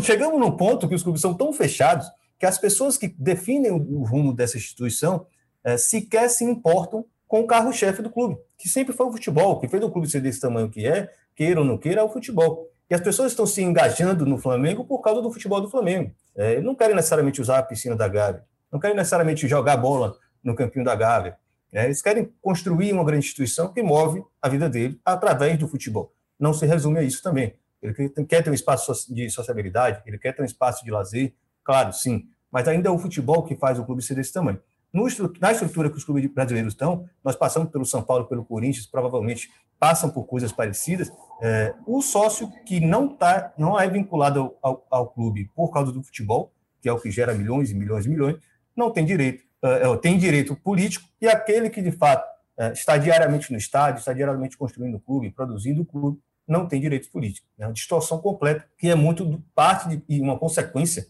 chegamos 0.03 0.41
num 0.41 0.51
ponto 0.51 0.89
que 0.89 0.95
os 0.97 1.03
clubes 1.05 1.21
são 1.21 1.33
tão 1.33 1.53
fechados 1.53 2.07
que 2.45 2.47
as 2.47 2.59
pessoas 2.59 2.99
que 2.99 3.09
definem 3.09 3.71
o 3.71 4.05
rumo 4.05 4.31
dessa 4.31 4.59
instituição 4.59 5.27
é, 5.65 5.79
sequer 5.79 6.29
se 6.29 6.45
importam 6.45 7.07
com 7.27 7.41
o 7.41 7.47
carro-chefe 7.47 8.03
do 8.03 8.11
clube, 8.11 8.37
que 8.59 8.69
sempre 8.69 8.93
foi 8.93 9.07
o 9.07 9.13
futebol, 9.13 9.59
que 9.59 9.67
fez 9.67 9.83
o 9.83 9.91
clube 9.91 10.11
ser 10.11 10.21
desse 10.21 10.41
tamanho 10.41 10.69
que 10.69 10.87
é, 10.87 11.11
queira 11.35 11.61
ou 11.61 11.65
não 11.65 11.79
queira, 11.79 12.03
é 12.03 12.05
o 12.05 12.09
futebol. 12.11 12.69
E 12.91 12.95
as 12.95 13.01
pessoas 13.01 13.33
estão 13.33 13.47
se 13.47 13.63
engajando 13.63 14.27
no 14.27 14.37
Flamengo 14.37 14.85
por 14.85 15.01
causa 15.01 15.23
do 15.23 15.33
futebol 15.33 15.59
do 15.59 15.71
Flamengo. 15.71 16.15
É, 16.37 16.61
não 16.61 16.75
querem 16.75 16.95
necessariamente 16.95 17.41
usar 17.41 17.61
a 17.61 17.63
piscina 17.63 17.97
da 17.97 18.07
Gávea, 18.07 18.45
não 18.71 18.79
querem 18.79 18.95
necessariamente 18.95 19.49
jogar 19.49 19.79
bola 19.79 20.15
no 20.43 20.55
campinho 20.55 20.85
da 20.85 20.95
Gávea. 20.95 21.39
É, 21.73 21.87
eles 21.87 22.03
querem 22.03 22.31
construir 22.43 22.93
uma 22.93 23.05
grande 23.05 23.25
instituição 23.25 23.73
que 23.73 23.83
move 23.83 24.23
a 24.43 24.51
vida 24.51 24.69
dele 24.69 25.01
através 25.03 25.59
do 25.59 25.67
futebol. 25.67 26.13
Não 26.39 26.53
se 26.53 26.67
resume 26.67 26.99
a 26.99 27.03
isso 27.03 27.23
também. 27.23 27.55
Ele 27.81 28.11
quer 28.29 28.43
ter 28.43 28.51
um 28.51 28.55
espaço 28.55 28.93
de 29.15 29.31
sociabilidade, 29.31 30.03
ele 30.05 30.19
quer 30.19 30.37
ter 30.37 30.43
um 30.43 30.45
espaço 30.45 30.85
de 30.85 30.91
lazer, 30.91 31.33
Claro, 31.65 31.93
sim, 31.95 32.29
mas 32.55 32.69
ainda 32.69 32.89
é 32.89 32.93
o 32.93 32.99
futebol 32.99 33.43
que 33.43 33.57
faz 33.57 33.79
o 33.79 33.85
clube 33.85 34.01
ser 34.01 34.15
desse 34.15 34.33
tamanho. 34.33 34.61
No, 34.93 35.07
na 35.41 35.51
estrutura 35.51 35.91
que 35.91 35.97
os 35.97 36.05
clubes 36.05 36.33
brasileiros 36.33 36.73
estão, 36.73 37.05
nós 37.25 37.35
passamos 37.35 37.69
pelo 37.71 37.85
São 37.85 38.01
Paulo, 38.01 38.27
pelo 38.27 38.45
Corinthians, 38.45 38.87
provavelmente 38.87 39.51
passam 39.79 40.09
por 40.09 40.25
coisas 40.25 40.53
parecidas. 40.53 41.13
É, 41.43 41.75
o 41.85 42.01
sócio 42.01 42.49
que 42.65 42.79
não 42.79 43.09
tá, 43.09 43.53
não 43.59 43.79
é 43.79 43.89
vinculado 43.91 44.55
ao, 44.63 44.87
ao, 44.89 45.09
clube 45.09 45.51
por 45.53 45.71
causa 45.73 45.91
do 45.91 46.01
futebol, 46.01 46.53
que 46.81 46.89
é 46.89 46.93
o 46.93 47.01
que 47.01 47.11
gera 47.11 47.35
milhões 47.35 47.73
e 47.73 47.75
milhões 47.75 48.07
e 48.07 48.09
milhões, 48.09 48.37
não 48.77 48.91
tem 48.91 49.05
direito 49.05 49.43
uh, 49.65 49.97
tem 49.97 50.19
direito 50.19 50.55
político 50.55 51.09
e 51.21 51.27
aquele 51.27 51.71
que, 51.71 51.81
de 51.81 51.91
fato, 51.91 52.25
uh, 52.59 52.73
está 52.73 52.97
diariamente 52.99 53.51
no 53.51 53.59
estádio, 53.59 53.99
está 53.99 54.13
diariamente 54.13 54.57
construindo 54.57 54.97
o 54.97 55.01
clube, 55.01 55.31
produzindo 55.31 55.83
o 55.83 55.87
clube, 55.87 56.21
não 56.47 56.69
tem 56.69 56.81
direitos 56.81 57.09
políticos. 57.09 57.49
É 57.59 57.67
uma 57.67 57.73
distorção 57.73 58.19
completa, 58.19 58.65
que 58.77 58.89
é 58.89 58.95
muito 58.95 59.43
parte 59.55 59.89
de, 59.89 60.03
e 60.09 60.21
uma 60.21 60.39
consequência 60.39 61.07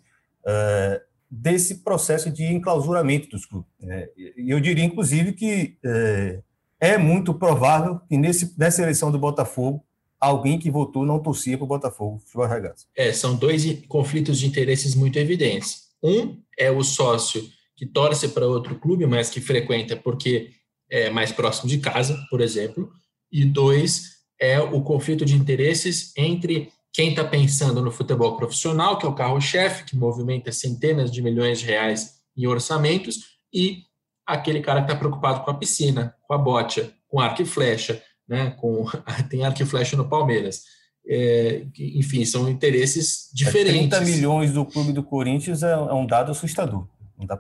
uh, 0.47 1.14
desse 1.35 1.77
processo 1.83 2.31
de 2.31 2.45
enclausuramento 2.45 3.29
dos 3.29 3.45
clubes. 3.45 3.71
Né? 3.81 4.09
Eu 4.37 4.61
diria, 4.61 4.85
inclusive, 4.85 5.33
que 5.33 5.77
é 6.81 6.97
muito 6.99 7.35
provável 7.35 8.01
que 8.09 8.17
nesse, 8.17 8.55
nessa 8.59 8.83
eleição 8.83 9.11
do 9.11 9.19
Botafogo 9.19 9.85
alguém 10.21 10.59
que 10.59 10.71
votou 10.71 11.05
não 11.05 11.19
torcia 11.19 11.57
para 11.57 11.65
o 11.65 11.69
Botafogo 11.69 12.19
Futebol 12.19 12.47
Regatas. 12.47 12.87
É, 12.97 13.13
são 13.13 13.37
dois 13.37 13.65
conflitos 13.89 14.39
de 14.39 14.47
interesses 14.47 14.95
muito 14.95 15.19
evidentes. 15.19 15.89
Um 16.03 16.39
é 16.59 16.71
o 16.71 16.83
sócio 16.83 17.43
que 17.77 17.85
torce 17.85 18.29
para 18.29 18.47
outro 18.47 18.79
clube, 18.79 19.07
mas 19.07 19.29
que 19.29 19.41
frequenta 19.41 19.97
porque 19.97 20.51
é 20.91 21.11
mais 21.11 21.33
próximo 21.33 21.69
de 21.69 21.79
casa, 21.79 22.17
por 22.31 22.41
exemplo. 22.41 22.91
E 23.31 23.45
dois 23.45 24.15
é 24.41 24.61
o 24.61 24.83
conflito 24.83 25.25
de 25.25 25.35
interesses 25.35 26.13
entre 26.17 26.71
quem 26.95 27.11
está 27.11 27.25
pensando 27.25 27.83
no 27.83 27.91
futebol 27.91 28.37
profissional, 28.37 28.97
que 28.97 29.05
é 29.05 29.09
o 29.09 29.15
carro-chefe, 29.15 29.83
que 29.85 29.97
movimenta 29.97 30.53
centenas 30.53 31.11
de 31.11 31.21
milhões 31.21 31.59
de 31.59 31.67
reais 31.67 32.21
em 32.37 32.47
orçamentos, 32.47 33.35
e 33.53 33.83
aquele 34.25 34.61
cara 34.61 34.81
que 34.81 34.87
está 34.87 34.97
preocupado 34.97 35.45
com 35.45 35.51
a 35.51 35.55
piscina, 35.55 36.15
com 36.23 36.33
a 36.33 36.39
bote, 36.39 36.89
com 37.09 37.19
arco 37.19 37.43
e 37.43 37.45
flecha, 37.45 38.01
né? 38.29 38.51
Com, 38.61 38.87
tem 39.29 39.45
arco 39.45 39.61
e 39.61 39.67
flecha 39.67 39.97
no 39.97 40.09
Palmeiras. 40.09 40.63
É, 41.07 41.67
enfim, 41.77 42.25
são 42.25 42.49
interesses 42.49 43.29
diferentes. 43.35 43.91
30 43.91 44.01
milhões 44.03 44.53
do 44.53 44.65
clube 44.65 44.93
do 44.93 45.03
Corinthians 45.03 45.65
é, 45.65 45.73
é 45.73 45.93
um 45.93 46.07
dado 46.07 46.31
assustador. 46.31 46.87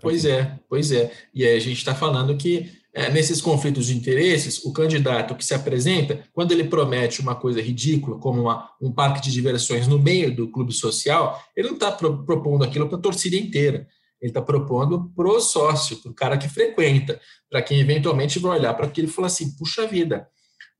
pois 0.00 0.24
é, 0.24 0.58
pois 0.68 0.90
é. 0.90 1.12
E 1.32 1.44
aí 1.46 1.56
a 1.56 1.60
gente 1.60 1.78
está 1.78 1.94
falando 1.94 2.36
que 2.36 2.72
é, 2.94 3.10
nesses 3.10 3.40
conflitos 3.40 3.86
de 3.86 3.96
interesses, 3.96 4.64
o 4.64 4.72
candidato 4.72 5.34
que 5.34 5.44
se 5.44 5.52
apresenta, 5.52 6.22
quando 6.32 6.52
ele 6.52 6.62
promete 6.62 7.20
uma 7.20 7.34
coisa 7.34 7.60
ridícula, 7.60 8.18
como 8.18 8.42
uma, 8.42 8.70
um 8.80 8.92
parque 8.92 9.20
de 9.20 9.32
diversões 9.32 9.88
no 9.88 9.98
meio 9.98 10.34
do 10.34 10.48
clube 10.48 10.72
social, 10.72 11.42
ele 11.56 11.68
não 11.68 11.74
está 11.74 11.90
pro, 11.90 12.24
propondo 12.24 12.62
aquilo 12.62 12.88
para 12.88 12.96
a 12.96 13.00
torcida 13.00 13.34
inteira. 13.34 13.88
Ele 14.20 14.30
está 14.30 14.40
propondo 14.40 15.10
para 15.14 15.28
o 15.28 15.40
sócio, 15.40 15.96
para 15.96 16.10
o 16.12 16.14
cara 16.14 16.38
que 16.38 16.48
frequenta, 16.48 17.20
para 17.50 17.60
quem 17.60 17.80
eventualmente 17.80 18.38
vai 18.38 18.58
olhar 18.58 18.72
para 18.74 18.86
aquilo 18.86 19.08
e 19.08 19.10
falar 19.10 19.26
assim: 19.26 19.56
puxa 19.56 19.86
vida, 19.88 20.28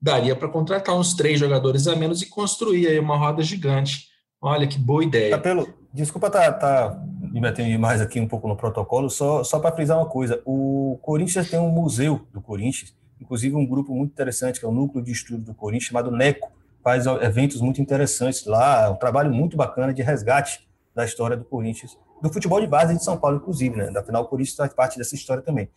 daria 0.01 0.35
para 0.35 0.47
contratar 0.47 0.97
uns 0.97 1.13
três 1.13 1.37
jogadores 1.37 1.85
a 1.85 1.97
menos 1.97 2.21
e 2.21 2.29
construir 2.29 2.87
aí 2.87 2.97
uma 2.97 3.17
roda 3.17 3.43
gigante. 3.43 4.07
Olha 4.41 4.65
que 4.65 4.79
boa 4.79 5.03
ideia. 5.03 5.31
Tá 5.31 5.37
pelo, 5.37 5.67
desculpa 5.93 6.29
tá, 6.29 6.51
tá 6.53 6.97
me 7.35 7.41
metendo 7.41 7.67
demais 7.67 7.99
aqui 7.99 8.17
um 8.17 8.27
pouco 8.29 8.47
no 8.47 8.55
protocolo, 8.55 9.09
só, 9.09 9.43
só 9.43 9.59
para 9.59 9.75
frisar 9.75 9.97
uma 9.97 10.05
coisa. 10.05 10.41
O 10.45 10.97
Corinthians 11.01 11.49
tem 11.49 11.59
um 11.59 11.69
museu 11.69 12.25
do 12.31 12.39
Corinthians, 12.39 12.95
inclusive 13.19 13.53
um 13.53 13.65
grupo 13.65 13.93
muito 13.93 14.11
interessante, 14.13 14.57
que 14.57 14.65
é 14.65 14.69
o 14.69 14.71
Núcleo 14.71 15.03
de 15.03 15.11
Estudo 15.11 15.43
do 15.43 15.53
Corinthians, 15.53 15.89
chamado 15.89 16.09
NECO. 16.09 16.49
Faz 16.81 17.05
eventos 17.05 17.59
muito 17.59 17.81
interessantes 17.81 18.45
lá, 18.45 18.89
um 18.89 18.95
trabalho 18.95 19.33
muito 19.33 19.57
bacana 19.57 19.93
de 19.93 20.01
resgate 20.01 20.65
da 20.95 21.03
história 21.03 21.35
do 21.35 21.43
Corinthians, 21.43 21.97
do 22.21 22.31
futebol 22.31 22.61
de 22.61 22.67
base 22.67 22.95
de 22.95 23.03
São 23.03 23.17
Paulo, 23.17 23.35
inclusive, 23.35 23.75
né? 23.75 23.91
Afinal, 23.93 24.23
o 24.23 24.27
Corinthians 24.27 24.55
faz 24.55 24.73
parte 24.73 24.97
dessa 24.97 25.13
história 25.13 25.43
também. 25.43 25.67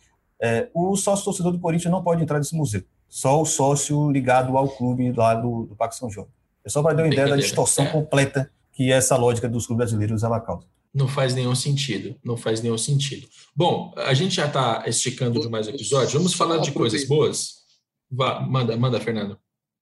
É, 0.41 0.69
o 0.73 0.95
sócio 0.95 1.25
torcedor 1.25 1.51
do 1.51 1.59
Corinthians 1.59 1.91
não 1.91 2.01
pode 2.01 2.23
entrar 2.23 2.37
nesse 2.37 2.55
museu 2.55 2.81
só 3.09 3.41
o 3.41 3.45
sócio 3.45 4.09
ligado 4.11 4.55
ao 4.55 4.69
clube 4.69 5.11
lá 5.11 5.33
do, 5.33 5.65
do 5.65 5.75
Parque 5.75 5.95
São 5.95 6.09
João. 6.09 6.27
É 6.63 6.69
só 6.69 6.81
para 6.83 6.93
dar 6.93 7.03
uma 7.03 7.11
ideia 7.11 7.27
da 7.27 7.35
distorção 7.35 7.85
é. 7.85 7.91
completa 7.91 8.49
que 8.71 8.91
essa 8.91 9.17
lógica 9.17 9.49
dos 9.49 9.65
clubes 9.65 9.89
brasileiros 9.89 10.23
ela 10.23 10.39
causa. 10.39 10.67
Não 10.93 11.07
faz 11.07 11.35
nenhum 11.35 11.53
sentido, 11.53 12.15
não 12.23 12.35
faz 12.35 12.61
nenhum 12.61 12.77
sentido. 12.77 13.27
Bom, 13.55 13.93
a 13.95 14.13
gente 14.13 14.35
já 14.35 14.47
está 14.47 14.83
esticando 14.87 15.39
demais 15.39 15.67
o 15.67 15.69
episódio, 15.69 16.17
vamos 16.17 16.33
falar 16.33 16.57
de 16.57 16.71
coisas 16.71 17.07
boas? 17.07 17.59
Vá, 18.09 18.41
manda, 18.41 18.75
manda, 18.75 18.99
Fernando. 18.99 19.37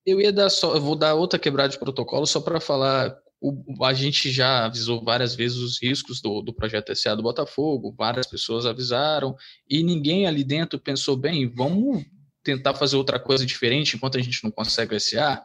Eu 0.05 0.19
ia 0.19 0.31
dar 0.31 0.49
só, 0.49 0.75
eu 0.75 0.81
vou 0.81 0.95
dar 0.95 1.15
outra 1.15 1.39
quebrada 1.39 1.69
de 1.69 1.79
protocolo 1.79 2.25
só 2.25 2.41
para 2.41 2.59
falar. 2.59 3.17
O, 3.39 3.85
a 3.85 3.93
gente 3.93 4.31
já 4.31 4.65
avisou 4.65 5.03
várias 5.03 5.35
vezes 5.35 5.57
os 5.57 5.81
riscos 5.81 6.21
do, 6.21 6.41
do 6.41 6.53
projeto 6.53 6.93
SA 6.95 7.15
do 7.15 7.23
Botafogo, 7.23 7.93
várias 7.95 8.25
pessoas 8.25 8.65
avisaram, 8.65 9.35
e 9.69 9.83
ninguém 9.83 10.25
ali 10.25 10.43
dentro 10.43 10.79
pensou 10.79 11.15
bem, 11.15 11.47
vamos 11.47 12.03
tentar 12.43 12.73
fazer 12.73 12.95
outra 12.95 13.19
coisa 13.19 13.45
diferente 13.45 13.95
enquanto 13.95 14.17
a 14.17 14.21
gente 14.21 14.43
não 14.43 14.51
consegue 14.51 14.95
o 14.95 14.99
SA. 14.99 15.43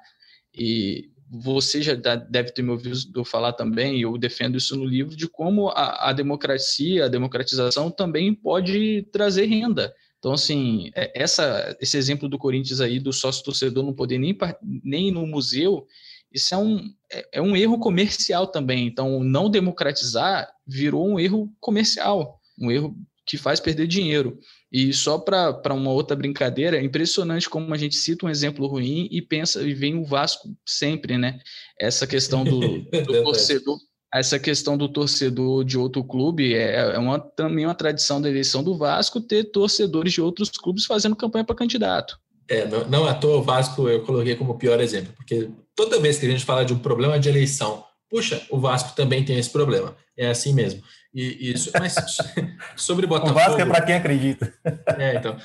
E 0.55 1.11
você 1.35 1.81
já 1.81 1.95
deve 1.95 2.51
ter 2.51 2.61
me 2.61 2.71
ouvido 2.71 3.25
falar 3.25 3.55
também, 3.55 3.99
eu 4.03 4.19
defendo 4.19 4.59
isso 4.59 4.77
no 4.77 4.85
livro, 4.85 5.17
de 5.17 5.27
como 5.27 5.71
a, 5.71 6.11
a 6.11 6.13
democracia, 6.13 7.07
a 7.07 7.09
democratização 7.09 7.91
também 7.91 8.35
pode 8.35 9.09
trazer 9.11 9.47
renda. 9.47 9.95
Então, 10.19 10.35
assim, 10.35 10.91
é, 10.95 11.11
essa, 11.21 11.75
esse 11.81 11.97
exemplo 11.97 12.29
do 12.29 12.39
Corinthians 12.39 12.83
aí, 12.83 13.01
do 13.01 13.15
sócio-torcedor 13.15 13.83
não 13.83 13.95
poder 13.95 14.19
nem, 14.19 14.37
nem 14.85 15.09
ir 15.09 15.13
no 15.13 15.27
museu, 15.27 15.87
isso 16.31 16.55
é 16.55 16.59
um, 16.59 16.93
é, 17.11 17.29
é 17.33 17.43
um 17.43 17.57
erro 17.57 17.79
comercial 17.79 18.47
também. 18.47 18.87
Então, 18.87 19.25
não 19.25 19.49
democratizar 19.49 20.47
virou 20.67 21.09
um 21.09 21.19
erro 21.19 21.51
comercial, 21.59 22.39
um 22.61 22.71
erro 22.71 22.95
que 23.25 23.39
faz 23.39 23.59
perder 23.59 23.87
dinheiro. 23.87 24.39
E 24.73 24.93
só 24.93 25.19
para 25.19 25.75
uma 25.75 25.91
outra 25.91 26.17
brincadeira, 26.17 26.79
é 26.79 26.83
impressionante 26.83 27.49
como 27.49 27.75
a 27.75 27.77
gente 27.77 27.95
cita 27.95 28.25
um 28.25 28.31
exemplo 28.31 28.67
ruim 28.67 29.07
e 29.11 29.21
pensa 29.21 29.63
e 29.63 29.75
vem 29.75 29.97
o 29.97 30.05
Vasco 30.05 30.49
sempre, 30.67 31.19
né? 31.19 31.39
Essa 31.79 32.07
questão 32.07 32.43
do, 32.43 32.61
do 32.89 33.23
torcedor, 33.23 33.79
essa 34.15 34.39
questão 34.39 34.79
do 34.79 34.89
torcedor 34.89 35.63
de 35.63 35.77
outro 35.77 36.03
clube 36.03 36.55
é, 36.55 36.95
é 36.95 36.99
uma, 36.99 37.19
também 37.19 37.67
uma 37.67 37.75
tradição 37.75 38.21
da 38.21 38.31
eleição 38.31 38.65
do 38.65 38.77
Vasco 38.77 39.21
ter 39.21 39.45
torcedores 39.45 40.15
de 40.15 40.23
outros 40.23 40.49
clubes 40.51 40.87
fazendo 40.87 41.17
campanha 41.17 41.45
para 41.45 41.57
candidato. 41.57 42.19
É, 42.49 42.67
não, 42.67 42.89
não 42.89 43.07
à 43.07 43.15
toa 43.15 43.39
o 43.39 43.43
Vasco 43.43 43.89
eu 43.89 44.03
coloquei 44.03 44.37
como 44.37 44.59
pior 44.59 44.81
exemplo, 44.81 45.13
porque 45.17 45.51
toda 45.77 46.01
vez 46.01 46.19
que 46.19 46.27
a 46.27 46.31
gente 46.31 46.45
fala 46.45 46.65
de 46.65 46.73
um 46.73 46.79
problema 46.79 47.19
de 47.19 47.29
eleição, 47.29 47.85
puxa, 48.13 48.47
o 48.51 48.61
Vasco 48.61 48.95
também 48.95 49.25
tem 49.25 49.39
esse 49.39 49.49
problema. 49.49 49.97
É 50.15 50.29
assim 50.29 50.53
mesmo. 50.53 50.83
E, 51.15 51.51
isso, 51.53 51.71
mas 51.73 51.95
sobre 52.77 53.07
Botafogo. 53.07 53.41
O 53.41 53.43
Vasco 53.43 53.61
é 53.61 53.65
para 53.65 53.81
quem 53.81 53.95
acredita. 53.95 54.53
É, 54.99 55.17
então, 55.17 55.37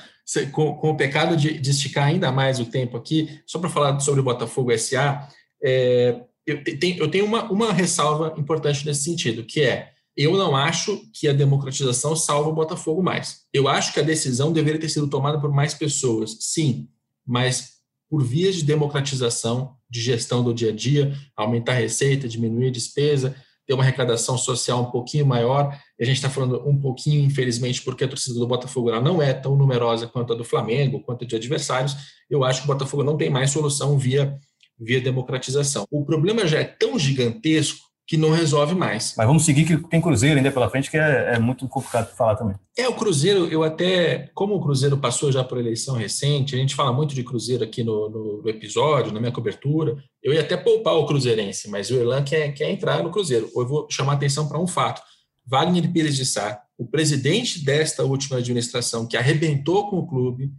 com, 0.52 0.74
com 0.74 0.90
o 0.90 0.96
pecado 0.96 1.34
de, 1.34 1.58
de, 1.58 1.70
esticar 1.70 2.04
ainda 2.04 2.30
mais 2.30 2.60
o 2.60 2.66
tempo 2.66 2.98
aqui, 2.98 3.40
só 3.46 3.58
para 3.58 3.70
falar 3.70 3.98
sobre 4.00 4.20
o 4.20 4.24
Botafogo 4.24 4.76
SA, 4.78 5.26
é, 5.64 6.20
eu, 6.46 6.62
tenho, 6.62 6.98
eu 6.98 7.10
tenho 7.10 7.24
uma, 7.24 7.50
uma 7.50 7.72
ressalva 7.72 8.34
importante 8.36 8.84
nesse 8.84 9.02
sentido, 9.02 9.42
que 9.44 9.62
é 9.62 9.92
eu 10.14 10.36
não 10.36 10.54
acho 10.54 11.00
que 11.12 11.28
a 11.28 11.32
democratização 11.32 12.14
salva 12.16 12.50
o 12.50 12.54
Botafogo 12.54 13.02
mais. 13.02 13.44
Eu 13.52 13.68
acho 13.68 13.94
que 13.94 14.00
a 14.00 14.02
decisão 14.02 14.52
deveria 14.52 14.80
ter 14.80 14.88
sido 14.88 15.08
tomada 15.08 15.40
por 15.40 15.50
mais 15.52 15.72
pessoas, 15.72 16.36
sim, 16.40 16.88
mas 17.24 17.78
por 18.10 18.24
vias 18.24 18.56
de 18.56 18.64
democratização, 18.64 19.77
de 19.90 20.00
gestão 20.00 20.42
do 20.42 20.52
dia 20.52 20.70
a 20.70 20.74
dia, 20.74 21.14
aumentar 21.36 21.72
a 21.72 21.76
receita, 21.76 22.28
diminuir 22.28 22.68
a 22.68 22.72
despesa, 22.72 23.34
ter 23.66 23.74
uma 23.74 23.82
arrecadação 23.82 24.38
social 24.38 24.82
um 24.82 24.90
pouquinho 24.90 25.26
maior. 25.26 25.78
E 25.98 26.02
a 26.02 26.06
gente 26.06 26.16
está 26.16 26.30
falando 26.30 26.66
um 26.66 26.78
pouquinho, 26.78 27.24
infelizmente, 27.24 27.82
porque 27.82 28.04
a 28.04 28.08
torcida 28.08 28.38
do 28.38 28.46
Botafogo 28.46 28.90
ela 28.90 29.00
não 29.00 29.20
é 29.20 29.34
tão 29.34 29.54
numerosa 29.56 30.06
quanto 30.06 30.32
a 30.32 30.36
do 30.36 30.44
Flamengo, 30.44 31.02
quanto 31.02 31.24
a 31.24 31.26
de 31.26 31.36
adversários. 31.36 31.94
Eu 32.30 32.44
acho 32.44 32.62
que 32.62 32.70
o 32.70 32.72
Botafogo 32.72 33.04
não 33.04 33.16
tem 33.16 33.28
mais 33.28 33.50
solução 33.50 33.98
via, 33.98 34.38
via 34.78 35.00
democratização. 35.00 35.84
O 35.90 36.04
problema 36.04 36.46
já 36.46 36.60
é 36.60 36.64
tão 36.64 36.98
gigantesco 36.98 37.87
que 38.08 38.16
não 38.16 38.30
resolve 38.30 38.74
mais. 38.74 39.12
Mas 39.18 39.26
vamos 39.26 39.44
seguir 39.44 39.66
que 39.66 39.76
tem 39.86 40.00
Cruzeiro 40.00 40.38
ainda 40.38 40.50
pela 40.50 40.70
frente, 40.70 40.90
que 40.90 40.96
é, 40.96 41.34
é 41.34 41.38
muito 41.38 41.68
complicado 41.68 42.10
de 42.10 42.16
falar 42.16 42.36
também. 42.36 42.56
É, 42.74 42.88
o 42.88 42.94
Cruzeiro, 42.94 43.46
eu 43.48 43.62
até, 43.62 44.30
como 44.34 44.54
o 44.54 44.62
Cruzeiro 44.62 44.96
passou 44.96 45.30
já 45.30 45.44
por 45.44 45.58
eleição 45.58 45.94
recente, 45.94 46.54
a 46.54 46.58
gente 46.58 46.74
fala 46.74 46.90
muito 46.90 47.14
de 47.14 47.22
Cruzeiro 47.22 47.62
aqui 47.62 47.84
no, 47.84 48.08
no, 48.08 48.42
no 48.42 48.48
episódio, 48.48 49.12
na 49.12 49.20
minha 49.20 49.30
cobertura, 49.30 50.02
eu 50.22 50.32
ia 50.32 50.40
até 50.40 50.56
poupar 50.56 50.94
o 50.94 51.04
Cruzeirense, 51.04 51.68
mas 51.68 51.90
o 51.90 51.96
Erlan 51.96 52.24
quer, 52.24 52.50
quer 52.54 52.70
entrar 52.70 53.02
no 53.02 53.10
Cruzeiro. 53.10 53.50
Eu 53.54 53.68
vou 53.68 53.86
chamar 53.90 54.14
atenção 54.14 54.48
para 54.48 54.58
um 54.58 54.66
fato. 54.66 55.02
Wagner 55.46 55.92
Pires 55.92 56.16
de 56.16 56.24
Sá, 56.24 56.62
o 56.78 56.86
presidente 56.86 57.62
desta 57.62 58.04
última 58.04 58.38
administração, 58.38 59.06
que 59.06 59.18
arrebentou 59.18 59.90
com 59.90 59.98
o 59.98 60.06
clube, 60.06 60.50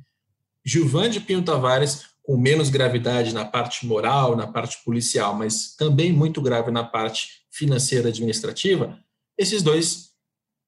Gilvan 0.64 1.10
de 1.10 1.20
Pinho 1.20 1.42
Tavares, 1.42 2.04
com 2.22 2.38
menos 2.38 2.70
gravidade 2.70 3.34
na 3.34 3.44
parte 3.44 3.88
moral, 3.88 4.36
na 4.36 4.46
parte 4.46 4.78
policial, 4.86 5.34
mas 5.34 5.76
também 5.76 6.14
muito 6.14 6.40
grave 6.40 6.70
na 6.70 6.84
parte 6.84 7.39
financeira 7.52 8.10
administrativa, 8.10 9.00
esses 9.38 9.62
dois 9.62 10.10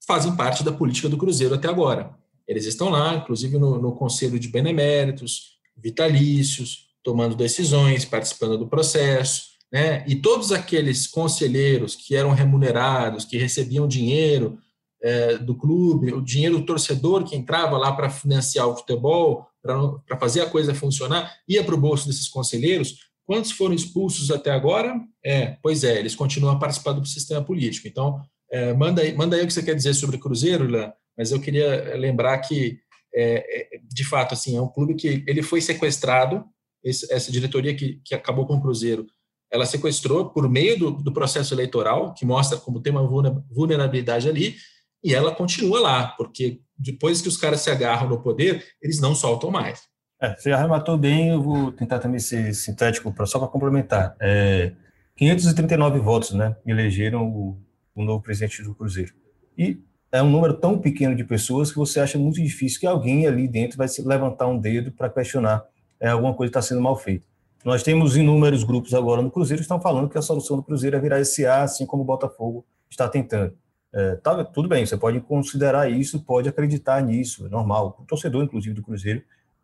fazem 0.05 0.35
parte 0.35 0.63
da 0.63 0.71
política 0.71 1.09
do 1.09 1.17
Cruzeiro 1.17 1.55
até 1.55 1.67
agora. 1.67 2.15
Eles 2.47 2.65
estão 2.65 2.89
lá, 2.89 3.15
inclusive 3.15 3.57
no, 3.57 3.81
no 3.81 3.95
conselho 3.95 4.39
de 4.39 4.47
beneméritos, 4.47 5.57
vitalícios, 5.77 6.87
tomando 7.03 7.35
decisões, 7.35 8.05
participando 8.05 8.57
do 8.57 8.67
processo, 8.67 9.51
né? 9.71 10.03
E 10.05 10.15
todos 10.15 10.51
aqueles 10.51 11.07
conselheiros 11.07 11.95
que 11.95 12.15
eram 12.15 12.31
remunerados, 12.31 13.23
que 13.23 13.37
recebiam 13.37 13.87
dinheiro 13.87 14.59
é, 15.01 15.37
do 15.37 15.55
clube, 15.55 16.13
o 16.13 16.21
dinheiro 16.21 16.59
do 16.59 16.65
torcedor 16.65 17.23
que 17.23 17.35
entrava 17.35 17.77
lá 17.77 17.91
para 17.91 18.09
financiar 18.09 18.67
o 18.67 18.75
futebol, 18.75 19.47
para 19.61 20.19
fazer 20.19 20.41
a 20.41 20.49
coisa 20.49 20.75
funcionar, 20.75 21.33
ia 21.47 21.63
para 21.63 21.75
o 21.75 21.79
bolso 21.79 22.07
desses 22.07 22.27
conselheiros, 22.27 23.10
Quantos 23.25 23.51
foram 23.51 23.73
expulsos 23.73 24.31
até 24.31 24.51
agora? 24.51 24.99
É, 25.23 25.57
pois 25.61 25.83
é, 25.83 25.99
eles 25.99 26.15
continuam 26.15 26.55
a 26.55 26.59
participar 26.59 26.93
do 26.93 27.05
sistema 27.05 27.43
político. 27.43 27.87
Então, 27.87 28.21
é, 28.51 28.73
manda, 28.73 29.01
aí, 29.01 29.13
manda 29.13 29.35
aí 29.35 29.43
o 29.43 29.47
que 29.47 29.53
você 29.53 29.63
quer 29.63 29.75
dizer 29.75 29.93
sobre 29.93 30.17
Cruzeiro, 30.17 30.65
Ilan, 30.65 30.91
mas 31.17 31.31
eu 31.31 31.39
queria 31.39 31.95
lembrar 31.95 32.37
que, 32.39 32.79
é, 33.13 33.75
é, 33.75 33.79
de 33.83 34.03
fato, 34.03 34.33
assim, 34.33 34.57
é 34.57 34.61
um 34.61 34.67
clube 34.67 34.95
que 34.95 35.23
ele 35.27 35.41
foi 35.41 35.61
sequestrado, 35.61 36.43
esse, 36.83 37.11
essa 37.13 37.31
diretoria 37.31 37.75
que, 37.75 38.01
que 38.03 38.15
acabou 38.15 38.45
com 38.45 38.55
o 38.55 38.61
Cruzeiro, 38.61 39.05
ela 39.51 39.65
sequestrou 39.65 40.29
por 40.29 40.49
meio 40.49 40.79
do, 40.79 40.91
do 40.91 41.13
processo 41.13 41.53
eleitoral, 41.53 42.13
que 42.13 42.25
mostra 42.25 42.57
como 42.57 42.81
tem 42.81 42.91
uma 42.91 43.07
vulnerabilidade 43.49 44.27
ali, 44.27 44.55
e 45.03 45.13
ela 45.13 45.33
continua 45.33 45.79
lá, 45.79 46.07
porque 46.17 46.61
depois 46.77 47.21
que 47.21 47.27
os 47.27 47.37
caras 47.37 47.61
se 47.61 47.69
agarram 47.69 48.09
no 48.09 48.21
poder, 48.21 48.65
eles 48.81 48.99
não 48.99 49.13
soltam 49.13 49.51
mais. 49.51 49.81
É, 50.21 50.35
você 50.35 50.51
arrematou 50.51 50.97
bem, 50.99 51.29
eu 51.29 51.41
vou 51.41 51.71
tentar 51.71 51.97
também 51.97 52.19
ser 52.19 52.53
sintético, 52.53 53.11
pra, 53.11 53.25
só 53.25 53.39
para 53.39 53.47
complementar. 53.47 54.15
É, 54.19 54.71
539 55.15 55.99
votos 55.99 56.31
né, 56.31 56.55
elegeram 56.65 57.27
o, 57.27 57.57
o 57.95 58.03
novo 58.03 58.21
presidente 58.21 58.61
do 58.61 58.75
Cruzeiro. 58.75 59.13
E 59.57 59.79
é 60.11 60.21
um 60.21 60.29
número 60.29 60.53
tão 60.53 60.77
pequeno 60.77 61.15
de 61.15 61.23
pessoas 61.23 61.71
que 61.71 61.77
você 61.77 61.99
acha 61.99 62.19
muito 62.19 62.35
difícil 62.35 62.79
que 62.79 62.85
alguém 62.85 63.25
ali 63.25 63.47
dentro 63.47 63.77
vai 63.77 63.87
se 63.87 64.05
levantar 64.07 64.45
um 64.45 64.59
dedo 64.59 64.91
para 64.91 65.09
questionar 65.09 65.65
é, 65.99 66.09
alguma 66.09 66.33
coisa 66.33 66.49
está 66.49 66.61
sendo 66.61 66.81
mal 66.81 66.95
feita. 66.95 67.25
Nós 67.63 67.81
temos 67.81 68.15
inúmeros 68.15 68.63
grupos 68.63 68.93
agora 68.93 69.21
no 69.21 69.29
Cruzeiro 69.29 69.59
que 69.59 69.65
estão 69.65 69.79
falando 69.79 70.09
que 70.09 70.17
a 70.17 70.21
solução 70.21 70.57
do 70.57 70.63
Cruzeiro 70.63 70.95
é 70.95 70.99
virar 70.99 71.23
SA, 71.23 71.61
assim 71.61 71.85
como 71.85 72.03
o 72.03 72.05
Botafogo 72.05 72.65
está 72.89 73.07
tentando. 73.07 73.53
É, 73.93 74.15
tá, 74.15 74.43
tudo 74.43 74.67
bem, 74.67 74.85
você 74.85 74.97
pode 74.97 75.19
considerar 75.21 75.89
isso, 75.89 76.23
pode 76.23 76.47
acreditar 76.47 77.01
nisso, 77.01 77.45
é 77.45 77.49
normal. 77.49 77.97
O 77.99 78.05
torcedor, 78.05 78.43
inclusive, 78.43 78.73
do 78.73 78.81
Cruzeiro 78.81 79.21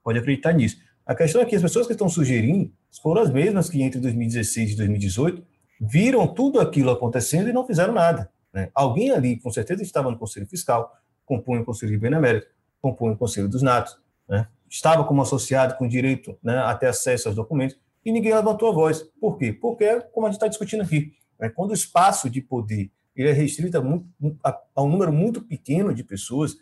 pode 0.07 0.19
acreditar 0.19 0.53
nisso. 0.53 0.77
A 1.05 1.13
questão 1.13 1.41
é 1.41 1.45
que 1.45 1.53
as 1.53 1.61
pessoas 1.61 1.85
que 1.85 1.91
estão 1.91 2.07
sugerindo 2.07 2.71
foram 3.01 3.21
as 3.21 3.29
mesmas 3.29 3.69
que 3.69 3.81
entre 3.81 3.99
2016 3.99 4.71
e 4.71 4.77
2018 4.77 5.43
viram 5.81 6.25
tudo 6.25 6.61
aquilo 6.61 6.91
acontecendo 6.91 7.49
e 7.49 7.51
não 7.51 7.67
fizeram 7.67 7.93
nada. 7.93 8.31
Né? 8.53 8.69
Alguém 8.73 9.11
ali, 9.11 9.37
com 9.37 9.51
certeza, 9.51 9.83
estava 9.83 10.09
no 10.09 10.17
Conselho 10.17 10.47
Fiscal, 10.47 10.95
compunha 11.25 11.59
o 11.59 11.65
Conselho 11.65 11.91
de 11.91 11.97
Benemérito, 11.97 12.47
compunha 12.81 13.11
o 13.11 13.17
Conselho 13.17 13.49
dos 13.49 13.61
Natos, 13.61 13.97
né? 14.29 14.47
estava 14.69 15.03
como 15.03 15.21
associado 15.21 15.75
com 15.75 15.85
direito 15.85 16.37
né, 16.41 16.57
a 16.57 16.73
ter 16.73 16.87
acesso 16.87 17.27
aos 17.27 17.35
documentos, 17.35 17.77
e 18.05 18.09
ninguém 18.09 18.33
levantou 18.33 18.69
a 18.69 18.71
voz. 18.71 19.03
Por 19.19 19.37
quê? 19.37 19.51
Porque, 19.51 19.99
como 20.13 20.25
a 20.25 20.29
gente 20.29 20.37
está 20.37 20.47
discutindo 20.47 20.83
aqui, 20.83 21.11
né, 21.37 21.49
quando 21.49 21.71
o 21.71 21.73
espaço 21.73 22.29
de 22.29 22.39
poder 22.39 22.89
ele 23.13 23.27
é 23.27 23.33
restrito 23.33 23.77
a, 23.77 23.81
muito, 23.81 24.07
a, 24.41 24.57
a 24.73 24.83
um 24.83 24.87
número 24.87 25.11
muito 25.11 25.41
pequeno 25.41 25.93
de 25.93 26.03
pessoas, 26.03 26.55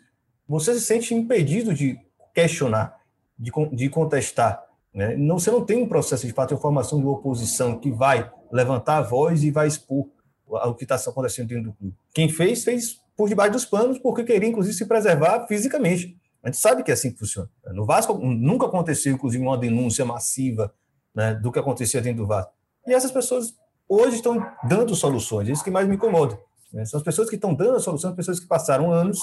você 0.48 0.74
se 0.74 0.80
sente 0.80 1.14
impedido 1.14 1.72
de 1.72 1.96
questionar, 2.34 3.05
de, 3.38 3.50
de 3.72 3.88
contestar. 3.88 4.64
Né? 4.94 5.16
Não, 5.16 5.38
você 5.38 5.50
não 5.50 5.64
tem 5.64 5.82
um 5.82 5.88
processo 5.88 6.26
de 6.26 6.32
fato 6.32 6.54
de 6.54 6.60
formação 6.60 6.98
de 6.98 7.06
oposição 7.06 7.78
que 7.78 7.90
vai 7.90 8.30
levantar 8.50 8.98
a 8.98 9.02
voz 9.02 9.42
e 9.42 9.50
vai 9.50 9.66
expor 9.66 10.06
o 10.46 10.74
que 10.74 10.84
está 10.84 10.96
acontecendo 10.96 11.48
dentro 11.48 11.64
do 11.64 11.72
clube. 11.74 11.94
Quem 12.14 12.28
fez, 12.28 12.64
fez 12.64 13.00
por 13.16 13.28
debaixo 13.28 13.52
dos 13.52 13.64
panos, 13.64 13.98
porque 13.98 14.24
queria, 14.24 14.48
inclusive, 14.48 14.74
se 14.74 14.86
preservar 14.86 15.46
fisicamente. 15.46 16.16
A 16.42 16.48
gente 16.48 16.58
sabe 16.58 16.82
que 16.82 16.90
é 16.90 16.94
assim 16.94 17.10
que 17.10 17.18
funciona. 17.18 17.50
No 17.72 17.84
Vasco 17.84 18.14
nunca 18.14 18.66
aconteceu, 18.66 19.12
inclusive, 19.12 19.42
uma 19.42 19.58
denúncia 19.58 20.04
massiva 20.04 20.72
né, 21.14 21.34
do 21.34 21.50
que 21.50 21.58
acontecia 21.58 22.00
dentro 22.00 22.22
do 22.22 22.26
Vasco. 22.26 22.52
E 22.86 22.92
essas 22.92 23.10
pessoas 23.10 23.54
hoje 23.88 24.16
estão 24.16 24.44
dando 24.68 24.94
soluções, 24.94 25.48
é 25.48 25.52
isso 25.52 25.64
que 25.64 25.70
mais 25.70 25.88
me 25.88 25.96
incomoda. 25.96 26.38
Né? 26.72 26.84
São 26.84 26.98
as 26.98 27.04
pessoas 27.04 27.28
que 27.28 27.34
estão 27.36 27.54
dando 27.54 27.76
a 27.76 27.80
solução, 27.80 28.10
as 28.10 28.16
pessoas 28.16 28.38
que 28.38 28.46
passaram 28.46 28.92
anos 28.92 29.18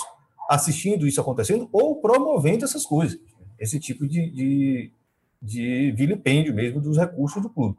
assistindo 0.50 1.08
isso 1.08 1.22
acontecendo 1.22 1.70
ou 1.72 2.02
promovendo 2.02 2.66
essas 2.66 2.86
coisas. 2.86 3.18
Esse 3.64 3.80
tipo 3.80 4.06
de, 4.06 4.30
de, 4.30 4.92
de 5.42 5.92
vilipêndio 5.94 6.54
mesmo 6.54 6.82
dos 6.82 6.98
recursos 6.98 7.42
do 7.42 7.50
clube. 7.50 7.78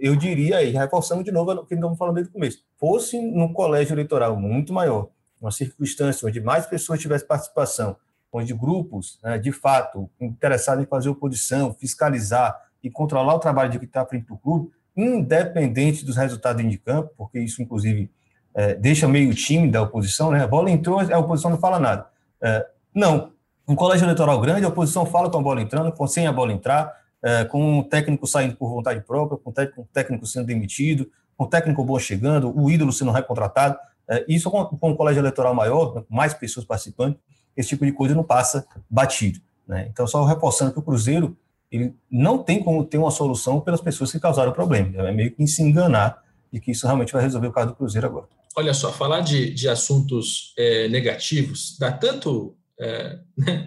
Eu, 0.00 0.16
diria, 0.16 0.62
e 0.62 0.72
reforçando 0.72 1.22
de 1.22 1.30
novo 1.30 1.52
o 1.52 1.64
que 1.64 1.74
estamos 1.74 1.96
falando 1.96 2.16
desde 2.16 2.30
o 2.30 2.32
começo, 2.32 2.64
fosse 2.76 3.18
num 3.18 3.52
colégio 3.52 3.94
eleitoral 3.94 4.36
muito 4.36 4.72
maior, 4.72 5.08
uma 5.40 5.50
circunstância 5.50 6.28
onde 6.28 6.40
mais 6.40 6.66
pessoas 6.66 7.00
tivessem 7.00 7.26
participação, 7.26 7.96
onde 8.32 8.52
grupos, 8.52 9.18
né, 9.22 9.38
de 9.38 9.52
fato, 9.52 10.10
interessados 10.20 10.84
em 10.84 10.86
fazer 10.86 11.08
oposição, 11.08 11.72
fiscalizar 11.72 12.54
e 12.82 12.90
controlar 12.90 13.36
o 13.36 13.38
trabalho 13.38 13.70
de 13.70 13.78
que 13.78 13.84
está 13.84 14.04
frente 14.04 14.26
do 14.26 14.36
clube, 14.36 14.70
independente 14.96 16.04
dos 16.04 16.16
resultados 16.16 16.68
de 16.68 16.76
campo, 16.76 17.12
porque 17.16 17.38
isso, 17.38 17.62
inclusive, 17.62 18.10
é, 18.52 18.74
deixa 18.74 19.06
meio 19.06 19.32
tímida 19.34 19.78
a 19.78 19.82
oposição, 19.82 20.30
né? 20.30 20.42
A 20.42 20.48
bola 20.48 20.70
entrou, 20.70 20.98
a 21.00 21.18
oposição 21.18 21.50
não 21.50 21.58
fala 21.58 21.78
nada. 21.78 22.06
É, 22.42 22.66
não. 22.94 23.32
Um 23.70 23.76
colégio 23.76 24.04
eleitoral 24.04 24.40
grande, 24.40 24.64
a 24.64 24.68
oposição 24.68 25.06
fala 25.06 25.30
com 25.30 25.38
a 25.38 25.40
bola 25.40 25.62
entrando, 25.62 25.92
com 25.92 26.04
sem 26.04 26.26
a 26.26 26.32
bola 26.32 26.52
entrar, 26.52 26.92
é, 27.22 27.44
com 27.44 27.78
um 27.78 27.84
técnico 27.84 28.26
saindo 28.26 28.56
por 28.56 28.68
vontade 28.68 29.00
própria, 29.00 29.38
com 29.38 29.50
um 29.50 29.84
técnico 29.92 30.26
sendo 30.26 30.46
demitido, 30.46 31.08
com 31.36 31.44
um 31.44 31.48
técnico 31.48 31.84
bom 31.84 31.96
chegando, 31.96 32.52
o 32.52 32.68
ídolo 32.68 32.92
sendo 32.92 33.12
recontratado. 33.12 33.78
É, 34.08 34.24
isso 34.28 34.50
com, 34.50 34.64
com 34.64 34.90
um 34.90 34.96
colégio 34.96 35.20
eleitoral 35.20 35.54
maior, 35.54 35.94
né, 35.94 36.02
mais 36.10 36.34
pessoas 36.34 36.66
participando, 36.66 37.16
esse 37.56 37.68
tipo 37.68 37.86
de 37.86 37.92
coisa 37.92 38.12
não 38.12 38.24
passa 38.24 38.66
batido. 38.90 39.38
Né? 39.68 39.86
Então, 39.88 40.04
só 40.04 40.24
reforçando 40.24 40.72
que 40.72 40.80
o 40.80 40.82
Cruzeiro 40.82 41.36
ele 41.70 41.94
não 42.10 42.38
tem 42.38 42.60
como 42.60 42.84
ter 42.84 42.98
uma 42.98 43.12
solução 43.12 43.60
pelas 43.60 43.80
pessoas 43.80 44.10
que 44.10 44.18
causaram 44.18 44.50
o 44.50 44.54
problema. 44.54 45.06
É 45.06 45.12
meio 45.12 45.30
que 45.30 45.46
se 45.46 45.62
enganar 45.62 46.20
de 46.52 46.58
que 46.58 46.72
isso 46.72 46.88
realmente 46.88 47.12
vai 47.12 47.22
resolver 47.22 47.46
o 47.46 47.52
caso 47.52 47.68
do 47.68 47.76
Cruzeiro 47.76 48.08
agora. 48.08 48.26
Olha 48.56 48.74
só, 48.74 48.90
falar 48.90 49.20
de, 49.20 49.54
de 49.54 49.68
assuntos 49.68 50.52
é, 50.58 50.88
negativos 50.88 51.78
dá 51.78 51.92
tanto, 51.92 52.56
é, 52.80 53.18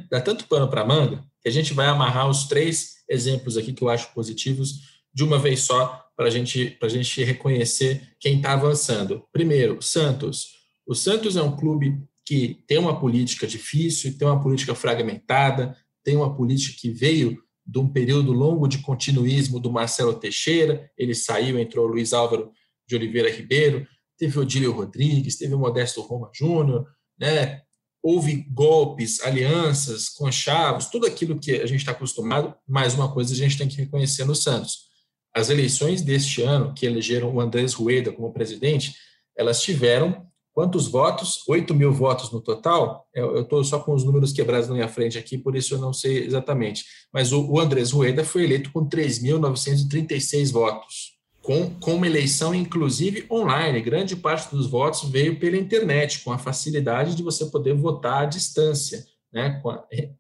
dá 0.10 0.20
tanto 0.20 0.48
pano 0.48 0.68
para 0.68 0.86
manga 0.86 1.24
que 1.42 1.50
a 1.50 1.52
gente 1.52 1.74
vai 1.74 1.88
amarrar 1.88 2.30
os 2.30 2.48
três 2.48 2.94
exemplos 3.10 3.58
aqui 3.58 3.74
que 3.74 3.84
eu 3.84 3.90
acho 3.90 4.14
positivos 4.14 5.02
de 5.14 5.24
uma 5.24 5.38
vez 5.38 5.62
só 5.62 6.04
para 6.16 6.30
gente, 6.30 6.78
a 6.82 6.88
gente 6.88 7.24
reconhecer 7.24 8.02
quem 8.20 8.38
está 8.38 8.54
avançando. 8.54 9.24
Primeiro, 9.32 9.82
Santos. 9.82 10.54
O 10.86 10.96
Santos 10.96 11.36
é 11.36 11.42
um 11.42 11.56
clube 11.56 12.02
que 12.26 12.64
tem 12.68 12.78
uma 12.78 13.00
política 13.00 13.46
difícil, 13.46 14.18
tem 14.18 14.28
uma 14.28 14.42
política 14.42 14.74
fragmentada, 14.74 15.76
tem 16.04 16.16
uma 16.16 16.36
política 16.36 16.78
que 16.80 16.90
veio 16.90 17.42
de 17.66 17.80
um 17.80 17.88
período 17.88 18.32
longo 18.32 18.68
de 18.68 18.80
continuismo 18.80 19.60
do 19.60 19.72
Marcelo 19.72 20.14
Teixeira, 20.14 20.90
ele 20.98 21.16
saiu, 21.16 21.60
entrou 21.60 21.86
o 21.86 21.90
Luiz 21.90 22.14
Álvaro 22.14 22.52
de 22.88 22.96
Oliveira 22.96 23.30
Ribeiro, 23.30 23.88
teve 24.18 24.38
Odílio 24.40 24.72
Rodrigues, 24.72 25.38
teve 25.38 25.54
o 25.54 25.60
Modesto 25.60 26.02
Roma 26.02 26.30
Júnior, 26.34 26.86
né? 27.18 27.62
Houve 28.04 28.46
golpes, 28.52 29.22
alianças, 29.22 30.10
conchavos, 30.10 30.88
tudo 30.88 31.08
aquilo 31.08 31.40
que 31.40 31.54
a 31.54 31.66
gente 31.66 31.80
está 31.80 31.94
acostumado, 31.94 32.54
mais 32.68 32.94
uma 32.94 33.10
coisa 33.10 33.34
a 33.34 33.38
gente 33.38 33.58
tem 33.58 33.68
que 33.68 33.78
reconhecer 33.78 34.26
no 34.26 34.36
Santos. 34.36 34.92
As 35.34 35.50
eleições 35.50 36.02
deste 36.02 36.42
ano, 36.42 36.74
que 36.74 36.86
elegeram 36.86 37.34
o 37.34 37.40
Andrés 37.40 37.74
Rueda 37.74 38.12
como 38.12 38.34
presidente, 38.34 38.94
elas 39.38 39.62
tiveram 39.62 40.28
quantos 40.52 40.88
votos? 40.88 41.44
8 41.48 41.74
mil 41.74 41.92
votos 41.92 42.30
no 42.30 42.42
total. 42.42 43.08
Eu 43.16 43.42
estou 43.42 43.64
só 43.64 43.80
com 43.80 43.94
os 43.94 44.04
números 44.04 44.34
quebrados 44.34 44.68
na 44.68 44.76
minha 44.76 44.88
frente 44.90 45.18
aqui, 45.18 45.38
por 45.38 45.56
isso 45.56 45.74
eu 45.74 45.80
não 45.80 45.94
sei 45.94 46.26
exatamente. 46.26 46.84
Mas 47.12 47.32
o, 47.32 47.50
o 47.50 47.60
Andrés 47.60 47.92
Rueda 47.92 48.24
foi 48.24 48.44
eleito 48.44 48.72
com 48.72 48.88
3.936 48.88 50.52
votos 50.52 51.13
com, 51.44 51.70
com 51.76 51.96
uma 51.96 52.08
eleição, 52.08 52.56
inclusive 52.56 53.28
online. 53.30 53.82
Grande 53.82 54.16
parte 54.16 54.56
dos 54.56 54.66
votos 54.66 55.04
veio 55.10 55.38
pela 55.38 55.58
internet, 55.58 56.22
com 56.22 56.32
a 56.32 56.38
facilidade 56.38 57.16
de 57.16 57.22
você 57.22 57.46
poder 57.48 57.74
votar 57.74 58.24
à 58.24 58.26
distância, 58.26 59.06
né? 59.32 59.62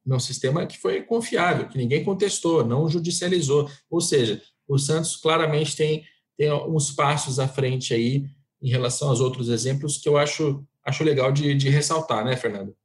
num 0.05 0.19
sistema 0.19 0.67
que 0.67 0.77
foi 0.77 1.01
confiável, 1.01 1.69
que 1.69 1.77
ninguém 1.77 2.03
contestou, 2.03 2.65
não 2.65 2.89
judicializou. 2.89 3.71
Ou 3.89 4.01
seja, 4.01 4.41
o 4.67 4.77
Santos 4.77 5.15
claramente 5.15 5.77
tem, 5.77 6.03
tem 6.37 6.51
uns 6.51 6.91
passos 6.91 7.39
à 7.39 7.47
frente 7.47 7.93
aí 7.93 8.25
em 8.61 8.69
relação 8.69 9.07
aos 9.07 9.21
outros 9.21 9.47
exemplos 9.47 9.97
que 9.97 10.09
eu 10.09 10.17
acho, 10.17 10.61
acho 10.85 11.05
legal 11.05 11.31
de, 11.31 11.55
de 11.55 11.69
ressaltar, 11.69 12.25
né, 12.25 12.35
Fernando? 12.35 12.75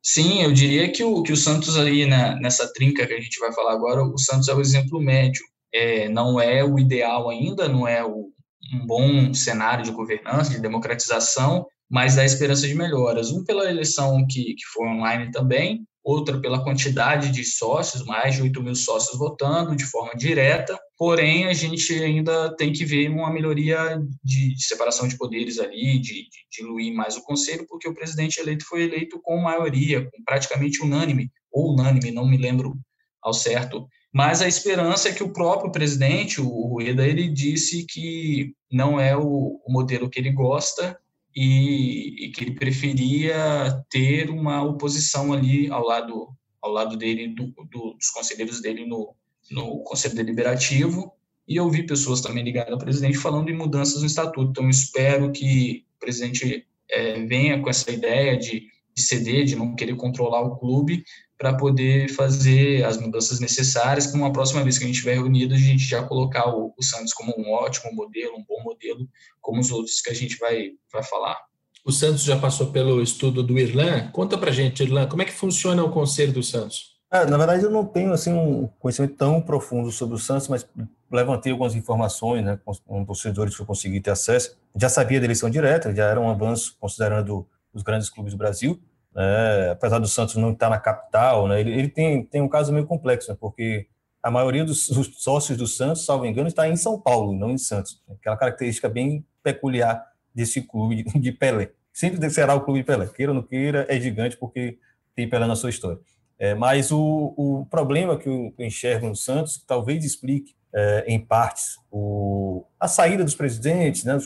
Sim, 0.00 0.42
eu 0.42 0.52
diria 0.52 0.90
que 0.92 1.02
o, 1.02 1.20
que 1.24 1.32
o 1.32 1.36
Santos 1.36 1.76
aí, 1.76 2.06
né, 2.06 2.38
nessa 2.40 2.72
trinca 2.72 3.04
que 3.08 3.12
a 3.12 3.20
gente 3.20 3.40
vai 3.40 3.52
falar 3.52 3.72
agora, 3.72 4.04
o 4.04 4.16
Santos 4.16 4.46
é 4.46 4.54
o 4.54 4.60
exemplo 4.60 5.00
médio 5.00 5.42
é, 5.72 6.08
não 6.08 6.40
é 6.40 6.64
o 6.64 6.78
ideal 6.78 7.28
ainda, 7.28 7.68
não 7.68 7.86
é 7.86 8.04
o, 8.04 8.30
um 8.74 8.86
bom 8.86 9.32
cenário 9.34 9.84
de 9.84 9.90
governança, 9.90 10.50
de 10.50 10.60
democratização, 10.60 11.66
mas 11.90 12.16
dá 12.16 12.24
esperança 12.24 12.66
de 12.66 12.74
melhoras. 12.74 13.30
Um 13.30 13.44
pela 13.44 13.70
eleição 13.70 14.26
que, 14.28 14.54
que 14.54 14.64
foi 14.72 14.86
online 14.86 15.30
também, 15.30 15.86
outra 16.08 16.40
pela 16.40 16.62
quantidade 16.62 17.30
de 17.30 17.44
sócios, 17.44 18.04
mais 18.04 18.34
de 18.34 18.42
8 18.42 18.62
mil 18.62 18.74
sócios 18.74 19.18
votando 19.18 19.76
de 19.76 19.84
forma 19.84 20.14
direta, 20.14 20.78
porém 20.96 21.46
a 21.46 21.52
gente 21.52 21.92
ainda 22.02 22.54
tem 22.56 22.72
que 22.72 22.84
ver 22.84 23.10
uma 23.10 23.30
melhoria 23.30 23.98
de, 24.24 24.54
de 24.54 24.64
separação 24.64 25.06
de 25.06 25.18
poderes 25.18 25.58
ali, 25.58 25.98
de, 25.98 26.24
de, 26.24 26.30
diluir 26.50 26.94
mais 26.94 27.16
o 27.16 27.22
conselho, 27.22 27.66
porque 27.68 27.88
o 27.88 27.94
presidente 27.94 28.40
eleito 28.40 28.64
foi 28.66 28.84
eleito 28.84 29.20
com 29.22 29.38
maioria, 29.38 30.02
com 30.04 30.24
praticamente 30.24 30.82
unânime, 30.82 31.30
ou 31.52 31.74
unânime, 31.74 32.10
não 32.10 32.26
me 32.26 32.36
lembro 32.36 32.74
ao 33.22 33.34
certo, 33.34 33.86
mas 34.12 34.40
a 34.40 34.48
esperança 34.48 35.08
é 35.08 35.12
que 35.12 35.22
o 35.22 35.32
próprio 35.32 35.70
presidente, 35.70 36.40
o 36.40 36.66
Rueda, 36.66 37.06
ele 37.06 37.28
disse 37.28 37.84
que 37.84 38.54
não 38.70 38.98
é 38.98 39.16
o, 39.16 39.60
modelo 39.68 40.08
que 40.08 40.18
ele 40.18 40.32
gosta 40.32 40.98
e, 41.36 42.26
e, 42.26 42.30
que 42.32 42.42
ele 42.42 42.54
preferia 42.54 43.84
ter 43.90 44.30
uma 44.30 44.62
oposição 44.62 45.32
ali 45.32 45.70
ao 45.70 45.84
lado 45.84 46.28
ao 46.60 46.72
lado 46.72 46.96
dele, 46.96 47.28
do, 47.28 47.46
do, 47.70 47.94
dos 47.94 48.10
conselheiros 48.10 48.60
dele 48.60 48.84
no, 48.84 49.14
no 49.50 49.78
Conselho 49.84 50.16
Deliberativo, 50.16 51.12
e 51.46 51.56
eu 51.56 51.70
vi 51.70 51.86
pessoas 51.86 52.20
também 52.20 52.44
ligadas 52.44 52.72
ao 52.72 52.78
presidente 52.78 53.16
falando 53.16 53.48
em 53.48 53.56
mudanças 53.56 54.00
no 54.00 54.06
estatuto. 54.06 54.50
Então, 54.50 54.68
espero 54.68 55.32
que 55.32 55.84
o 55.96 56.00
presidente 56.00 56.66
é, 56.90 57.24
venha 57.24 57.60
com 57.60 57.70
essa 57.70 57.90
ideia 57.90 58.36
de, 58.36 58.66
de 58.98 59.06
ceder, 59.06 59.44
de 59.44 59.56
não 59.56 59.74
querer 59.74 59.94
controlar 59.94 60.42
o 60.42 60.56
clube, 60.56 61.02
para 61.38 61.54
poder 61.54 62.08
fazer 62.10 62.84
as 62.84 62.98
mudanças 62.98 63.38
necessárias, 63.38 64.08
para 64.08 64.18
uma 64.18 64.32
próxima 64.32 64.62
vez 64.62 64.76
que 64.76 64.84
a 64.84 64.86
gente 64.86 64.96
estiver 64.96 65.14
reunido, 65.14 65.54
a 65.54 65.58
gente 65.58 65.84
já 65.84 66.02
colocar 66.02 66.48
o, 66.48 66.74
o, 66.76 66.82
Santos 66.82 67.12
como 67.12 67.32
um 67.38 67.52
ótimo 67.52 67.94
modelo, 67.94 68.36
um 68.36 68.44
bom 68.44 68.62
modelo, 68.64 69.08
como 69.40 69.60
os 69.60 69.70
outros 69.70 70.00
que 70.00 70.10
a 70.10 70.14
gente 70.14 70.36
vai, 70.36 70.72
vai 70.92 71.02
falar. 71.04 71.38
O 71.84 71.92
Santos 71.92 72.24
já 72.24 72.36
passou 72.36 72.72
pelo 72.72 73.00
estudo 73.00 73.42
do 73.42 73.56
Irlan. 73.56 74.10
Conta 74.10 74.36
para 74.36 74.50
gente, 74.50 74.82
Irlan, 74.82 75.06
como 75.06 75.22
é 75.22 75.24
que 75.24 75.32
funciona 75.32 75.82
o 75.84 75.92
Conselho 75.92 76.32
do 76.32 76.42
Santos? 76.42 76.98
É, 77.10 77.24
na 77.24 77.38
verdade, 77.38 77.62
eu 77.62 77.70
não 77.70 77.86
tenho 77.86 78.12
assim 78.12 78.32
um 78.32 78.68
conhecimento 78.78 79.14
tão 79.14 79.40
profundo 79.40 79.90
sobre 79.92 80.16
o 80.16 80.18
Santos, 80.18 80.48
mas 80.48 80.66
levantei 81.10 81.52
algumas 81.52 81.74
informações, 81.74 82.44
né, 82.44 82.58
com 82.84 83.04
torcedores 83.04 83.54
que 83.56 83.62
eu 83.62 83.66
consegui 83.66 84.00
ter 84.00 84.10
acesso. 84.10 84.58
Já 84.76 84.88
sabia 84.88 85.20
da 85.20 85.24
eleição 85.24 85.48
direta, 85.48 85.94
já 85.94 86.04
era 86.04 86.20
um 86.20 86.28
avanço 86.28 86.76
considerando 86.78 87.46
os 87.72 87.82
grandes 87.82 88.10
clubes 88.10 88.32
do 88.32 88.38
Brasil. 88.38 88.78
Né, 89.14 89.70
apesar 89.70 89.98
do 89.98 90.06
Santos 90.06 90.36
não 90.36 90.52
estar 90.52 90.70
na 90.70 90.78
capital, 90.78 91.48
né, 91.48 91.60
ele, 91.60 91.72
ele, 91.72 91.88
tem, 91.88 92.24
tem 92.24 92.40
um 92.40 92.48
caso 92.48 92.72
meio 92.72 92.86
complexo, 92.86 93.30
né, 93.30 93.36
porque 93.40 93.88
a 94.22 94.30
maioria 94.30 94.64
dos, 94.64 94.86
sócios 95.16 95.56
do 95.56 95.66
Santos, 95.66 96.04
salvo 96.04 96.26
engano, 96.26 96.48
está 96.48 96.68
em 96.68 96.76
São 96.76 97.00
Paulo, 97.00 97.32
não 97.32 97.50
em 97.50 97.58
Santos. 97.58 98.02
Aquela 98.10 98.36
característica 98.36 98.88
bem 98.88 99.24
peculiar 99.42 100.04
desse 100.34 100.60
clube 100.62 101.04
de, 101.18 101.32
Pelé. 101.32 101.72
Sempre 101.92 102.28
será 102.30 102.54
o 102.54 102.60
clube 102.60 102.80
de 102.80 102.84
Pelé. 102.84 103.06
Queira 103.06 103.32
ou 103.32 103.36
não 103.36 103.42
queira, 103.42 103.86
é 103.88 103.98
gigante 104.00 104.36
porque 104.36 104.78
tem 105.14 105.28
Pelé 105.28 105.46
na 105.46 105.56
sua 105.56 105.70
história. 105.70 105.98
É, 106.38 106.54
mas 106.54 106.92
o, 106.92 107.34
o 107.36 107.66
problema 107.70 108.16
que 108.16 108.28
eu 108.28 108.54
enxergo 108.58 109.08
no 109.08 109.16
Santos, 109.16 109.62
talvez 109.66 110.04
explique 110.04 110.54
é, 110.72 111.04
em 111.08 111.18
partes 111.18 111.76
o, 111.90 112.64
a 112.78 112.86
saída 112.86 113.24
dos 113.24 113.34
presidentes, 113.34 114.04
né, 114.04 114.16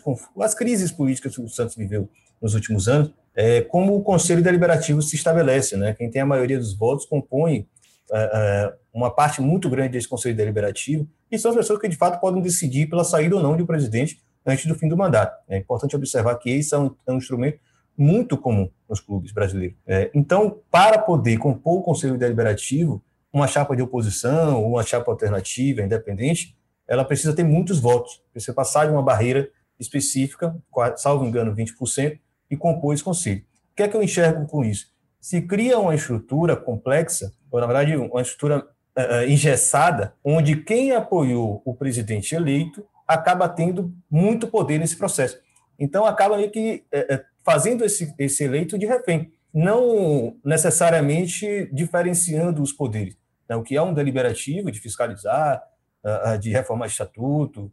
as 0.41 0.55
crises 0.55 0.91
políticas 0.91 1.35
que 1.35 1.41
o 1.41 1.49
Santos 1.49 1.77
viveu 1.77 2.11
nos 2.41 2.55
últimos 2.55 2.89
anos, 2.89 3.13
é, 3.35 3.63
como 3.63 3.97
o 3.97 4.03
Conselho 4.03 4.43
Deliberativo 4.43 5.01
se 5.03 5.17
estabelece. 5.17 5.77
Né, 5.77 5.95
quem 5.95 6.11
tem 6.11 6.23
a 6.23 6.27
maioria 6.27 6.59
dos 6.59 6.75
votos 6.75 7.07
compõe 7.07 7.67
é, 8.11 8.19
é, 8.19 8.75
uma 8.93 9.11
parte 9.11 9.41
muito 9.41 9.71
grande 9.71 9.93
desse 9.93 10.09
Conselho 10.09 10.37
Deliberativo, 10.37 11.09
e 11.31 11.39
são 11.39 11.51
as 11.51 11.57
pessoas 11.57 11.81
que, 11.81 11.89
de 11.89 11.97
fato, 11.97 12.21
podem 12.21 12.43
decidir 12.43 12.89
pela 12.89 13.05
saída 13.05 13.37
ou 13.37 13.43
não 13.43 13.57
de 13.57 13.63
um 13.63 13.67
presidente 13.67 14.21
antes 14.45 14.67
do 14.67 14.75
fim 14.75 14.89
do 14.89 14.97
mandato. 14.97 15.35
É 15.49 15.57
importante 15.57 15.97
observar 15.97 16.35
que 16.37 16.51
esse 16.51 16.75
é 16.75 16.79
um, 16.79 16.95
é 17.07 17.13
um 17.13 17.17
instrumento 17.17 17.59
muito 17.97 18.37
comum 18.37 18.69
nos 18.89 19.01
clubes 19.01 19.33
brasileiros. 19.33 19.77
É, 19.87 20.11
então, 20.15 20.61
para 20.71 20.99
poder 20.99 21.39
compor 21.39 21.79
o 21.79 21.83
Conselho 21.83 22.19
Deliberativo, 22.19 23.03
uma 23.33 23.47
chapa 23.47 23.75
de 23.75 23.83
oposição, 23.83 24.63
uma 24.63 24.83
chapa 24.83 25.11
alternativa, 25.11 25.81
independente, 25.81 26.55
ela 26.87 27.05
precisa 27.05 27.35
ter 27.35 27.45
muitos 27.45 27.79
votos, 27.79 28.23
precisa 28.31 28.53
passar 28.53 28.87
de 28.87 28.93
uma 28.93 29.03
barreira 29.03 29.49
específica, 29.81 30.55
salvo 30.97 31.25
engano, 31.25 31.55
20%, 31.55 32.19
e 32.53 32.57
compor 32.57 32.93
esse 32.93 33.03
conselho. 33.03 33.41
O 33.73 33.75
que 33.75 33.83
é 33.83 33.89
que 33.89 33.97
eu 33.97 34.03
enxergo 34.03 34.47
com 34.47 34.63
isso? 34.63 34.89
Se 35.19 35.41
cria 35.41 35.79
uma 35.79 35.95
estrutura 35.95 36.55
complexa, 36.55 37.33
ou 37.51 37.59
na 37.59 37.67
verdade 37.67 37.97
uma 37.97 38.21
estrutura 38.21 38.59
uh, 38.59 39.25
engessada, 39.27 40.15
onde 40.23 40.57
quem 40.57 40.93
apoiou 40.93 41.63
o 41.65 41.75
presidente 41.75 42.35
eleito 42.35 42.87
acaba 43.09 43.49
tendo 43.49 43.95
muito 44.11 44.47
poder 44.49 44.79
nesse 44.79 44.97
processo. 44.97 45.39
Então, 45.79 46.05
acaba 46.05 46.37
meio 46.37 46.51
que 46.51 46.85
uh, 46.95 47.25
fazendo 47.43 47.85
esse, 47.87 48.15
esse 48.19 48.45
eleito 48.45 48.79
de 48.79 48.85
refém, 48.85 49.33
não 49.53 50.37
necessariamente 50.45 51.71
diferenciando 51.73 52.63
os 52.63 52.73
poderes. 52.73 53.17
Né? 53.49 53.57
O 53.57 53.63
que 53.63 53.77
é 53.77 53.83
um 53.83 53.95
deliberativo 53.95 54.71
de 54.71 54.79
fiscalizar, 54.79 55.63
uh, 56.05 56.39
de 56.39 56.51
reformar 56.51 56.87
estatuto, 56.87 57.73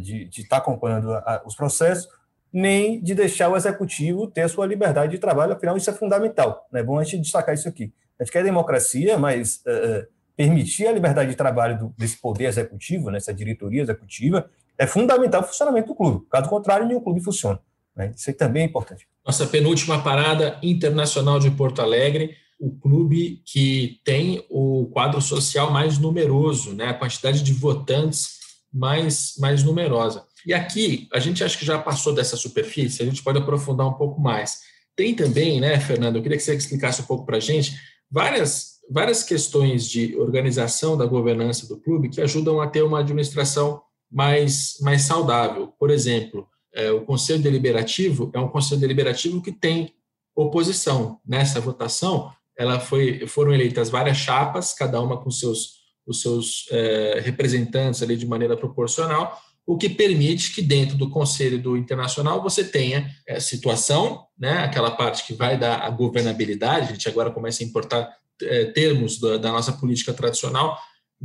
de, 0.00 0.24
de 0.26 0.42
estar 0.42 0.56
tá 0.56 0.62
acompanhando 0.62 1.10
os 1.44 1.54
processos, 1.54 2.08
nem 2.52 3.00
de 3.00 3.14
deixar 3.14 3.48
o 3.48 3.56
executivo 3.56 4.26
ter 4.26 4.48
sua 4.48 4.66
liberdade 4.66 5.12
de 5.12 5.18
trabalho, 5.18 5.52
afinal, 5.52 5.76
isso 5.76 5.90
é 5.90 5.92
fundamental. 5.92 6.66
É 6.72 6.76
né? 6.76 6.82
bom 6.82 6.98
a 6.98 7.04
gente 7.04 7.18
destacar 7.18 7.54
isso 7.54 7.68
aqui. 7.68 7.92
A 8.18 8.24
gente 8.24 8.32
quer 8.32 8.42
democracia, 8.42 9.18
mas 9.18 9.62
uh, 9.66 10.06
permitir 10.36 10.86
a 10.86 10.92
liberdade 10.92 11.30
de 11.30 11.36
trabalho 11.36 11.78
do, 11.78 11.94
desse 11.96 12.20
poder 12.20 12.44
executivo, 12.44 13.10
nessa 13.10 13.32
né? 13.32 13.38
diretoria 13.38 13.82
executiva, 13.82 14.48
é 14.78 14.86
fundamental 14.86 15.42
para 15.42 15.48
o 15.48 15.52
funcionamento 15.52 15.88
do 15.88 15.94
clube. 15.94 16.26
Caso 16.30 16.48
contrário, 16.48 16.86
nenhum 16.86 17.00
clube 17.00 17.20
funciona. 17.20 17.60
Né? 17.94 18.12
Isso 18.16 18.32
também 18.34 18.62
é 18.62 18.66
importante. 18.66 19.06
Nossa 19.26 19.46
penúltima 19.46 20.02
parada 20.02 20.58
internacional 20.62 21.38
de 21.38 21.50
Porto 21.50 21.82
Alegre, 21.82 22.36
o 22.58 22.70
clube 22.70 23.42
que 23.44 24.00
tem 24.04 24.44
o 24.48 24.86
quadro 24.92 25.20
social 25.20 25.70
mais 25.70 25.98
numeroso, 25.98 26.74
né? 26.74 26.86
a 26.86 26.94
quantidade 26.94 27.42
de 27.42 27.52
votantes 27.52 28.38
mais, 28.72 29.34
mais 29.38 29.62
numerosa. 29.62 30.24
E 30.46 30.54
aqui, 30.54 31.08
a 31.12 31.18
gente 31.18 31.42
acha 31.42 31.58
que 31.58 31.64
já 31.64 31.78
passou 31.78 32.14
dessa 32.14 32.36
superfície, 32.36 33.02
a 33.02 33.06
gente 33.06 33.22
pode 33.22 33.38
aprofundar 33.38 33.86
um 33.86 33.94
pouco 33.94 34.20
mais. 34.20 34.60
Tem 34.96 35.14
também, 35.14 35.60
né, 35.60 35.78
Fernando, 35.78 36.16
eu 36.16 36.22
queria 36.22 36.36
que 36.36 36.42
você 36.42 36.54
explicasse 36.54 37.02
um 37.02 37.04
pouco 37.04 37.24
para 37.24 37.36
a 37.36 37.40
gente, 37.40 37.78
várias, 38.10 38.78
várias 38.90 39.22
questões 39.22 39.88
de 39.88 40.16
organização 40.16 40.96
da 40.96 41.06
governança 41.06 41.66
do 41.68 41.78
clube 41.78 42.08
que 42.08 42.20
ajudam 42.20 42.60
a 42.60 42.66
ter 42.66 42.82
uma 42.82 43.00
administração 43.00 43.82
mais, 44.10 44.76
mais 44.80 45.02
saudável. 45.02 45.72
Por 45.78 45.90
exemplo, 45.90 46.48
é, 46.74 46.90
o 46.90 47.04
Conselho 47.04 47.42
Deliberativo 47.42 48.30
é 48.34 48.38
um 48.38 48.48
Conselho 48.48 48.80
Deliberativo 48.80 49.42
que 49.42 49.52
tem 49.52 49.94
oposição. 50.34 51.20
Nessa 51.26 51.60
votação, 51.60 52.32
ela 52.56 52.80
foi, 52.80 53.26
foram 53.26 53.52
eleitas 53.52 53.90
várias 53.90 54.16
chapas, 54.16 54.72
cada 54.72 55.00
uma 55.00 55.16
com 55.16 55.30
seus, 55.30 55.74
os 56.06 56.20
seus 56.22 56.66
é, 56.70 57.20
representantes 57.22 58.02
ali 58.02 58.16
de 58.16 58.26
maneira 58.26 58.56
proporcional, 58.56 59.40
o 59.68 59.76
que 59.76 59.90
permite 59.90 60.54
que 60.54 60.62
dentro 60.62 60.96
do 60.96 61.10
Conselho 61.10 61.58
do 61.58 61.76
Internacional 61.76 62.42
você 62.42 62.64
tenha 62.64 63.10
é, 63.26 63.38
situação, 63.38 64.24
né, 64.38 64.60
aquela 64.60 64.90
parte 64.90 65.26
que 65.26 65.34
vai 65.34 65.58
dar 65.58 65.80
a 65.82 65.90
governabilidade, 65.90 66.88
a 66.88 66.92
gente 66.94 67.06
agora 67.06 67.30
começa 67.30 67.62
a 67.62 67.66
importar 67.66 68.10
é, 68.40 68.64
termos 68.64 69.20
da, 69.20 69.36
da 69.36 69.52
nossa 69.52 69.70
política 69.72 70.14
tradicional, 70.14 70.78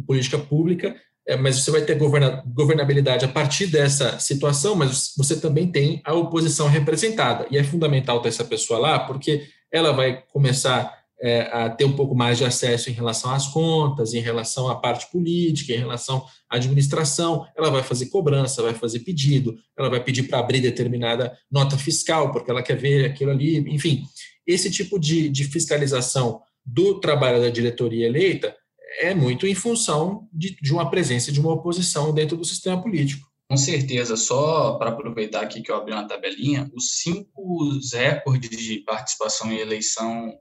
política 0.06 0.38
pública, 0.38 0.94
é, 1.26 1.38
mas 1.38 1.64
você 1.64 1.72
vai 1.72 1.84
ter 1.84 1.98
governabilidade 1.98 3.24
a 3.24 3.30
partir 3.30 3.68
dessa 3.68 4.20
situação, 4.20 4.76
mas 4.76 5.14
você 5.18 5.40
também 5.40 5.72
tem 5.72 6.02
a 6.04 6.14
oposição 6.14 6.68
representada. 6.68 7.48
E 7.50 7.58
é 7.58 7.64
fundamental 7.64 8.22
ter 8.22 8.28
essa 8.28 8.44
pessoa 8.44 8.78
lá, 8.78 9.00
porque 9.00 9.48
ela 9.72 9.94
vai 9.94 10.22
começar 10.34 10.94
é, 11.24 11.50
a 11.54 11.70
ter 11.70 11.86
um 11.86 11.96
pouco 11.96 12.14
mais 12.14 12.38
de 12.38 12.44
acesso 12.44 12.90
em 12.90 12.94
relação 12.94 13.32
às 13.32 13.48
contas, 13.48 14.14
em 14.14 14.20
relação 14.20 14.70
à 14.70 14.76
parte 14.76 15.10
política, 15.10 15.72
em 15.72 15.78
relação 15.78 16.26
à 16.50 16.58
administração. 16.58 17.48
Ela 17.58 17.70
vai 17.70 17.82
fazer 17.82 18.08
cobrança, 18.08 18.62
vai 18.62 18.74
fazer 18.74 19.00
pedido, 19.00 19.58
ela 19.78 19.90
vai 19.90 20.04
pedir 20.04 20.24
para 20.24 20.40
abrir 20.40 20.60
determinada 20.60 21.36
nota 21.50 21.78
fiscal, 21.78 22.30
porque 22.34 22.52
ela 22.52 22.62
quer 22.62 22.76
ver 22.76 23.06
aquilo 23.06 23.32
ali. 23.32 23.58
Enfim, 23.74 24.04
esse 24.46 24.70
tipo 24.70 25.00
de, 25.00 25.30
de 25.30 25.46
fiscalização 25.46 26.42
do 26.66 27.00
trabalho 27.00 27.42
da 27.42 27.50
diretoria 27.50 28.06
eleita 28.06 28.54
é 29.00 29.16
muito 29.16 29.48
em 29.48 29.56
função 29.56 30.28
de, 30.32 30.58
de 30.62 30.74
uma 30.74 30.90
presença 30.90 31.32
de 31.32 31.40
uma 31.40 31.54
oposição 31.54 32.14
dentro 32.14 32.36
do 32.36 32.44
sistema 32.44 32.82
político. 32.82 33.32
Com 33.50 33.58
certeza, 33.58 34.18
só 34.18 34.74
para 34.78 34.90
aproveitar 34.90 35.42
aqui 35.42 35.62
que 35.62 35.72
eu 35.72 35.76
abri 35.76 35.94
uma 35.94 36.08
tabelinha, 36.08 36.70
os 36.74 37.00
cinco 37.00 37.80
recordes 37.94 38.58
de 38.58 38.80
participação 38.80 39.52
em 39.52 39.60
eleição 39.60 40.34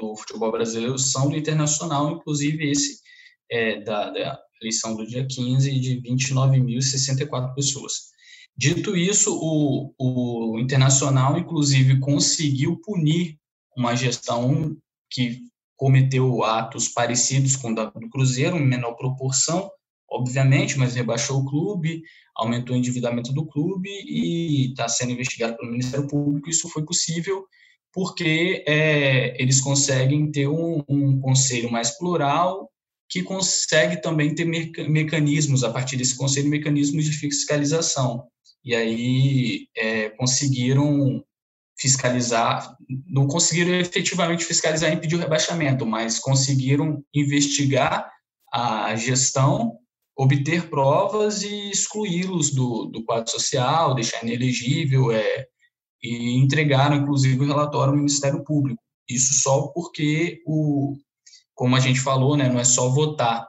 do 0.00 0.16
futebol 0.16 0.50
brasileiro 0.50 0.98
são 0.98 1.28
do 1.28 1.36
internacional, 1.36 2.10
inclusive 2.12 2.70
esse 2.70 3.00
é, 3.50 3.80
da, 3.80 4.10
da 4.10 4.38
eleição 4.60 4.96
do 4.96 5.06
dia 5.06 5.26
15 5.26 5.78
de 5.78 6.00
29.064 6.02 7.54
pessoas. 7.54 8.08
Dito 8.56 8.96
isso, 8.96 9.38
o, 9.40 9.94
o 9.98 10.58
Internacional, 10.58 11.38
inclusive, 11.38 12.00
conseguiu 12.00 12.80
punir 12.80 13.38
uma 13.76 13.94
gestão 13.94 14.76
que 15.08 15.38
cometeu 15.76 16.42
atos 16.42 16.88
parecidos 16.88 17.54
com 17.54 17.70
o 17.70 17.74
da, 17.74 17.84
do 17.84 18.10
Cruzeiro, 18.10 18.56
em 18.56 18.66
menor 18.66 18.94
proporção, 18.94 19.70
obviamente, 20.10 20.76
mas 20.76 20.96
rebaixou 20.96 21.38
o 21.38 21.44
clube, 21.44 22.02
aumentou 22.34 22.74
o 22.74 22.78
endividamento 22.78 23.32
do 23.32 23.46
clube 23.46 23.88
e 23.88 24.70
está 24.70 24.88
sendo 24.88 25.12
investigado 25.12 25.56
pelo 25.56 25.70
Ministério 25.70 26.08
Público. 26.08 26.50
Isso 26.50 26.68
foi 26.68 26.84
possível 26.84 27.46
porque 27.98 28.62
é, 28.64 29.34
eles 29.42 29.60
conseguem 29.60 30.30
ter 30.30 30.46
um, 30.46 30.84
um, 30.88 31.20
conselho 31.20 31.68
mais 31.68 31.98
plural 31.98 32.70
que 33.08 33.24
consegue 33.24 34.00
também 34.00 34.32
ter 34.32 34.44
mecanismos, 34.44 35.64
a 35.64 35.72
partir 35.72 35.96
desse 35.96 36.16
conselho, 36.16 36.48
mecanismos 36.48 37.06
de 37.06 37.10
fiscalização. 37.10 38.28
E 38.64 38.72
aí 38.72 39.66
é, 39.76 40.10
conseguiram 40.10 41.24
fiscalizar, 41.76 42.72
não 43.04 43.26
conseguiram 43.26 43.74
efetivamente 43.74 44.44
fiscalizar 44.44 44.92
e 44.92 44.94
impedir 44.94 45.16
o 45.16 45.18
rebaixamento, 45.18 45.84
mas 45.84 46.20
conseguiram 46.20 47.02
investigar 47.12 48.08
a 48.52 48.94
gestão, 48.94 49.76
obter 50.16 50.70
provas 50.70 51.42
e 51.42 51.70
excluí-los 51.70 52.52
do, 52.52 52.84
do 52.84 53.04
quadro 53.04 53.28
social, 53.28 53.92
deixar 53.92 54.22
inelegível, 54.22 55.10
é, 55.10 55.48
e 56.02 56.36
entregaram, 56.38 56.96
inclusive, 56.96 57.42
o 57.42 57.46
relatório 57.46 57.92
ao 57.92 57.96
Ministério 57.96 58.42
Público. 58.44 58.82
Isso 59.08 59.34
só 59.34 59.68
porque, 59.68 60.42
o, 60.46 60.96
como 61.54 61.74
a 61.76 61.80
gente 61.80 62.00
falou, 62.00 62.36
né, 62.36 62.48
não 62.48 62.60
é 62.60 62.64
só 62.64 62.88
votar 62.88 63.48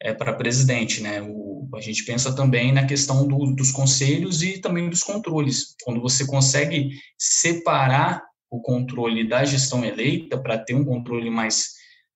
é, 0.00 0.12
para 0.12 0.34
presidente, 0.34 1.00
né? 1.02 1.22
O, 1.22 1.68
a 1.74 1.80
gente 1.80 2.04
pensa 2.04 2.34
também 2.34 2.72
na 2.72 2.86
questão 2.86 3.26
do, 3.26 3.54
dos 3.54 3.70
conselhos 3.70 4.42
e 4.42 4.60
também 4.60 4.88
dos 4.88 5.02
controles. 5.02 5.74
Quando 5.84 6.00
você 6.00 6.26
consegue 6.26 6.90
separar 7.18 8.22
o 8.50 8.60
controle 8.60 9.26
da 9.26 9.44
gestão 9.44 9.84
eleita 9.84 10.40
para 10.40 10.58
ter 10.58 10.74
um 10.74 10.84
controle 10.84 11.30
mais, 11.30 11.70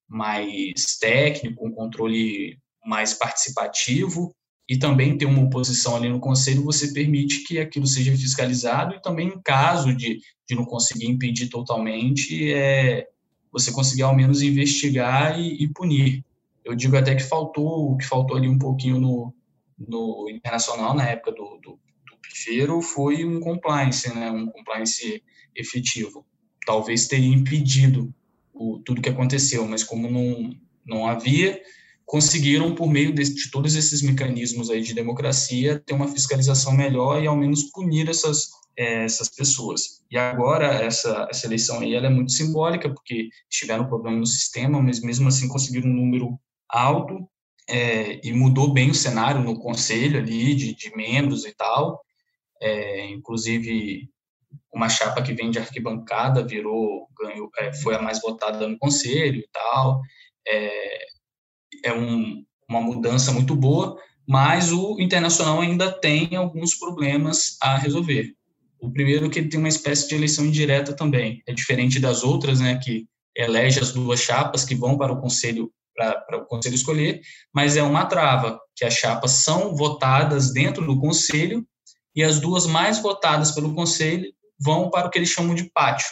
mais 0.09 0.98
técnico, 1.01 1.66
um 1.66 1.73
controle 1.73 2.59
mais 2.85 3.15
participativo 3.15 4.35
e 4.68 4.76
também 4.76 5.16
ter 5.16 5.26
uma 5.26 5.43
oposição 5.43 5.97
ali 5.97 6.09
no 6.09 6.18
conselho, 6.18 6.64
você 6.64 6.93
permite 6.93 7.44
que 7.44 7.59
aquilo 7.59 7.86
seja 7.86 8.16
fiscalizado 8.16 8.94
e 8.94 9.01
também, 9.01 9.28
em 9.28 9.40
caso 9.40 9.94
de, 9.94 10.20
de 10.48 10.55
não 10.56 10.64
conseguir 10.64 11.06
impedir 11.06 11.48
totalmente, 11.48 12.52
é, 12.52 13.06
você 13.52 13.70
conseguir 13.70 14.02
ao 14.02 14.14
menos 14.14 14.43
investigar 14.43 15.38
e, 15.38 15.62
e 15.62 15.68
punir. 15.68 16.24
Eu 16.64 16.74
digo 16.74 16.97
até 16.97 17.14
que 17.14 17.22
faltou, 17.22 17.93
o 17.93 17.97
que 17.97 18.05
faltou 18.05 18.36
ali 18.36 18.48
um 18.48 18.59
pouquinho 18.59 18.98
no, 18.98 19.32
no 19.78 20.28
internacional, 20.28 20.94
na 20.94 21.09
época 21.09 21.30
do, 21.30 21.59
do, 21.62 21.78
do 21.78 22.82
foi 22.82 23.24
um 23.24 23.40
compliance, 23.40 24.12
né, 24.12 24.30
um 24.30 24.47
compliance 24.47 25.22
efetivo. 25.55 26.26
Talvez 26.66 27.06
teria 27.06 27.32
impedido 27.32 28.12
o, 28.52 28.80
tudo 28.84 29.01
que 29.01 29.09
aconteceu, 29.09 29.66
mas 29.66 29.84
como 29.84 30.10
não, 30.10 30.51
não 30.84 31.06
havia, 31.06 31.62
conseguiram, 32.07 32.74
por 32.74 32.89
meio 32.89 33.12
de, 33.12 33.24
de, 33.24 33.51
todos 33.51 33.74
esses 33.74 34.01
mecanismos 34.01 34.70
aí 34.70 34.81
de 34.81 34.95
democracia, 34.95 35.83
ter 35.85 35.93
uma 35.93 36.07
fiscalização 36.07 36.73
melhor 36.73 37.20
e 37.20 37.27
ao 37.27 37.37
menos 37.37 37.65
punir 37.65 38.09
essas, 38.09 38.51
é, 38.78 39.05
essas 39.05 39.28
pessoas. 39.28 40.05
E 40.09 40.16
agora, 40.16 40.66
essa, 40.66 41.27
essa 41.28 41.47
eleição 41.47 41.81
aí, 41.81 41.95
ela 41.95 42.07
é 42.07 42.11
muito 42.11 42.31
simbólica, 42.31 42.89
porque 42.89 43.28
tiveram 43.51 43.89
problema 43.89 44.19
no 44.19 44.27
sistema, 44.27 44.81
mas 44.81 45.01
mesmo 45.01 45.27
assim 45.27 45.49
conseguiram 45.49 45.91
um 45.91 45.95
número 45.95 46.39
alto 46.69 47.28
é, 47.69 48.20
e 48.24 48.33
mudou 48.33 48.73
bem 48.73 48.91
o 48.91 48.95
cenário 48.95 49.43
no 49.43 49.59
conselho 49.59 50.20
ali, 50.20 50.55
de, 50.55 50.77
de 50.77 50.97
membros 50.97 51.45
e 51.45 51.53
tal, 51.53 52.01
é, 52.62 53.11
inclusive 53.11 54.09
uma 54.73 54.89
chapa 54.89 55.23
que 55.23 55.33
vem 55.33 55.51
de 55.51 55.59
arquibancada 55.59 56.47
virou, 56.47 57.09
ganhou, 57.19 57.51
é, 57.59 57.73
foi 57.73 57.97
a 57.97 58.03
mais 58.03 58.20
votada 58.20 58.69
no 58.69 58.78
conselho 58.78 59.41
e 59.41 59.49
tal. 59.53 60.01
É, 60.47 61.07
é 61.84 61.93
um, 61.93 62.44
uma 62.68 62.80
mudança 62.80 63.32
muito 63.32 63.55
boa, 63.55 63.97
mas 64.26 64.72
o 64.72 65.01
internacional 65.01 65.60
ainda 65.60 65.90
tem 65.93 66.34
alguns 66.36 66.74
problemas 66.74 67.56
a 67.60 67.76
resolver. 67.76 68.34
O 68.80 68.90
primeiro 68.90 69.26
é 69.26 69.28
que 69.28 69.38
ele 69.38 69.48
tem 69.48 69.59
uma 69.59 69.68
espécie 69.68 70.09
de 70.09 70.14
eleição 70.14 70.44
indireta 70.44 70.93
também. 70.93 71.43
É 71.47 71.52
diferente 71.52 71.98
das 72.01 72.22
outras, 72.22 72.60
né, 72.60 72.78
que 72.82 73.06
elege 73.36 73.80
as 73.80 73.93
duas 73.93 74.20
chapas 74.20 74.64
que 74.64 74.74
vão 74.74 74.97
para 74.97 75.12
o 75.12 75.20
conselho 75.20 75.70
para 75.97 76.36
o 76.36 76.44
conselho 76.44 76.74
escolher, 76.74 77.22
mas 77.55 77.74
é 77.74 77.82
uma 77.82 78.05
trava 78.05 78.60
que 78.76 78.84
as 78.84 78.93
chapas 78.93 79.30
são 79.30 79.74
votadas 79.74 80.52
dentro 80.52 80.84
do 80.84 81.01
conselho 81.01 81.66
e 82.14 82.22
as 82.22 82.38
duas 82.38 82.66
mais 82.66 82.98
votadas 82.98 83.52
pelo 83.52 83.74
conselho 83.74 84.30
vão 84.60 84.90
para 84.90 85.06
o 85.06 85.10
que 85.10 85.18
eles 85.18 85.30
chamam 85.30 85.55
de 85.55 85.70
pátio, 85.70 86.06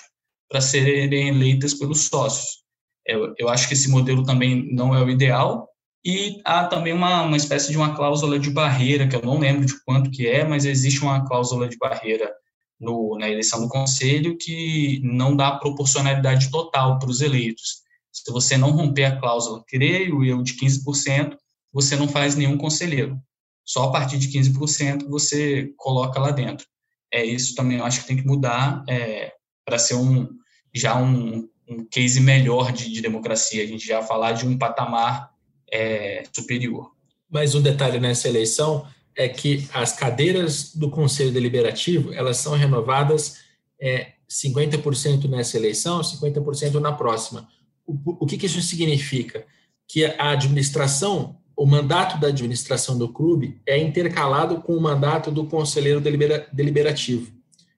para 0.48 0.62
serem 0.62 1.28
eleitas 1.28 1.74
pelos 1.74 2.06
sócios. 2.06 2.63
Eu, 3.06 3.34
eu 3.38 3.48
acho 3.48 3.68
que 3.68 3.74
esse 3.74 3.90
modelo 3.90 4.24
também 4.24 4.72
não 4.72 4.94
é 4.94 5.02
o 5.02 5.10
ideal, 5.10 5.68
e 6.04 6.40
há 6.44 6.66
também 6.66 6.92
uma, 6.92 7.22
uma 7.22 7.36
espécie 7.36 7.70
de 7.70 7.76
uma 7.76 7.94
cláusula 7.94 8.38
de 8.38 8.50
barreira, 8.50 9.08
que 9.08 9.16
eu 9.16 9.22
não 9.22 9.38
lembro 9.38 9.64
de 9.64 9.82
quanto 9.84 10.10
que 10.10 10.26
é, 10.26 10.44
mas 10.44 10.64
existe 10.64 11.00
uma 11.02 11.26
cláusula 11.26 11.68
de 11.68 11.78
barreira 11.78 12.30
no, 12.78 13.16
na 13.18 13.28
eleição 13.28 13.60
do 13.62 13.68
conselho 13.68 14.36
que 14.36 15.00
não 15.02 15.34
dá 15.34 15.52
proporcionalidade 15.52 16.50
total 16.50 16.98
para 16.98 17.08
os 17.08 17.20
eleitos. 17.22 17.82
Se 18.12 18.30
você 18.30 18.56
não 18.56 18.70
romper 18.70 19.04
a 19.04 19.18
cláusula, 19.18 19.64
creio 19.66 20.22
eu, 20.24 20.42
de 20.42 20.54
15%, 20.54 21.36
você 21.72 21.96
não 21.96 22.06
faz 22.06 22.36
nenhum 22.36 22.58
conselheiro. 22.58 23.18
Só 23.64 23.84
a 23.84 23.92
partir 23.92 24.18
de 24.18 24.28
15% 24.28 25.08
você 25.08 25.72
coloca 25.76 26.20
lá 26.20 26.30
dentro 26.30 26.66
é, 27.14 27.24
isso 27.24 27.54
também 27.54 27.78
eu 27.78 27.84
acho 27.84 28.00
que 28.00 28.08
tem 28.08 28.16
que 28.16 28.26
mudar 28.26 28.82
é, 28.88 29.32
para 29.64 29.78
ser 29.78 29.94
um, 29.94 30.28
já 30.74 30.96
um, 30.96 31.48
um 31.68 31.84
case 31.84 32.20
melhor 32.20 32.72
de, 32.72 32.90
de, 32.90 33.00
democracia, 33.00 33.62
a 33.62 33.66
gente 33.66 33.86
já 33.86 34.02
falar 34.02 34.32
de 34.32 34.46
um 34.46 34.56
patamar 34.56 35.32
é, 35.70 36.24
superior. 36.32 36.92
Mais 37.30 37.54
um 37.54 37.62
detalhe 37.62 37.98
nessa 37.98 38.28
eleição 38.28 38.86
é 39.16 39.28
que 39.28 39.68
as 39.72 39.92
cadeiras 39.92 40.74
do 40.74 40.90
Conselho 40.90 41.32
Deliberativo 41.32 42.12
elas 42.12 42.36
são 42.38 42.54
renovadas 42.54 43.38
é, 43.80 44.12
50% 44.28 45.28
nessa 45.28 45.56
eleição, 45.56 46.00
50% 46.00 46.74
na 46.80 46.92
próxima. 46.92 47.48
O, 47.86 48.24
o 48.24 48.26
que, 48.26 48.36
que 48.36 48.46
isso 48.46 48.60
significa? 48.60 49.46
Que 49.86 50.04
a 50.04 50.30
administração 50.30 51.38
o 51.56 51.66
mandato 51.66 52.18
da 52.18 52.28
administração 52.28 52.98
do 52.98 53.08
clube 53.08 53.60
é 53.66 53.78
intercalado 53.78 54.60
com 54.60 54.74
o 54.76 54.80
mandato 54.80 55.30
do 55.30 55.46
conselheiro 55.46 56.00
delibera, 56.00 56.48
deliberativo. 56.52 57.32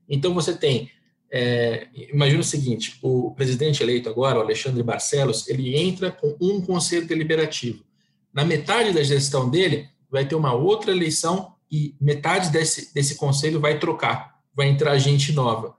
Então, 0.08 0.32
você 0.32 0.54
tem, 0.54 0.90
é, 1.30 1.88
imagina 2.12 2.40
o 2.40 2.44
seguinte, 2.44 2.98
o 3.02 3.32
presidente 3.32 3.82
eleito 3.82 4.08
agora, 4.08 4.38
o 4.38 4.42
Alexandre 4.42 4.82
Barcelos, 4.82 5.48
ele 5.48 5.76
entra 5.76 6.10
com 6.10 6.36
um 6.40 6.60
conselho 6.60 7.06
deliberativo. 7.06 7.84
Na 8.32 8.44
metade 8.44 8.92
da 8.92 9.02
gestão 9.02 9.48
dele, 9.48 9.88
vai 10.10 10.26
ter 10.26 10.34
uma 10.34 10.52
outra 10.52 10.90
eleição 10.90 11.54
e 11.70 11.94
metade 12.00 12.50
desse, 12.50 12.94
desse 12.94 13.16
conselho 13.16 13.60
vai 13.60 13.78
trocar, 13.78 14.40
vai 14.54 14.68
entrar 14.68 14.96
gente 14.98 15.32
nova. 15.32 15.76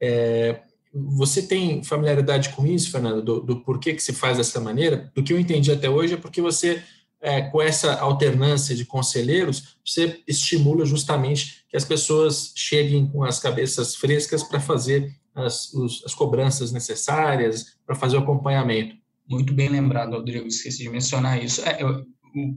É, 0.00 0.60
você 0.92 1.42
tem 1.42 1.82
familiaridade 1.82 2.50
com 2.50 2.66
isso, 2.66 2.90
Fernando, 2.90 3.22
do, 3.22 3.40
do 3.40 3.60
porquê 3.60 3.92
que 3.92 4.02
se 4.02 4.12
faz 4.12 4.38
dessa 4.38 4.60
maneira? 4.60 5.10
Do 5.14 5.22
que 5.22 5.32
eu 5.32 5.38
entendi 5.38 5.70
até 5.70 5.90
hoje 5.90 6.14
é 6.14 6.16
porque 6.16 6.40
você 6.40 6.82
é, 7.26 7.42
com 7.42 7.60
essa 7.60 7.94
alternância 7.98 8.72
de 8.72 8.84
conselheiros, 8.84 9.76
você 9.84 10.22
estimula 10.28 10.86
justamente 10.86 11.64
que 11.68 11.76
as 11.76 11.84
pessoas 11.84 12.52
cheguem 12.54 13.08
com 13.08 13.24
as 13.24 13.40
cabeças 13.40 13.96
frescas 13.96 14.44
para 14.44 14.60
fazer 14.60 15.12
as, 15.34 15.74
os, 15.74 16.04
as 16.06 16.14
cobranças 16.14 16.70
necessárias, 16.70 17.78
para 17.84 17.96
fazer 17.96 18.16
o 18.16 18.20
acompanhamento. 18.20 18.94
Muito 19.28 19.52
bem 19.52 19.68
lembrado, 19.68 20.12
Rodrigo, 20.12 20.46
esqueci 20.46 20.84
de 20.84 20.88
mencionar 20.88 21.42
isso. 21.42 21.62
É, 21.62 21.82
eu 21.82 22.06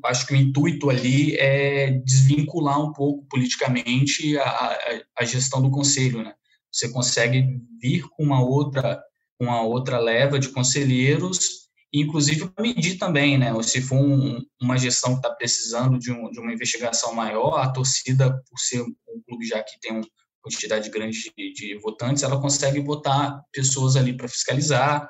acho 0.06 0.28
que 0.28 0.34
o 0.34 0.38
intuito 0.38 0.92
ali 0.92 1.36
é 1.38 1.90
desvincular 2.06 2.80
um 2.80 2.94
pouco 2.94 3.26
politicamente 3.28 4.38
a, 4.38 4.44
a, 4.44 4.78
a 5.18 5.26
gestão 5.26 5.64
do 5.64 5.72
conselho, 5.72 6.22
né? 6.22 6.36
Você 6.72 6.92
consegue 6.92 7.60
vir 7.82 8.04
com 8.10 8.24
uma 8.24 8.44
outra, 8.44 9.02
uma 9.40 9.64
outra 9.64 9.98
leva 9.98 10.38
de 10.38 10.50
conselheiros 10.50 11.69
inclusive 11.94 12.50
para 12.50 12.64
medir 12.64 12.98
também, 12.98 13.38
né? 13.38 13.52
Se 13.64 13.82
for 13.82 13.98
um, 13.98 14.40
uma 14.62 14.78
gestão 14.78 15.12
que 15.12 15.20
está 15.20 15.32
precisando 15.32 15.98
de, 15.98 16.12
um, 16.12 16.30
de, 16.30 16.40
uma 16.40 16.54
investigação 16.54 17.14
maior, 17.14 17.58
a 17.58 17.72
torcida, 17.72 18.32
por 18.50 18.60
ser 18.60 18.82
um 18.82 19.22
clube 19.28 19.46
já 19.46 19.62
que 19.64 19.80
tem 19.80 19.94
uma 19.94 20.08
quantidade 20.42 20.90
grande 20.90 21.32
de, 21.36 21.54
de 21.54 21.76
votantes, 21.80 22.24
ela 22.24 22.40
consegue 22.40 22.80
botar 22.80 23.42
pessoas 23.52 23.96
ali 23.96 24.16
para 24.16 24.28
fiscalizar. 24.28 25.10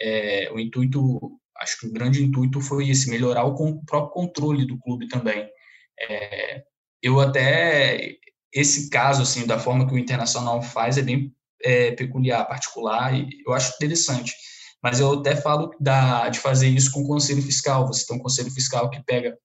É, 0.00 0.50
o 0.52 0.60
intuito, 0.60 1.18
acho 1.58 1.80
que 1.80 1.86
o 1.86 1.92
grande 1.92 2.22
intuito 2.22 2.60
foi 2.60 2.90
esse, 2.90 3.10
melhorar 3.10 3.44
o, 3.44 3.54
o 3.54 3.84
próprio 3.84 4.12
controle 4.12 4.66
do 4.66 4.78
clube 4.78 5.08
também. 5.08 5.48
É, 6.00 6.62
eu 7.02 7.18
até 7.20 8.16
esse 8.52 8.88
caso 8.90 9.22
assim 9.22 9.46
da 9.46 9.58
forma 9.58 9.86
que 9.86 9.94
o 9.94 9.98
internacional 9.98 10.62
faz 10.62 10.96
é 10.96 11.02
bem 11.02 11.34
é, 11.62 11.92
peculiar, 11.92 12.46
particular 12.46 13.14
e 13.14 13.28
eu 13.46 13.52
acho 13.52 13.74
interessante 13.74 14.32
mas 14.82 15.00
eu 15.00 15.14
até 15.14 15.34
falo 15.34 15.70
da, 15.80 16.28
de 16.28 16.38
fazer 16.38 16.68
isso 16.68 16.92
com 16.92 17.02
o 17.02 17.06
conselho 17.06 17.42
fiscal. 17.42 17.86
Você 17.86 18.06
tem 18.06 18.16
um 18.16 18.22
conselho 18.22 18.50
fiscal 18.50 18.88
que 18.90 19.02
pega 19.04 19.36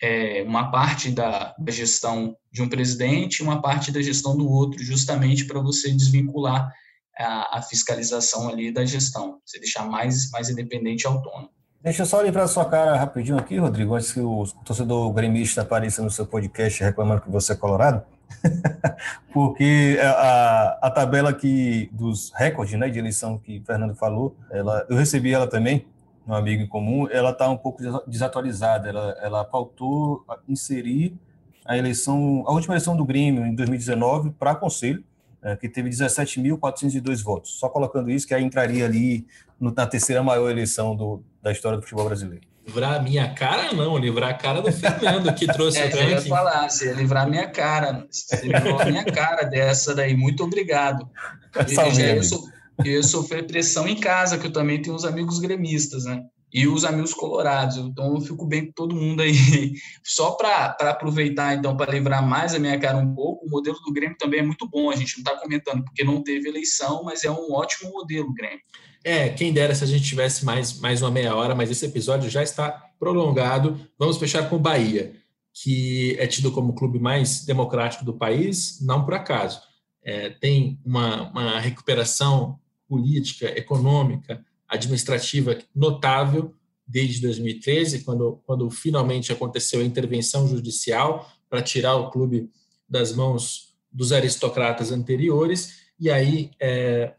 é, 0.00 0.42
uma 0.42 0.70
parte 0.70 1.10
da, 1.10 1.54
da, 1.58 1.72
gestão 1.72 2.36
de 2.52 2.62
um 2.62 2.68
presidente 2.68 3.38
e 3.38 3.42
uma 3.42 3.60
parte 3.60 3.90
da 3.90 4.00
gestão 4.00 4.36
do 4.36 4.48
outro, 4.48 4.82
justamente 4.82 5.44
para 5.44 5.60
você 5.60 5.90
desvincular 5.90 6.72
a, 7.18 7.58
a, 7.58 7.62
fiscalização 7.62 8.48
ali 8.48 8.72
da 8.72 8.84
gestão, 8.84 9.40
você 9.44 9.58
deixar 9.58 9.84
mais, 9.84 10.30
mais 10.30 10.48
independente 10.48 11.02
e 11.02 11.06
autônomo. 11.06 11.50
Deixa 11.82 12.02
eu 12.02 12.06
só 12.06 12.20
livrar 12.22 12.44
a 12.44 12.48
sua 12.48 12.64
cara 12.64 12.96
rapidinho 12.96 13.38
aqui, 13.38 13.56
Rodrigo, 13.56 13.94
antes 13.94 14.12
que 14.12 14.20
o 14.20 14.44
torcedor 14.64 15.12
gremista 15.12 15.62
apareça 15.62 16.02
no 16.02 16.10
seu 16.10 16.26
podcast 16.26 16.82
reclamando 16.82 17.22
que 17.22 17.30
você 17.30 17.52
é 17.52 17.56
colorado. 17.56 18.04
porque 19.32 19.98
a, 20.02 20.78
a 20.82 20.90
tabela 20.90 21.30
aqui 21.30 21.88
dos 21.92 22.32
recordes 22.34 22.78
né, 22.78 22.88
de 22.88 22.98
eleição 22.98 23.38
que 23.38 23.58
o 23.58 23.64
Fernando 23.64 23.94
falou, 23.94 24.36
ela, 24.50 24.86
eu 24.88 24.96
recebi 24.96 25.32
ela 25.32 25.46
também, 25.46 25.86
um 26.26 26.34
amigo 26.34 26.62
em 26.62 26.66
comum, 26.66 27.08
ela 27.10 27.30
está 27.30 27.48
um 27.48 27.56
pouco 27.56 27.82
desatualizada, 28.06 28.88
ela, 28.88 29.16
ela 29.22 29.44
faltou 29.46 30.24
inserir 30.48 31.16
a 31.64 31.76
eleição, 31.76 32.44
a 32.46 32.52
última 32.52 32.74
eleição 32.74 32.96
do 32.96 33.04
Grêmio 33.04 33.44
em 33.46 33.54
2019 33.54 34.30
para 34.30 34.54
conselho, 34.54 35.04
é, 35.42 35.56
que 35.56 35.68
teve 35.68 35.88
17.402 35.88 37.22
votos. 37.22 37.58
Só 37.58 37.68
colocando 37.68 38.10
isso, 38.10 38.26
que 38.26 38.34
aí 38.34 38.42
entraria 38.42 38.84
ali 38.84 39.26
na 39.60 39.86
terceira 39.86 40.22
maior 40.22 40.50
eleição 40.50 40.96
do, 40.96 41.22
da 41.42 41.52
história 41.52 41.78
do 41.78 41.82
futebol 41.82 42.06
brasileiro. 42.06 42.46
Livrar 42.68 42.96
a 42.96 43.02
minha 43.02 43.32
cara, 43.32 43.72
não, 43.72 43.96
livrar 43.96 44.28
a 44.28 44.34
cara 44.34 44.60
do 44.60 44.70
Fernando, 44.70 45.34
que 45.34 45.46
trouxe 45.46 45.78
é, 45.80 45.86
o 45.86 45.90
ranking. 45.90 46.02
Eu 46.02 46.10
ia 46.10 46.20
falar, 46.20 46.68
você 46.68 46.88
ia 46.88 46.92
livrar 46.92 47.24
a 47.24 47.26
minha 47.26 47.48
cara, 47.48 48.06
você 48.10 48.46
livrou 48.46 48.78
a 48.78 48.84
minha 48.84 49.04
cara 49.06 49.44
dessa 49.44 49.94
daí, 49.94 50.14
muito 50.14 50.44
obrigado. 50.44 51.08
Eu, 51.56 51.90
já, 51.90 52.02
eu, 52.08 52.22
so, 52.22 52.46
eu 52.84 53.02
sofri 53.02 53.42
pressão 53.42 53.88
em 53.88 53.98
casa, 53.98 54.36
que 54.36 54.46
eu 54.46 54.52
também 54.52 54.82
tenho 54.82 54.94
uns 54.94 55.06
amigos 55.06 55.38
gremistas, 55.38 56.04
né? 56.04 56.22
e 56.52 56.66
os 56.66 56.84
amigos 56.84 57.14
colorados. 57.14 57.78
Então 57.78 58.14
eu 58.14 58.20
fico 58.20 58.44
bem 58.44 58.66
com 58.66 58.72
todo 58.72 58.94
mundo 58.94 59.22
aí. 59.22 59.32
Só 60.04 60.32
para 60.32 60.76
aproveitar, 60.90 61.54
então, 61.54 61.76
para 61.76 61.92
livrar 61.92 62.26
mais 62.26 62.54
a 62.54 62.58
minha 62.58 62.78
cara 62.78 62.98
um 62.98 63.14
pouco, 63.14 63.46
o 63.46 63.50
modelo 63.50 63.78
do 63.80 63.92
Grêmio 63.92 64.16
também 64.18 64.40
é 64.40 64.42
muito 64.42 64.68
bom. 64.68 64.90
A 64.90 64.96
gente 64.96 65.16
não 65.18 65.24
está 65.24 65.40
comentando 65.40 65.84
porque 65.84 66.04
não 66.04 66.22
teve 66.22 66.48
eleição, 66.48 67.02
mas 67.02 67.24
é 67.24 67.30
um 67.30 67.52
ótimo 67.52 67.90
modelo, 67.92 68.32
Grêmio. 68.34 68.60
É, 69.08 69.30
quem 69.30 69.54
dera 69.54 69.74
se 69.74 69.82
a 69.82 69.86
gente 69.86 70.04
tivesse 70.04 70.44
mais, 70.44 70.78
mais 70.80 71.00
uma 71.00 71.10
meia 71.10 71.34
hora, 71.34 71.54
mas 71.54 71.70
esse 71.70 71.86
episódio 71.86 72.28
já 72.28 72.42
está 72.42 72.92
prolongado. 73.00 73.80
Vamos 73.98 74.18
fechar 74.18 74.50
com 74.50 74.56
o 74.56 74.58
Bahia, 74.58 75.14
que 75.50 76.14
é 76.18 76.26
tido 76.26 76.52
como 76.52 76.72
o 76.72 76.74
clube 76.74 76.98
mais 76.98 77.42
democrático 77.46 78.04
do 78.04 78.12
país, 78.12 78.80
não 78.82 79.06
por 79.06 79.14
acaso. 79.14 79.62
É, 80.04 80.28
tem 80.28 80.78
uma, 80.84 81.30
uma 81.30 81.58
recuperação 81.58 82.60
política, 82.86 83.46
econômica, 83.58 84.44
administrativa 84.68 85.56
notável 85.74 86.54
desde 86.86 87.22
2013, 87.22 88.00
quando, 88.00 88.42
quando 88.44 88.70
finalmente 88.70 89.32
aconteceu 89.32 89.80
a 89.80 89.84
intervenção 89.84 90.46
judicial 90.46 91.32
para 91.48 91.62
tirar 91.62 91.96
o 91.96 92.10
clube 92.10 92.50
das 92.86 93.16
mãos 93.16 93.74
dos 93.90 94.12
aristocratas 94.12 94.92
anteriores, 94.92 95.78
e 95.98 96.10
aí 96.10 96.50
é, 96.60 97.14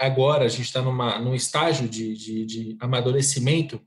agora 0.00 0.44
a 0.44 0.48
gente 0.48 0.62
está 0.62 0.82
num 0.82 1.34
estágio 1.34 1.88
de, 1.88 2.16
de, 2.16 2.46
de 2.46 2.76
amadurecimento 2.80 3.80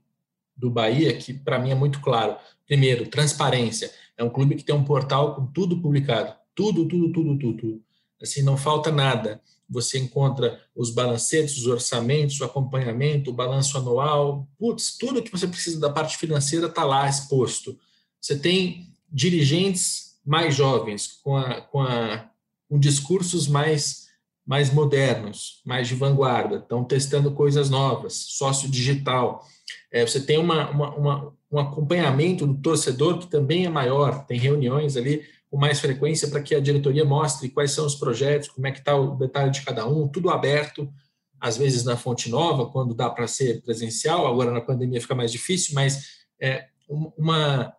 do 0.56 0.70
Bahia, 0.70 1.16
que 1.16 1.34
para 1.34 1.58
mim 1.58 1.70
é 1.70 1.74
muito 1.74 2.00
claro. 2.00 2.36
Primeiro, 2.66 3.08
transparência. 3.08 3.90
É 4.16 4.22
um 4.22 4.30
clube 4.30 4.54
que 4.54 4.64
tem 4.64 4.74
um 4.74 4.84
portal 4.84 5.34
com 5.34 5.46
tudo 5.46 5.80
publicado. 5.82 6.34
Tudo, 6.54 6.86
tudo, 6.86 7.12
tudo, 7.12 7.38
tudo. 7.38 7.56
tudo. 7.58 7.82
Assim, 8.22 8.42
não 8.42 8.56
falta 8.56 8.90
nada 8.90 9.42
você 9.68 9.98
encontra 9.98 10.60
os 10.74 10.90
balancetes, 10.90 11.58
os 11.58 11.66
orçamentos, 11.66 12.40
o 12.40 12.44
acompanhamento, 12.44 13.30
o 13.30 13.34
balanço 13.34 13.76
anual, 13.78 14.48
putz, 14.58 14.96
tudo 14.96 15.22
que 15.22 15.30
você 15.30 15.46
precisa 15.46 15.80
da 15.80 15.90
parte 15.90 16.16
financeira 16.16 16.66
está 16.66 16.84
lá 16.84 17.08
exposto. 17.08 17.78
Você 18.20 18.38
tem 18.38 18.92
dirigentes 19.10 20.18
mais 20.24 20.54
jovens, 20.54 21.18
com, 21.22 21.36
a, 21.36 21.60
com, 21.60 21.80
a, 21.80 22.30
com 22.68 22.78
discursos 22.78 23.48
mais, 23.48 24.03
mais 24.46 24.72
modernos, 24.72 25.62
mais 25.64 25.88
de 25.88 25.94
vanguarda, 25.94 26.56
estão 26.56 26.84
testando 26.84 27.32
coisas 27.32 27.70
novas, 27.70 28.12
sócio 28.14 28.70
digital. 28.70 29.46
É, 29.90 30.06
você 30.06 30.20
tem 30.20 30.38
uma, 30.38 30.70
uma, 30.70 30.94
uma, 30.94 31.32
um 31.50 31.58
acompanhamento 31.58 32.46
do 32.46 32.60
torcedor 32.60 33.18
que 33.18 33.26
também 33.26 33.64
é 33.64 33.68
maior, 33.70 34.26
tem 34.26 34.38
reuniões 34.38 34.96
ali 34.96 35.24
com 35.50 35.56
mais 35.56 35.80
frequência 35.80 36.28
para 36.28 36.42
que 36.42 36.54
a 36.54 36.60
diretoria 36.60 37.04
mostre 37.04 37.48
quais 37.48 37.70
são 37.70 37.86
os 37.86 37.94
projetos, 37.94 38.48
como 38.48 38.66
é 38.66 38.72
que 38.72 38.80
está 38.80 38.94
o 38.96 39.16
detalhe 39.16 39.50
de 39.50 39.62
cada 39.62 39.86
um, 39.86 40.08
tudo 40.08 40.30
aberto, 40.30 40.92
às 41.40 41.56
vezes 41.56 41.84
na 41.84 41.96
fonte 41.96 42.28
nova, 42.28 42.66
quando 42.66 42.94
dá 42.94 43.08
para 43.08 43.26
ser 43.26 43.62
presencial, 43.62 44.26
agora 44.26 44.50
na 44.50 44.60
pandemia 44.60 45.00
fica 45.00 45.14
mais 45.14 45.30
difícil, 45.30 45.74
mas 45.74 46.24
é 46.40 46.66
uma, 46.88 47.72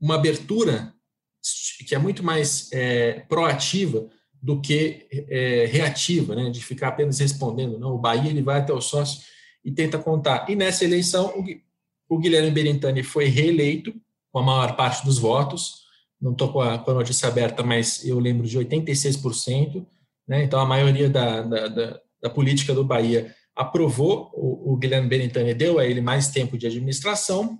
uma 0.00 0.14
abertura 0.14 0.92
que 1.86 1.94
é 1.94 1.98
muito 1.98 2.22
mais 2.22 2.70
é, 2.72 3.20
proativa 3.28 4.08
do 4.42 4.60
que 4.60 5.06
é, 5.10 5.66
reativa, 5.66 6.34
né, 6.34 6.50
de 6.50 6.64
ficar 6.64 6.88
apenas 6.88 7.18
respondendo. 7.18 7.78
Não, 7.78 7.94
o 7.94 7.98
Bahia 7.98 8.30
ele 8.30 8.42
vai 8.42 8.58
até 8.58 8.72
o 8.72 8.80
sócio 8.80 9.22
e 9.64 9.70
tenta 9.70 9.98
contar. 9.98 10.48
E 10.48 10.56
nessa 10.56 10.84
eleição, 10.84 11.34
o, 12.08 12.18
Guilherme 12.18 12.50
Berintani 12.50 13.02
foi 13.02 13.26
reeleito 13.26 13.94
com 14.32 14.38
a 14.38 14.42
maior 14.42 14.76
parte 14.76 15.04
dos 15.04 15.18
votos, 15.18 15.80
não 16.20 16.32
estou 16.32 16.52
com, 16.52 16.78
com, 16.78 16.90
a 16.90 16.94
notícia 16.94 17.28
aberta, 17.28 17.62
mas 17.62 18.04
eu 18.04 18.18
lembro 18.18 18.46
de 18.46 18.58
86%, 18.58 19.84
né? 20.26 20.42
então 20.44 20.60
a 20.60 20.66
maioria 20.66 21.10
da, 21.10 21.42
da, 21.42 21.68
da, 21.68 22.00
da 22.22 22.30
política 22.30 22.72
do 22.72 22.84
Bahia 22.84 23.34
aprovou 23.54 24.30
o, 24.32 24.72
o 24.72 24.76
Guilherme 24.76 25.08
Benintani, 25.08 25.52
deu 25.52 25.78
a 25.78 25.86
ele 25.86 26.00
mais 26.00 26.28
tempo 26.28 26.56
de 26.56 26.66
administração 26.66 27.58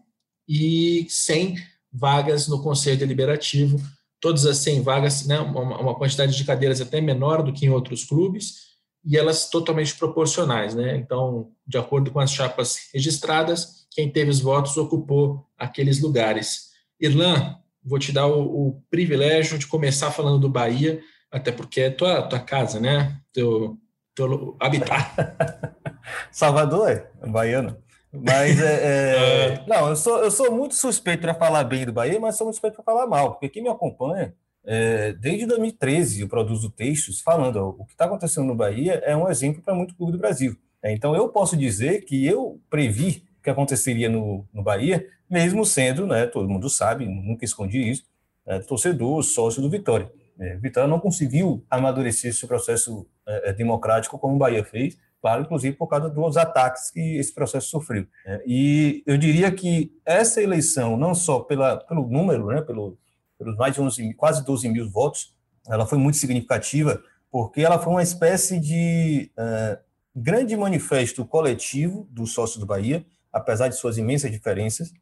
e 0.49 1.07
100 1.09 1.57
vagas 1.93 2.49
no 2.49 2.63
Conselho 2.63 2.99
Deliberativo, 2.99 3.79
todas 4.21 4.45
as 4.47 4.59
100 4.59 4.83
vagas, 4.83 5.27
né, 5.27 5.41
uma, 5.41 5.81
uma 5.81 5.95
quantidade 5.95 6.37
de 6.37 6.45
cadeiras 6.45 6.81
até 6.81 7.01
menor 7.01 7.43
do 7.43 7.53
que 7.53 7.67
em 7.67 7.71
outros 7.71 8.05
clubes, 8.05 8.71
e 9.05 9.17
elas 9.17 9.49
totalmente 9.49 9.97
proporcionais. 9.97 10.75
Né? 10.75 10.97
Então, 10.97 11.51
de 11.67 11.79
acordo 11.79 12.11
com 12.11 12.21
as 12.21 12.31
chapas 12.31 12.91
registradas, 12.93 13.87
quem 13.91 14.11
teve 14.11 14.31
os 14.31 14.41
votos 14.41 14.77
ocupou 14.77 15.47
aqueles 15.59 16.01
lugares. 16.01 16.71
Irlan, 17.01 17.57
vou 17.83 17.99
te 17.99 18.13
dar 18.13 18.27
o, 18.27 18.69
o, 18.69 18.83
privilégio 18.91 19.59
de 19.59 19.67
começar 19.67 20.11
falando 20.11 20.39
do 20.39 20.49
Bahia, 20.49 21.01
até 21.31 21.51
porque 21.51 21.81
é 21.81 21.91
tua, 21.91 22.23
tua 22.23 22.41
casa, 22.41 22.79
né? 22.79 23.19
Teu, 23.33 23.79
teu 24.15 24.57
habitat. 24.61 25.15
Salvador 26.31 26.91
é 26.91 27.27
baiano. 27.27 27.77
Mas 28.13 28.61
é, 28.61 28.75
é... 28.83 29.65
Ah. 29.71 29.81
não, 29.81 29.89
eu 29.91 29.97
sou, 29.97 30.19
eu 30.19 30.31
sou 30.31 30.51
muito 30.51 30.75
suspeito 30.75 31.23
para 31.23 31.35
falar 31.35 31.65
bem 31.65 31.85
do 31.85 31.93
Bahia, 31.93 32.19
mas 32.19 32.37
sou 32.37 32.47
muito 32.47 32.57
suspeito 32.57 32.77
para 32.77 32.85
falar 32.85 33.07
mal, 33.07 33.33
porque 33.33 33.49
quem 33.49 33.63
me 33.63 33.69
acompanha 33.69 34.35
é, 34.65 35.13
desde 35.15 35.47
2013 35.47 36.21
eu 36.21 36.29
produzo 36.29 36.71
textos 36.71 37.21
falando 37.21 37.57
ó, 37.57 37.69
o 37.71 37.87
que 37.87 37.93
está 37.93 38.05
acontecendo 38.05 38.47
no 38.47 38.55
Bahia 38.55 38.95
é 39.05 39.17
um 39.17 39.29
exemplo 39.29 39.63
para 39.63 39.75
muito 39.75 39.95
clube 39.95 40.13
do 40.13 40.19
Brasil. 40.19 40.57
É, 40.83 40.93
então 40.93 41.15
eu 41.15 41.29
posso 41.29 41.57
dizer 41.57 42.05
que 42.05 42.27
eu 42.27 42.61
previ 42.69 43.25
o 43.39 43.43
que 43.43 43.51
aconteceria 43.51 44.09
no, 44.09 44.47
no 44.53 44.63
Bahia 44.63 45.07
mesmo 45.29 45.65
sendo, 45.65 46.07
né, 46.07 46.27
todo 46.27 46.49
mundo 46.49 46.69
sabe, 46.69 47.07
nunca 47.07 47.45
escondi 47.45 47.89
isso, 47.89 48.05
é, 48.47 48.59
torcedor, 48.59 49.23
sócio 49.23 49.63
do 49.63 49.71
Vitória. 49.71 50.11
É, 50.39 50.57
Vitória 50.57 50.89
não 50.89 50.99
conseguiu 50.99 51.65
amadurecer 51.71 52.31
esse 52.31 52.47
processo 52.47 53.07
democrático 53.57 54.19
como 54.19 54.35
o 54.35 54.39
Bahia 54.39 54.65
fez, 54.65 54.99
claro, 55.21 55.43
inclusive 55.43 55.77
por 55.77 55.87
causa 55.87 56.09
dos 56.09 56.37
ataques 56.37 56.91
que 56.91 57.17
esse 57.19 57.35
processo 57.35 57.69
sofreu. 57.69 58.07
É, 58.27 58.43
e 58.47 59.03
eu 59.07 59.19
diria 59.19 59.51
que 59.51 59.93
essa 60.05 60.43
eleição, 60.43 60.97
não 60.97 61.15
só 61.15 61.41
pela, 61.41 61.77
pelo 61.77 62.07
número, 62.09 62.47
né, 62.47 62.63
pelo, 62.63 62.99
pelos 63.39 63.57
mais 63.57 63.75
de 63.75 63.81
11, 63.81 64.15
quase 64.15 64.45
12 64.45 64.69
mil 64.69 64.89
votos, 64.91 65.35
ela 65.69 65.87
foi 65.87 65.99
muito 65.99 66.17
significativa, 66.17 67.03
porque 67.31 67.61
ela 67.61 67.79
foi 67.79 67.93
uma 67.93 68.03
espécie 68.03 68.59
de 68.59 69.31
uh, 69.39 69.79
grande 70.17 70.57
manifesto 70.57 71.25
coletivo 71.25 72.09
dos 72.11 72.33
sócios 72.33 72.59
do 72.59 72.67
Bahia, 72.67 73.05
apesar 73.33 73.69
de 73.69 73.77
suas 73.77 73.97
imensas 73.97 74.31
diferenças, 74.31 74.93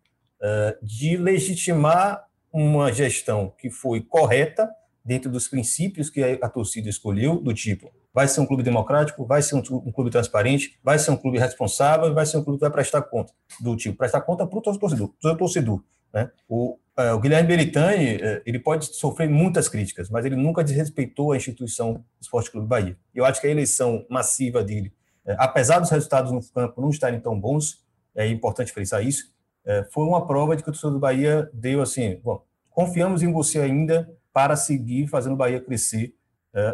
de 0.83 1.17
legitimar 1.17 2.29
uma 2.53 2.93
gestão 2.93 3.53
que 3.59 3.71
foi 3.71 4.01
correta 4.01 4.71
dentro 5.05 5.31
dos 5.31 5.49
princípios 5.49 6.11
que 6.11 6.23
a 6.23 6.49
torcida 6.49 6.89
escolheu, 6.89 7.41
do 7.41 7.55
tipo, 7.55 7.91
vai 8.13 8.27
ser 8.27 8.41
um 8.41 8.47
clube 8.47 8.63
democrático, 8.63 9.25
vai 9.27 9.43
ser 9.43 9.55
um, 9.55 9.63
clube 9.93 10.11
transparente, 10.11 10.79
vai 10.83 10.99
ser 10.99 11.11
um 11.11 11.17
clube 11.17 11.39
responsável, 11.39 12.13
vai 12.15 12.27
ser 12.27 12.39
um 12.39 12.45
clube 12.45 12.59
que 12.59 12.65
vai 12.65 12.71
prestar 12.71 13.03
conta, 13.03 13.33
do 13.61 13.77
tipo, 13.77 13.97
prestar 13.97 14.21
conta 14.23 14.47
para 14.47 14.59
o 14.59 14.63
torcedor, 14.63 15.13
para 15.21 15.33
o 15.33 15.37
torcedor. 15.37 15.83
Né? 16.13 16.31
O, 16.49 16.79
uh, 16.99 17.15
o 17.15 17.21
Guilherme 17.21 17.49
Beritani, 17.49 18.17
uh, 18.17 18.43
ele 18.45 18.59
pode 18.59 18.87
sofrer 18.97 19.29
muitas 19.29 19.69
críticas, 19.69 20.09
mas 20.11 20.25
ele 20.25 20.37
nunca 20.37 20.65
desrespeitou 20.65 21.33
a 21.33 21.37
instituição 21.37 22.05
Esporte 22.21 22.51
Clube 22.51 22.67
Bahia. 22.67 22.97
Eu 23.15 23.25
acho 23.25 23.41
que 23.41 23.47
a 23.47 23.51
eleição 23.51 24.05
massiva 24.09 24.65
dele, 24.65 24.93
uh, 25.27 25.37
apesar 25.39 25.79
dos 25.79 25.91
resultados 25.91 26.33
no 26.33 26.41
campo 26.51 26.81
não 26.81 26.91
estarem 26.91 27.21
tão 27.21 27.39
bons, 27.39 27.85
é 28.17 28.27
importante 28.27 28.73
frisar 28.73 29.07
isso, 29.07 29.33
é, 29.65 29.85
foi 29.93 30.05
uma 30.05 30.27
prova 30.27 30.57
de 30.57 30.63
que 30.63 30.71
o 30.71 30.73
torcedor 30.73 30.93
do 30.93 30.99
Bahia 30.99 31.49
deu 31.53 31.83
assim, 31.83 32.19
bom, 32.25 32.43
confiamos 32.71 33.23
em 33.23 33.31
você 33.31 33.61
ainda 33.61 34.11
para 34.33 34.57
seguir 34.57 35.07
fazendo 35.09 35.35
o 35.35 35.37
Bahia 35.37 35.61
crescer 35.61 36.15
é, 36.15 36.18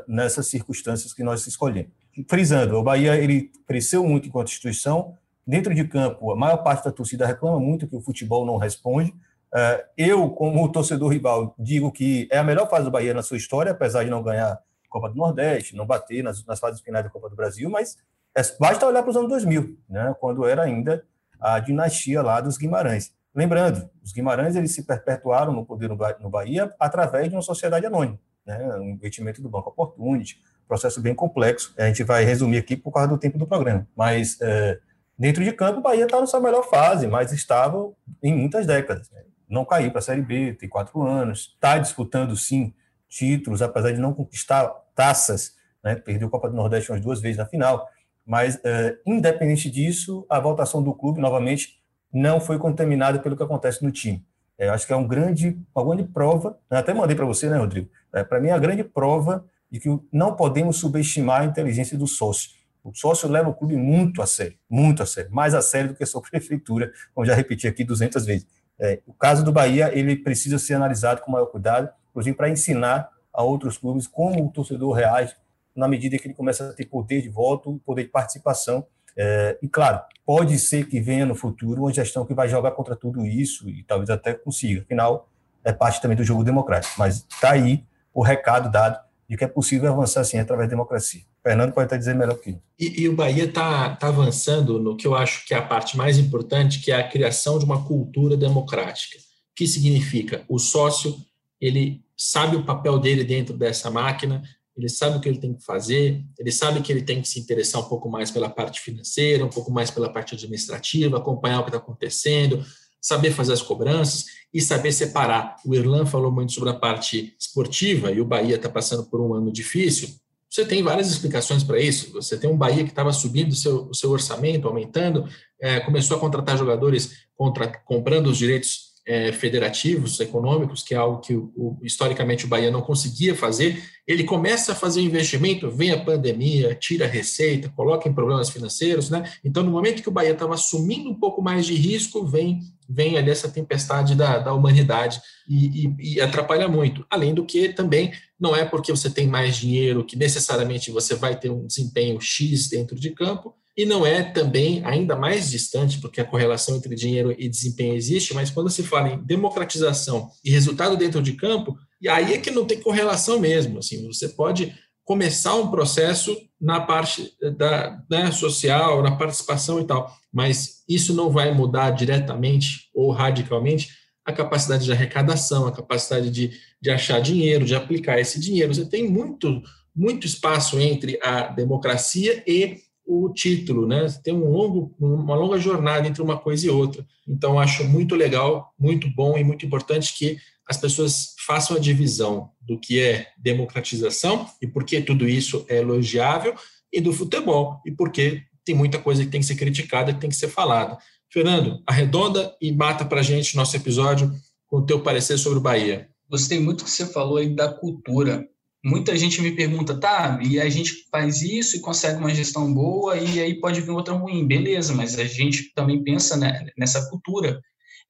nessas 0.06 0.47
circunstâncias 0.47 1.12
que 1.12 1.23
nós 1.23 1.47
escolhemos. 1.47 1.90
Frisando, 2.28 2.77
o 2.77 2.82
Bahia 2.82 3.16
ele 3.16 3.51
cresceu 3.66 4.05
muito 4.06 4.28
enquanto 4.28 4.48
instituição, 4.48 5.16
dentro 5.47 5.74
de 5.74 5.85
campo, 5.85 6.32
a 6.32 6.36
maior 6.36 6.59
parte 6.59 6.85
da 6.85 6.93
torcida 6.93 7.27
reclama 7.27 7.59
muito 7.59 7.86
que 7.86 7.97
o 7.97 8.01
futebol 8.01 8.47
não 8.47 8.56
responde. 8.56 9.15
É, 9.55 9.85
eu, 9.97 10.31
como 10.31 10.70
torcedor 10.70 11.12
rival, 11.12 11.55
digo 11.59 11.93
que 11.93 12.28
é 12.31 12.39
a 12.39 12.44
melhor 12.44 12.69
fase 12.69 12.85
do 12.85 12.90
Bahia 12.90 13.15
na 13.15 13.23
sua 13.23 13.36
história, 13.36 13.73
apesar 13.73 14.05
de 14.05 14.11
não 14.11 14.23
ganhar 14.23 14.59
Copa 14.89 15.09
do 15.09 15.16
Nordeste, 15.16 15.74
não 15.74 15.85
bater 15.86 16.23
nas, 16.23 16.44
nas 16.44 16.61
fases 16.61 16.81
finais 16.81 17.05
da 17.05 17.11
Copa 17.11 17.28
do 17.28 17.35
Brasil, 17.35 17.69
mas 17.69 17.97
é, 18.36 18.43
basta 18.59 18.86
olhar 18.86 19.02
para 19.02 19.11
os 19.11 19.16
anos 19.16 19.28
2000, 19.28 19.77
né, 19.89 20.15
quando 20.20 20.47
era 20.47 20.62
ainda 20.62 21.05
a 21.40 21.59
dinastia 21.59 22.23
lá 22.23 22.40
dos 22.40 22.56
Guimarães. 22.56 23.12
Lembrando, 23.35 23.89
os 24.02 24.12
Guimarães 24.12 24.55
eles 24.55 24.73
se 24.73 24.85
perpetuaram 24.85 25.52
no 25.52 25.66
poder 25.66 25.89
no 25.89 26.31
Bahia 26.31 26.73
através 26.78 27.28
de 27.28 27.35
uma 27.35 27.43
sociedade 27.43 27.85
anônima, 27.85 28.19
né? 28.46 28.76
um 28.76 28.90
investimento 28.90 29.42
do 29.42 29.48
Banco 29.48 29.70
Opportunity, 29.70 30.40
processo 30.66 31.00
bem 31.00 31.14
complexo. 31.14 31.74
A 31.78 31.86
gente 31.86 32.02
vai 32.02 32.24
resumir 32.24 32.58
aqui 32.58 32.76
por 32.76 32.92
causa 32.92 33.08
do 33.08 33.18
tempo 33.18 33.38
do 33.38 33.46
programa. 33.46 33.86
Mas 33.96 34.38
é, 34.40 34.78
dentro 35.18 35.44
de 35.44 35.52
campo, 35.52 35.78
o 35.78 35.82
Bahia 35.82 36.04
está 36.04 36.20
na 36.20 36.26
sua 36.26 36.40
melhor 36.40 36.68
fase, 36.68 37.06
mais 37.06 37.32
estável 37.32 37.96
em 38.22 38.34
muitas 38.34 38.66
décadas. 38.66 39.10
Né? 39.10 39.22
Não 39.48 39.64
caiu 39.64 39.90
para 39.90 40.00
a 40.00 40.02
Série 40.02 40.22
B, 40.22 40.54
tem 40.54 40.68
quatro 40.68 41.02
anos, 41.02 41.52
está 41.54 41.78
disputando 41.78 42.36
sim 42.36 42.72
títulos, 43.08 43.62
apesar 43.62 43.92
de 43.92 44.00
não 44.00 44.12
conquistar 44.12 44.72
taças, 44.94 45.54
né? 45.82 45.94
perdeu 45.94 46.28
a 46.28 46.30
Copa 46.30 46.48
do 46.48 46.56
Nordeste 46.56 46.90
umas 46.90 47.00
duas 47.00 47.20
vezes 47.20 47.36
na 47.36 47.46
final, 47.46 47.88
mas, 48.26 48.56
uh, 48.56 48.96
independente 49.04 49.70
disso, 49.70 50.26
a 50.30 50.40
votação 50.40 50.82
do 50.82 50.94
clube, 50.94 51.20
novamente, 51.20 51.78
não 52.12 52.40
foi 52.40 52.58
contaminada 52.58 53.18
pelo 53.18 53.36
que 53.36 53.42
acontece 53.42 53.84
no 53.84 53.92
time. 53.92 54.24
É, 54.59 54.68
acho 54.68 54.86
que 54.86 54.93
é 54.93 54.97
um 54.97 55.06
grande, 55.06 55.59
uma 55.74 55.85
grande 55.85 56.05
prova, 56.05 56.59
até 56.70 56.94
mandei 56.94 57.16
para 57.16 57.26
você, 57.26 57.48
né, 57.48 57.59
Rodrigo? 57.59 57.89
É, 58.12 58.22
para 58.22 58.40
mim, 58.40 58.48
é 58.48 58.52
a 58.52 58.59
grande 58.59 58.85
prova 58.85 59.44
de 59.70 59.81
que 59.81 59.89
não 60.12 60.36
podemos 60.36 60.76
subestimar 60.76 61.40
a 61.40 61.44
inteligência 61.44 61.98
do 61.98 62.06
sócio. 62.06 62.51
O 62.85 62.94
sócio 62.94 63.28
leva 63.28 63.48
o 63.48 63.55
clube 63.55 63.76
muito 63.76 64.20
a 64.20 64.26
sério, 64.26 64.56
muito 64.68 65.02
a 65.02 65.06
sério, 65.06 65.32
mais 65.32 65.55
a 65.55 65.62
sério 65.62 65.90
do 65.90 65.97
que 65.97 66.05
a 66.05 66.06
sua 66.06 66.22
prefeitura, 66.31 66.93
como 67.14 67.26
já 67.26 67.35
repeti 67.35 67.66
aqui 67.66 67.82
200 67.82 68.24
vezes. 68.24 68.47
É, 68.78 69.01
o 69.06 69.12
caso 69.12 69.44
do 69.44 69.52
Bahia, 69.52 69.90
ele 69.97 70.16
precisa 70.16 70.59
ser 70.59 70.74
analisado 70.74 71.20
com 71.20 71.31
maior 71.31 71.47
cuidado, 71.47 71.89
inclusive 72.10 72.36
para 72.36 72.48
ensinar 72.48 73.09
a 73.32 73.43
outros 73.43 73.78
clubes 73.78 74.06
como 74.06 74.47
o 74.47 74.51
torcedor 74.51 74.93
reage 74.93 75.35
na 75.74 75.89
medida 75.89 76.16
que 76.18 76.28
ele 76.28 76.35
começa 76.35 76.70
a 76.70 76.72
ter 76.72 76.86
poder 76.86 77.20
de 77.20 77.28
voto, 77.28 77.81
poder 77.85 78.05
de 78.05 78.10
participação. 78.10 78.86
É, 79.16 79.58
e, 79.62 79.68
claro, 79.68 80.00
pode 80.24 80.58
ser 80.58 80.86
que 80.88 81.00
venha 81.00 81.26
no 81.26 81.34
futuro 81.34 81.82
uma 81.82 81.92
gestão 81.92 82.24
que 82.24 82.34
vai 82.34 82.48
jogar 82.48 82.72
contra 82.72 82.96
tudo 82.96 83.24
isso 83.24 83.68
e 83.68 83.82
talvez 83.84 84.10
até 84.10 84.34
consiga. 84.34 84.82
Afinal, 84.82 85.28
é 85.62 85.72
parte 85.72 86.00
também 86.00 86.16
do 86.16 86.24
jogo 86.24 86.44
democrático. 86.44 86.94
Mas 86.98 87.26
está 87.28 87.52
aí 87.52 87.84
o 88.12 88.22
recado 88.22 88.70
dado 88.70 88.98
de 89.28 89.36
que 89.36 89.44
é 89.44 89.48
possível 89.48 89.90
avançar 89.90 90.20
assim 90.20 90.38
através 90.38 90.68
da 90.68 90.74
democracia. 90.74 91.22
Fernando 91.42 91.72
pode 91.72 91.86
até 91.86 91.96
dizer 91.96 92.14
melhor 92.14 92.36
que 92.36 92.50
eu. 92.50 92.62
E, 92.78 93.02
e 93.02 93.08
o 93.08 93.16
Bahia 93.16 93.44
está 93.44 93.96
tá 93.96 94.08
avançando 94.08 94.78
no 94.78 94.96
que 94.96 95.06
eu 95.06 95.14
acho 95.14 95.46
que 95.46 95.54
é 95.54 95.58
a 95.58 95.62
parte 95.62 95.96
mais 95.96 96.18
importante, 96.18 96.80
que 96.80 96.92
é 96.92 96.96
a 96.96 97.08
criação 97.08 97.58
de 97.58 97.64
uma 97.64 97.84
cultura 97.84 98.36
democrática. 98.36 99.18
O 99.18 99.54
que 99.54 99.66
significa? 99.66 100.44
O 100.48 100.58
sócio 100.58 101.16
ele 101.60 102.02
sabe 102.16 102.56
o 102.56 102.64
papel 102.64 102.98
dele 102.98 103.24
dentro 103.24 103.56
dessa 103.56 103.90
máquina, 103.90 104.42
ele 104.76 104.88
sabe 104.88 105.18
o 105.18 105.20
que 105.20 105.28
ele 105.28 105.38
tem 105.38 105.55
que 105.55 105.64
fazer, 105.64 106.24
ele 106.38 106.51
sabe 106.51 106.80
que 106.80 106.90
ele 106.90 107.02
tem 107.02 107.22
que 107.22 107.28
se 107.28 107.38
interessar 107.38 107.80
um 107.80 107.88
pouco 107.88 108.09
mais 108.09 108.30
pela 108.30 108.51
parte 108.51 108.80
financeira, 108.80 109.44
um 109.44 109.48
pouco 109.48 109.70
mais 109.70 109.90
pela 109.90 110.12
parte 110.12 110.34
administrativa, 110.34 111.16
acompanhar 111.16 111.60
o 111.60 111.62
que 111.62 111.70
está 111.70 111.78
acontecendo, 111.78 112.64
saber 113.01 113.30
fazer 113.30 113.52
as 113.52 113.62
cobranças 113.62 114.24
e 114.52 114.60
saber 114.60 114.90
separar. 114.90 115.56
O 115.64 115.74
Irlan 115.74 116.06
falou 116.06 116.32
muito 116.32 116.52
sobre 116.52 116.70
a 116.70 116.74
parte 116.74 117.36
esportiva 117.38 118.10
e 118.10 118.20
o 118.20 118.24
Bahia 118.24 118.56
está 118.56 118.68
passando 118.68 119.05
por 119.05 119.20
um 119.20 119.34
ano 119.34 119.52
difícil. 119.52 120.09
Você 120.51 120.64
tem 120.64 120.82
várias 120.82 121.10
explicações 121.10 121.62
para 121.62 121.78
isso. 121.80 122.12
Você 122.12 122.36
tem 122.36 122.48
um 122.48 122.56
Bahia 122.56 122.84
que 122.84 122.90
estava 122.90 123.12
subindo 123.12 123.52
o 123.52 123.56
seu, 123.56 123.88
o 123.88 123.94
seu 123.94 124.10
orçamento, 124.10 124.66
aumentando, 124.66 125.28
é, 125.60 125.80
começou 125.80 126.16
a 126.16 126.20
contratar 126.20 126.56
jogadores 126.56 127.12
contra, 127.36 127.66
comprando 127.66 128.28
os 128.28 128.38
direitos 128.38 128.93
é, 129.06 129.32
federativos, 129.32 130.18
econômicos, 130.20 130.82
que 130.82 130.94
é 130.94 130.97
algo 130.97 131.20
que 131.20 131.35
o, 131.35 131.52
o, 131.56 131.78
historicamente 131.82 132.47
o 132.47 132.48
Bahia 132.48 132.70
não 132.70 132.81
conseguia 132.81 133.35
fazer, 133.35 133.82
ele 134.06 134.24
começa 134.24 134.72
a 134.72 134.74
fazer 134.74 135.01
o 135.01 135.05
investimento, 135.05 135.70
vem 135.70 135.90
a 135.90 136.02
pandemia, 136.02 136.74
tira 136.74 137.05
a 137.05 137.09
receita, 137.09 137.68
coloca 137.70 138.09
em 138.09 138.14
problemas 138.14 138.51
financeiros, 138.51 139.10
né? 139.10 139.31
Então, 139.44 139.62
no 139.62 139.70
momento 139.70 140.02
que 140.02 140.09
o 140.09 140.12
Bahia 140.12 140.32
estava 140.32 140.55
assumindo 140.55 141.10
um 141.10 141.14
pouco 141.14 141.43
mais 141.43 141.66
de 141.66 141.74
risco, 141.74 142.26
vem 142.26 142.60
vem 142.89 143.16
ali 143.16 143.31
essa 143.31 143.48
tempestade 143.48 144.14
da, 144.14 144.39
da 144.39 144.52
humanidade 144.52 145.20
e, 145.48 145.86
e, 145.86 146.14
e 146.14 146.20
atrapalha 146.20 146.68
muito. 146.68 147.05
Além 147.09 147.35
do 147.35 147.44
que 147.44 147.70
também 147.70 148.12
não 148.39 148.55
é 148.55 148.64
porque 148.64 148.93
você 148.93 149.09
tem 149.09 149.26
mais 149.26 149.56
dinheiro 149.56 150.05
que 150.05 150.16
necessariamente 150.16 150.90
você 150.90 151.14
vai 151.14 151.39
ter 151.39 151.51
um 151.51 151.66
desempenho 151.66 152.20
X 152.20 152.68
dentro 152.68 152.94
de 152.94 153.10
campo, 153.10 153.55
e 153.76 153.84
não 153.84 154.06
é 154.06 154.22
também 154.22 154.84
ainda 154.84 155.16
mais 155.16 155.51
distante, 155.51 155.98
porque 155.98 156.20
a 156.20 156.24
correlação 156.24 156.76
entre 156.76 156.94
dinheiro 156.94 157.34
e 157.36 157.48
desempenho 157.48 157.94
existe, 157.94 158.32
mas 158.32 158.51
quando 158.51 158.70
se 158.70 158.82
fala 158.82 159.09
em 159.09 159.18
democratização 159.18 160.30
e 160.44 160.51
resultado 160.51 160.96
dentro 160.96 161.20
de 161.20 161.32
campo, 161.32 161.76
e 162.01 162.09
aí 162.09 162.34
é 162.34 162.38
que 162.38 162.51
não 162.51 162.64
tem 162.64 162.80
correlação 162.80 163.40
mesmo. 163.40 163.78
Assim, 163.78 164.06
você 164.06 164.28
pode 164.28 164.72
começar 165.05 165.55
um 165.56 165.70
processo 165.70 166.36
na 166.60 166.80
parte 166.80 167.32
da 167.59 168.02
né, 168.09 168.30
social, 168.30 169.02
na 169.02 169.16
participação 169.16 169.80
e 169.80 169.84
tal, 169.84 170.14
mas 170.32 170.82
isso 170.88 171.12
não 171.12 171.30
vai 171.30 171.52
mudar 171.52 171.90
diretamente 171.90 172.88
ou 172.94 173.10
radicalmente 173.10 173.90
a 174.24 174.32
capacidade 174.32 174.84
de 174.84 174.92
arrecadação, 174.92 175.66
a 175.66 175.72
capacidade 175.72 176.30
de, 176.30 176.52
de 176.80 176.90
achar 176.90 177.20
dinheiro, 177.20 177.66
de 177.66 177.74
aplicar 177.74 178.18
esse 178.18 178.40
dinheiro. 178.40 178.74
Você 178.74 178.86
tem 178.86 179.06
muito, 179.06 179.62
muito 179.94 180.26
espaço 180.26 180.80
entre 180.80 181.18
a 181.22 181.48
democracia 181.48 182.42
e 182.46 182.78
o 183.06 183.32
título, 183.32 183.86
né? 183.86 184.06
Tem 184.22 184.32
um 184.32 184.51
longo, 184.51 184.94
uma 184.98 185.35
longa 185.35 185.59
jornada 185.59 186.09
entre 186.09 186.22
uma 186.22 186.39
coisa 186.39 186.66
e 186.66 186.70
outra. 186.70 187.06
Então, 187.28 187.59
acho 187.59 187.85
muito 187.85 188.14
legal, 188.14 188.72
muito 188.78 189.09
bom 189.10 189.36
e 189.36 189.44
muito 189.44 189.66
importante 189.66 190.16
que 190.16 190.39
as 190.66 190.76
pessoas 190.76 191.35
façam 191.47 191.76
a 191.76 191.81
divisão 191.81 192.51
do 192.60 192.78
que 192.78 193.01
é 193.01 193.28
democratização 193.36 194.47
e 194.62 194.66
por 194.66 194.85
que 194.85 195.01
tudo 195.01 195.28
isso 195.28 195.64
é 195.68 195.78
elogiável 195.78 196.55
e 196.93 197.01
do 197.01 197.12
futebol 197.12 197.81
e 197.85 197.93
porque 197.93 198.43
tem 198.64 198.74
muita 198.74 198.98
coisa 198.98 199.24
que 199.24 199.31
tem 199.31 199.40
que 199.40 199.47
ser 199.47 199.56
criticada, 199.56 200.14
que 200.14 200.20
tem 200.20 200.31
que 200.31 200.36
ser 200.36 200.48
falada. 200.48 200.97
Fernando, 201.28 201.82
arredonda 201.86 202.56
e 202.60 202.72
mata 202.72 203.05
para 203.05 203.20
a 203.20 203.22
gente 203.22 203.56
nosso 203.56 203.76
episódio 203.76 204.32
com 204.66 204.78
o 204.78 204.86
teu 204.86 205.01
parecer 205.01 205.36
sobre 205.36 205.59
o 205.59 205.62
Bahia. 205.62 206.09
Gostei 206.31 206.59
muito 206.59 206.85
que 206.85 206.90
você 206.90 207.05
falou 207.05 207.36
aí 207.36 207.55
da 207.55 207.68
cultura 207.68 208.48
muita 208.85 209.16
gente 209.16 209.40
me 209.40 209.52
pergunta, 209.52 209.98
tá, 209.98 210.39
e 210.43 210.61
a 210.61 210.69
gente 210.69 211.06
faz 211.11 211.40
isso 211.40 211.77
e 211.77 211.81
consegue 211.81 212.19
uma 212.19 212.35
gestão 212.35 212.73
boa 212.73 213.16
e 213.16 213.40
aí 213.40 213.59
pode 213.59 213.81
vir 213.81 213.90
outra 213.90 214.12
ruim, 214.12 214.47
beleza, 214.47 214.93
mas 214.93 215.19
a 215.19 215.24
gente 215.24 215.73
também 215.74 216.05
pensa 216.05 216.36
né, 216.36 216.66
nessa 216.77 217.09
cultura. 217.09 217.59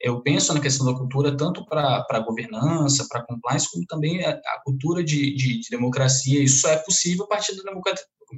Eu 0.01 0.21
penso 0.21 0.53
na 0.53 0.61
questão 0.61 0.85
da 0.85 0.99
cultura 0.99 1.37
tanto 1.37 1.65
para 1.65 2.25
governança, 2.27 3.07
para 3.09 3.25
compliance, 3.25 3.71
como 3.71 3.87
também 3.87 4.25
a, 4.25 4.33
a 4.33 4.61
cultura 4.65 5.05
de, 5.05 5.35
de, 5.35 5.61
de, 5.61 5.71
democracia. 5.71 6.43
Isso 6.43 6.63
só 6.63 6.71
é 6.71 6.77
possível 6.77 7.25
a 7.25 7.29
partir 7.29 7.55
da 7.57 7.63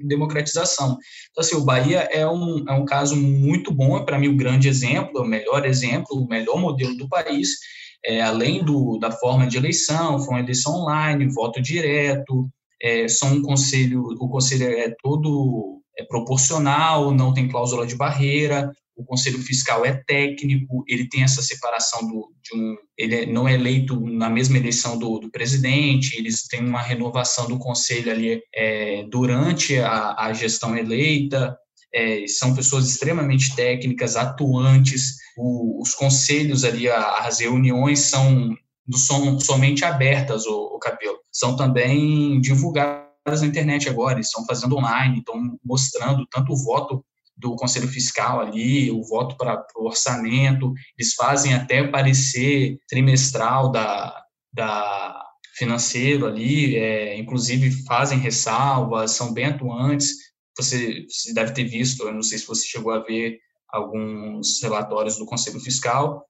democratização. 0.05 0.99
Então, 1.31 1.43
assim, 1.43 1.57
o 1.57 1.65
Bahia 1.65 2.01
é 2.13 2.27
um, 2.27 2.65
é 2.69 2.73
um 2.73 2.85
caso 2.85 3.17
muito 3.17 3.73
bom, 3.73 4.05
para 4.05 4.19
mim, 4.19 4.29
o 4.29 4.33
um 4.33 4.37
grande 4.37 4.69
exemplo, 4.69 5.23
o 5.23 5.27
melhor 5.27 5.65
exemplo, 5.65 6.15
o 6.15 6.29
melhor 6.29 6.61
modelo 6.61 6.95
do 6.97 7.09
país, 7.09 7.57
é, 8.05 8.21
além 8.21 8.65
do, 8.65 8.99
da 8.99 9.11
forma 9.11 9.47
de 9.47 9.57
eleição, 9.57 10.19
foi 10.19 10.35
uma 10.35 10.41
eleição 10.41 10.75
online, 10.75 11.33
voto 11.33 11.61
direto, 11.61 12.49
é, 12.83 13.09
são 13.09 13.35
um 13.35 13.43
conselho, 13.43 14.03
o 14.21 14.29
conselho 14.29 14.67
é 14.67 14.95
todo 15.03 15.81
é 15.99 16.05
proporcional, 16.05 17.11
não 17.11 17.33
tem 17.33 17.49
cláusula 17.49 17.87
de 17.87 17.97
barreira, 17.97 18.71
o 18.97 19.05
conselho 19.05 19.39
fiscal 19.39 19.85
é 19.85 19.93
técnico, 20.07 20.83
ele 20.89 21.09
tem 21.09 21.23
essa 21.23 21.43
separação 21.43 22.07
do, 22.07 22.33
de 22.43 22.59
um, 22.59 22.77
ele 22.97 23.15
é, 23.15 23.27
não 23.27 23.47
é 23.47 23.55
eleito 23.55 24.01
na 24.01 24.31
mesma 24.31 24.57
eleição 24.57 24.99
do, 24.99 25.19
do, 25.19 25.31
presidente, 25.31 26.17
eles 26.17 26.47
têm 26.49 26.61
uma 26.61 26.81
renovação 26.81 27.47
do 27.47 27.59
conselho 27.59 28.11
ali 28.11 28.43
é, 28.55 29.05
durante 29.11 29.79
a, 29.79 30.15
a 30.19 30.33
gestão 30.33 30.77
eleita, 30.77 31.57
é, 31.95 32.27
são 32.27 32.55
pessoas 32.55 32.89
extremamente 32.89 33.55
técnicas, 33.55 34.17
atuantes, 34.17 35.17
o, 35.37 35.81
os 35.81 35.95
conselhos 35.95 36.65
ali, 36.65 36.89
as 36.89 37.41
reuniões 37.41 38.01
são, 38.01 38.57
são 38.95 39.39
somente 39.39 39.85
abertas, 39.85 40.47
o, 40.47 40.75
o 40.75 40.79
cabelo, 40.79 41.19
são 41.31 41.57
também 41.57 42.41
divulgadas 42.41 43.41
na 43.41 43.47
internet 43.47 43.89
agora, 43.89 44.21
estão 44.21 44.45
fazendo 44.47 44.77
online, 44.77 45.19
estão 45.19 45.59
mostrando 45.65 46.27
tanto 46.27 46.53
o 46.53 46.65
voto 46.65 47.05
do 47.37 47.55
Conselho 47.55 47.89
Fiscal 47.89 48.41
ali, 48.41 48.91
o 48.91 49.03
voto 49.03 49.37
para 49.37 49.63
o 49.77 49.87
orçamento, 49.87 50.73
eles 50.99 51.15
fazem 51.15 51.53
até 51.53 51.87
parecer 51.87 52.79
trimestral 52.89 53.71
da, 53.71 54.25
da 54.53 55.23
financeiro 55.55 56.27
ali, 56.27 56.77
é, 56.77 57.19
inclusive 57.19 57.85
fazem 57.85 58.19
ressalvas, 58.19 59.11
são 59.11 59.35
bem 59.35 59.47
atuantes, 59.47 60.15
você, 60.57 61.05
você 61.09 61.35
deve 61.35 61.53
ter 61.53 61.65
visto, 61.65 62.05
eu 62.05 62.15
não 62.15 62.23
sei 62.23 62.39
se 62.39 62.47
você 62.47 62.67
chegou 62.67 62.93
a 62.93 63.01
ver 63.01 63.39
alguns 63.77 64.61
relatórios 64.63 65.17
do 65.17 65.27
Conselho 65.27 65.61
Fiscal, 65.61 66.25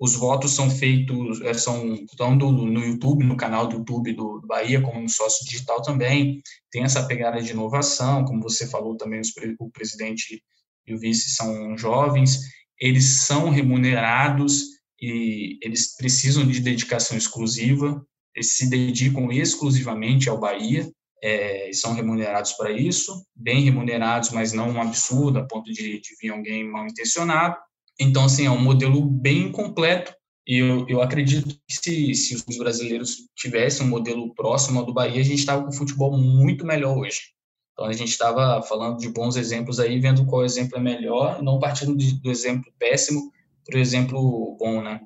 os 0.00 0.14
votos 0.14 0.52
são 0.52 0.70
feitos, 0.70 1.42
é, 1.42 1.52
são 1.52 1.94
tanto 2.16 2.50
no 2.50 2.80
YouTube, 2.82 3.22
no 3.22 3.36
canal 3.36 3.66
do 3.66 3.76
YouTube 3.76 4.14
do, 4.14 4.40
do 4.40 4.46
Bahia, 4.46 4.80
como 4.80 4.98
no 4.98 5.08
sócio 5.10 5.44
digital 5.44 5.82
também, 5.82 6.40
tem 6.70 6.82
essa 6.82 7.06
pegada 7.06 7.42
de 7.42 7.50
inovação, 7.50 8.24
como 8.24 8.42
você 8.42 8.66
falou 8.66 8.96
também, 8.96 9.20
os, 9.20 9.30
o 9.58 9.70
presidente 9.70 10.42
e 10.86 10.94
o 10.94 10.98
vice 10.98 11.30
são 11.30 11.76
jovens, 11.76 12.40
eles 12.80 13.26
são 13.26 13.50
remunerados 13.50 14.62
e 14.98 15.58
eles 15.62 15.94
precisam 15.94 16.46
de 16.46 16.60
dedicação 16.60 17.16
exclusiva, 17.16 18.02
eles 18.34 18.56
se 18.56 18.70
dedicam 18.70 19.30
exclusivamente 19.30 20.30
ao 20.30 20.40
Bahia, 20.40 20.90
é, 21.22 21.70
são 21.72 21.92
remunerados 21.92 22.52
para 22.52 22.72
isso, 22.72 23.24
bem 23.36 23.62
remunerados, 23.62 24.30
mas 24.30 24.52
não 24.52 24.70
um 24.70 24.80
absurdo, 24.80 25.38
a 25.38 25.44
ponto 25.44 25.70
de, 25.72 26.00
de 26.00 26.16
vir 26.20 26.30
alguém 26.30 26.64
mal 26.64 26.86
intencionado. 26.86 27.56
Então, 27.98 28.24
assim, 28.24 28.46
é 28.46 28.50
um 28.50 28.60
modelo 28.60 29.02
bem 29.02 29.52
completo 29.52 30.14
e 30.46 30.56
eu, 30.56 30.86
eu 30.88 31.02
acredito 31.02 31.48
que 31.68 31.74
se, 31.74 32.14
se 32.14 32.44
os 32.48 32.56
brasileiros 32.56 33.28
tivessem 33.36 33.86
um 33.86 33.90
modelo 33.90 34.34
próximo 34.34 34.80
ao 34.80 34.86
do 34.86 34.94
Bahia, 34.94 35.20
a 35.20 35.24
gente 35.24 35.40
estava 35.40 35.64
com 35.64 35.72
futebol 35.72 36.16
muito 36.16 36.64
melhor 36.64 36.96
hoje. 36.96 37.20
Então, 37.72 37.84
a 37.84 37.92
gente 37.92 38.10
estava 38.10 38.62
falando 38.62 38.98
de 38.98 39.08
bons 39.10 39.36
exemplos 39.36 39.78
aí, 39.78 40.00
vendo 40.00 40.26
qual 40.26 40.44
exemplo 40.44 40.78
é 40.78 40.80
melhor, 40.80 41.42
não 41.42 41.58
partindo 41.58 41.94
de, 41.96 42.20
do 42.20 42.30
exemplo 42.30 42.72
péssimo 42.78 43.30
para 43.64 43.76
o 43.76 43.80
exemplo 43.80 44.56
bom, 44.58 44.82
né? 44.82 45.00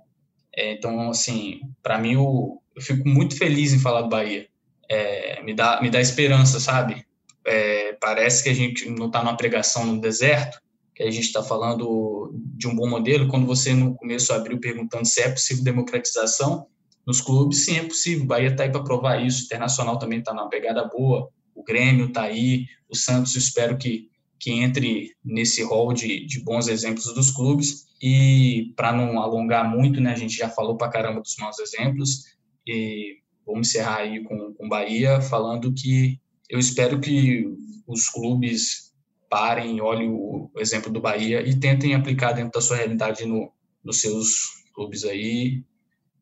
É, 0.57 0.73
então, 0.73 1.11
assim, 1.11 1.61
para 1.83 1.99
mim, 1.99 2.13
eu, 2.15 2.63
eu 2.77 2.83
fico 2.83 3.09
muito 3.09 3.37
feliz 3.37 3.73
em 3.73 3.81
falar 3.81 4.03
do 4.03 4.09
Bahia 4.09 4.49
é, 4.91 5.43
me, 5.43 5.55
dá, 5.55 5.81
me 5.81 5.91
dá 5.91 6.01
esperança, 6.01 6.61
sabe? 6.61 7.05
É, 7.47 7.93
parece 8.01 8.43
que 8.43 8.49
a 8.49 8.55
gente 8.55 8.89
não 8.89 9.07
está 9.07 9.23
numa 9.23 9.37
pregação 9.37 9.85
no 9.87 10.01
deserto, 10.01 10.59
que 10.95 11.03
a 11.03 11.11
gente 11.11 11.25
está 11.25 11.43
falando 11.43 12.33
de 12.35 12.69
um 12.69 12.75
bom 12.75 12.89
modelo. 12.89 13.29
Quando 13.29 13.47
você 13.47 13.75
no 13.75 13.95
começo 13.95 14.33
abriu 14.33 14.59
perguntando 14.59 15.07
se 15.07 15.21
é 15.21 15.29
possível 15.29 15.65
democratização 15.65 16.67
nos 17.07 17.21
clubes, 17.21 17.65
sim, 17.65 17.77
é 17.77 17.83
possível. 17.83 18.27
Bahia 18.27 18.49
está 18.49 18.63
aí 18.63 18.71
para 18.71 18.83
provar 18.83 19.25
isso. 19.25 19.43
O 19.43 19.45
Internacional 19.47 19.99
também 19.99 20.21
está 20.21 20.33
na 20.33 20.47
pegada 20.47 20.85
boa. 20.85 21.29
o 21.55 21.63
Grêmio 21.63 22.07
está 22.07 22.23
aí, 22.23 22.67
o 22.89 22.97
Santos 22.97 23.37
espero 23.37 23.77
que, 23.77 24.09
que 24.39 24.51
entre 24.51 25.15
nesse 25.25 25.63
rol 25.63 25.93
de, 25.93 26.27
de 26.27 26.41
bons 26.41 26.69
exemplos 26.69 27.13
dos 27.13 27.31
clubes. 27.31 27.87
E 28.01 28.73
para 28.77 28.93
não 28.93 29.21
alongar 29.21 29.69
muito, 29.69 30.01
né, 30.01 30.13
a 30.13 30.17
gente 30.17 30.37
já 30.37 30.49
falou 30.49 30.77
para 30.77 30.91
caramba 30.91 31.21
dos 31.21 31.37
maus 31.39 31.59
exemplos, 31.59 32.35
e 32.67 33.19
vamos 33.47 33.69
encerrar 33.69 33.99
aí 33.99 34.23
com 34.25 34.55
o 34.59 34.69
Bahia, 34.69 35.21
falando 35.21 35.73
que 35.73 36.19
eu 36.49 36.59
espero 36.59 37.01
que 37.01 37.45
os 37.87 38.09
clubes 38.09 38.93
parem, 39.29 39.81
olhem 39.81 40.11
o 40.11 40.51
exemplo 40.59 40.93
do 40.93 41.01
Bahia 41.01 41.47
e 41.47 41.55
tentem 41.59 41.95
aplicar 41.95 42.33
dentro 42.33 42.53
da 42.53 42.61
sua 42.61 42.77
realidade 42.77 43.25
no, 43.27 43.51
nos 43.83 44.01
seus 44.01 44.65
clubes 44.75 45.05
aí. 45.05 45.63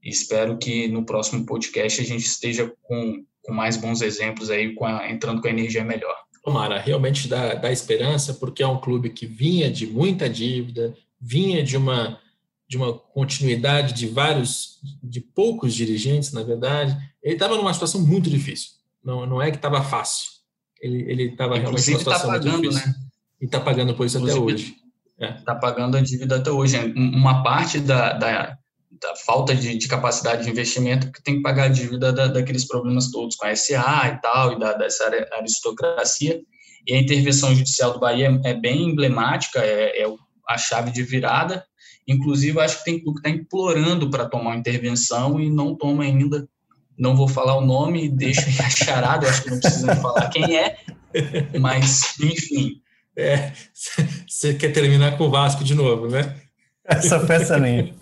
E 0.03 0.09
espero 0.09 0.59
que 0.59 0.89
no 0.89 1.05
próximo 1.05 1.44
podcast 1.44 2.01
a 2.01 2.05
gente 2.05 2.24
esteja 2.24 2.73
com, 2.82 3.24
com 3.43 3.53
mais 3.53 3.77
bons 3.77 4.01
exemplos 4.01 4.51
aí, 4.51 4.74
com 4.74 4.85
a, 4.85 5.11
entrando 5.11 5.40
com 5.40 5.49
a 5.49 5.51
energia 5.51 5.85
melhor. 5.85 6.16
Tomara, 6.43 6.81
realmente 6.81 7.28
dá, 7.28 7.55
dá 7.55 7.70
esperança, 7.70 8.35
porque 8.35 8.62
é 8.62 8.66
um 8.66 8.81
clube 8.81 9.11
que 9.11 9.27
vinha 9.27 9.70
de 9.70 9.86
muita 9.86 10.28
dívida, 10.28 10.93
vinha 11.20 11.62
de 11.62 11.77
uma 11.77 12.19
de 12.73 12.78
uma 12.78 12.94
continuidade 12.94 13.93
de 13.93 14.07
vários, 14.07 14.78
de 15.03 15.20
poucos 15.20 15.74
dirigentes, 15.74 16.32
na 16.32 16.43
verdade, 16.43 16.97
ele 17.23 17.35
estava 17.35 17.55
numa 17.55 17.74
situação 17.74 18.01
muito 18.01 18.31
difícil. 18.31 18.70
Não, 19.05 19.27
não 19.27 19.43
é 19.43 19.51
que 19.51 19.59
estava 19.59 19.82
fácil. 19.85 20.31
Ele 20.81 21.24
estava 21.24 21.59
realmente 21.59 21.90
numa 21.90 21.99
tá 21.99 21.99
situação 21.99 22.31
tá 22.31 22.39
pagando, 22.39 22.53
muito 22.53 22.70
difícil. 22.70 22.89
Né? 22.89 22.94
E 23.43 23.44
está 23.44 23.61
pagando 23.61 23.94
por 23.94 24.07
isso 24.07 24.16
Inclusive, 24.16 24.43
até 24.43 24.55
hoje. 24.55 24.77
Está 25.20 25.27
é. 25.27 25.44
Tá 25.44 25.55
pagando 25.55 25.99
a 25.99 26.01
dívida 26.01 26.36
até 26.36 26.51
hoje. 26.51 26.78
Uma 26.97 27.43
parte 27.43 27.78
da, 27.78 28.15
da, 28.15 28.57
da 28.90 29.16
falta 29.16 29.55
de, 29.55 29.77
de, 29.77 29.86
capacidade 29.86 30.44
de 30.44 30.51
investimento 30.51 31.12
que 31.12 31.23
tem 31.23 31.36
que 31.36 31.43
pagar 31.43 31.65
a 31.65 31.69
dívida 31.69 32.11
da, 32.11 32.27
daqueles 32.27 32.66
problemas 32.66 33.11
todos 33.11 33.36
com 33.36 33.44
a 33.44 33.55
SA 33.55 34.15
e 34.15 34.20
tal, 34.23 34.55
e 34.55 34.59
da, 34.59 34.73
dessa 34.73 35.11
aristocracia. 35.35 36.40
E 36.86 36.94
a 36.94 36.99
intervenção 36.99 37.55
judicial 37.55 37.93
do 37.93 38.01
Bahia 38.01 38.40
é, 38.43 38.53
é 38.53 38.55
bem 38.55 38.89
emblemática, 38.89 39.59
é, 39.61 40.03
é 40.03 40.07
a 40.49 40.57
chave 40.57 40.90
de 40.90 41.03
virada 41.03 41.62
Inclusive, 42.07 42.61
acho 42.61 42.79
que 42.79 42.85
tem 42.85 43.01
clube 43.01 43.20
que 43.20 43.29
está 43.29 43.41
implorando 43.41 44.11
para 44.11 44.27
tomar 44.27 44.51
uma 44.51 44.57
intervenção 44.57 45.41
e 45.41 45.49
não 45.51 45.74
toma 45.74 46.05
ainda. 46.05 46.49
Não 46.99 47.16
vou 47.16 47.29
falar 47.29 47.57
o 47.57 47.65
nome, 47.65 48.09
deixa 48.09 48.43
a 48.62 48.69
charada, 48.69 49.29
acho 49.29 49.43
que 49.43 49.51
não 49.51 49.61
precisa 49.61 49.97
falar 49.97 50.29
quem 50.29 50.57
é, 50.57 50.77
mas, 51.59 52.19
enfim. 52.20 52.81
É, 53.16 53.53
você 54.27 54.55
quer 54.55 54.73
terminar 54.73 55.16
com 55.16 55.24
o 55.24 55.31
Vasco 55.31 55.65
de 55.65 55.74
novo, 55.74 56.09
né? 56.09 56.37
Essa 56.85 57.20
peça 57.20 57.59
nem. 57.59 57.95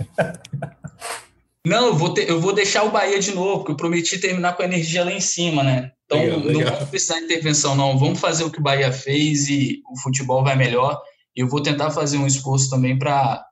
Não, 1.66 1.88
eu 1.88 1.94
vou, 1.94 2.14
ter, 2.14 2.28
eu 2.28 2.40
vou 2.40 2.54
deixar 2.54 2.84
o 2.84 2.90
Bahia 2.90 3.18
de 3.18 3.34
novo, 3.34 3.58
porque 3.58 3.72
eu 3.72 3.76
prometi 3.76 4.18
terminar 4.18 4.54
com 4.56 4.62
a 4.62 4.66
energia 4.66 5.04
lá 5.04 5.12
em 5.12 5.20
cima, 5.20 5.62
né? 5.62 5.92
Então, 6.06 6.18
legal, 6.18 6.40
não 6.40 6.72
vamos 6.72 6.88
precisar 6.88 7.18
de 7.18 7.26
intervenção, 7.26 7.74
não. 7.76 7.98
Vamos 7.98 8.18
fazer 8.18 8.44
o 8.44 8.50
que 8.50 8.58
o 8.58 8.62
Bahia 8.62 8.90
fez 8.90 9.48
e 9.48 9.82
o 9.90 10.00
futebol 10.00 10.42
vai 10.42 10.56
melhor. 10.56 11.00
E 11.36 11.40
eu 11.40 11.48
vou 11.48 11.62
tentar 11.62 11.90
fazer 11.90 12.16
um 12.16 12.26
esforço 12.26 12.70
também 12.70 12.98
para 12.98 13.44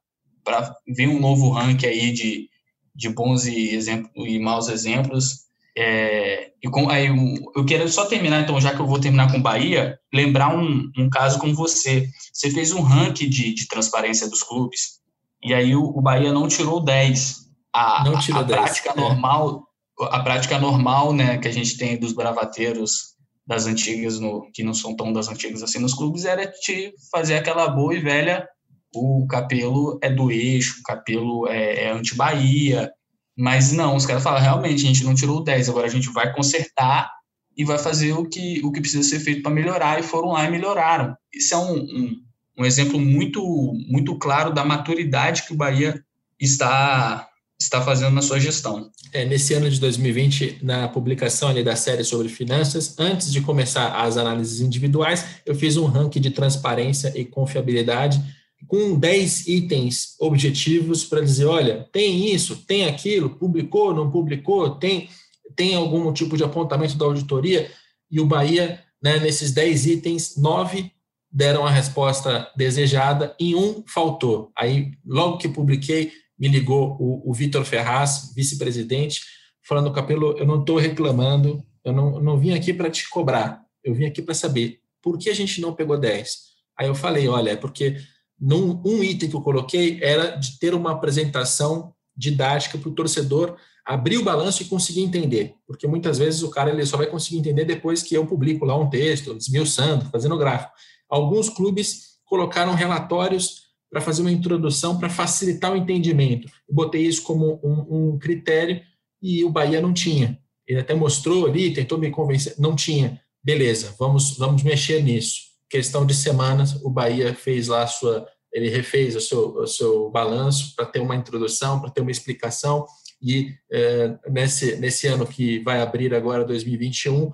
para 0.44 0.74
vir 0.86 1.08
um 1.08 1.20
novo 1.20 1.50
ranking 1.50 1.86
aí 1.86 2.12
de, 2.12 2.48
de 2.94 3.08
bons 3.08 3.46
e, 3.46 3.74
exemplo, 3.74 4.10
e 4.16 4.38
maus 4.38 4.68
exemplos. 4.68 5.48
É, 5.76 6.50
e 6.62 6.68
com, 6.68 6.90
aí, 6.90 7.06
eu 7.54 7.64
quero 7.64 7.88
só 7.88 8.06
terminar, 8.06 8.42
então, 8.42 8.60
já 8.60 8.74
que 8.74 8.80
eu 8.80 8.86
vou 8.86 8.98
terminar 8.98 9.30
com 9.30 9.40
Bahia, 9.40 9.98
lembrar 10.12 10.56
um, 10.56 10.90
um 10.96 11.08
caso 11.08 11.38
com 11.38 11.54
você. 11.54 12.08
Você 12.32 12.50
fez 12.50 12.72
um 12.72 12.80
ranking 12.80 13.28
de, 13.28 13.54
de 13.54 13.68
transparência 13.68 14.28
dos 14.28 14.42
clubes, 14.42 14.98
e 15.42 15.54
aí 15.54 15.76
o, 15.76 15.84
o 15.84 16.02
Bahia 16.02 16.32
não 16.32 16.48
tirou 16.48 16.82
10. 16.82 17.48
A, 17.72 18.02
não 18.04 18.18
tirou 18.18 18.40
a, 18.40 18.44
a 18.44 18.46
10, 18.46 18.60
prática 18.60 18.90
é. 18.90 19.00
normal, 19.00 19.68
a 20.00 20.20
prática 20.20 20.58
normal, 20.58 21.12
né, 21.12 21.38
que 21.38 21.48
a 21.48 21.52
gente 21.52 21.76
tem 21.76 21.98
dos 21.98 22.12
bravateiros 22.12 23.16
das 23.46 23.66
antigas, 23.66 24.18
no, 24.18 24.50
que 24.52 24.62
não 24.62 24.74
são 24.74 24.94
tão 24.94 25.12
das 25.12 25.28
antigas 25.28 25.62
assim 25.62 25.78
nos 25.78 25.94
clubes, 25.94 26.24
era 26.24 26.46
te 26.46 26.92
fazer 27.10 27.36
aquela 27.36 27.68
boa 27.68 27.94
e 27.94 28.00
velha 28.00 28.46
o 28.94 29.26
Capelo 29.26 29.98
é 30.02 30.10
do 30.10 30.30
eixo, 30.30 30.80
o 30.80 30.82
Capelo 30.82 31.46
é, 31.48 31.84
é 31.84 31.90
anti-Bahia, 31.90 32.90
mas 33.36 33.70
não, 33.72 33.94
os 33.94 34.04
caras 34.04 34.22
falam, 34.22 34.40
realmente, 34.40 34.84
a 34.84 34.88
gente 34.88 35.04
não 35.04 35.14
tirou 35.14 35.38
o 35.38 35.44
10, 35.44 35.68
agora 35.68 35.86
a 35.86 35.90
gente 35.90 36.08
vai 36.10 36.32
consertar 36.32 37.10
e 37.56 37.64
vai 37.64 37.78
fazer 37.78 38.12
o 38.12 38.24
que, 38.24 38.60
o 38.64 38.72
que 38.72 38.80
precisa 38.80 39.08
ser 39.08 39.20
feito 39.20 39.42
para 39.42 39.52
melhorar, 39.52 40.00
e 40.00 40.02
foram 40.02 40.32
lá 40.32 40.44
e 40.44 40.50
melhoraram. 40.50 41.16
Isso 41.32 41.54
é 41.54 41.56
um, 41.56 41.74
um, 41.74 42.22
um, 42.58 42.64
exemplo 42.64 42.98
muito, 42.98 43.42
muito 43.88 44.16
claro 44.16 44.52
da 44.52 44.64
maturidade 44.64 45.44
que 45.44 45.52
o 45.52 45.56
Bahia 45.56 46.02
está, 46.40 47.28
está 47.60 47.80
fazendo 47.80 48.12
na 48.12 48.22
sua 48.22 48.40
gestão. 48.40 48.90
É, 49.12 49.24
nesse 49.24 49.54
ano 49.54 49.70
de 49.70 49.78
2020, 49.80 50.58
na 50.62 50.88
publicação 50.88 51.48
ali 51.48 51.62
da 51.62 51.76
série 51.76 52.04
sobre 52.04 52.28
finanças, 52.28 52.98
antes 52.98 53.32
de 53.32 53.40
começar 53.40 53.88
as 54.02 54.16
análises 54.16 54.60
individuais, 54.60 55.24
eu 55.46 55.54
fiz 55.54 55.76
um 55.76 55.86
ranking 55.86 56.20
de 56.20 56.30
transparência 56.30 57.12
e 57.14 57.24
confiabilidade 57.24 58.20
com 58.66 58.98
10 58.98 59.46
itens 59.46 60.16
objetivos 60.20 61.04
para 61.04 61.20
dizer, 61.20 61.46
olha, 61.46 61.88
tem 61.92 62.32
isso, 62.32 62.64
tem 62.66 62.86
aquilo, 62.86 63.30
publicou, 63.30 63.94
não 63.94 64.10
publicou, 64.10 64.70
tem, 64.70 65.08
tem 65.54 65.74
algum 65.74 66.12
tipo 66.12 66.36
de 66.36 66.44
apontamento 66.44 66.96
da 66.96 67.04
auditoria, 67.04 67.70
e 68.10 68.20
o 68.20 68.26
Bahia, 68.26 68.82
né, 69.02 69.18
nesses 69.18 69.52
10 69.52 69.86
itens, 69.86 70.36
nove 70.36 70.90
deram 71.30 71.66
a 71.66 71.70
resposta 71.70 72.50
desejada, 72.56 73.34
e 73.38 73.54
um 73.54 73.84
faltou. 73.86 74.50
Aí, 74.56 74.92
logo 75.04 75.38
que 75.38 75.48
publiquei, 75.48 76.12
me 76.38 76.48
ligou 76.48 76.96
o, 76.98 77.30
o 77.30 77.34
Vitor 77.34 77.64
Ferraz, 77.64 78.32
vice-presidente, 78.34 79.20
falando, 79.62 79.92
Capelo, 79.92 80.36
eu 80.38 80.46
não 80.46 80.60
estou 80.60 80.78
reclamando, 80.78 81.62
eu 81.84 81.92
não, 81.92 82.20
não 82.20 82.38
vim 82.38 82.54
aqui 82.54 82.72
para 82.72 82.90
te 82.90 83.08
cobrar, 83.08 83.62
eu 83.84 83.94
vim 83.94 84.06
aqui 84.06 84.22
para 84.22 84.34
saber 84.34 84.80
por 85.02 85.18
que 85.18 85.28
a 85.28 85.34
gente 85.34 85.60
não 85.60 85.74
pegou 85.74 85.98
10. 85.98 86.48
Aí 86.78 86.86
eu 86.86 86.94
falei, 86.94 87.28
olha, 87.28 87.50
é 87.50 87.56
porque 87.56 87.96
num, 88.40 88.80
um 88.84 89.02
item 89.02 89.28
que 89.28 89.36
eu 89.36 89.40
coloquei 89.40 89.98
era 90.00 90.36
de 90.36 90.58
ter 90.58 90.74
uma 90.74 90.92
apresentação 90.92 91.92
didática 92.16 92.78
para 92.78 92.88
o 92.88 92.94
torcedor 92.94 93.56
abrir 93.84 94.18
o 94.18 94.24
balanço 94.24 94.62
e 94.62 94.66
conseguir 94.66 95.00
entender, 95.00 95.54
porque 95.66 95.86
muitas 95.86 96.18
vezes 96.18 96.42
o 96.42 96.50
cara 96.50 96.70
ele 96.70 96.84
só 96.84 96.98
vai 96.98 97.06
conseguir 97.06 97.38
entender 97.38 97.64
depois 97.64 98.02
que 98.02 98.14
eu 98.14 98.26
publico 98.26 98.66
lá 98.66 98.76
um 98.76 98.90
texto, 98.90 99.32
desmiuçando, 99.32 100.04
fazendo 100.10 100.36
gráfico. 100.36 100.72
Alguns 101.08 101.48
clubes 101.48 102.18
colocaram 102.26 102.74
relatórios 102.74 103.68
para 103.90 104.02
fazer 104.02 104.20
uma 104.20 104.30
introdução 104.30 104.98
para 104.98 105.08
facilitar 105.08 105.72
o 105.72 105.76
entendimento. 105.76 106.46
Eu 106.68 106.74
botei 106.74 107.06
isso 107.06 107.22
como 107.22 107.58
um, 107.64 108.10
um 108.12 108.18
critério 108.18 108.82
e 109.22 109.42
o 109.42 109.48
Bahia 109.48 109.80
não 109.80 109.94
tinha. 109.94 110.38
Ele 110.66 110.80
até 110.80 110.94
mostrou 110.94 111.46
ali, 111.46 111.72
tentou 111.72 111.96
me 111.96 112.10
convencer, 112.10 112.54
não 112.58 112.76
tinha. 112.76 113.18
Beleza, 113.42 113.94
vamos, 113.98 114.36
vamos 114.36 114.62
mexer 114.62 115.02
nisso 115.02 115.47
questão 115.68 116.06
de 116.06 116.14
semanas, 116.14 116.74
o 116.82 116.90
Bahia 116.90 117.34
fez 117.34 117.68
lá 117.68 117.82
a 117.82 117.86
sua, 117.86 118.26
ele 118.52 118.68
refez 118.68 119.14
o 119.14 119.20
seu, 119.20 119.56
o 119.56 119.66
seu 119.66 120.10
balanço 120.10 120.74
para 120.74 120.86
ter 120.86 121.00
uma 121.00 121.16
introdução, 121.16 121.80
para 121.80 121.90
ter 121.90 122.00
uma 122.00 122.10
explicação, 122.10 122.86
e 123.20 123.54
é, 123.70 124.16
nesse, 124.30 124.76
nesse 124.76 125.06
ano 125.06 125.26
que 125.26 125.58
vai 125.60 125.80
abrir 125.80 126.14
agora, 126.14 126.44
2021, 126.44 127.30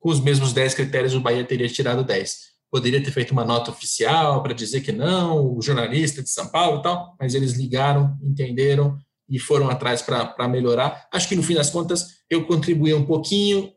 com 0.00 0.10
os 0.10 0.20
mesmos 0.20 0.52
10 0.52 0.74
critérios, 0.74 1.14
o 1.14 1.20
Bahia 1.20 1.44
teria 1.44 1.68
tirado 1.68 2.04
10. 2.04 2.48
Poderia 2.70 3.02
ter 3.02 3.10
feito 3.10 3.30
uma 3.30 3.44
nota 3.44 3.70
oficial 3.70 4.42
para 4.42 4.52
dizer 4.52 4.82
que 4.82 4.92
não, 4.92 5.56
o 5.56 5.62
jornalista 5.62 6.22
de 6.22 6.28
São 6.28 6.48
Paulo 6.48 6.80
e 6.80 6.82
tal, 6.82 7.16
mas 7.18 7.34
eles 7.34 7.52
ligaram, 7.52 8.16
entenderam 8.22 8.98
e 9.28 9.38
foram 9.38 9.68
atrás 9.68 10.00
para 10.00 10.48
melhorar. 10.48 11.06
Acho 11.12 11.28
que 11.28 11.36
no 11.36 11.42
fim 11.42 11.54
das 11.54 11.70
contas 11.70 12.18
eu 12.30 12.46
contribuí 12.46 12.94
um 12.94 13.04
pouquinho, 13.04 13.72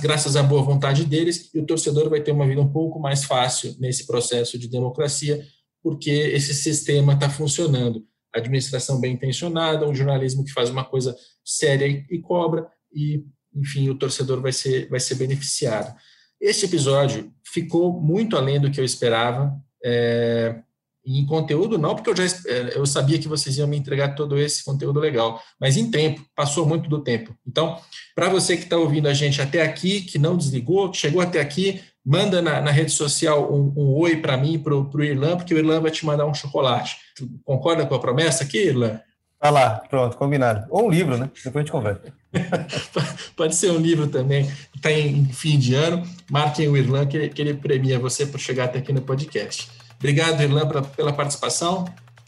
graças 0.00 0.36
à 0.36 0.42
boa 0.42 0.62
vontade 0.62 1.04
deles, 1.04 1.50
e 1.54 1.58
o 1.58 1.66
torcedor 1.66 2.08
vai 2.08 2.20
ter 2.20 2.32
uma 2.32 2.46
vida 2.46 2.60
um 2.60 2.72
pouco 2.72 2.98
mais 2.98 3.24
fácil 3.24 3.74
nesse 3.78 4.06
processo 4.06 4.58
de 4.58 4.68
democracia, 4.68 5.44
porque 5.82 6.10
esse 6.10 6.54
sistema 6.54 7.14
está 7.14 7.28
funcionando. 7.28 8.04
administração 8.34 9.00
bem 9.00 9.14
intencionada, 9.14 9.88
um 9.88 9.94
jornalismo 9.94 10.44
que 10.44 10.52
faz 10.52 10.68
uma 10.70 10.84
coisa 10.84 11.14
séria 11.44 11.86
e 11.86 12.18
cobra, 12.20 12.66
e, 12.92 13.22
enfim, 13.54 13.88
o 13.88 13.94
torcedor 13.94 14.40
vai 14.40 14.52
ser, 14.52 14.88
vai 14.88 15.00
ser 15.00 15.14
beneficiado. 15.16 15.94
Este 16.40 16.66
episódio 16.66 17.32
ficou 17.46 18.00
muito 18.00 18.36
além 18.36 18.60
do 18.60 18.70
que 18.70 18.80
eu 18.80 18.84
esperava. 18.84 19.54
É, 19.84 20.60
em 21.06 21.26
conteúdo, 21.26 21.78
não, 21.78 21.94
porque 21.94 22.10
eu 22.10 22.16
já 22.16 22.24
é, 22.24 22.76
eu 22.76 22.86
sabia 22.86 23.18
que 23.18 23.28
vocês 23.28 23.58
iam 23.58 23.68
me 23.68 23.76
entregar 23.76 24.14
todo 24.14 24.38
esse 24.38 24.64
conteúdo 24.64 24.98
legal, 24.98 25.40
mas 25.60 25.76
em 25.76 25.90
tempo, 25.90 26.24
passou 26.34 26.66
muito 26.66 26.88
do 26.88 27.02
tempo. 27.02 27.34
Então, 27.46 27.78
para 28.14 28.28
você 28.28 28.56
que 28.56 28.64
está 28.64 28.76
ouvindo 28.76 29.08
a 29.08 29.14
gente 29.14 29.42
até 29.42 29.62
aqui, 29.62 30.00
que 30.00 30.18
não 30.18 30.36
desligou, 30.36 30.90
que 30.90 30.96
chegou 30.96 31.20
até 31.20 31.40
aqui, 31.40 31.80
manda 32.04 32.40
na, 32.40 32.60
na 32.60 32.70
rede 32.70 32.92
social 32.92 33.52
um, 33.52 33.72
um 33.76 33.94
oi 33.94 34.16
para 34.16 34.36
mim, 34.36 34.58
para 34.58 34.74
o 34.74 35.02
Irlan, 35.02 35.36
porque 35.36 35.54
o 35.54 35.58
Irlan 35.58 35.80
vai 35.80 35.90
te 35.90 36.04
mandar 36.04 36.26
um 36.26 36.34
chocolate. 36.34 36.96
Tu 37.16 37.28
concorda 37.44 37.86
com 37.86 37.94
a 37.94 38.00
promessa 38.00 38.44
aqui, 38.44 38.58
Irlan? 38.58 39.00
Tá 39.38 39.50
lá, 39.50 39.82
pronto, 39.90 40.16
combinado. 40.16 40.66
Ou 40.70 40.86
um 40.86 40.90
livro, 40.90 41.18
né? 41.18 41.30
Depois 41.34 41.56
a 41.56 41.58
gente 41.60 41.72
conversa. 41.72 42.00
Pode 43.36 43.54
ser 43.54 43.70
um 43.70 43.78
livro 43.78 44.06
também. 44.06 44.50
Está 44.74 44.90
em 44.90 45.26
fim 45.26 45.58
de 45.58 45.74
ano. 45.74 46.02
Marquem 46.30 46.68
o 46.68 46.76
Irlan, 46.76 47.06
que, 47.06 47.28
que 47.28 47.42
ele 47.42 47.52
premia 47.52 47.98
você 47.98 48.24
por 48.24 48.40
chegar 48.40 48.64
até 48.64 48.78
aqui 48.78 48.92
no 48.92 49.02
podcast. 49.02 49.68
Obrigado, 50.04 50.42
Irlan, 50.42 50.68
pra, 50.68 50.82
pela 50.82 51.14
participação. 51.14 51.86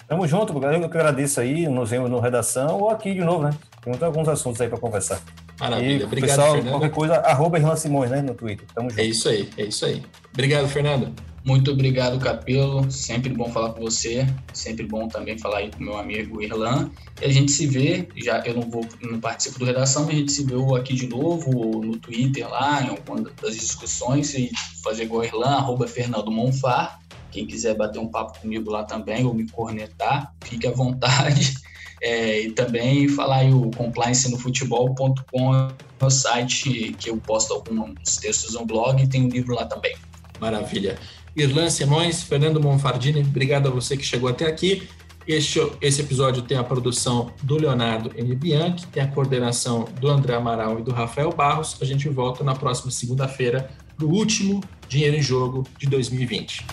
Tamo 0.08 0.26
junto, 0.26 0.50
eu 0.50 0.88
que 0.88 0.96
agradeço 0.96 1.42
aí, 1.42 1.68
nos 1.68 1.90
vemos 1.90 2.10
no 2.10 2.18
Redação 2.18 2.80
ou 2.80 2.88
aqui 2.88 3.12
de 3.12 3.20
novo, 3.20 3.42
né? 3.42 3.50
Tem 3.82 3.92
alguns 4.00 4.26
assuntos 4.28 4.62
aí 4.62 4.68
para 4.68 4.78
conversar. 4.78 5.20
Maravilha. 5.60 6.00
E, 6.00 6.04
Obrigado, 6.04 6.28
pessoal, 6.30 6.54
Fernando. 6.54 6.72
qualquer 6.72 6.90
coisa, 6.90 7.14
arroba 7.16 7.58
Irlan 7.58 7.76
Simões, 7.76 8.10
né, 8.10 8.22
no 8.22 8.34
Twitter. 8.34 8.66
Tamo 8.74 8.88
junto. 8.88 8.98
É 8.98 9.04
isso 9.04 9.28
aí, 9.28 9.50
é 9.58 9.64
isso 9.64 9.84
aí. 9.84 10.02
Obrigado, 10.32 10.66
Fernando. 10.68 11.12
Muito 11.44 11.70
obrigado, 11.70 12.18
Capelo. 12.18 12.90
Sempre 12.90 13.28
bom 13.28 13.52
falar 13.52 13.74
com 13.74 13.82
você. 13.82 14.26
Sempre 14.54 14.86
bom 14.86 15.06
também 15.06 15.36
falar 15.36 15.58
aí 15.58 15.70
com 15.70 15.84
meu 15.84 15.98
amigo 15.98 16.42
Irlan. 16.42 16.90
E 17.20 17.26
a 17.26 17.30
gente 17.30 17.52
se 17.52 17.66
vê, 17.66 18.08
já 18.16 18.38
eu 18.46 18.54
não 18.54 18.62
vou, 18.62 18.86
não 19.02 19.20
participo 19.20 19.58
do 19.58 19.66
redação, 19.66 20.06
mas 20.06 20.14
a 20.14 20.18
gente 20.18 20.32
se 20.32 20.44
vê 20.44 20.54
aqui 20.78 20.94
de 20.94 21.08
novo, 21.08 21.54
ou 21.54 21.84
no 21.84 21.98
Twitter 21.98 22.48
lá, 22.48 22.82
em 22.82 22.88
alguma 22.88 23.20
das 23.42 23.54
discussões, 23.54 24.32
e 24.34 24.50
fazer 24.82 25.02
igual 25.02 25.24
Irlan, 25.24 25.56
arroba 25.56 25.86
Fernando 25.86 26.30
Monfar. 26.30 27.00
Quem 27.36 27.46
quiser 27.46 27.74
bater 27.74 27.98
um 27.98 28.08
papo 28.08 28.40
comigo 28.40 28.70
lá 28.70 28.82
também, 28.82 29.26
ou 29.26 29.34
me 29.34 29.46
cornetar, 29.50 30.32
fique 30.42 30.66
à 30.66 30.70
vontade. 30.72 31.54
É, 32.02 32.42
e 32.42 32.52
também 32.52 33.08
falar 33.08 33.36
aí 33.36 33.54
o 33.54 33.70
compliancenofutebol.com 33.70 35.54
é 35.54 36.04
o 36.04 36.10
site 36.10 36.94
que 36.98 37.08
eu 37.08 37.16
posto 37.16 37.54
alguns 37.54 38.18
textos 38.18 38.52
no 38.52 38.66
blog 38.66 39.02
e 39.02 39.06
tem 39.06 39.24
um 39.24 39.28
livro 39.30 39.54
lá 39.54 39.64
também. 39.64 39.96
Maravilha. 40.38 40.98
Irlan 41.34 41.70
Simões, 41.70 42.22
Fernando 42.22 42.60
Monfardini, 42.60 43.22
obrigado 43.22 43.68
a 43.68 43.70
você 43.70 43.96
que 43.96 44.04
chegou 44.04 44.28
até 44.28 44.44
aqui. 44.44 44.86
Este, 45.26 45.58
esse 45.80 46.02
episódio 46.02 46.42
tem 46.42 46.58
a 46.58 46.62
produção 46.62 47.32
do 47.42 47.56
Leonardo 47.56 48.12
N. 48.14 48.36
Bianchi, 48.36 48.86
tem 48.88 49.02
a 49.02 49.08
coordenação 49.08 49.88
do 49.98 50.08
André 50.08 50.34
Amaral 50.34 50.78
e 50.78 50.82
do 50.82 50.92
Rafael 50.92 51.32
Barros. 51.32 51.78
A 51.80 51.86
gente 51.86 52.10
volta 52.10 52.44
na 52.44 52.54
próxima 52.54 52.90
segunda-feira 52.90 53.70
para 53.96 54.04
o 54.04 54.10
último 54.12 54.62
Dinheiro 54.86 55.16
em 55.16 55.22
Jogo 55.22 55.66
de 55.78 55.86
2020. 55.86 56.66